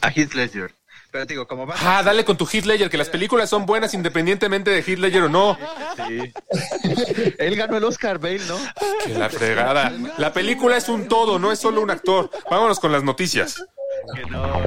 A 0.00 0.10
Heath 0.10 0.34
Ledger. 0.34 0.74
Pero 1.14 1.28
te 1.28 1.34
digo, 1.34 1.46
como 1.46 1.64
va 1.64 1.76
Ah, 1.80 2.02
dale 2.02 2.24
con 2.24 2.36
tu 2.36 2.44
Heath 2.44 2.64
Ledger, 2.64 2.90
que 2.90 2.98
las 2.98 3.08
películas 3.08 3.48
son 3.48 3.66
buenas 3.66 3.94
independientemente 3.94 4.72
de 4.72 4.82
Heath 4.82 4.98
Ledger 4.98 5.22
o 5.22 5.28
no. 5.28 5.56
Sí. 6.08 6.32
Él 7.38 7.54
ganó 7.54 7.76
el 7.76 7.84
Oscar 7.84 8.18
Bale, 8.18 8.40
¿no? 8.48 8.58
Que 9.04 9.14
la 9.14 9.30
fregada. 9.30 9.92
La 10.18 10.32
película 10.32 10.76
es 10.76 10.88
un 10.88 11.06
todo, 11.06 11.38
no 11.38 11.52
es 11.52 11.60
solo 11.60 11.82
un 11.82 11.92
actor. 11.92 12.32
Vámonos 12.50 12.80
con 12.80 12.90
las 12.90 13.04
noticias. 13.04 13.64
Que 14.12 14.28
no. 14.28 14.60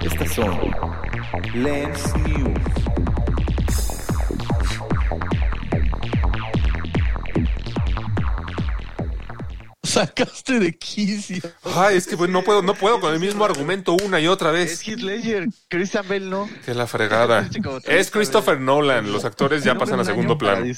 Estas 0.00 0.32
son 0.32 0.74
Lens 1.52 2.16
News. 2.26 2.58
Sacaste 9.88 10.58
de 10.60 10.76
quicio. 10.76 11.40
Ay, 11.64 11.96
es 11.96 12.06
que 12.06 12.16
pues, 12.16 12.30
no 12.30 12.42
puedo, 12.44 12.62
no 12.62 12.74
puedo 12.74 13.00
con 13.00 13.12
el 13.14 13.20
mismo 13.20 13.44
argumento 13.44 13.96
una 14.04 14.20
y 14.20 14.26
otra 14.26 14.50
Es 14.50 14.54
vez. 14.70 14.82
Heath 14.88 15.00
Ledger, 15.00 15.46
Christian 15.68 16.06
Bale, 16.08 16.26
¿no? 16.26 16.48
Que 16.64 16.74
la 16.74 16.86
fregada. 16.86 17.48
Es 17.84 18.10
Christopher 18.10 18.60
Nolan. 18.60 19.10
Los 19.10 19.24
actores 19.24 19.64
ya 19.64 19.76
pasan 19.76 20.00
a 20.00 20.04
segundo 20.04 20.36
para 20.36 20.56
plano. 20.58 20.74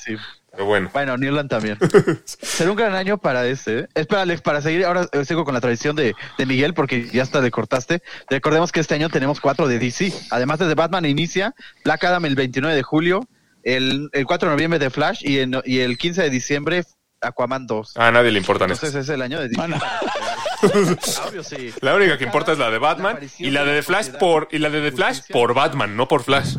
Pero 0.52 0.64
bueno. 0.64 0.90
Bueno, 0.92 1.16
Newland 1.16 1.48
también. 1.48 1.78
Será 2.24 2.70
un 2.70 2.76
gran 2.76 2.94
año 2.94 3.18
para 3.18 3.46
este. 3.46 3.80
¿eh? 3.80 3.88
Espera, 3.94 4.22
Alex, 4.22 4.40
para 4.42 4.60
seguir, 4.60 4.84
ahora 4.84 5.06
eh, 5.12 5.24
sigo 5.24 5.44
con 5.44 5.54
la 5.54 5.60
tradición 5.60 5.94
de, 5.96 6.14
de 6.38 6.46
Miguel, 6.46 6.74
porque 6.74 7.08
ya 7.12 7.22
hasta 7.22 7.40
le 7.40 7.50
cortaste. 7.50 8.02
Recordemos 8.28 8.72
que 8.72 8.80
este 8.80 8.94
año 8.94 9.08
tenemos 9.10 9.40
cuatro 9.40 9.68
de 9.68 9.78
DC. 9.78 10.12
Además 10.30 10.58
de 10.58 10.66
The 10.68 10.74
Batman 10.74 11.04
inicia, 11.04 11.54
Black 11.84 12.04
Adam 12.04 12.24
el 12.24 12.34
29 12.34 12.74
de 12.74 12.82
julio, 12.82 13.28
el, 13.62 14.08
el 14.12 14.24
4 14.24 14.48
de 14.48 14.54
noviembre 14.56 14.78
de 14.78 14.90
Flash 14.90 15.20
y, 15.22 15.38
en- 15.40 15.60
y 15.64 15.80
el 15.80 15.98
15 15.98 16.22
de 16.22 16.30
diciembre 16.30 16.84
Aquaman 17.20 17.66
2. 17.66 17.96
A 17.96 18.10
nadie 18.10 18.30
le 18.30 18.38
importan 18.38 18.70
Entonces 18.70 18.94
es 18.94 19.08
el 19.08 19.22
año 19.22 19.40
de 19.40 19.48
DC. 19.48 19.60
Ah, 19.60 19.68
no. 19.68 19.78
Obvio, 21.28 21.42
sí. 21.42 21.72
La 21.80 21.94
única 21.94 22.18
que 22.18 22.24
importa 22.24 22.52
es 22.52 22.58
la 22.58 22.70
de 22.70 22.78
Batman 22.78 23.18
y 23.38 23.50
la 23.50 23.64
de 23.64 23.76
The 23.76 23.82
Flash 23.82 24.08
por 24.18 24.48
y 24.50 24.58
la 24.58 24.70
de 24.70 24.90
The 24.90 24.96
Flash 24.96 25.20
por 25.30 25.54
Batman, 25.54 25.96
no 25.96 26.08
por 26.08 26.22
Flash. 26.22 26.56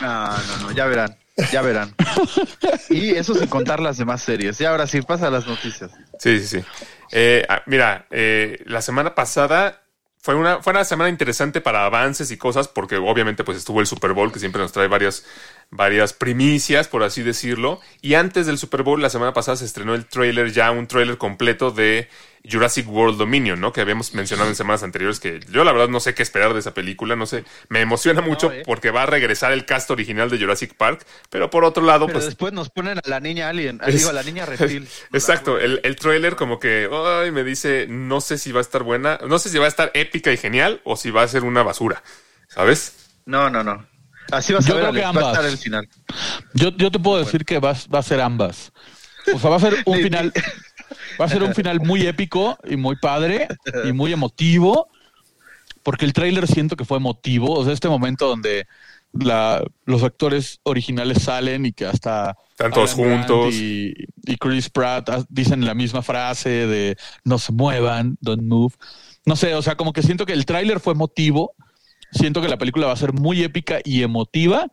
No, 0.00 0.28
no, 0.28 0.56
no, 0.62 0.72
ya 0.72 0.86
verán, 0.86 1.16
ya 1.52 1.62
verán. 1.62 1.94
Y 2.88 3.10
eso 3.10 3.34
sin 3.34 3.48
contar 3.48 3.80
las 3.80 3.98
demás 3.98 4.22
series. 4.22 4.60
Y 4.60 4.64
ahora 4.64 4.86
sí, 4.86 5.02
pasa 5.02 5.28
a 5.28 5.30
las 5.30 5.46
noticias. 5.46 5.90
Sí, 6.18 6.40
sí, 6.40 6.58
sí. 6.58 6.64
Eh, 7.12 7.44
ah, 7.48 7.62
mira, 7.66 8.06
eh, 8.10 8.62
la 8.66 8.82
semana 8.82 9.14
pasada 9.14 9.82
fue 10.22 10.34
una, 10.34 10.60
fue 10.62 10.72
una 10.72 10.84
semana 10.84 11.08
interesante 11.08 11.60
para 11.60 11.86
avances 11.86 12.30
y 12.30 12.36
cosas, 12.36 12.68
porque 12.68 12.96
obviamente 12.96 13.42
pues 13.42 13.56
estuvo 13.56 13.80
el 13.80 13.86
Super 13.86 14.12
Bowl, 14.12 14.30
que 14.30 14.38
siempre 14.38 14.60
nos 14.60 14.72
trae 14.72 14.86
varias, 14.86 15.24
varias 15.70 16.12
primicias, 16.12 16.88
por 16.88 17.02
así 17.02 17.22
decirlo. 17.22 17.80
Y 18.02 18.14
antes 18.14 18.46
del 18.46 18.58
Super 18.58 18.82
Bowl, 18.82 19.00
la 19.00 19.08
semana 19.08 19.32
pasada 19.32 19.56
se 19.56 19.64
estrenó 19.64 19.94
el 19.94 20.06
trailer, 20.06 20.52
ya 20.52 20.70
un 20.72 20.86
trailer 20.86 21.16
completo 21.16 21.70
de 21.70 22.08
Jurassic 22.48 22.88
World 22.88 23.18
Dominion, 23.18 23.60
¿no? 23.60 23.72
Que 23.72 23.80
habíamos 23.80 24.14
mencionado 24.14 24.48
en 24.48 24.56
semanas 24.56 24.82
anteriores, 24.82 25.20
que 25.20 25.40
yo 25.50 25.62
la 25.64 25.72
verdad 25.72 25.88
no 25.88 26.00
sé 26.00 26.14
qué 26.14 26.22
esperar 26.22 26.52
de 26.54 26.60
esa 26.60 26.72
película, 26.74 27.16
no 27.16 27.26
sé. 27.26 27.44
Me 27.68 27.80
emociona 27.80 28.20
mucho 28.20 28.50
eh. 28.52 28.62
porque 28.64 28.90
va 28.90 29.02
a 29.02 29.06
regresar 29.06 29.52
el 29.52 29.66
cast 29.66 29.90
original 29.90 30.30
de 30.30 30.38
Jurassic 30.38 30.74
Park, 30.74 31.04
pero 31.28 31.50
por 31.50 31.64
otro 31.64 31.84
lado, 31.84 32.06
Pero 32.06 32.18
pues 32.18 32.26
después 32.26 32.52
nos 32.52 32.70
ponen 32.70 32.98
a 32.98 33.02
la 33.04 33.20
niña 33.20 33.48
alien, 33.48 33.80
Es- 33.86 33.96
digo, 33.96 34.10
a 34.10 34.12
la 34.14 34.22
niña 34.22 34.46
reptil. 34.46 34.88
Exacto, 35.12 35.58
el, 35.58 35.80
el 35.84 35.96
trailer 35.96 36.36
como 36.36 36.58
que 36.58 36.88
ay, 37.22 37.30
me 37.30 37.44
dice, 37.44 37.86
no 37.88 38.20
sé 38.20 38.38
si 38.38 38.52
va 38.52 38.60
a 38.60 38.62
estar 38.62 38.82
buena, 38.82 39.18
no 39.26 39.38
sé 39.38 39.48
si 39.50 39.58
va 39.58 39.66
a 39.66 39.68
estar 39.68 39.90
épica 39.94 40.32
y 40.32 40.36
genial 40.36 40.80
o 40.84 40.96
si 40.96 41.10
va 41.10 41.22
a 41.22 41.28
ser 41.28 41.44
una 41.44 41.62
basura, 41.62 42.02
¿sabes? 42.48 43.10
No, 43.26 43.50
no, 43.50 43.62
no. 43.62 43.86
Así 44.32 44.52
va 44.52 44.60
a 44.60 44.62
Yo 44.62 44.66
ser 44.68 44.76
creo 44.76 44.92
que 44.92 45.00
va 45.00 45.06
a 45.06 45.08
ambas. 45.10 45.26
estar 45.26 45.44
el 45.44 45.58
final. 45.58 45.88
Yo, 46.54 46.70
yo 46.70 46.90
te 46.90 46.98
puedo 46.98 47.22
decir 47.22 47.44
que 47.44 47.58
va, 47.58 47.76
va 47.92 47.98
a 47.98 48.02
ser 48.02 48.20
ambas. 48.20 48.72
O 49.34 49.38
sea, 49.38 49.50
va 49.50 49.56
a 49.56 49.60
ser 49.60 49.82
un 49.84 50.00
final. 50.00 50.32
Va 51.20 51.24
a 51.24 51.28
ser 51.28 51.42
un 51.42 51.54
final 51.54 51.80
muy 51.80 52.06
épico 52.06 52.58
y 52.68 52.76
muy 52.76 52.96
padre 52.96 53.48
y 53.84 53.92
muy 53.92 54.12
emotivo. 54.12 54.88
Porque 55.82 56.04
el 56.04 56.12
tráiler 56.12 56.46
siento 56.46 56.76
que 56.76 56.84
fue 56.84 56.98
emotivo. 56.98 57.52
O 57.52 57.64
sea, 57.64 57.72
este 57.72 57.88
momento 57.88 58.28
donde 58.28 58.66
la, 59.12 59.62
los 59.86 60.02
actores 60.02 60.60
originales 60.62 61.22
salen 61.22 61.66
y 61.66 61.72
que 61.72 61.86
hasta 61.86 62.36
Están 62.50 62.72
todos 62.72 62.92
juntos. 62.92 63.54
Y, 63.54 63.94
y 64.24 64.36
Chris 64.36 64.70
Pratt 64.70 65.08
ah, 65.08 65.24
dicen 65.28 65.64
la 65.64 65.74
misma 65.74 66.02
frase 66.02 66.66
de 66.66 66.96
no 67.24 67.38
se 67.38 67.52
muevan, 67.52 68.16
don't 68.20 68.42
move. 68.42 68.74
No 69.26 69.36
sé, 69.36 69.54
o 69.54 69.62
sea, 69.62 69.76
como 69.76 69.92
que 69.92 70.02
siento 70.02 70.26
que 70.26 70.32
el 70.32 70.46
tráiler 70.46 70.80
fue 70.80 70.94
emotivo. 70.94 71.54
Siento 72.12 72.42
que 72.42 72.48
la 72.48 72.58
película 72.58 72.86
va 72.86 72.92
a 72.92 72.96
ser 72.96 73.12
muy 73.12 73.42
épica 73.42 73.78
y 73.84 74.02
emotiva, 74.02 74.66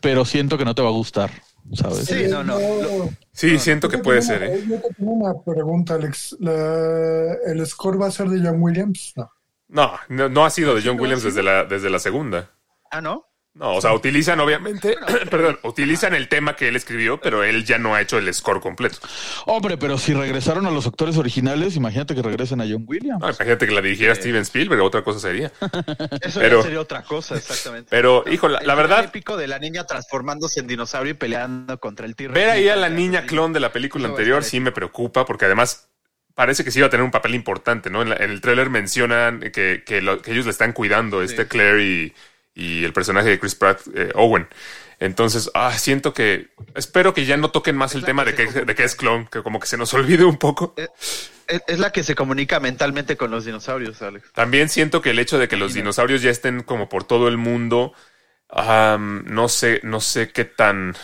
pero 0.00 0.24
siento 0.24 0.58
que 0.58 0.64
no 0.64 0.74
te 0.74 0.82
va 0.82 0.88
a 0.88 0.92
gustar, 0.92 1.30
¿sabes? 1.74 2.04
Sí, 2.06 2.26
no, 2.28 2.42
no. 2.44 2.58
Lo- 2.58 3.10
Sí, 3.32 3.58
siento 3.58 3.88
que 3.88 3.98
puede 3.98 4.20
ser, 4.22 4.42
una- 4.42 4.52
¿eh? 4.54 4.64
Yo 4.68 4.80
te 4.80 4.94
tengo 4.94 5.12
una 5.12 5.34
pregunta, 5.44 5.94
Alex. 5.94 6.36
La- 6.40 7.34
¿El 7.46 7.64
score 7.66 8.00
va 8.00 8.06
a 8.06 8.10
ser 8.10 8.28
de 8.28 8.40
John 8.46 8.60
Williams? 8.60 9.12
No. 9.16 9.30
No, 9.68 9.92
no, 10.08 10.28
no 10.28 10.44
ha 10.44 10.50
sido 10.50 10.74
de 10.74 10.82
John 10.82 10.98
Williams 10.98 11.22
desde 11.22 11.42
la, 11.42 11.64
desde 11.64 11.90
la 11.90 11.98
segunda. 11.98 12.50
Ah, 12.90 13.00
¿no? 13.00 13.26
No, 13.58 13.74
o 13.74 13.80
sea, 13.80 13.92
utilizan 13.92 14.38
obviamente, 14.38 14.96
perdón, 15.30 15.58
utilizan 15.64 16.14
el 16.14 16.28
tema 16.28 16.54
que 16.54 16.68
él 16.68 16.76
escribió, 16.76 17.20
pero 17.20 17.42
él 17.42 17.64
ya 17.64 17.76
no 17.78 17.94
ha 17.94 18.00
hecho 18.00 18.16
el 18.18 18.32
score 18.32 18.60
completo. 18.60 18.98
Hombre, 19.46 19.76
pero 19.76 19.98
si 19.98 20.14
regresaron 20.14 20.64
a 20.66 20.70
los 20.70 20.86
actores 20.86 21.16
originales, 21.16 21.74
imagínate 21.74 22.14
que 22.14 22.22
regresen 22.22 22.60
a 22.60 22.64
John 22.64 22.84
Williams. 22.86 23.20
No, 23.20 23.26
imagínate 23.28 23.66
que 23.66 23.72
la 23.72 23.80
dirigiera 23.82 24.14
Steven 24.14 24.42
Spielberg, 24.42 24.80
otra 24.82 25.02
cosa 25.02 25.18
sería. 25.18 25.50
Eso 26.22 26.38
Pero- 26.40 26.58
ya 26.58 26.62
sería 26.62 26.80
otra 26.80 27.02
cosa, 27.02 27.34
exactamente. 27.36 27.88
Pero, 27.90 28.22
hijo, 28.30 28.48
la, 28.48 28.58
El 28.58 28.66
verdad, 28.76 29.04
épico 29.04 29.36
de 29.36 29.48
la 29.48 29.58
niña 29.58 29.84
transformándose 29.84 30.60
en 30.60 30.68
dinosaurio 30.68 31.10
y 31.10 31.14
peleando 31.14 31.78
contra 31.80 32.06
el 32.06 32.14
T-Rex. 32.14 32.34
Ver 32.34 32.50
ahí 32.50 32.68
a 32.68 32.76
la 32.76 32.88
niña 32.88 33.26
clon 33.26 33.52
de 33.52 33.60
la 33.60 33.72
película 33.72 34.06
anterior 34.08 34.44
sí 34.44 34.60
me 34.60 34.70
preocupa 34.70 35.26
porque 35.26 35.46
además 35.46 35.88
parece 36.34 36.62
que 36.62 36.70
sí 36.70 36.78
iba 36.78 36.86
a 36.86 36.90
tener 36.90 37.02
un 37.04 37.10
papel 37.10 37.34
importante, 37.34 37.90
¿no? 37.90 38.02
En, 38.02 38.10
la- 38.10 38.16
en 38.16 38.30
el 38.30 38.40
tráiler 38.40 38.70
mencionan 38.70 39.40
que, 39.52 39.82
que, 39.84 40.00
lo- 40.00 40.22
que 40.22 40.30
ellos 40.30 40.44
le 40.44 40.52
están 40.52 40.72
cuidando, 40.72 41.22
este 41.22 41.48
Claire 41.48 41.82
y, 41.84 42.12
y 42.58 42.84
el 42.84 42.92
personaje 42.92 43.28
de 43.28 43.38
Chris 43.38 43.54
Pratt, 43.54 43.80
eh, 43.94 44.10
Owen. 44.16 44.48
Entonces, 44.98 45.48
ah, 45.54 45.72
siento 45.78 46.12
que 46.12 46.48
espero 46.74 47.14
que 47.14 47.24
ya 47.24 47.36
no 47.36 47.52
toquen 47.52 47.76
más 47.76 47.94
el 47.94 48.04
tema 48.04 48.24
que 48.24 48.32
de 48.32 48.36
que, 48.36 48.44
comunica. 48.46 48.66
de 48.66 48.74
que 48.74 48.84
es 48.84 48.96
clon, 48.96 49.26
que 49.28 49.42
como 49.44 49.60
que 49.60 49.68
se 49.68 49.76
nos 49.76 49.94
olvide 49.94 50.24
un 50.24 50.38
poco. 50.38 50.74
Es, 50.76 51.62
es 51.68 51.78
la 51.78 51.92
que 51.92 52.02
se 52.02 52.16
comunica 52.16 52.58
mentalmente 52.58 53.16
con 53.16 53.30
los 53.30 53.44
dinosaurios, 53.44 54.02
Alex. 54.02 54.32
También 54.32 54.68
siento 54.68 55.00
que 55.00 55.10
el 55.10 55.20
hecho 55.20 55.38
de 55.38 55.46
que 55.46 55.56
los 55.56 55.72
dinosaurios 55.72 56.20
ya 56.20 56.30
estén 56.30 56.64
como 56.64 56.88
por 56.88 57.04
todo 57.04 57.28
el 57.28 57.36
mundo, 57.36 57.92
am, 58.48 59.24
no 59.26 59.48
sé, 59.48 59.80
no 59.84 60.00
sé 60.00 60.32
qué 60.32 60.44
tan 60.44 60.96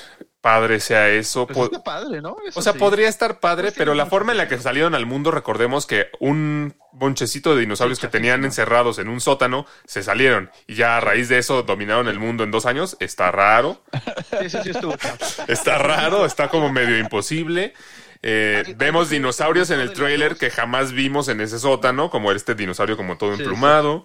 padre 0.44 0.78
sea 0.78 1.08
eso. 1.08 1.46
Pues 1.46 1.72
está 1.72 1.82
padre, 1.82 2.20
¿no? 2.20 2.36
Eso 2.46 2.60
O 2.60 2.62
sea, 2.62 2.74
sí. 2.74 2.78
podría 2.78 3.08
estar 3.08 3.40
padre, 3.40 3.68
Pues 3.68 3.76
pero 3.78 3.94
la 3.94 4.04
forma 4.04 4.32
en 4.32 4.36
la 4.36 4.46
que 4.46 4.58
salieron 4.58 4.94
al 4.94 5.06
mundo, 5.06 5.30
recordemos 5.30 5.86
que 5.86 6.08
un 6.20 6.76
bonchecito 6.92 7.54
de 7.54 7.62
dinosaurios 7.62 7.98
que 7.98 8.08
tenían 8.08 8.44
encerrados 8.44 8.98
en 8.98 9.08
un 9.08 9.22
sótano 9.22 9.64
se 9.86 10.02
salieron 10.02 10.50
y 10.66 10.74
ya 10.74 10.98
a 10.98 11.00
raíz 11.00 11.30
de 11.30 11.38
eso 11.38 11.62
dominaron 11.62 12.08
el 12.08 12.18
mundo 12.18 12.44
en 12.44 12.50
dos 12.50 12.66
años. 12.66 12.98
Está 13.00 13.30
raro, 13.32 13.82
Sí, 14.42 14.50
sí, 14.50 14.58
sí 14.62 14.70
estuvo 14.70 14.94
chafa. 14.98 15.44
está 15.48 15.78
raro, 15.78 16.26
está 16.26 16.48
como 16.48 16.70
medio 16.70 16.98
imposible. 16.98 17.72
Eh, 18.22 18.74
vemos 18.76 19.08
dinosaurios 19.08 19.70
en 19.70 19.80
el 19.80 19.94
trailer 19.94 20.36
que 20.36 20.50
jamás 20.50 20.92
vimos 20.92 21.28
en 21.28 21.40
ese 21.40 21.58
sótano, 21.58 22.10
como 22.10 22.32
este 22.32 22.54
dinosaurio 22.54 22.98
como 22.98 23.16
todo 23.16 23.32
emplumado. 23.32 24.04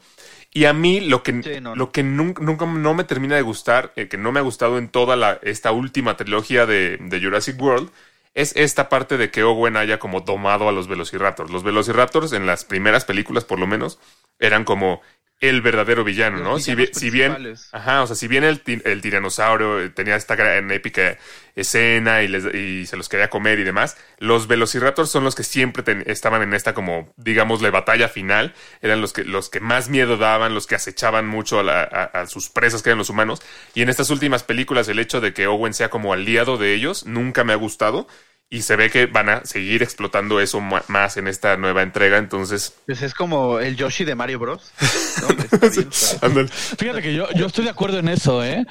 Y 0.52 0.66
a 0.66 0.74
mí 0.74 1.00
lo 1.00 1.22
que, 1.24 1.44
Sí, 1.44 1.62
no, 1.62 1.76
no. 1.76 1.76
lo 1.76 1.92
que 1.92 2.04
nunca, 2.04 2.42
nunca 2.44 2.66
no 2.66 2.94
me 2.94 3.04
termina 3.04 3.36
de 3.36 3.42
gustar, 3.44 3.94
eh, 3.96 4.08
que 4.08 4.18
no 4.18 4.32
me 4.32 4.40
ha 4.40 4.44
gustado 4.44 4.78
en 4.78 4.90
toda 4.90 5.16
la, 5.16 5.40
esta 5.44 5.72
última 5.72 6.18
trilogía 6.18 6.66
de, 6.66 6.98
de 6.98 7.22
Jurassic 7.22 7.62
World, 7.62 7.92
es 8.34 8.56
esta 8.56 8.90
parte 8.90 9.18
de 9.18 9.32
que 9.32 9.44
Owen 9.44 9.78
haya 9.78 10.00
como 10.00 10.22
domado 10.22 10.68
a 10.70 10.72
los 10.72 10.88
Velociraptors. 10.88 11.52
Los 11.52 11.64
Velociraptors 11.64 12.32
en 12.34 12.46
las 12.46 12.66
primeras 12.66 13.06
películas, 13.06 13.44
por 13.46 13.60
lo 13.60 13.68
menos, 13.68 14.00
eran 14.40 14.64
como 14.64 15.02
el 15.40 15.62
verdadero 15.62 16.04
villano, 16.04 16.38
Los 16.40 16.46
¿no? 16.48 16.60
Si, 16.60 16.76
bien- 16.76 16.94
si 16.94 17.10
bien, 17.10 17.32
ajá, 17.72 18.04
o 18.04 18.08
sea, 18.08 18.16
si 18.16 18.28
bien 18.28 18.44
el, 18.44 18.62
el 18.86 19.02
tiranosaurio 19.02 19.80
eh, 19.82 19.90
tenía 19.90 20.16
esta 20.18 20.36
gran 20.36 20.70
épica 20.72 21.18
escena 21.56 22.22
y, 22.24 22.28
les- 22.28 22.54
y 22.54 22.86
se 22.86 22.98
los 22.98 23.08
quería 23.10 23.30
comer 23.30 23.60
y 23.60 23.64
demás, 23.64 23.98
los 24.18 24.48
Velociraptors 24.48 25.10
son 25.10 25.24
los 25.24 25.36
que 25.36 25.44
siempre 25.44 25.84
ten- 25.84 26.04
estaban 26.08 26.42
en 26.42 26.54
esta 26.54 26.74
como, 26.74 27.14
digamos, 27.18 27.62
la 27.62 27.72
batalla 27.72 28.10
final, 28.10 28.54
eran 28.82 29.02
los 29.02 29.14
que, 29.14 29.24
los 29.24 29.50
que 29.50 29.60
más 29.62 29.90
miedo 29.90 30.18
daban, 30.18 30.54
los 30.54 30.68
que 30.68 30.76
acechaban 30.76 31.26
mucho 31.28 31.60
a, 31.60 31.64
la- 31.64 31.84
a- 31.84 32.22
a 32.22 32.28
sus 32.28 32.50
presas 32.50 32.82
que 32.82 32.90
eran 32.90 32.98
los 33.00 33.10
humanos, 33.10 33.42
y 33.74 33.82
en 33.82 33.90
estas 33.90 34.10
últimas 34.10 34.44
películas 34.44 34.88
el 34.90 35.00
hecho 35.00 35.22
de 35.22 35.34
que 35.34 35.48
Owen 35.48 35.74
sea 35.74 35.90
como 35.90 36.12
aliado 36.14 36.58
de 36.58 36.74
ellos 36.74 37.06
nunca 37.06 37.44
me 37.46 37.54
ha 37.54 37.58
gustado. 37.58 38.08
Y 38.52 38.64
se 38.64 38.76
ve 38.76 38.90
que 38.90 39.06
van 39.06 39.30
a 39.30 39.46
seguir 39.46 39.84
explotando 39.84 40.40
eso 40.40 40.60
más 40.60 41.18
en 41.18 41.28
esta 41.28 41.56
nueva 41.56 41.84
entrega, 41.84 42.18
entonces... 42.18 42.74
Pues 42.88 43.04
es 43.04 43.14
como 43.14 43.60
el 43.60 43.76
Yoshi 43.76 44.06
de 44.06 44.16
Mario 44.16 44.40
Bros. 44.40 44.72
Fíjate 46.78 47.02
que 47.02 47.14
yo, 47.14 47.30
yo 47.34 47.46
estoy 47.46 47.66
de 47.66 47.70
acuerdo 47.70 48.00
en 48.00 48.08
eso, 48.10 48.44
¿eh? 48.44 48.66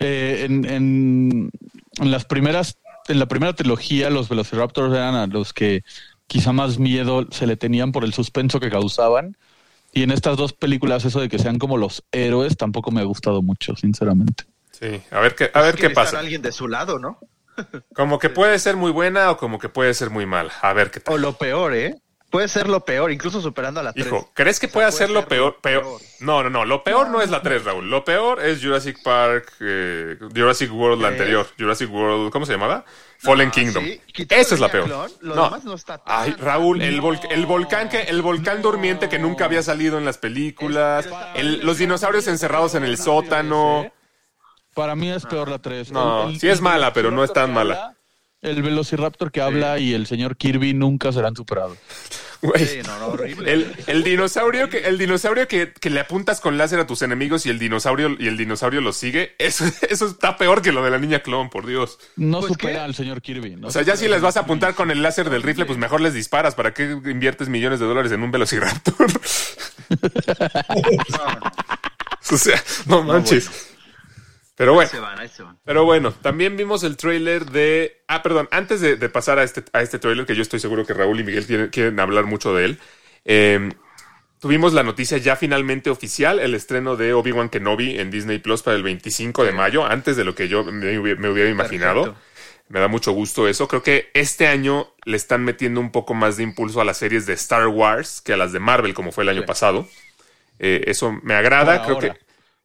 Eh, 0.00 0.42
en, 0.44 0.64
en- 0.66 1.50
en 2.00 2.10
las 2.10 2.24
primeras, 2.24 2.76
en 3.08 3.18
la 3.18 3.26
primera 3.26 3.54
trilogía, 3.54 4.10
los 4.10 4.28
Velociraptors 4.28 4.92
eran 4.92 5.14
a 5.14 5.26
los 5.26 5.52
que 5.52 5.84
quizá 6.26 6.52
más 6.52 6.78
miedo 6.78 7.26
se 7.30 7.46
le 7.46 7.56
tenían 7.56 7.92
por 7.92 8.04
el 8.04 8.12
suspenso 8.12 8.60
que 8.60 8.68
causaban. 8.70 9.36
Y 9.92 10.02
en 10.02 10.10
estas 10.10 10.36
dos 10.36 10.52
películas, 10.52 11.04
eso 11.04 11.20
de 11.20 11.28
que 11.28 11.38
sean 11.38 11.58
como 11.58 11.76
los 11.78 12.02
héroes, 12.10 12.56
tampoco 12.56 12.90
me 12.90 13.00
ha 13.00 13.04
gustado 13.04 13.42
mucho, 13.42 13.76
sinceramente. 13.76 14.44
Sí, 14.72 15.00
a 15.12 15.20
ver 15.20 15.36
qué, 15.36 15.50
a 15.54 15.60
ver 15.62 15.76
qué 15.76 15.88
pasa. 15.90 16.18
alguien 16.18 16.42
de 16.42 16.50
su 16.50 16.66
lado, 16.66 16.98
¿no? 16.98 17.18
Como 17.94 18.18
que 18.18 18.30
puede 18.30 18.58
ser 18.58 18.76
muy 18.76 18.90
buena 18.92 19.30
o 19.30 19.36
como 19.36 19.58
que 19.58 19.68
puede 19.68 19.94
ser 19.94 20.10
muy 20.10 20.26
mala. 20.26 20.52
A 20.62 20.72
ver 20.72 20.90
qué 20.90 20.98
O 21.00 21.02
tal. 21.02 21.20
lo 21.22 21.32
peor, 21.38 21.74
¿eh? 21.74 21.96
puede 22.30 22.48
ser 22.48 22.68
lo 22.68 22.84
peor, 22.84 23.12
incluso 23.12 23.40
superando 23.40 23.78
a 23.78 23.84
la 23.84 23.92
3. 23.92 24.06
Hijo, 24.08 24.32
¿crees 24.34 24.58
que 24.58 24.66
O 24.66 24.68
sea, 24.68 24.72
puede 24.72 24.86
puede 24.88 24.98
ser 24.98 25.10
lo 25.10 25.28
peor, 25.28 25.60
peor? 25.62 25.82
peor. 25.84 26.00
No, 26.18 26.42
no, 26.42 26.50
no. 26.50 26.64
Lo 26.64 26.82
peor 26.82 27.08
no 27.08 27.22
es 27.22 27.30
la 27.30 27.42
3, 27.42 27.64
Raúl. 27.64 27.88
Lo 27.88 28.04
peor 28.04 28.44
es 28.44 28.60
Jurassic 28.60 29.00
Park, 29.04 29.52
eh, 29.60 30.16
Jurassic 30.34 30.72
World 30.72 31.00
la 31.00 31.08
anterior. 31.08 31.46
Jurassic 31.56 31.88
World, 31.92 32.32
¿cómo 32.32 32.44
se 32.44 32.50
llamaba? 32.54 32.84
Fallen 33.18 33.52
Kingdom. 33.52 33.84
sí, 33.84 34.00
Esa 34.28 34.54
es 34.56 34.60
la 34.60 34.68
peor. 34.68 34.86
clon, 34.86 35.12
lo 35.20 35.36
no. 35.36 35.44
demás 35.44 35.62
no 35.64 35.74
está 35.74 35.98
tan 35.98 36.22
Ay, 36.22 36.32
Raúl, 36.36 36.82
el, 36.82 37.00
vol- 37.00 37.22
No. 37.22 37.30
el 37.30 37.46
volcán 37.46 37.88
que 37.88 38.00
el 38.02 38.20
volcán 38.20 38.62
durmiente 38.62 39.08
que 39.08 39.20
nunca 39.20 39.44
había 39.44 39.62
salido 39.62 39.96
en 39.96 40.04
las 40.04 40.18
películas, 40.18 41.08
el- 41.36 41.64
los 41.64 41.78
dinosaurios 41.78 42.26
encerrados 42.26 42.74
en 42.74 42.82
el 42.82 42.98
sótano. 42.98 43.92
Para 44.74 44.94
mí 44.96 45.10
es 45.10 45.24
peor 45.26 45.48
la 45.48 45.60
3. 45.60 45.92
No, 45.92 46.32
sí 46.38 46.48
es 46.48 46.60
mala, 46.60 46.92
pero 46.92 47.10
no 47.10 47.24
es 47.24 47.32
tan 47.32 47.52
mala. 47.52 47.96
El 48.42 48.62
Velociraptor 48.62 49.32
que 49.32 49.40
habla 49.40 49.78
y 49.78 49.94
el 49.94 50.06
señor 50.06 50.36
Kirby 50.36 50.74
nunca 50.74 51.12
serán 51.12 51.34
superados. 51.34 51.78
Güey. 52.44 52.66
Sí, 52.66 52.78
no, 52.84 52.98
no, 52.98 53.06
horrible. 53.06 53.50
El, 53.50 53.74
el 53.86 54.04
dinosaurio 54.04 54.68
que 54.68 54.86
el 54.86 54.98
dinosaurio 54.98 55.48
que, 55.48 55.72
que 55.72 55.88
le 55.88 56.00
apuntas 56.00 56.42
con 56.42 56.58
láser 56.58 56.78
a 56.78 56.86
tus 56.86 57.00
enemigos 57.00 57.46
y 57.46 57.48
el 57.48 57.58
dinosaurio 57.58 58.14
y 58.18 58.26
el 58.26 58.36
dinosaurio 58.36 58.82
lo 58.82 58.92
sigue, 58.92 59.34
eso, 59.38 59.64
eso 59.88 60.06
está 60.06 60.36
peor 60.36 60.60
que 60.60 60.70
lo 60.70 60.84
de 60.84 60.90
la 60.90 60.98
niña 60.98 61.20
clon, 61.20 61.48
por 61.48 61.64
Dios. 61.64 61.98
No 62.16 62.40
Pues, 62.40 62.52
supera 62.52 62.74
¿qué? 62.74 62.80
al 62.80 62.94
señor 62.94 63.22
Kirby. 63.22 63.56
¿no? 63.56 63.68
O 63.68 63.70
sea, 63.70 63.80
ya 63.80 63.96
si 63.96 64.08
les 64.08 64.20
vas 64.20 64.36
a 64.36 64.40
apuntar 64.40 64.74
con 64.74 64.90
el 64.90 65.02
láser 65.02 65.30
del 65.30 65.42
rifle, 65.42 65.64
pues 65.64 65.78
mejor 65.78 66.02
les 66.02 66.12
disparas. 66.12 66.54
¿Para 66.54 66.74
qué 66.74 66.98
inviertes 67.06 67.48
millones 67.48 67.80
de 67.80 67.86
dólares 67.86 68.12
en 68.12 68.22
un 68.22 68.30
velociraptor? 68.30 69.06
o 72.30 72.36
sea, 72.36 72.62
no 72.84 73.02
manches. 73.04 73.73
Pero 74.56 74.70
Ahí 74.70 74.74
bueno. 74.76 74.90
se 74.90 75.00
van, 75.00 75.18
ahí 75.18 75.28
se 75.28 75.42
van. 75.42 75.58
Pero 75.64 75.84
bueno, 75.84 76.12
también 76.12 76.56
vimos 76.56 76.84
el 76.84 76.96
tráiler 76.96 77.46
de... 77.46 78.02
Ah, 78.06 78.22
perdón, 78.22 78.48
antes 78.52 78.80
de, 78.80 78.96
de 78.96 79.08
pasar 79.08 79.38
a 79.38 79.42
este, 79.42 79.64
a 79.72 79.82
este 79.82 79.98
tráiler, 79.98 80.26
que 80.26 80.36
yo 80.36 80.42
estoy 80.42 80.60
seguro 80.60 80.86
que 80.86 80.94
Raúl 80.94 81.18
y 81.20 81.24
Miguel 81.24 81.46
quieren, 81.46 81.68
quieren 81.70 81.98
hablar 81.98 82.24
mucho 82.24 82.54
de 82.54 82.64
él, 82.66 82.78
eh, 83.24 83.70
tuvimos 84.38 84.72
la 84.72 84.82
noticia 84.84 85.18
ya 85.18 85.34
finalmente 85.36 85.90
oficial, 85.90 86.38
el 86.38 86.54
estreno 86.54 86.94
de 86.96 87.14
Obi-Wan 87.14 87.48
Kenobi 87.48 87.98
en 87.98 88.10
Disney 88.12 88.38
Plus 88.38 88.62
para 88.62 88.76
el 88.76 88.82
25 88.84 89.42
de 89.44 89.52
mayo, 89.52 89.84
antes 89.84 90.16
de 90.16 90.22
lo 90.24 90.34
que 90.36 90.46
yo 90.48 90.62
me, 90.64 90.98
hubiera- 90.98 91.20
me 91.20 91.28
hubiera 91.30 91.50
imaginado. 91.50 92.02
Perfecto. 92.04 92.24
Me 92.68 92.80
da 92.80 92.88
mucho 92.88 93.12
gusto 93.12 93.46
eso. 93.46 93.68
Creo 93.68 93.82
que 93.82 94.10
este 94.14 94.46
año 94.46 94.94
le 95.04 95.16
están 95.18 95.44
metiendo 95.44 95.80
un 95.80 95.92
poco 95.92 96.14
más 96.14 96.38
de 96.38 96.44
impulso 96.44 96.80
a 96.80 96.84
las 96.84 96.96
series 96.96 97.26
de 97.26 97.34
Star 97.34 97.66
Wars 97.66 98.22
que 98.22 98.32
a 98.32 98.36
las 98.38 98.52
de 98.52 98.58
Marvel, 98.60 98.94
como 98.94 99.12
fue 99.12 99.22
el 99.24 99.28
año 99.28 99.42
Sí. 99.42 99.46
pasado. 99.46 99.86
Eh, 100.58 100.82
eso 100.86 101.12
me 101.22 101.34
agrada. 101.34 101.76
Por 101.78 101.84
Creo 101.84 101.94
ahora. 101.96 102.14
que 102.14 102.20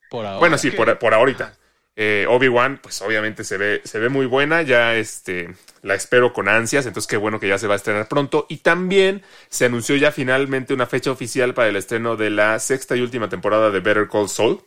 Por 0.10 0.26
ahora. 0.26 0.40
bueno, 0.40 0.58
sí, 0.58 0.72
por, 0.72 0.98
por 1.00 1.14
ahorita. 1.14 1.54
Eh, 2.02 2.26
Obi-Wan, 2.30 2.80
pues 2.82 3.02
obviamente 3.02 3.44
se 3.44 3.58
ve, 3.58 3.82
se 3.84 4.00
ve 4.00 4.08
muy 4.08 4.26
buena, 4.26 4.62
ya 4.62 4.96
este, 4.96 5.54
la 5.82 5.96
espero 5.96 6.32
con 6.32 6.48
ansias, 6.48 6.86
entonces 6.86 7.10
qué 7.10 7.18
bueno 7.18 7.42
que 7.42 7.50
ya 7.50 7.58
se 7.58 7.68
va 7.68 7.74
a 7.74 7.76
estrenar 7.76 8.08
pronto. 8.08 8.46
Y 8.48 8.60
también 8.60 9.22
se 9.50 9.66
anunció 9.66 9.98
ya 9.98 10.14
finalmente 10.14 10.74
una 10.74 10.86
fecha 10.86 11.12
oficial 11.12 11.54
para 11.54 11.68
el 11.68 11.76
estreno 11.76 12.16
de 12.16 12.30
la 12.30 12.58
sexta 12.60 12.96
y 12.96 13.02
última 13.02 13.28
temporada 13.28 13.70
de 13.70 13.82
Better 13.82 14.08
Call 14.08 14.30
Saul, 14.30 14.62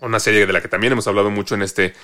una 0.00 0.18
serie 0.18 0.44
de 0.44 0.52
la 0.52 0.60
que 0.60 0.66
también 0.66 0.92
hemos 0.92 1.06
hablado 1.06 1.30
mucho 1.30 1.54
en 1.54 1.62
este, 1.62 1.94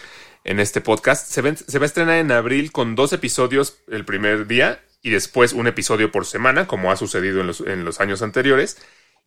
en 0.44 0.60
este 0.60 0.80
podcast. 0.80 1.26
Se, 1.26 1.56
se 1.56 1.78
va 1.80 1.84
a 1.84 1.86
estrenar 1.86 2.18
en 2.18 2.30
abril 2.30 2.70
con 2.70 2.94
dos 2.94 3.12
episodios 3.12 3.78
el 3.88 4.04
primer 4.04 4.46
día 4.46 4.80
y 5.02 5.10
después 5.10 5.52
un 5.52 5.66
episodio 5.66 6.12
por 6.12 6.26
semana, 6.26 6.68
como 6.68 6.92
ha 6.92 6.96
sucedido 6.96 7.40
en 7.40 7.48
los, 7.48 7.60
en 7.60 7.84
los 7.84 7.98
años 7.98 8.22
anteriores. 8.22 8.78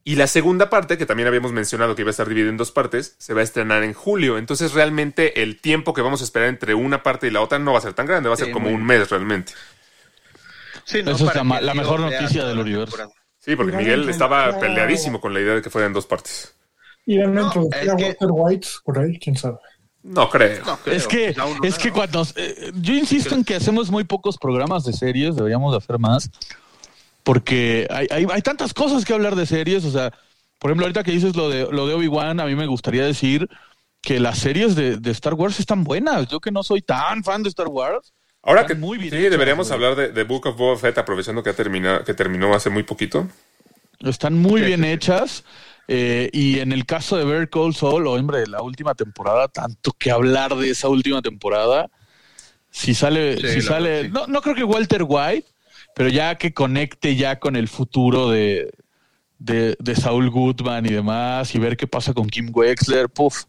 Y 0.03 0.15
la 0.15 0.25
segunda 0.25 0.69
parte, 0.69 0.97
que 0.97 1.05
también 1.05 1.27
habíamos 1.27 1.51
mencionado 1.51 1.95
que 1.95 2.01
iba 2.01 2.09
a 2.09 2.11
estar 2.11 2.27
dividida 2.27 2.49
en 2.49 2.57
dos 2.57 2.71
partes, 2.71 3.15
se 3.19 3.33
va 3.35 3.41
a 3.41 3.43
estrenar 3.43 3.83
en 3.83 3.93
julio. 3.93 4.37
Entonces 4.39 4.73
realmente 4.73 5.43
el 5.43 5.61
tiempo 5.61 5.93
que 5.93 6.01
vamos 6.01 6.21
a 6.21 6.23
esperar 6.23 6.49
entre 6.49 6.73
una 6.73 7.03
parte 7.03 7.27
y 7.27 7.29
la 7.29 7.41
otra 7.41 7.59
no 7.59 7.73
va 7.73 7.77
a 7.77 7.81
ser 7.81 7.93
tan 7.93 8.07
grande, 8.07 8.27
va 8.27 8.33
a 8.33 8.37
ser 8.37 8.47
Sí, 8.47 8.51
como 8.53 8.65
muy 8.65 8.73
un 8.75 8.83
mes 8.85 9.09
realmente. 9.11 9.53
Sí, 10.85 10.99
Esa 10.99 11.11
es 11.11 11.21
Para 11.21 11.43
la 11.61 11.73
mejor 11.75 11.99
noticia 11.99 12.45
del 12.45 12.59
universo. 12.59 12.85
temporada. 12.97 13.11
Sí, 13.39 13.55
porque 13.55 13.75
Miguel 13.77 14.09
estaba 14.09 14.59
peleadísimo 14.59 15.19
con 15.21 15.33
la 15.33 15.39
idea 15.39 15.55
de 15.55 15.61
que 15.61 15.69
fueran 15.69 15.93
dos 15.93 16.05
partes. 16.05 16.55
Irán 17.05 17.37
a 17.37 17.41
No, 17.41 17.47
introducir 17.47 17.81
es 17.83 17.89
a 17.89 17.95
que- 17.95 18.03
Walter 18.05 18.27
White 18.31 18.67
por 18.83 18.99
ahí, 18.99 19.19
quién 19.19 19.35
sabe. 19.37 19.57
No 20.03 20.29
creo. 20.29 20.63
No, 20.65 20.77
creo. 20.77 20.95
Es 20.95 21.07
que, 21.07 21.33
uno 21.35 21.59
es 21.63 21.77
no, 21.77 21.81
que 21.83 21.87
¿no? 21.89 21.93
cuando... 21.95 22.27
eh, 22.35 22.71
yo 22.75 22.93
insisto 22.95 23.35
en 23.35 23.43
que 23.43 23.55
hacemos 23.55 23.91
muy 23.91 24.03
pocos 24.03 24.37
programas 24.37 24.83
de 24.83 24.93
series, 24.93 25.35
deberíamos 25.35 25.71
de 25.73 25.77
hacer 25.77 25.99
más, 25.99 26.29
porque 27.23 27.87
hay, 27.91 28.07
hay, 28.11 28.25
hay 28.31 28.41
tantas 28.41 28.73
cosas 28.73 29.05
que 29.05 29.13
hablar 29.13 29.35
de 29.35 29.45
series, 29.45 29.85
o 29.85 29.91
sea, 29.91 30.11
por 30.59 30.71
ejemplo, 30.71 30.85
ahorita 30.85 31.03
que 31.03 31.11
dices 31.11 31.35
lo 31.35 31.49
de, 31.49 31.67
lo 31.71 31.87
de 31.87 31.93
Obi-Wan, 31.95 32.39
a 32.39 32.45
mí 32.45 32.55
me 32.55 32.67
gustaría 32.67 33.05
decir 33.05 33.47
que 34.01 34.19
las 34.19 34.39
series 34.39 34.75
de, 34.75 34.97
de 34.97 35.11
Star 35.11 35.33
Wars 35.35 35.59
están 35.59 35.83
buenas. 35.83 36.27
Yo 36.27 36.39
que 36.39 36.51
no 36.51 36.63
soy 36.63 36.81
tan 36.81 37.23
fan 37.23 37.43
de 37.43 37.49
Star 37.49 37.67
Wars. 37.67 38.13
Ahora 38.43 38.65
que 38.65 38.75
muy 38.75 38.97
bien 38.99 39.15
sí, 39.15 39.17
hechas, 39.17 39.29
deberíamos 39.29 39.71
güey. 39.71 39.71
hablar 39.71 39.95
de, 39.95 40.11
de 40.11 40.23
Book 40.23 40.47
of 40.47 40.57
Boba 40.57 40.77
Fett, 40.77 40.97
aprovechando 40.97 41.43
que, 41.43 41.51
ha 41.51 41.55
terminado, 41.55 42.03
que 42.03 42.13
terminó 42.13 42.53
hace 42.55 42.69
muy 42.69 42.83
poquito. 42.83 43.27
Están 43.99 44.37
muy 44.37 44.61
Sí, 44.61 44.65
bien 44.65 44.83
hechas. 44.83 45.43
eh, 45.87 46.29
y 46.33 46.59
en 46.59 46.71
el 46.71 46.85
caso 46.85 47.17
de 47.17 47.25
Bear 47.25 47.49
Call 47.49 47.75
Saul, 47.75 48.07
hombre, 48.07 48.47
la 48.47 48.61
última 48.61 48.95
temporada, 48.95 49.47
tanto 49.47 49.91
que 49.93 50.11
hablar 50.11 50.55
de 50.55 50.69
esa 50.71 50.87
última 50.89 51.21
temporada. 51.21 51.89
Si 52.71 52.93
sale, 52.95 53.41
Sí, 53.41 53.47
si 53.47 53.61
sale, 53.61 53.89
verdad, 53.89 54.09
sí. 54.09 54.09
no, 54.09 54.27
no 54.27 54.41
creo 54.41 54.55
que 54.55 54.63
Walter 54.63 55.03
White, 55.07 55.47
pero 55.95 56.09
ya 56.09 56.35
que 56.35 56.53
conecte 56.53 57.15
ya 57.15 57.39
con 57.39 57.55
el 57.55 57.67
futuro 57.67 58.29
de, 58.29 58.71
de, 59.39 59.75
de 59.79 59.95
Saul 59.95 60.29
Goodman 60.29 60.85
y 60.85 60.89
demás, 60.89 61.53
y 61.55 61.59
ver 61.59 61.77
qué 61.77 61.87
pasa 61.87 62.13
con 62.13 62.27
Kim 62.27 62.49
Wexler, 62.53 63.09
puff. 63.09 63.43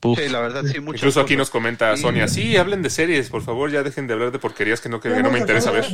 Puff. 0.00 0.18
Sí, 0.18 0.28
la 0.28 0.40
verdad, 0.40 0.64
sí, 0.64 0.80
muchas 0.80 1.00
Incluso 1.02 1.20
aquí 1.20 1.36
nos 1.36 1.48
comenta. 1.48 1.96
Sonia, 1.96 2.26
sí, 2.26 2.56
hablen 2.56 2.82
de 2.82 2.90
series, 2.90 3.30
por 3.30 3.40
favor, 3.42 3.70
ya 3.70 3.84
dejen 3.84 4.08
de 4.08 4.14
hablar 4.14 4.32
de 4.32 4.40
porquerías 4.40 4.80
que 4.80 4.88
no, 4.88 4.98
que, 4.98 5.12
que 5.12 5.22
no 5.22 5.30
me 5.30 5.38
interesa 5.38 5.70
ver. 5.70 5.84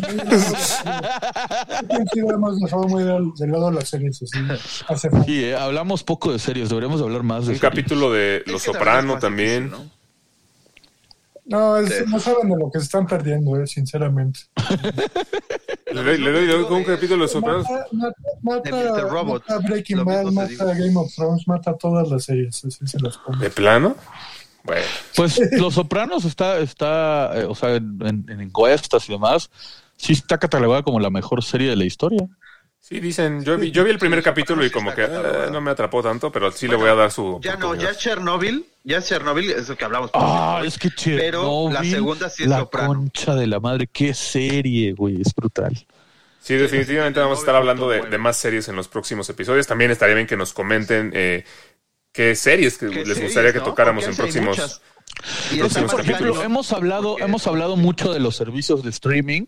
Sí, 5.27 5.45
eh, 5.45 5.55
hablamos 5.55 6.05
poco 6.05 6.33
de 6.33 6.39
series, 6.39 6.69
deberíamos 6.69 7.01
hablar 7.03 7.23
más 7.23 7.47
de 7.47 7.53
Un 7.53 7.59
series. 7.59 7.61
capítulo 7.61 8.11
de 8.11 8.43
Los 8.47 8.63
Soprano 8.63 9.19
también. 9.19 9.65
difícil, 9.65 9.85
¿no? 9.87 9.98
No, 11.49 11.79
es- 11.79 11.89
Sí. 11.89 12.05
no 12.09 12.21
saben 12.21 12.51
de 12.51 12.57
lo 12.59 12.71
que 12.71 12.79
se 12.79 12.85
están 12.85 13.07
perdiendo, 13.07 13.61
eh, 13.61 13.67
sinceramente. 13.67 14.41
Le 15.93 16.03
doy, 16.03 16.19
le 16.19 16.31
doy- 16.33 16.47
le 16.47 16.53
doy 16.59 16.65
un 16.77 16.85
capítulo 16.85 17.15
de 17.15 17.17
Los 17.23 17.33
Sopranos. 17.33 17.65
Mata, 17.69 17.87
mata, 17.93 18.15
mata, 18.43 18.77
De 18.77 18.91
Mr. 19.03 19.09
Robot. 19.11 19.43
mata 19.49 19.67
Breaking 19.67 20.05
Bad, 20.05 20.25
mata. 20.27 20.65
Game 20.75 20.97
of 20.97 21.15
Thrones, 21.15 21.49
mata 21.49 21.75
todas 21.77 22.09
las 22.11 22.25
series. 22.25 22.63
Así 22.65 22.87
se 22.87 23.01
las 23.01 23.17
pongo. 23.19 23.39
¿De 23.39 23.49
plano? 23.51 23.97
Bueno, 24.65 24.83
Pues 25.17 25.41
Los 25.53 25.75
Sopranos 25.75 26.27
está, 26.27 26.59
está 26.59 27.31
eh, 27.41 27.45
o 27.47 27.55
sea, 27.55 27.77
en 27.77 28.27
encuestas 28.41 29.09
y 29.09 29.13
demás, 29.13 29.51
sí 29.97 30.13
está 30.13 30.37
catalogada 30.37 30.83
como 30.83 31.01
la 31.01 31.09
mejor 31.11 31.43
serie 31.43 31.71
de 31.71 31.77
la 31.77 31.85
historia. 31.87 32.27
Sí, 32.81 33.01
dicen, 33.01 33.45
yo 33.45 33.57
vi, 33.59 33.71
yo 33.71 33.85
vi 33.85 33.91
el 33.91 33.99
primer 33.99 34.21
Sí, 34.21 34.25
capítulo 34.25 34.65
y 34.65 34.71
como 34.71 34.95
que 34.95 35.05
eh, 35.05 35.49
no 35.53 35.61
me 35.61 35.71
atrapó 35.71 36.03
tanto, 36.03 36.33
pero 36.33 36.51
sí 36.51 36.67
le 36.69 36.77
voy 36.77 36.89
a 36.89 36.95
dar 36.95 37.11
su... 37.11 37.39
Ya 37.43 37.57
no, 37.57 37.75
ya 37.75 37.95
Chernobyl, 37.95 38.65
ya 38.85 39.03
Chernobyl 39.03 39.51
es 39.51 39.69
lo 39.69 39.77
que 39.77 39.85
hablamos. 39.85 40.11
por 40.11 40.21
Ah, 40.25 40.63
es 40.65 40.79
que 40.79 40.89
Pero 40.89 41.43
Chernobyl, 41.43 41.75
la 41.75 41.85
segunda 41.85 42.29
sí 42.31 42.43
es 42.45 42.49
la 42.49 42.61
Soprano. 42.61 42.89
concha 42.89 43.35
de 43.35 43.47
la 43.47 43.61
madre, 43.61 43.89
qué 43.93 44.15
serie, 44.15 44.93
güey, 44.93 45.21
es 45.21 45.35
brutal. 45.35 45.87
Sí, 46.41 46.55
definitivamente 46.55 47.21
vamos 47.21 47.39
a 47.39 47.41
estar 47.41 47.57
hablando 47.57 47.91
de, 47.91 48.01
de 48.03 48.19
más 48.19 48.37
series 48.39 48.69
en 48.69 48.77
los 48.77 48.89
próximos 48.89 49.29
episodios. 49.29 49.67
También 49.67 49.91
estaría 49.91 50.15
bien 50.15 50.27
que 50.27 50.37
nos 50.37 50.55
comenten 50.55 51.11
eh, 51.15 51.45
qué 52.13 52.35
series 52.35 52.79
que 52.79 52.89
¿Qué 52.89 52.95
les 52.95 53.07
series, 53.09 53.23
gustaría 53.25 53.53
que 53.53 53.59
no? 53.59 53.65
tocáramos 53.65 54.05
en 54.07 54.17
próximos... 54.17 54.57
más 54.57 54.81
Por 55.91 56.01
ejemplo, 56.01 56.43
hemos 56.43 56.73
hablado, 56.73 57.19
hemos 57.19 57.47
hablado 57.47 57.77
mucho 57.77 58.13
de 58.13 58.21
los 58.21 58.37
servicios 58.37 58.83
de 58.83 58.91
streaming, 58.91 59.47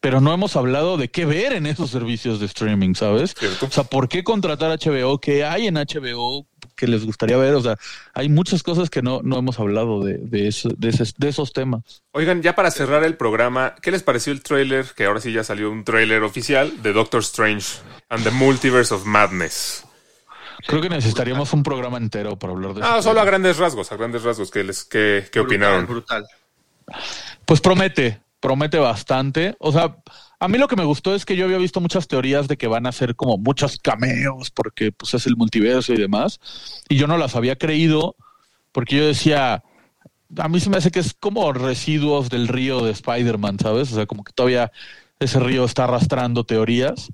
pero 0.00 0.20
no 0.20 0.32
hemos 0.32 0.54
hablado 0.56 0.96
de 0.96 1.08
qué 1.10 1.24
ver 1.26 1.52
en 1.52 1.66
esos 1.66 1.90
servicios 1.90 2.38
de 2.40 2.46
streaming, 2.46 2.94
¿sabes? 2.94 3.34
Cierto. 3.38 3.66
O 3.66 3.70
sea, 3.70 3.84
¿por 3.84 4.08
qué 4.08 4.22
contratar 4.22 4.70
HBO? 4.78 5.18
¿Qué 5.20 5.44
hay 5.44 5.66
en 5.66 5.74
HBO 5.74 6.46
que 6.76 6.86
les 6.86 7.04
gustaría 7.04 7.36
ver? 7.36 7.54
O 7.54 7.60
sea, 7.60 7.76
hay 8.14 8.28
muchas 8.28 8.62
cosas 8.62 8.90
que 8.90 9.02
no, 9.02 9.20
no 9.24 9.38
hemos 9.38 9.58
hablado 9.58 10.04
de, 10.04 10.18
de, 10.18 10.46
eso- 10.48 10.68
de, 10.76 10.90
ese- 10.90 11.12
de 11.16 11.28
esos 11.28 11.52
temas. 11.52 12.02
Oigan, 12.12 12.42
ya 12.42 12.54
para 12.54 12.70
cerrar 12.70 13.02
el 13.02 13.16
programa, 13.16 13.74
¿qué 13.82 13.90
les 13.90 14.02
pareció 14.04 14.32
el 14.32 14.42
tráiler? 14.42 14.86
Que 14.96 15.06
ahora 15.06 15.20
sí 15.20 15.32
ya 15.32 15.42
salió 15.42 15.70
un 15.70 15.82
tráiler 15.84 16.22
oficial 16.22 16.80
de 16.82 16.92
Doctor 16.92 17.20
Strange 17.22 17.78
and 18.08 18.22
the 18.22 18.30
Multiverse 18.30 18.94
of 18.94 19.04
Madness. 19.04 19.84
Creo 20.66 20.80
que 20.80 20.88
necesitaríamos 20.88 21.52
un 21.52 21.62
programa 21.64 21.98
entero 21.98 22.36
para 22.38 22.52
hablar 22.52 22.74
de 22.74 22.82
Ah, 22.84 22.94
eso. 22.98 23.08
solo 23.10 23.20
a 23.20 23.24
grandes 23.24 23.56
rasgos, 23.58 23.90
a 23.92 23.96
grandes 23.96 24.22
rasgos. 24.22 24.50
¿Qué, 24.50 24.62
les, 24.64 24.84
qué, 24.84 25.26
qué 25.32 25.40
brutal, 25.40 25.56
opinaron? 25.56 25.86
Brutal. 25.86 26.26
Pues 27.44 27.60
promete, 27.60 28.20
promete 28.40 28.78
bastante. 28.78 29.56
O 29.58 29.72
sea, 29.72 29.96
a 30.38 30.48
mí 30.48 30.58
lo 30.58 30.68
que 30.68 30.76
me 30.76 30.84
gustó 30.84 31.14
es 31.14 31.24
que 31.24 31.36
yo 31.36 31.44
había 31.44 31.58
visto 31.58 31.80
muchas 31.80 32.08
teorías 32.08 32.48
de 32.48 32.56
que 32.56 32.68
van 32.68 32.86
a 32.86 32.92
ser 32.92 33.16
como 33.16 33.38
muchos 33.38 33.78
cameos 33.78 34.50
porque 34.50 34.92
pues 34.92 35.14
es 35.14 35.26
el 35.26 35.36
multiverso 35.36 35.92
y 35.92 35.96
demás. 35.96 36.40
Y 36.88 36.96
yo 36.96 37.06
no 37.06 37.18
las 37.18 37.36
había 37.36 37.56
creído 37.56 38.16
porque 38.72 38.96
yo 38.96 39.06
decía, 39.06 39.62
a 40.36 40.48
mí 40.48 40.60
se 40.60 40.70
me 40.70 40.76
hace 40.76 40.90
que 40.90 41.00
es 41.00 41.14
como 41.18 41.52
residuos 41.52 42.28
del 42.28 42.48
río 42.48 42.84
de 42.84 42.92
Spider-Man, 42.92 43.58
¿sabes? 43.58 43.92
O 43.92 43.96
sea, 43.96 44.06
como 44.06 44.24
que 44.24 44.32
todavía 44.32 44.70
ese 45.18 45.40
río 45.40 45.64
está 45.64 45.84
arrastrando 45.84 46.44
teorías. 46.44 47.10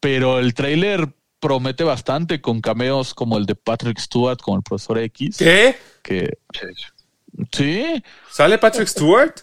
Pero 0.00 0.38
el 0.38 0.54
tráiler 0.54 1.08
promete 1.40 1.84
bastante 1.84 2.40
con 2.40 2.60
cameos 2.60 3.14
como 3.14 3.36
el 3.36 3.46
de 3.46 3.54
Patrick 3.54 3.98
Stewart, 3.98 4.38
como 4.40 4.56
el 4.56 4.62
profesor 4.62 4.98
X, 4.98 5.36
¿Qué? 5.36 5.76
que 6.02 6.38
Sí. 6.52 6.88
sí, 7.52 8.02
¿Sale 8.30 8.56
Patrick 8.58 8.88
Stewart? 8.88 9.34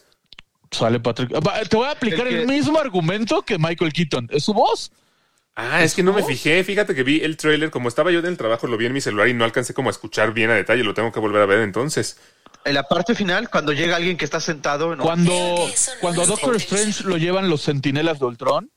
Sale 0.71 0.99
Patrick. 0.99 1.29
Te 1.69 1.75
voy 1.75 1.85
a 1.85 1.91
aplicar 1.91 2.27
El 2.27 2.47
mismo 2.47 2.79
argumento 2.79 3.41
que 3.43 3.57
Michael 3.57 3.91
Keaton. 3.91 4.29
Es 4.31 4.45
su 4.45 4.53
voz. 4.53 4.91
Ah, 5.55 5.83
es 5.83 5.93
que 5.93 6.01
no 6.01 6.13
me 6.13 6.23
fijé. 6.23 6.63
Fíjate 6.63 6.95
que 6.95 7.03
vi 7.03 7.19
el 7.21 7.35
trailer. 7.35 7.69
Como 7.69 7.89
estaba 7.89 8.09
yo 8.11 8.19
en 8.19 8.25
el 8.25 8.37
trabajo, 8.37 8.67
lo 8.67 8.77
vi 8.77 8.85
en 8.85 8.93
mi 8.93 9.01
celular 9.01 9.27
y 9.27 9.33
no 9.33 9.43
alcancé 9.43 9.73
como 9.73 9.89
a 9.89 9.91
escuchar 9.91 10.33
bien 10.33 10.49
a 10.49 10.55
detalle. 10.55 10.83
Lo 10.83 10.93
tengo 10.93 11.11
que 11.11 11.19
volver 11.19 11.41
a 11.41 11.45
ver 11.45 11.59
entonces. 11.59 12.17
En 12.63 12.73
la 12.73 12.83
parte 12.83 13.15
final, 13.15 13.49
cuando 13.49 13.73
llega 13.73 13.97
alguien 13.97 14.17
que 14.17 14.23
está 14.25 14.39
sentado 14.39 14.93
en 14.93 14.99
Cuando, 14.99 15.31
no 15.31 15.65
cuando 16.01 16.21
a 16.21 16.25
Doctor. 16.25 16.55
Strange 16.55 17.03
lo 17.03 17.17
llevan 17.17 17.49
los 17.49 17.61
sentinelas 17.61 18.19
de 18.19 18.25
Ultron, 18.25 18.71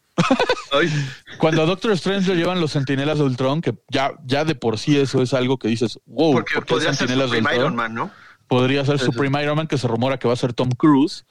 cuando 1.39 1.63
a 1.63 1.67
Doctor 1.67 1.93
Strange 1.93 2.29
lo 2.29 2.35
llevan 2.35 2.61
los 2.61 2.73
sentinelas 2.73 3.19
de 3.19 3.25
Ultron, 3.25 3.61
que 3.61 3.75
ya, 3.89 4.13
ya 4.25 4.45
de 4.45 4.55
por 4.55 4.79
sí 4.79 4.99
eso 4.99 5.21
es 5.23 5.35
algo 5.35 5.59
que 5.59 5.69
dices, 5.69 5.99
wow, 6.07 6.33
porque 6.33 6.55
¿por 6.55 6.65
qué 6.65 6.73
podría 6.73 6.95
ser 6.95 7.09
Supreme? 7.11 7.55
Iron 7.57 7.77
Man, 7.77 7.95
¿no? 7.95 8.11
podría 8.47 8.85
ser. 8.85 8.99
Supreme 8.99 9.43
Iron 9.43 9.57
Man, 9.57 9.67
que 9.67 9.79
se 9.79 9.89
rumora 9.89 10.19
que 10.19 10.29
va 10.29 10.35
a 10.35 10.37
ser 10.37 10.53
Tom 10.53 10.71
Cruise. 10.71 11.25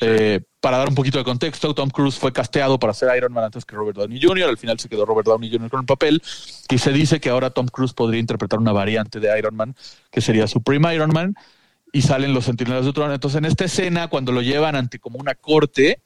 Eh, 0.00 0.40
para 0.60 0.78
dar 0.78 0.88
un 0.88 0.94
poquito 0.94 1.18
de 1.18 1.24
contexto, 1.24 1.74
Tom 1.74 1.90
Cruise 1.90 2.16
fue 2.18 2.32
casteado 2.32 2.78
para 2.78 2.92
ser 2.94 3.16
Iron 3.16 3.32
Man 3.32 3.44
antes 3.44 3.64
que 3.64 3.76
Robert 3.76 3.96
Downey 3.96 4.20
Jr. 4.20 4.48
Al 4.48 4.58
final 4.58 4.78
se 4.80 4.88
quedó 4.88 5.04
Robert 5.04 5.26
Downey 5.26 5.50
Jr. 5.50 5.70
con 5.70 5.80
el 5.80 5.86
papel. 5.86 6.22
Y 6.70 6.78
se 6.78 6.92
dice 6.92 7.20
que 7.20 7.30
ahora 7.30 7.50
Tom 7.50 7.66
Cruise 7.68 7.92
podría 7.92 8.20
interpretar 8.20 8.58
una 8.58 8.72
variante 8.72 9.20
de 9.20 9.36
Iron 9.38 9.54
Man, 9.54 9.76
que 10.10 10.20
sería 10.20 10.46
Supreme 10.46 10.94
Iron 10.94 11.10
Man. 11.12 11.34
Y 11.92 12.02
salen 12.02 12.32
los 12.32 12.46
Centinelas 12.46 12.82
de 12.82 12.88
Ultron. 12.88 13.12
Entonces, 13.12 13.38
en 13.38 13.44
esta 13.44 13.64
escena, 13.66 14.08
cuando 14.08 14.32
lo 14.32 14.40
llevan 14.40 14.76
ante 14.76 14.98
como 14.98 15.18
una 15.18 15.34
corte, 15.34 16.00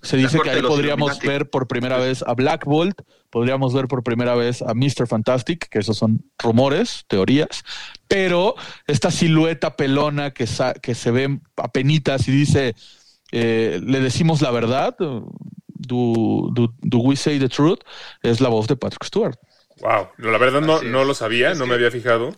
se 0.00 0.16
dice 0.16 0.40
que 0.40 0.50
ahí 0.50 0.62
podríamos 0.62 1.10
Illuminati. 1.12 1.26
ver 1.28 1.50
por 1.50 1.68
primera 1.68 1.98
vez 1.98 2.24
a 2.26 2.32
Black 2.34 2.64
Bolt, 2.64 2.98
podríamos 3.30 3.72
ver 3.74 3.86
por 3.88 4.02
primera 4.02 4.34
vez 4.34 4.62
a 4.62 4.74
Mr. 4.74 5.06
Fantastic, 5.06 5.68
que 5.68 5.78
esos 5.80 5.96
son 5.98 6.24
rumores, 6.38 7.04
teorías, 7.08 7.62
pero 8.08 8.54
esta 8.88 9.10
silueta 9.12 9.76
pelona 9.76 10.32
que, 10.32 10.46
sa- 10.48 10.72
que 10.74 10.94
se 10.96 11.10
ve 11.12 11.38
a 11.56 11.68
penitas 11.68 12.26
y 12.26 12.32
dice, 12.32 12.74
eh, 13.32 13.80
le 13.84 14.00
decimos 14.00 14.40
la 14.42 14.50
verdad, 14.50 14.94
do, 14.98 15.26
do, 16.52 16.72
do 16.80 16.98
we 16.98 17.16
say 17.16 17.38
the 17.38 17.48
truth, 17.48 17.80
es 18.22 18.40
la 18.40 18.48
voz 18.48 18.66
de 18.68 18.76
Patrick 18.76 19.04
Stewart. 19.04 19.36
Wow. 19.80 20.08
La 20.18 20.38
verdad 20.38 20.60
no, 20.60 20.82
no 20.82 21.04
lo 21.04 21.14
sabía, 21.14 21.50
Es 21.52 21.58
no 21.58 21.64
que- 21.64 21.70
me 21.70 21.74
había 21.74 21.90
fijado. 21.90 22.36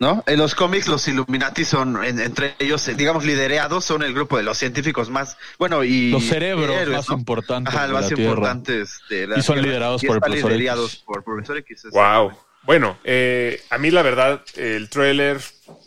¿No? 0.00 0.24
En 0.26 0.38
los 0.38 0.56
cómics 0.56 0.88
los 0.88 1.06
Illuminati 1.06 1.64
son, 1.64 2.04
en- 2.04 2.18
entre 2.18 2.56
ellos, 2.58 2.86
eh, 2.88 2.94
digamos, 2.94 3.24
liderados, 3.24 3.84
son 3.84 4.02
el 4.02 4.12
grupo 4.12 4.36
de 4.36 4.42
los 4.42 4.58
científicos 4.58 5.08
más, 5.08 5.36
bueno, 5.56 5.84
y... 5.84 6.10
Los 6.10 6.24
cerebros 6.24 6.68
héroes, 6.76 6.96
más 6.96 7.08
¿no? 7.10 7.18
importantes 7.18 7.72
Ajá, 7.72 7.86
de 7.86 7.92
más 7.92 8.02
la 8.02 8.08
Tierra. 8.08 8.22
importantes 8.24 9.00
de 9.08 9.26
la 9.28 9.38
Y 9.38 9.42
son 9.42 9.54
Tierra. 9.54 9.68
liderados 9.68 10.02
Y 10.02 10.06
por 10.08 10.16
el 10.26 10.34
X. 10.34 11.02
por 11.06 11.22
Profesor 11.24 11.56
X. 11.58 11.82
Wow. 11.92 12.32
Bueno, 12.64 12.98
eh, 13.04 13.62
a 13.70 13.78
mí 13.78 13.90
la 13.92 14.02
verdad 14.02 14.42
el 14.56 14.90
trailer 14.90 15.40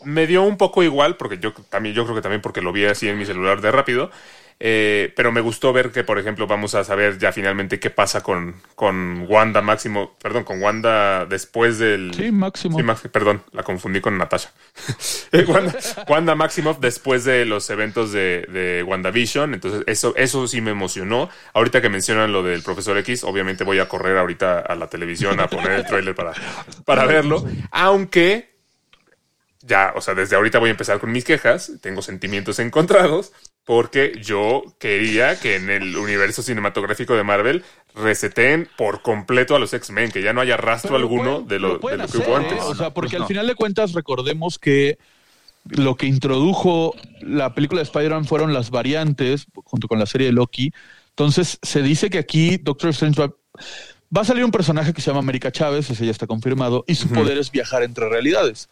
me 0.04 0.26
dio 0.26 0.42
un 0.42 0.56
poco 0.56 0.82
igual 0.82 1.16
porque 1.16 1.38
yo 1.38 1.52
también 1.70 1.94
yo 1.94 2.04
creo 2.04 2.16
que 2.16 2.22
también 2.22 2.42
porque 2.42 2.60
lo 2.62 2.72
vi 2.72 2.84
así 2.86 3.08
en 3.08 3.18
mi 3.18 3.24
celular 3.26 3.60
de 3.60 3.70
rápido, 3.70 4.10
eh, 4.60 5.12
pero 5.14 5.30
me 5.30 5.40
gustó 5.40 5.72
ver 5.72 5.92
que 5.92 6.02
por 6.02 6.18
ejemplo 6.18 6.48
vamos 6.48 6.74
a 6.74 6.82
saber 6.82 7.16
ya 7.18 7.30
finalmente 7.30 7.78
qué 7.78 7.90
pasa 7.90 8.22
con 8.24 8.56
con 8.74 9.24
Wanda 9.28 9.62
Máximo, 9.62 10.16
perdón, 10.20 10.42
con 10.42 10.60
Wanda 10.60 11.26
después 11.26 11.78
del 11.78 12.12
Sí, 12.12 12.32
máximo. 12.32 12.76
Sí, 12.76 12.82
Max- 12.82 13.08
perdón, 13.12 13.44
la 13.52 13.62
confundí 13.62 14.00
con 14.00 14.18
Natasha. 14.18 14.50
Wanda, 15.46 15.74
Wanda 16.08 16.34
Maximoff 16.34 16.80
después 16.80 17.24
de 17.24 17.44
los 17.44 17.70
eventos 17.70 18.10
de, 18.10 18.46
de 18.50 18.82
WandaVision. 18.82 19.54
Entonces, 19.54 19.84
eso, 19.86 20.12
eso 20.16 20.46
sí 20.48 20.60
me 20.60 20.72
emocionó. 20.72 21.28
Ahorita 21.54 21.80
que 21.80 21.88
mencionan 21.88 22.32
lo 22.32 22.42
del 22.42 22.62
profesor 22.64 22.98
X, 22.98 23.22
obviamente 23.24 23.62
voy 23.62 23.78
a 23.78 23.88
correr 23.88 24.16
ahorita 24.18 24.58
a 24.60 24.74
la 24.74 24.88
televisión 24.88 25.38
a 25.38 25.46
poner 25.48 25.70
el 25.72 25.86
tráiler 25.86 26.14
para, 26.16 26.32
para 26.84 27.04
verlo. 27.06 27.44
Aunque 27.70 28.57
ya, 29.68 29.92
o 29.94 30.00
sea, 30.00 30.14
desde 30.14 30.34
ahorita 30.34 30.58
voy 30.58 30.68
a 30.68 30.72
empezar 30.72 30.98
con 30.98 31.12
mis 31.12 31.24
quejas. 31.24 31.72
Tengo 31.80 32.02
sentimientos 32.02 32.58
encontrados 32.58 33.32
porque 33.64 34.18
yo 34.22 34.62
quería 34.80 35.38
que 35.38 35.56
en 35.56 35.68
el 35.70 35.96
universo 35.96 36.42
cinematográfico 36.42 37.14
de 37.14 37.22
Marvel 37.22 37.62
reseten 37.94 38.68
por 38.76 39.02
completo 39.02 39.54
a 39.54 39.58
los 39.58 39.72
X-Men, 39.74 40.10
que 40.10 40.22
ya 40.22 40.32
no 40.32 40.40
haya 40.40 40.56
rastro 40.56 40.92
Pero 40.92 41.00
alguno 41.02 41.44
pueden- 41.44 41.48
de 41.48 41.58
lo, 41.58 41.68
de 41.68 41.74
lo 41.74 41.80
que 41.96 42.02
hacer, 42.02 42.20
hubo 42.26 42.32
¿eh? 42.32 42.36
antes. 42.36 42.60
O 42.64 42.74
sea, 42.74 42.94
porque 42.94 43.10
Pues 43.12 43.22
al 43.22 43.28
final 43.28 43.46
de 43.46 43.54
cuentas 43.54 43.92
recordemos 43.92 44.58
que 44.58 44.98
lo 45.64 45.96
que 45.96 46.06
introdujo 46.06 46.94
la 47.20 47.54
película 47.54 47.80
de 47.80 47.84
Spider-Man 47.84 48.24
fueron 48.24 48.54
las 48.54 48.70
variantes 48.70 49.46
junto 49.64 49.86
con 49.86 49.98
la 49.98 50.06
serie 50.06 50.28
de 50.28 50.32
Loki. 50.32 50.72
Entonces 51.10 51.58
se 51.62 51.82
dice 51.82 52.08
que 52.08 52.18
aquí 52.18 52.56
Doctor 52.56 52.90
Strange 52.90 53.20
va, 53.20 53.34
va 54.16 54.22
a 54.22 54.24
salir 54.24 54.44
un 54.44 54.50
personaje 54.50 54.94
que 54.94 55.02
se 55.02 55.08
llama 55.10 55.18
América 55.20 55.52
Chávez, 55.52 55.90
ese 55.90 56.06
ya 56.06 56.10
está 56.12 56.26
confirmado, 56.26 56.84
y 56.86 56.94
su 56.94 57.08
poder 57.10 57.36
es 57.36 57.50
viajar 57.50 57.82
entre 57.82 58.08
realidades. 58.08 58.70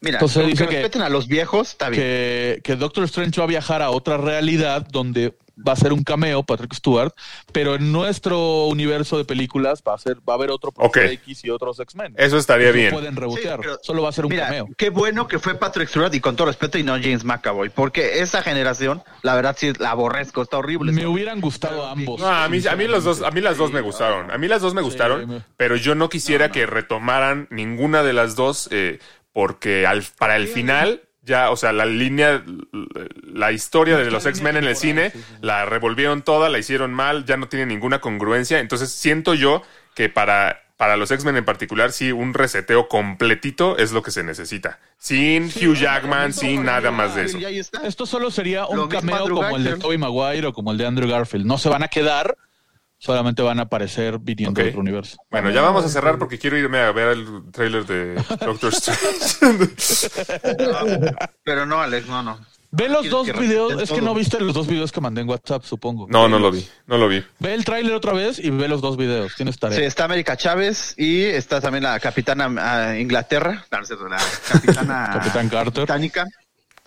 Mira, 0.00 0.16
Entonces 0.16 0.46
dice 0.46 0.64
que 0.64 0.70
que- 0.70 0.76
respeten 0.76 1.02
a 1.02 1.08
los 1.10 1.28
viejos, 1.28 1.68
está 1.68 1.90
bien. 1.90 2.02
Que, 2.02 2.60
que 2.64 2.76
Doctor 2.76 3.04
Strange 3.04 3.38
va 3.40 3.44
a 3.44 3.48
viajar 3.48 3.82
a 3.82 3.90
otra 3.90 4.16
realidad 4.16 4.86
donde 4.90 5.36
va 5.68 5.72
a 5.74 5.76
ser 5.76 5.92
un 5.92 6.02
cameo, 6.02 6.42
Patrick 6.42 6.72
Stewart, 6.72 7.12
pero 7.52 7.74
en 7.74 7.92
nuestro 7.92 8.64
universo 8.68 9.18
de 9.18 9.26
películas 9.26 9.82
va 9.86 9.92
a 9.92 9.98
ser, 9.98 10.16
va 10.26 10.32
a 10.32 10.36
haber 10.36 10.50
otro 10.50 10.72
Profesor 10.72 11.04
Ok. 11.04 11.12
X 11.12 11.44
y 11.44 11.50
otros 11.50 11.78
X-Men. 11.80 12.14
Eso 12.16 12.38
estaría 12.38 12.68
Eso 12.68 12.76
bien. 12.78 12.92
pueden 12.94 13.14
rebotear, 13.14 13.56
Sí, 13.56 13.62
pero- 13.64 13.78
solo 13.82 14.00
va 14.02 14.08
a 14.08 14.12
ser 14.12 14.24
un 14.24 14.30
Mira, 14.30 14.46
cameo. 14.46 14.68
qué 14.78 14.88
bueno 14.88 15.28
que 15.28 15.38
fue 15.38 15.56
Patrick 15.56 15.90
Stewart 15.90 16.14
y 16.14 16.20
con 16.20 16.34
todo 16.34 16.46
respeto 16.46 16.78
y 16.78 16.82
no 16.82 16.94
James 16.94 17.24
McAvoy, 17.24 17.68
porque 17.68 18.20
esa 18.20 18.40
generación, 18.40 19.02
la 19.20 19.34
verdad 19.34 19.54
sí 19.58 19.74
la 19.78 19.90
aborrezco, 19.90 20.40
está 20.40 20.56
horrible. 20.56 20.92
Me 20.92 21.06
hubieran 21.06 21.42
gustado 21.42 21.86
ambos. 21.86 22.18
No, 22.22 22.26
a 22.28 22.48
mí, 22.48 22.66
a 22.66 22.74
mí 22.76 22.86
los 22.86 23.04
dos, 23.04 23.20
a 23.20 23.30
mí 23.30 23.42
las 23.42 23.58
dos 23.58 23.70
me 23.70 23.82
gustaron. 23.82 24.30
A 24.30 24.38
mí 24.38 24.48
las 24.48 24.62
dos 24.62 24.72
me 24.72 24.80
gustaron, 24.80 25.28
me- 25.28 25.42
pero 25.58 25.76
yo 25.76 25.94
no 25.94 26.08
quisiera 26.08 26.50
que 26.50 26.64
retomaran 26.64 27.48
ninguna 27.50 28.02
de 28.02 28.14
las 28.14 28.34
dos, 28.34 28.66
eh, 28.72 28.98
porque 29.32 29.86
al, 29.86 30.02
para 30.18 30.36
el 30.36 30.48
final, 30.48 31.02
ya, 31.22 31.50
o 31.50 31.56
sea, 31.56 31.72
la 31.72 31.86
línea, 31.86 32.42
la 33.32 33.52
historia 33.52 33.96
de 33.96 34.10
los 34.10 34.26
X-Men 34.26 34.56
en 34.56 34.64
el 34.64 34.76
cine, 34.76 35.12
la 35.40 35.64
revolvieron 35.66 36.22
toda, 36.22 36.48
la 36.48 36.58
hicieron 36.58 36.92
mal, 36.92 37.24
ya 37.24 37.36
no 37.36 37.48
tiene 37.48 37.66
ninguna 37.66 38.00
congruencia. 38.00 38.58
Entonces 38.58 38.90
siento 38.90 39.34
yo 39.34 39.62
que 39.94 40.08
para, 40.08 40.62
para 40.76 40.96
los 40.96 41.10
X-Men 41.10 41.36
en 41.36 41.44
particular, 41.44 41.92
sí, 41.92 42.10
un 42.10 42.32
reseteo 42.32 42.88
completito 42.88 43.76
es 43.76 43.92
lo 43.92 44.02
que 44.02 44.10
se 44.10 44.24
necesita. 44.24 44.78
Sin 44.96 45.44
Hugh 45.44 45.76
Jackman, 45.76 46.32
sin 46.32 46.64
nada 46.64 46.90
más 46.90 47.14
de 47.14 47.24
eso. 47.24 47.38
Esto 47.84 48.06
solo 48.06 48.30
sería 48.30 48.66
un 48.66 48.88
cameo 48.88 49.28
como 49.28 49.56
el 49.56 49.64
de. 49.64 49.76
Tobey 49.76 49.98
Maguire 49.98 50.46
o 50.46 50.52
como 50.52 50.72
el 50.72 50.78
de 50.78 50.86
Andrew 50.86 51.08
Garfield. 51.08 51.46
No 51.46 51.58
se 51.58 51.68
van 51.68 51.82
a 51.82 51.88
quedar, 51.88 52.36
solamente 53.00 53.40
van 53.42 53.58
a 53.58 53.62
aparecer 53.62 54.18
viniendo 54.20 54.52
Ok. 54.60 54.64
de 54.64 54.68
otro 54.70 54.80
universo. 54.80 55.16
Bueno, 55.30 55.50
ya 55.50 55.62
vamos 55.62 55.84
a 55.84 55.88
cerrar 55.88 56.18
porque 56.18 56.38
quiero 56.38 56.58
irme 56.58 56.78
a 56.78 56.92
ver 56.92 57.08
el 57.08 57.50
tráiler 57.50 57.86
de 57.86 58.14
Doctor 58.44 58.72
Strange. 58.74 60.10
Pero 61.42 61.66
no, 61.66 61.80
Alex, 61.80 62.06
no, 62.06 62.22
no. 62.22 62.38
Ve 62.72 62.88
los 62.88 63.08
dos 63.10 63.26
videos, 63.36 63.82
es 63.82 63.90
que 63.90 64.00
no 64.00 64.14
viste 64.14 64.38
los 64.38 64.54
dos 64.54 64.68
videos 64.68 64.92
que 64.92 65.00
mandé 65.00 65.22
en 65.22 65.28
WhatsApp, 65.28 65.64
supongo. 65.64 66.06
No, 66.08 66.28
no 66.28 66.38
lo 66.38 66.52
vi, 66.52 66.64
no 66.86 66.98
lo 66.98 67.08
vi. 67.08 67.24
Ve 67.40 67.54
el 67.54 67.64
tráiler 67.64 67.94
otra 67.94 68.12
vez 68.12 68.38
y 68.38 68.50
ve 68.50 68.68
los 68.68 68.80
dos 68.80 68.96
videos. 68.96 69.34
Tienes 69.34 69.58
tarea. 69.58 69.76
Sí, 69.76 69.82
está 69.84 70.04
América 70.04 70.36
Chávez 70.36 70.94
y 70.96 71.22
está 71.24 71.60
también 71.60 71.82
la 71.82 71.98
capitana 71.98 72.48
ah, 72.58 72.96
Inglaterra, 72.96 73.64
la 73.72 73.80
capitana 74.48 75.10
Capitán 75.14 75.48
Carter. 75.48 75.82
británica. 75.82 76.26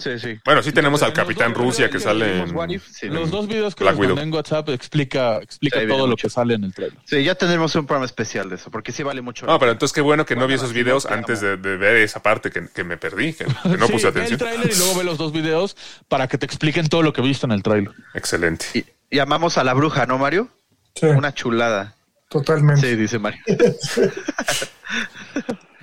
Sí, 0.03 0.19
sí. 0.19 0.37
Bueno, 0.43 0.61
sí 0.61 0.71
tenemos 0.73 1.01
al 1.03 1.13
Capitán 1.13 1.53
Rusia 1.53 1.89
que 1.89 1.99
sale 1.99 2.41
en... 2.41 2.55
What 2.55 2.69
If, 2.69 2.85
sí, 2.89 3.07
Los 3.07 3.31
dos 3.31 3.47
videos 3.47 3.73
que 3.75 3.85
les 3.85 3.97
mandé 3.97 4.21
en 4.21 4.33
WhatsApp 4.33 4.67
explica, 4.69 5.37
explica 5.37 5.79
Sí, 5.79 5.87
todo 5.87 5.99
lo 5.99 6.07
mucho. 6.07 6.27
que 6.27 6.29
sale 6.29 6.55
en 6.55 6.65
el 6.65 6.73
tráiler. 6.73 6.97
Sí, 7.05 7.23
ya 7.23 7.35
tendremos 7.35 7.73
un 7.75 7.85
programa 7.85 8.05
especial 8.05 8.49
de 8.49 8.55
eso, 8.55 8.69
porque 8.69 8.91
sí 8.91 9.01
vale 9.03 9.21
mucho. 9.21 9.45
No, 9.45 9.57
pero 9.59 9.71
entonces 9.71 9.93
qué 9.93 10.01
bueno 10.01 10.25
que 10.25 10.35
no 10.35 10.41
vi 10.41 10.53
Bueno, 10.55 10.63
esos 10.63 10.73
videos 10.73 11.05
antes 11.05 11.39
de, 11.39 11.55
de 11.57 11.77
ver 11.77 11.95
esa 11.97 12.21
parte 12.21 12.51
que, 12.51 12.67
que 12.67 12.83
me 12.83 12.97
perdí, 12.97 13.33
que, 13.33 13.45
que 13.45 13.77
no 13.77 13.87
Sí, 13.87 13.93
puse 13.93 14.11
ve 14.11 14.19
el 14.19 14.25
atención. 14.25 14.39
tráiler 14.39 14.71
y 14.71 14.75
luego 14.77 14.95
ve 14.97 15.03
los 15.05 15.17
dos 15.17 15.31
videos 15.31 15.77
para 16.09 16.27
que 16.27 16.37
te 16.37 16.45
expliquen 16.45 16.89
todo 16.89 17.01
lo 17.01 17.13
que 17.13 17.21
viste 17.21 17.45
en 17.45 17.53
el 17.53 17.63
tráiler. 17.63 17.91
Excelente. 18.13 18.65
Y, 18.73 18.85
y 19.09 19.19
amamos 19.19 19.57
a 19.57 19.63
la 19.63 19.73
bruja, 19.73 20.05
¿no, 20.05 20.17
Mario? 20.17 20.49
Sí, 20.95 21.05
Una 21.05 21.33
chulada. 21.33 21.95
totalmente. 22.29 22.81
Sí, 22.89 22.95
dice 22.97 23.19
Mario. 23.19 23.41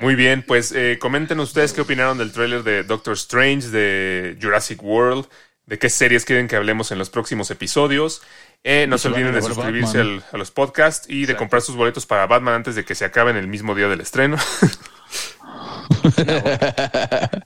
Muy 0.01 0.15
bien, 0.15 0.43
pues 0.47 0.73
eh, 0.73 0.99
comenten 1.01 1.41
ustedes 1.41 1.73
qué 1.73 1.81
opinaron 1.83 2.19
del 2.19 2.33
tráiler 2.33 2.63
de 2.63 2.83
Doctor 2.85 3.15
Strange, 3.15 3.69
de 3.69 4.39
Jurassic 4.41 4.83
World, 4.83 5.27
de 5.67 5.79
qué 5.79 5.91
series 5.91 6.25
quieren 6.25 6.49
que 6.49 6.57
hablemos 6.57 6.91
en 6.91 6.99
los 6.99 7.11
próximos 7.11 7.51
episodios. 7.51 8.23
Eh, 8.65 8.87
no 8.89 8.99
se 8.99 9.09
olviden 9.09 9.33
de 9.35 9.41
suscribirse 9.55 9.99
al- 10.01 10.25
a 10.33 10.37
los 10.39 10.51
podcasts 10.51 11.07
y 11.09 11.27
de 11.27 11.37
comprar 11.37 11.63
sus 11.63 11.77
boletos 11.77 12.07
para 12.07 12.27
Batman 12.27 12.55
antes 12.55 12.75
de 12.75 12.85
que 12.85 12.95
se 12.95 13.05
acaben 13.05 13.37
el 13.37 13.47
mismo 13.47 13.75
día 13.75 13.89
del 13.89 14.01
estreno. 14.01 14.37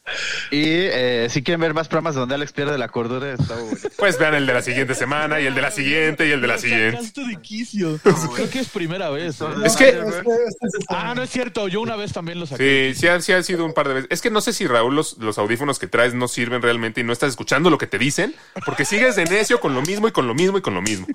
Y 0.51 0.63
eh, 0.67 1.27
si 1.31 1.43
quieren 1.43 1.61
ver 1.61 1.75
más 1.75 1.89
programas 1.89 2.15
donde 2.15 2.35
Alex 2.35 2.53
pierde 2.53 2.79
la 2.79 2.89
cordura, 2.89 3.33
está 3.33 3.57
bueno. 3.57 3.77
pues 3.97 4.19
vean 4.19 4.35
el 4.35 4.47
de 4.47 4.55
la 4.55 4.63
siguiente 4.63 4.95
semana 4.95 5.41
y 5.41 5.47
el 5.47 5.55
de 5.55 5.63
la 5.63 5.71
siguiente 5.71 6.27
y 6.29 6.31
el 6.31 6.41
de 6.41 6.47
la 6.47 6.59
siguiente. 6.59 6.99
De 7.27 7.37
quicio. 7.43 7.99
Creo 8.35 8.51
que 8.51 8.61
es 8.61 8.69
primera 8.69 9.11
vez. 9.11 9.41
¿eh? 9.41 9.45
Es 9.65 9.77
que- 9.77 9.89
Este- 9.89 9.99
este 10.09 10.71
se 10.71 10.79
está- 10.81 11.11
Ah, 11.11 11.15
no 11.15 11.23
es 11.23 11.31
cierto. 11.31 11.67
Yo 11.69 11.81
una 11.81 11.97
vez 11.97 12.13
también 12.13 12.39
lo 12.39 12.47
saqué. 12.47 12.93
Sí, 12.95 13.01
sí 13.01 13.09
ha, 13.09 13.21
sí 13.21 13.33
ha 13.33 13.43
sido 13.43 13.65
un 13.65 13.73
par 13.75 13.89
de 13.89 13.95
veces. 13.95 14.09
Es 14.13 14.21
que 14.21 14.31
no 14.31 14.41
sé 14.41 14.53
si 14.53 14.67
Raúl 14.67 14.95
los, 14.95 15.19
los 15.19 15.39
audífonos 15.39 15.79
que 15.79 15.87
traes 15.87 16.15
no 16.15 16.29
sirven 16.29 16.63
realmente 16.63 17.01
y 17.01 17.05
no 17.05 17.13
estás 17.13 17.31
escuchando 17.31 17.71
lo 17.71 17.79
que 17.79 17.87
te 17.87 17.99
dicen, 17.99 18.35
porque 18.65 18.85
sigues 18.85 19.17
de 19.17 19.25
necio 19.25 19.61
con 19.61 19.75
lo 19.75 19.83
mismo 19.83 20.07
y 20.09 20.13
con 20.13 20.27
lo 20.29 20.35
mismo 20.35 20.59
y 20.59 20.63
con 20.63 20.75
lo 20.75 20.83
mismo. 20.83 21.07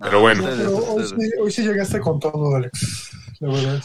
Pero 0.00 0.20
bueno, 0.20 0.42
Pero 0.44 0.76
hoy, 0.76 1.04
sí, 1.06 1.14
hoy 1.40 1.52
sí 1.52 1.62
llegaste 1.62 2.00
con 2.00 2.18
todo, 2.18 2.56
Alex. 2.56 3.10
La 3.46 3.52
verdad. 3.54 3.82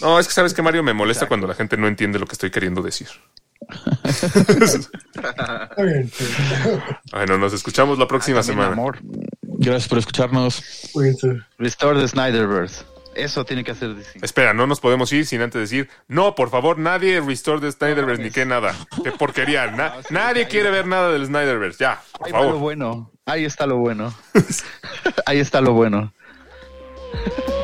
no, 0.00 0.18
es 0.18 0.26
que 0.26 0.32
sabes 0.34 0.52
que 0.54 0.62
Mario 0.62 0.82
me 0.82 0.92
molesta 0.94 1.26
cuando 1.28 1.46
la 1.46 1.54
gente 1.54 1.76
no 1.76 1.86
entiende 1.88 2.18
lo 2.18 2.26
que 2.26 2.32
estoy 2.32 2.50
queriendo 2.50 2.82
decir. 2.82 3.08
Está. 4.04 5.70
Bueno, 7.12 7.38
nos 7.38 7.52
escuchamos 7.52 7.98
la 7.98 8.06
próxima 8.08 8.40
También 8.40 8.56
semana. 8.58 8.72
amor. 8.72 8.98
Gracias 9.42 9.88
por 9.88 9.98
escucharnos. 9.98 10.62
Restore 11.58 12.00
the 12.00 12.08
Snyderverse. 12.08 12.84
Eso 13.14 13.44
tiene 13.46 13.64
que 13.64 13.70
hacer 13.70 13.94
DC. 13.94 14.18
Espera, 14.20 14.52
no 14.52 14.66
nos 14.66 14.78
podemos 14.80 15.10
ir 15.14 15.24
sin 15.24 15.40
antes 15.40 15.58
decir, 15.58 15.88
no, 16.06 16.34
por 16.34 16.50
favor, 16.50 16.78
nadie 16.78 17.18
restore 17.22 17.60
the 17.60 17.72
Snyderverse 17.72 18.22
ni 18.22 18.30
qué 18.30 18.44
nada. 18.44 18.74
Qué 19.02 19.10
porquería. 19.12 19.66
Na- 19.70 19.94
nadie 20.10 20.48
quiere 20.48 20.70
ver 20.70 20.86
nada 20.86 21.10
del 21.10 21.24
Snyderverse. 21.26 21.78
Ya, 21.82 22.02
por 22.18 22.26
Ahí 22.26 22.32
va 22.32 22.38
lo 22.40 22.44
favor. 22.46 22.60
bueno. 22.60 23.10
Ahí 23.24 23.44
está 23.46 23.66
lo 23.66 23.78
bueno. 23.78 24.14
Ahí 25.24 25.38
está 25.40 25.60
lo 25.62 25.72
bueno. 25.72 26.12